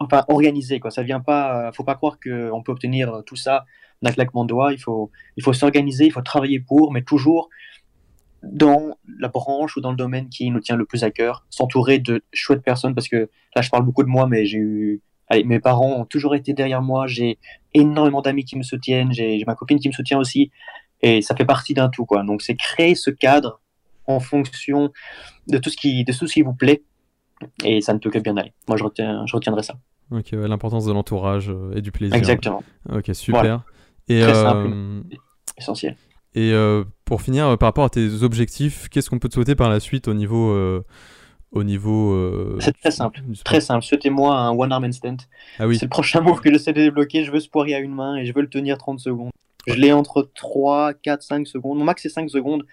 enfin, 0.01 0.25
organiser. 0.27 0.81
Quoi. 0.81 0.91
Ça 0.91 1.01
vient 1.01 1.21
pas, 1.21 1.71
faut 1.71 1.85
pas 1.85 1.95
croire 1.95 2.17
qu'on 2.19 2.61
peut 2.61 2.73
obtenir 2.73 3.23
tout 3.25 3.37
ça 3.37 3.65
d'un 4.01 4.11
claquement 4.11 4.43
de 4.43 4.49
doigts. 4.49 4.73
Il 4.73 4.79
faut, 4.79 5.11
il 5.37 5.43
faut 5.43 5.53
s'organiser, 5.53 6.05
il 6.05 6.11
faut 6.11 6.21
travailler 6.21 6.59
pour, 6.59 6.91
mais 6.91 7.03
toujours 7.03 7.49
dans 8.51 8.97
la 9.19 9.27
branche 9.27 9.75
ou 9.77 9.81
dans 9.81 9.91
le 9.91 9.97
domaine 9.97 10.29
qui 10.29 10.49
nous 10.51 10.59
tient 10.59 10.75
le 10.75 10.85
plus 10.85 11.03
à 11.03 11.11
cœur, 11.11 11.45
s'entourer 11.49 11.99
de 11.99 12.23
chouettes 12.31 12.63
personnes, 12.63 12.93
parce 12.93 13.07
que 13.07 13.29
là 13.55 13.61
je 13.61 13.69
parle 13.69 13.83
beaucoup 13.83 14.03
de 14.03 14.09
moi, 14.09 14.27
mais 14.27 14.45
j'ai 14.45 14.57
eu, 14.57 15.01
allez, 15.27 15.43
mes 15.43 15.59
parents 15.59 15.99
ont 15.99 16.05
toujours 16.05 16.35
été 16.35 16.53
derrière 16.53 16.81
moi, 16.81 17.07
j'ai 17.07 17.37
énormément 17.73 18.21
d'amis 18.21 18.45
qui 18.45 18.57
me 18.57 18.63
soutiennent, 18.63 19.11
j'ai 19.11 19.43
ma 19.45 19.55
copine 19.55 19.79
qui 19.79 19.87
me 19.87 19.93
soutient 19.93 20.19
aussi, 20.19 20.51
et 21.01 21.21
ça 21.21 21.35
fait 21.35 21.45
partie 21.45 21.73
d'un 21.73 21.89
tout, 21.89 22.05
quoi. 22.05 22.23
Donc 22.23 22.41
c'est 22.41 22.55
créer 22.55 22.95
ce 22.95 23.09
cadre 23.09 23.59
en 24.07 24.19
fonction 24.19 24.91
de 25.47 25.57
tout 25.57 25.69
ce 25.69 25.77
qui, 25.77 26.03
de 26.03 26.13
tout 26.13 26.27
ce 26.27 26.33
qui 26.33 26.41
vous 26.41 26.53
plaît, 26.53 26.83
et 27.63 27.81
ça 27.81 27.93
ne 27.93 27.99
peut 27.99 28.09
que 28.09 28.19
bien 28.19 28.37
aller. 28.37 28.53
Moi 28.67 28.77
je, 28.77 28.83
retiens, 28.83 29.25
je 29.25 29.35
retiendrai 29.35 29.63
ça. 29.63 29.75
Ok, 30.11 30.31
l'importance 30.31 30.85
de 30.85 30.93
l'entourage 30.93 31.49
euh, 31.49 31.75
et 31.75 31.81
du 31.81 31.91
plaisir. 31.91 32.15
Exactement. 32.15 32.63
Ok, 32.91 33.09
super. 33.13 33.63
Et 34.07 34.21
Très 34.21 34.35
simple, 34.35 34.69
euh, 34.71 35.01
essentiel. 35.57 35.97
Et 36.35 36.51
euh, 36.51 36.83
pour 37.05 37.21
finir, 37.21 37.57
par 37.57 37.67
rapport 37.67 37.85
à 37.85 37.89
tes 37.89 38.21
objectifs, 38.21 38.89
qu'est-ce 38.89 39.09
qu'on 39.09 39.19
peut 39.19 39.29
te 39.29 39.35
souhaiter 39.35 39.55
par 39.55 39.69
la 39.69 39.79
suite 39.79 40.07
au 40.07 40.13
niveau. 40.13 40.51
Euh, 40.51 40.83
au 41.55 41.63
niveau 41.63 42.59
C'est 42.59 42.77
très 42.79 42.91
simple. 42.91 43.21
Très 43.43 43.61
simple. 43.61 43.83
Souhaitez-moi 43.83 44.35
un 44.35 44.51
one 44.51 44.71
arm 44.71 44.83
instant. 44.83 45.17
Ah 45.59 45.67
oui. 45.67 45.77
C'est 45.77 45.85
le 45.85 45.89
prochain 45.89 46.21
move 46.21 46.41
que 46.41 46.51
j'essaie 46.51 46.73
de 46.73 46.81
débloquer. 46.81 47.23
Je 47.23 47.31
veux 47.31 47.39
ce 47.39 47.49
poirier 47.49 47.75
à 47.75 47.79
une 47.79 47.93
main 47.93 48.17
et 48.17 48.25
je 48.25 48.33
veux 48.33 48.41
le 48.41 48.49
tenir 48.49 48.77
30 48.77 48.99
secondes. 48.99 49.31
Je 49.67 49.73
l'ai 49.73 49.91
entre 49.91 50.29
3, 50.35 50.93
4, 50.93 51.23
5 51.23 51.47
secondes. 51.47 51.79
Mon 51.79 51.85
max 51.85 52.03
c'est 52.03 52.09
5 52.09 52.29
secondes. 52.29 52.63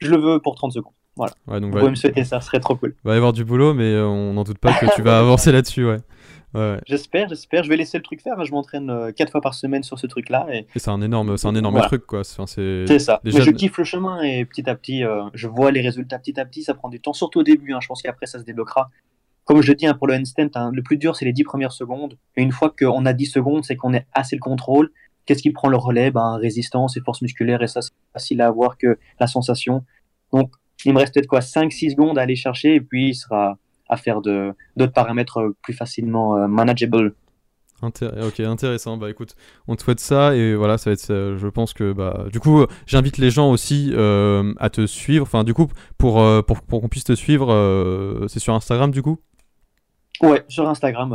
Je 0.00 0.10
le 0.10 0.18
veux 0.18 0.40
pour 0.40 0.56
30 0.56 0.72
secondes. 0.72 0.92
Voilà. 1.16 1.32
Ouais, 1.46 1.60
donc, 1.60 1.72
Vous 1.72 1.78
pouvez 1.78 1.90
me 1.90 1.94
souhaiter 1.94 2.24
ça, 2.24 2.40
ce 2.40 2.46
serait 2.46 2.60
trop 2.60 2.74
cool. 2.76 2.94
Va 3.04 3.14
y 3.14 3.16
avoir 3.16 3.32
du 3.32 3.44
boulot, 3.44 3.74
mais 3.74 3.96
on 3.98 4.32
n'en 4.32 4.44
doute 4.44 4.58
pas 4.58 4.72
que 4.72 4.86
tu 4.94 5.02
vas 5.02 5.18
avancer 5.20 5.52
là-dessus, 5.52 5.86
ouais. 5.86 5.98
J'espère, 6.86 7.28
j'espère. 7.28 7.64
Je 7.64 7.68
vais 7.68 7.76
laisser 7.76 7.98
le 7.98 8.02
truc 8.02 8.20
faire. 8.20 8.38
Hein. 8.38 8.44
Je 8.44 8.52
m'entraîne 8.52 8.90
euh, 8.90 9.12
quatre 9.12 9.30
fois 9.30 9.40
par 9.40 9.54
semaine 9.54 9.82
sur 9.82 9.98
ce 9.98 10.06
truc-là. 10.06 10.46
Et, 10.52 10.66
c'est 10.76 10.90
un 10.90 11.00
énorme, 11.00 11.36
c'est 11.36 11.48
un 11.48 11.54
énorme 11.54 11.80
truc, 11.82 12.06
quoi. 12.06 12.24
c'est 12.24 12.98
ça. 12.98 13.20
Mais 13.24 13.30
je 13.30 13.50
kiffe 13.50 13.78
le 13.78 13.84
chemin 13.84 14.22
et 14.22 14.44
petit 14.44 14.68
à 14.68 14.74
petit, 14.74 15.04
euh, 15.04 15.24
je 15.34 15.48
vois 15.48 15.70
les 15.70 15.80
résultats 15.80 16.18
petit 16.18 16.38
à 16.38 16.44
petit. 16.44 16.62
Ça 16.62 16.74
prend 16.74 16.88
du 16.88 17.00
temps, 17.00 17.12
surtout 17.12 17.40
au 17.40 17.42
début. 17.42 17.72
Hein. 17.72 17.78
Je 17.80 17.88
pense 17.88 18.02
qu'après, 18.02 18.26
ça 18.26 18.38
se 18.38 18.44
débloquera. 18.44 18.90
Comme 19.44 19.60
je 19.60 19.72
dis 19.72 19.86
hein, 19.86 19.94
pour 19.94 20.06
le 20.06 20.14
handstand, 20.14 20.70
le 20.72 20.82
plus 20.82 20.96
dur, 20.96 21.16
c'est 21.16 21.24
les 21.24 21.32
10 21.32 21.44
premières 21.44 21.72
secondes. 21.72 22.16
Et 22.36 22.42
une 22.42 22.52
fois 22.52 22.72
qu'on 22.76 23.04
a 23.06 23.12
10 23.12 23.26
secondes, 23.26 23.64
c'est 23.64 23.76
qu'on 23.76 23.92
est 23.92 24.06
assez 24.12 24.36
le 24.36 24.40
contrôle. 24.40 24.90
Qu'est-ce 25.26 25.42
qui 25.42 25.50
prend 25.50 25.68
le 25.68 25.76
relais? 25.76 26.10
Ben, 26.10 26.36
Résistance 26.36 26.96
et 26.96 27.00
force 27.00 27.22
musculaire. 27.22 27.62
Et 27.62 27.66
ça, 27.66 27.82
c'est 27.82 27.90
facile 28.12 28.40
à 28.40 28.48
avoir 28.48 28.76
que 28.76 28.98
la 29.18 29.26
sensation. 29.26 29.84
Donc, 30.32 30.52
il 30.84 30.92
me 30.92 30.98
reste 30.98 31.14
peut-être 31.14 31.26
quoi? 31.26 31.40
5-6 31.40 31.92
secondes 31.92 32.18
à 32.18 32.22
aller 32.22 32.36
chercher. 32.36 32.74
Et 32.74 32.80
puis, 32.80 33.10
il 33.10 33.14
sera 33.14 33.58
à 33.92 33.96
faire 33.98 34.22
d'autres 34.22 34.92
paramètres 34.92 35.38
euh, 35.38 35.56
plus 35.62 35.74
facilement 35.74 36.36
euh, 36.36 36.48
manageable. 36.48 37.14
ok, 37.82 38.40
intéressant. 38.40 38.96
Bah 38.96 39.10
écoute, 39.10 39.36
on 39.68 39.76
te 39.76 39.82
souhaite 39.82 40.00
ça 40.00 40.34
et 40.34 40.54
voilà, 40.54 40.78
ça 40.78 40.88
va 40.88 40.94
être. 40.94 41.10
Euh, 41.10 41.36
je 41.36 41.46
pense 41.46 41.74
que 41.74 41.92
bah 41.92 42.24
du 42.32 42.40
coup, 42.40 42.64
j'invite 42.86 43.18
les 43.18 43.30
gens 43.30 43.50
aussi 43.50 43.92
à 43.94 44.70
te 44.70 44.86
suivre. 44.86 45.24
Enfin, 45.24 45.44
du 45.44 45.52
coup, 45.52 45.68
pour 45.98 46.14
pour, 46.46 46.62
pour 46.62 46.80
qu'on 46.80 46.88
puisse 46.88 47.04
te 47.04 47.14
suivre, 47.14 48.26
c'est 48.28 48.40
sur 48.40 48.54
Instagram 48.54 48.90
du 48.90 49.02
coup? 49.02 49.18
Ouais, 50.22 50.44
sur 50.48 50.68
Instagram, 50.68 51.12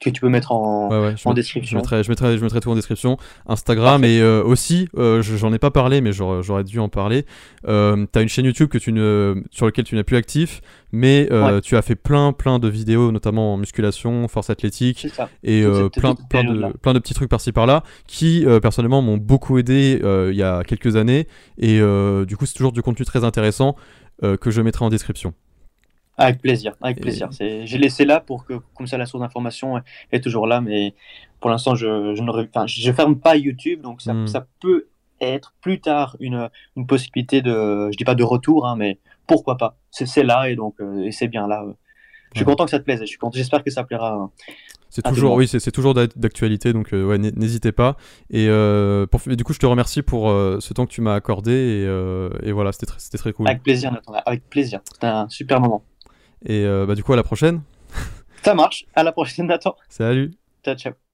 que 0.00 0.10
tu 0.10 0.20
peux 0.20 0.28
mettre 0.28 0.52
en, 0.52 0.88
en 1.24 1.34
description. 1.34 1.70
Je 1.70 1.76
mettrai, 1.76 2.02
je, 2.04 2.08
mettrai, 2.08 2.38
je 2.38 2.42
mettrai 2.42 2.60
tout 2.60 2.70
en 2.70 2.74
description. 2.74 3.16
Instagram 3.46 4.04
et 4.04 4.20
euh, 4.20 4.42
aussi, 4.42 4.88
euh, 4.96 5.22
j'en 5.22 5.52
ai 5.52 5.58
pas 5.58 5.70
parlé, 5.70 6.00
mais 6.00 6.12
j'aurais 6.12 6.64
dû 6.64 6.78
en 6.78 6.88
parler. 6.88 7.24
Euh, 7.66 8.06
tu 8.12 8.18
as 8.18 8.22
une 8.22 8.28
chaîne 8.28 8.44
YouTube 8.44 8.68
que 8.68 8.78
tu 8.78 8.92
ne, 8.92 9.42
sur 9.50 9.66
laquelle 9.66 9.84
tu 9.84 9.94
n'es 9.94 10.04
plus 10.04 10.16
actif, 10.16 10.60
mais 10.92 11.28
tu 11.62 11.76
as 11.76 11.82
fait 11.82 11.96
plein, 11.96 12.32
plein 12.32 12.58
de 12.58 12.68
vidéos, 12.68 13.12
notamment 13.12 13.54
en 13.54 13.56
musculation, 13.56 14.28
force 14.28 14.50
athlétique, 14.50 15.08
et 15.42 15.64
plein, 15.96 16.14
plein, 16.14 16.44
de, 16.44 16.76
plein 16.78 16.94
de 16.94 16.98
petits 16.98 17.14
trucs 17.14 17.30
par-ci 17.30 17.52
par-là, 17.52 17.82
qui 18.06 18.46
personnellement 18.62 19.02
m'ont 19.02 19.16
beaucoup 19.18 19.58
aidé 19.58 20.00
il 20.30 20.36
y 20.36 20.42
a 20.42 20.62
quelques 20.64 20.96
années. 20.96 21.26
Et 21.58 21.80
du 22.26 22.36
coup, 22.36 22.46
c'est 22.46 22.54
toujours 22.54 22.72
du 22.72 22.82
contenu 22.82 23.04
très 23.04 23.24
intéressant 23.24 23.76
que 24.22 24.50
je 24.50 24.62
mettrai 24.62 24.84
en 24.84 24.90
description. 24.90 25.34
Avec 26.18 26.42
plaisir, 26.42 26.74
avec 26.82 27.00
plaisir. 27.00 27.30
J'ai 27.30 27.78
laissé 27.78 28.04
là 28.04 28.20
pour 28.20 28.44
que, 28.44 28.54
comme 28.74 28.86
ça, 28.86 28.98
la 28.98 29.06
source 29.06 29.22
d'information 29.22 29.80
est 30.12 30.20
toujours 30.20 30.46
là, 30.46 30.60
mais 30.60 30.94
pour 31.40 31.48
l'instant, 31.48 31.76
je, 31.76 32.14
je, 32.14 32.22
ne 32.22 32.66
je 32.66 32.92
ferme 32.92 33.18
pas 33.18 33.36
YouTube, 33.36 33.80
donc 33.80 34.02
ça, 34.02 34.12
hmm. 34.12 34.26
ça 34.26 34.46
peut 34.60 34.88
être 35.20 35.54
plus 35.60 35.80
tard 35.80 36.16
une, 36.20 36.48
une, 36.76 36.86
possibilité 36.86 37.42
de, 37.42 37.90
je 37.92 37.96
dis 37.96 38.04
pas 38.04 38.14
de 38.14 38.24
retour, 38.24 38.66
hein, 38.66 38.76
mais 38.76 38.98
pourquoi 39.26 39.56
pas. 39.56 39.76
C'est 39.90 40.22
là 40.22 40.48
et 40.48 40.56
donc 40.56 40.74
euh, 40.80 41.04
et 41.04 41.12
c'est 41.12 41.28
bien 41.28 41.46
là. 41.46 41.64
Je 42.34 42.40
suis 42.40 42.44
content 42.44 42.64
que 42.64 42.70
ça 42.70 42.78
te 42.78 42.84
plaise. 42.84 43.02
Je. 43.04 43.16
J'espère 43.32 43.64
que 43.64 43.70
ça 43.70 43.84
plaira. 43.84 44.30
C'est 44.90 45.02
toujours, 45.02 45.34
oui, 45.34 45.46
c'est 45.46 45.70
toujours 45.70 45.94
d'actualité, 45.94 46.72
donc 46.72 46.92
euh, 46.92 47.04
ouais, 47.04 47.18
n'hésitez 47.18 47.72
pas. 47.72 47.96
Et 48.30 48.48
euh, 48.48 49.06
pour, 49.06 49.20
du 49.20 49.44
coup, 49.44 49.52
je 49.52 49.58
te 49.58 49.66
remercie 49.66 50.02
pour 50.02 50.28
ce 50.28 50.72
temps 50.72 50.86
que 50.86 50.90
tu 50.90 51.00
m'as 51.00 51.14
accordé 51.14 51.52
et, 51.52 52.48
et 52.48 52.52
voilà, 52.52 52.72
c'était 52.72 52.86
très, 52.86 52.98
très 52.98 53.32
cool. 53.32 53.48
Avec 53.48 53.62
plaisir, 53.62 53.92
Nathan. 53.92 54.14
Avec 54.24 54.48
plaisir. 54.48 54.80
C'était 54.92 55.06
un 55.06 55.28
super 55.28 55.60
moment. 55.60 55.84
Et 56.46 56.64
euh, 56.64 56.86
bah, 56.86 56.94
du 56.94 57.02
coup, 57.02 57.12
à 57.12 57.16
la 57.16 57.22
prochaine. 57.22 57.62
Ça 58.42 58.54
marche. 58.54 58.84
À 58.94 59.02
la 59.02 59.12
prochaine, 59.12 59.46
Nathan. 59.46 59.76
Salut. 59.88 60.32
Ciao, 60.64 60.74
ciao. 60.76 61.07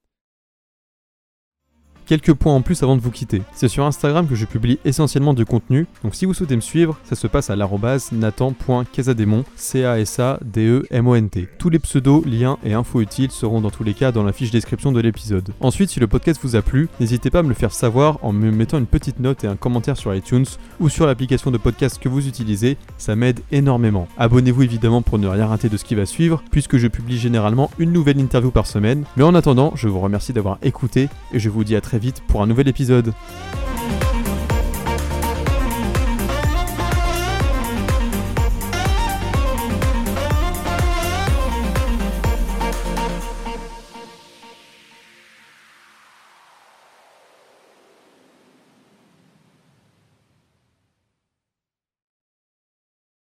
Quelques 2.06 2.34
points 2.34 2.54
en 2.54 2.60
plus 2.60 2.82
avant 2.82 2.96
de 2.96 3.00
vous 3.00 3.10
quitter. 3.10 3.40
C'est 3.54 3.68
sur 3.68 3.86
Instagram 3.86 4.28
que 4.28 4.34
je 4.34 4.44
publie 4.44 4.78
essentiellement 4.84 5.32
du 5.32 5.46
contenu, 5.46 5.86
donc 6.02 6.14
si 6.14 6.26
vous 6.26 6.34
souhaitez 6.34 6.54
me 6.54 6.60
suivre, 6.60 6.98
ça 7.04 7.14
se 7.14 7.26
passe 7.26 7.48
à 7.48 7.56
l'arrobase 7.56 8.12
nathan.casademont, 8.12 9.44
C-A-S-A-D-E-M-O-N-T. 9.56 11.48
Tous 11.58 11.70
les 11.70 11.78
pseudos, 11.78 12.22
liens 12.26 12.58
et 12.62 12.74
infos 12.74 13.00
utiles 13.00 13.30
seront 13.30 13.62
dans 13.62 13.70
tous 13.70 13.84
les 13.84 13.94
cas 13.94 14.12
dans 14.12 14.22
la 14.22 14.34
fiche 14.34 14.50
description 14.50 14.92
de 14.92 15.00
l'épisode. 15.00 15.48
Ensuite, 15.60 15.88
si 15.88 15.98
le 15.98 16.06
podcast 16.06 16.40
vous 16.42 16.56
a 16.56 16.62
plu, 16.62 16.90
n'hésitez 17.00 17.30
pas 17.30 17.38
à 17.38 17.42
me 17.42 17.48
le 17.48 17.54
faire 17.54 17.72
savoir 17.72 18.18
en 18.20 18.32
me 18.32 18.50
mettant 18.50 18.76
une 18.76 18.86
petite 18.86 19.18
note 19.18 19.44
et 19.44 19.46
un 19.46 19.56
commentaire 19.56 19.96
sur 19.96 20.14
iTunes 20.14 20.44
ou 20.80 20.90
sur 20.90 21.06
l'application 21.06 21.50
de 21.50 21.56
podcast 21.56 21.98
que 21.98 22.10
vous 22.10 22.28
utilisez, 22.28 22.76
ça 22.98 23.16
m'aide 23.16 23.40
énormément. 23.50 24.08
Abonnez-vous 24.18 24.62
évidemment 24.62 25.00
pour 25.00 25.18
ne 25.18 25.26
rien 25.26 25.46
rater 25.46 25.70
de 25.70 25.78
ce 25.78 25.84
qui 25.84 25.94
va 25.94 26.04
suivre, 26.04 26.42
puisque 26.50 26.76
je 26.76 26.88
publie 26.88 27.16
généralement 27.16 27.70
une 27.78 27.92
nouvelle 27.92 28.20
interview 28.20 28.50
par 28.50 28.66
semaine. 28.66 29.04
Mais 29.16 29.24
en 29.24 29.34
attendant, 29.34 29.72
je 29.74 29.88
vous 29.88 30.00
remercie 30.00 30.34
d'avoir 30.34 30.58
écouté 30.62 31.08
et 31.32 31.38
je 31.38 31.48
vous 31.48 31.64
dis 31.64 31.76
à 31.76 31.80
vite 31.98 32.22
pour 32.26 32.42
un 32.42 32.46
nouvel 32.46 32.68
épisode. 32.68 33.12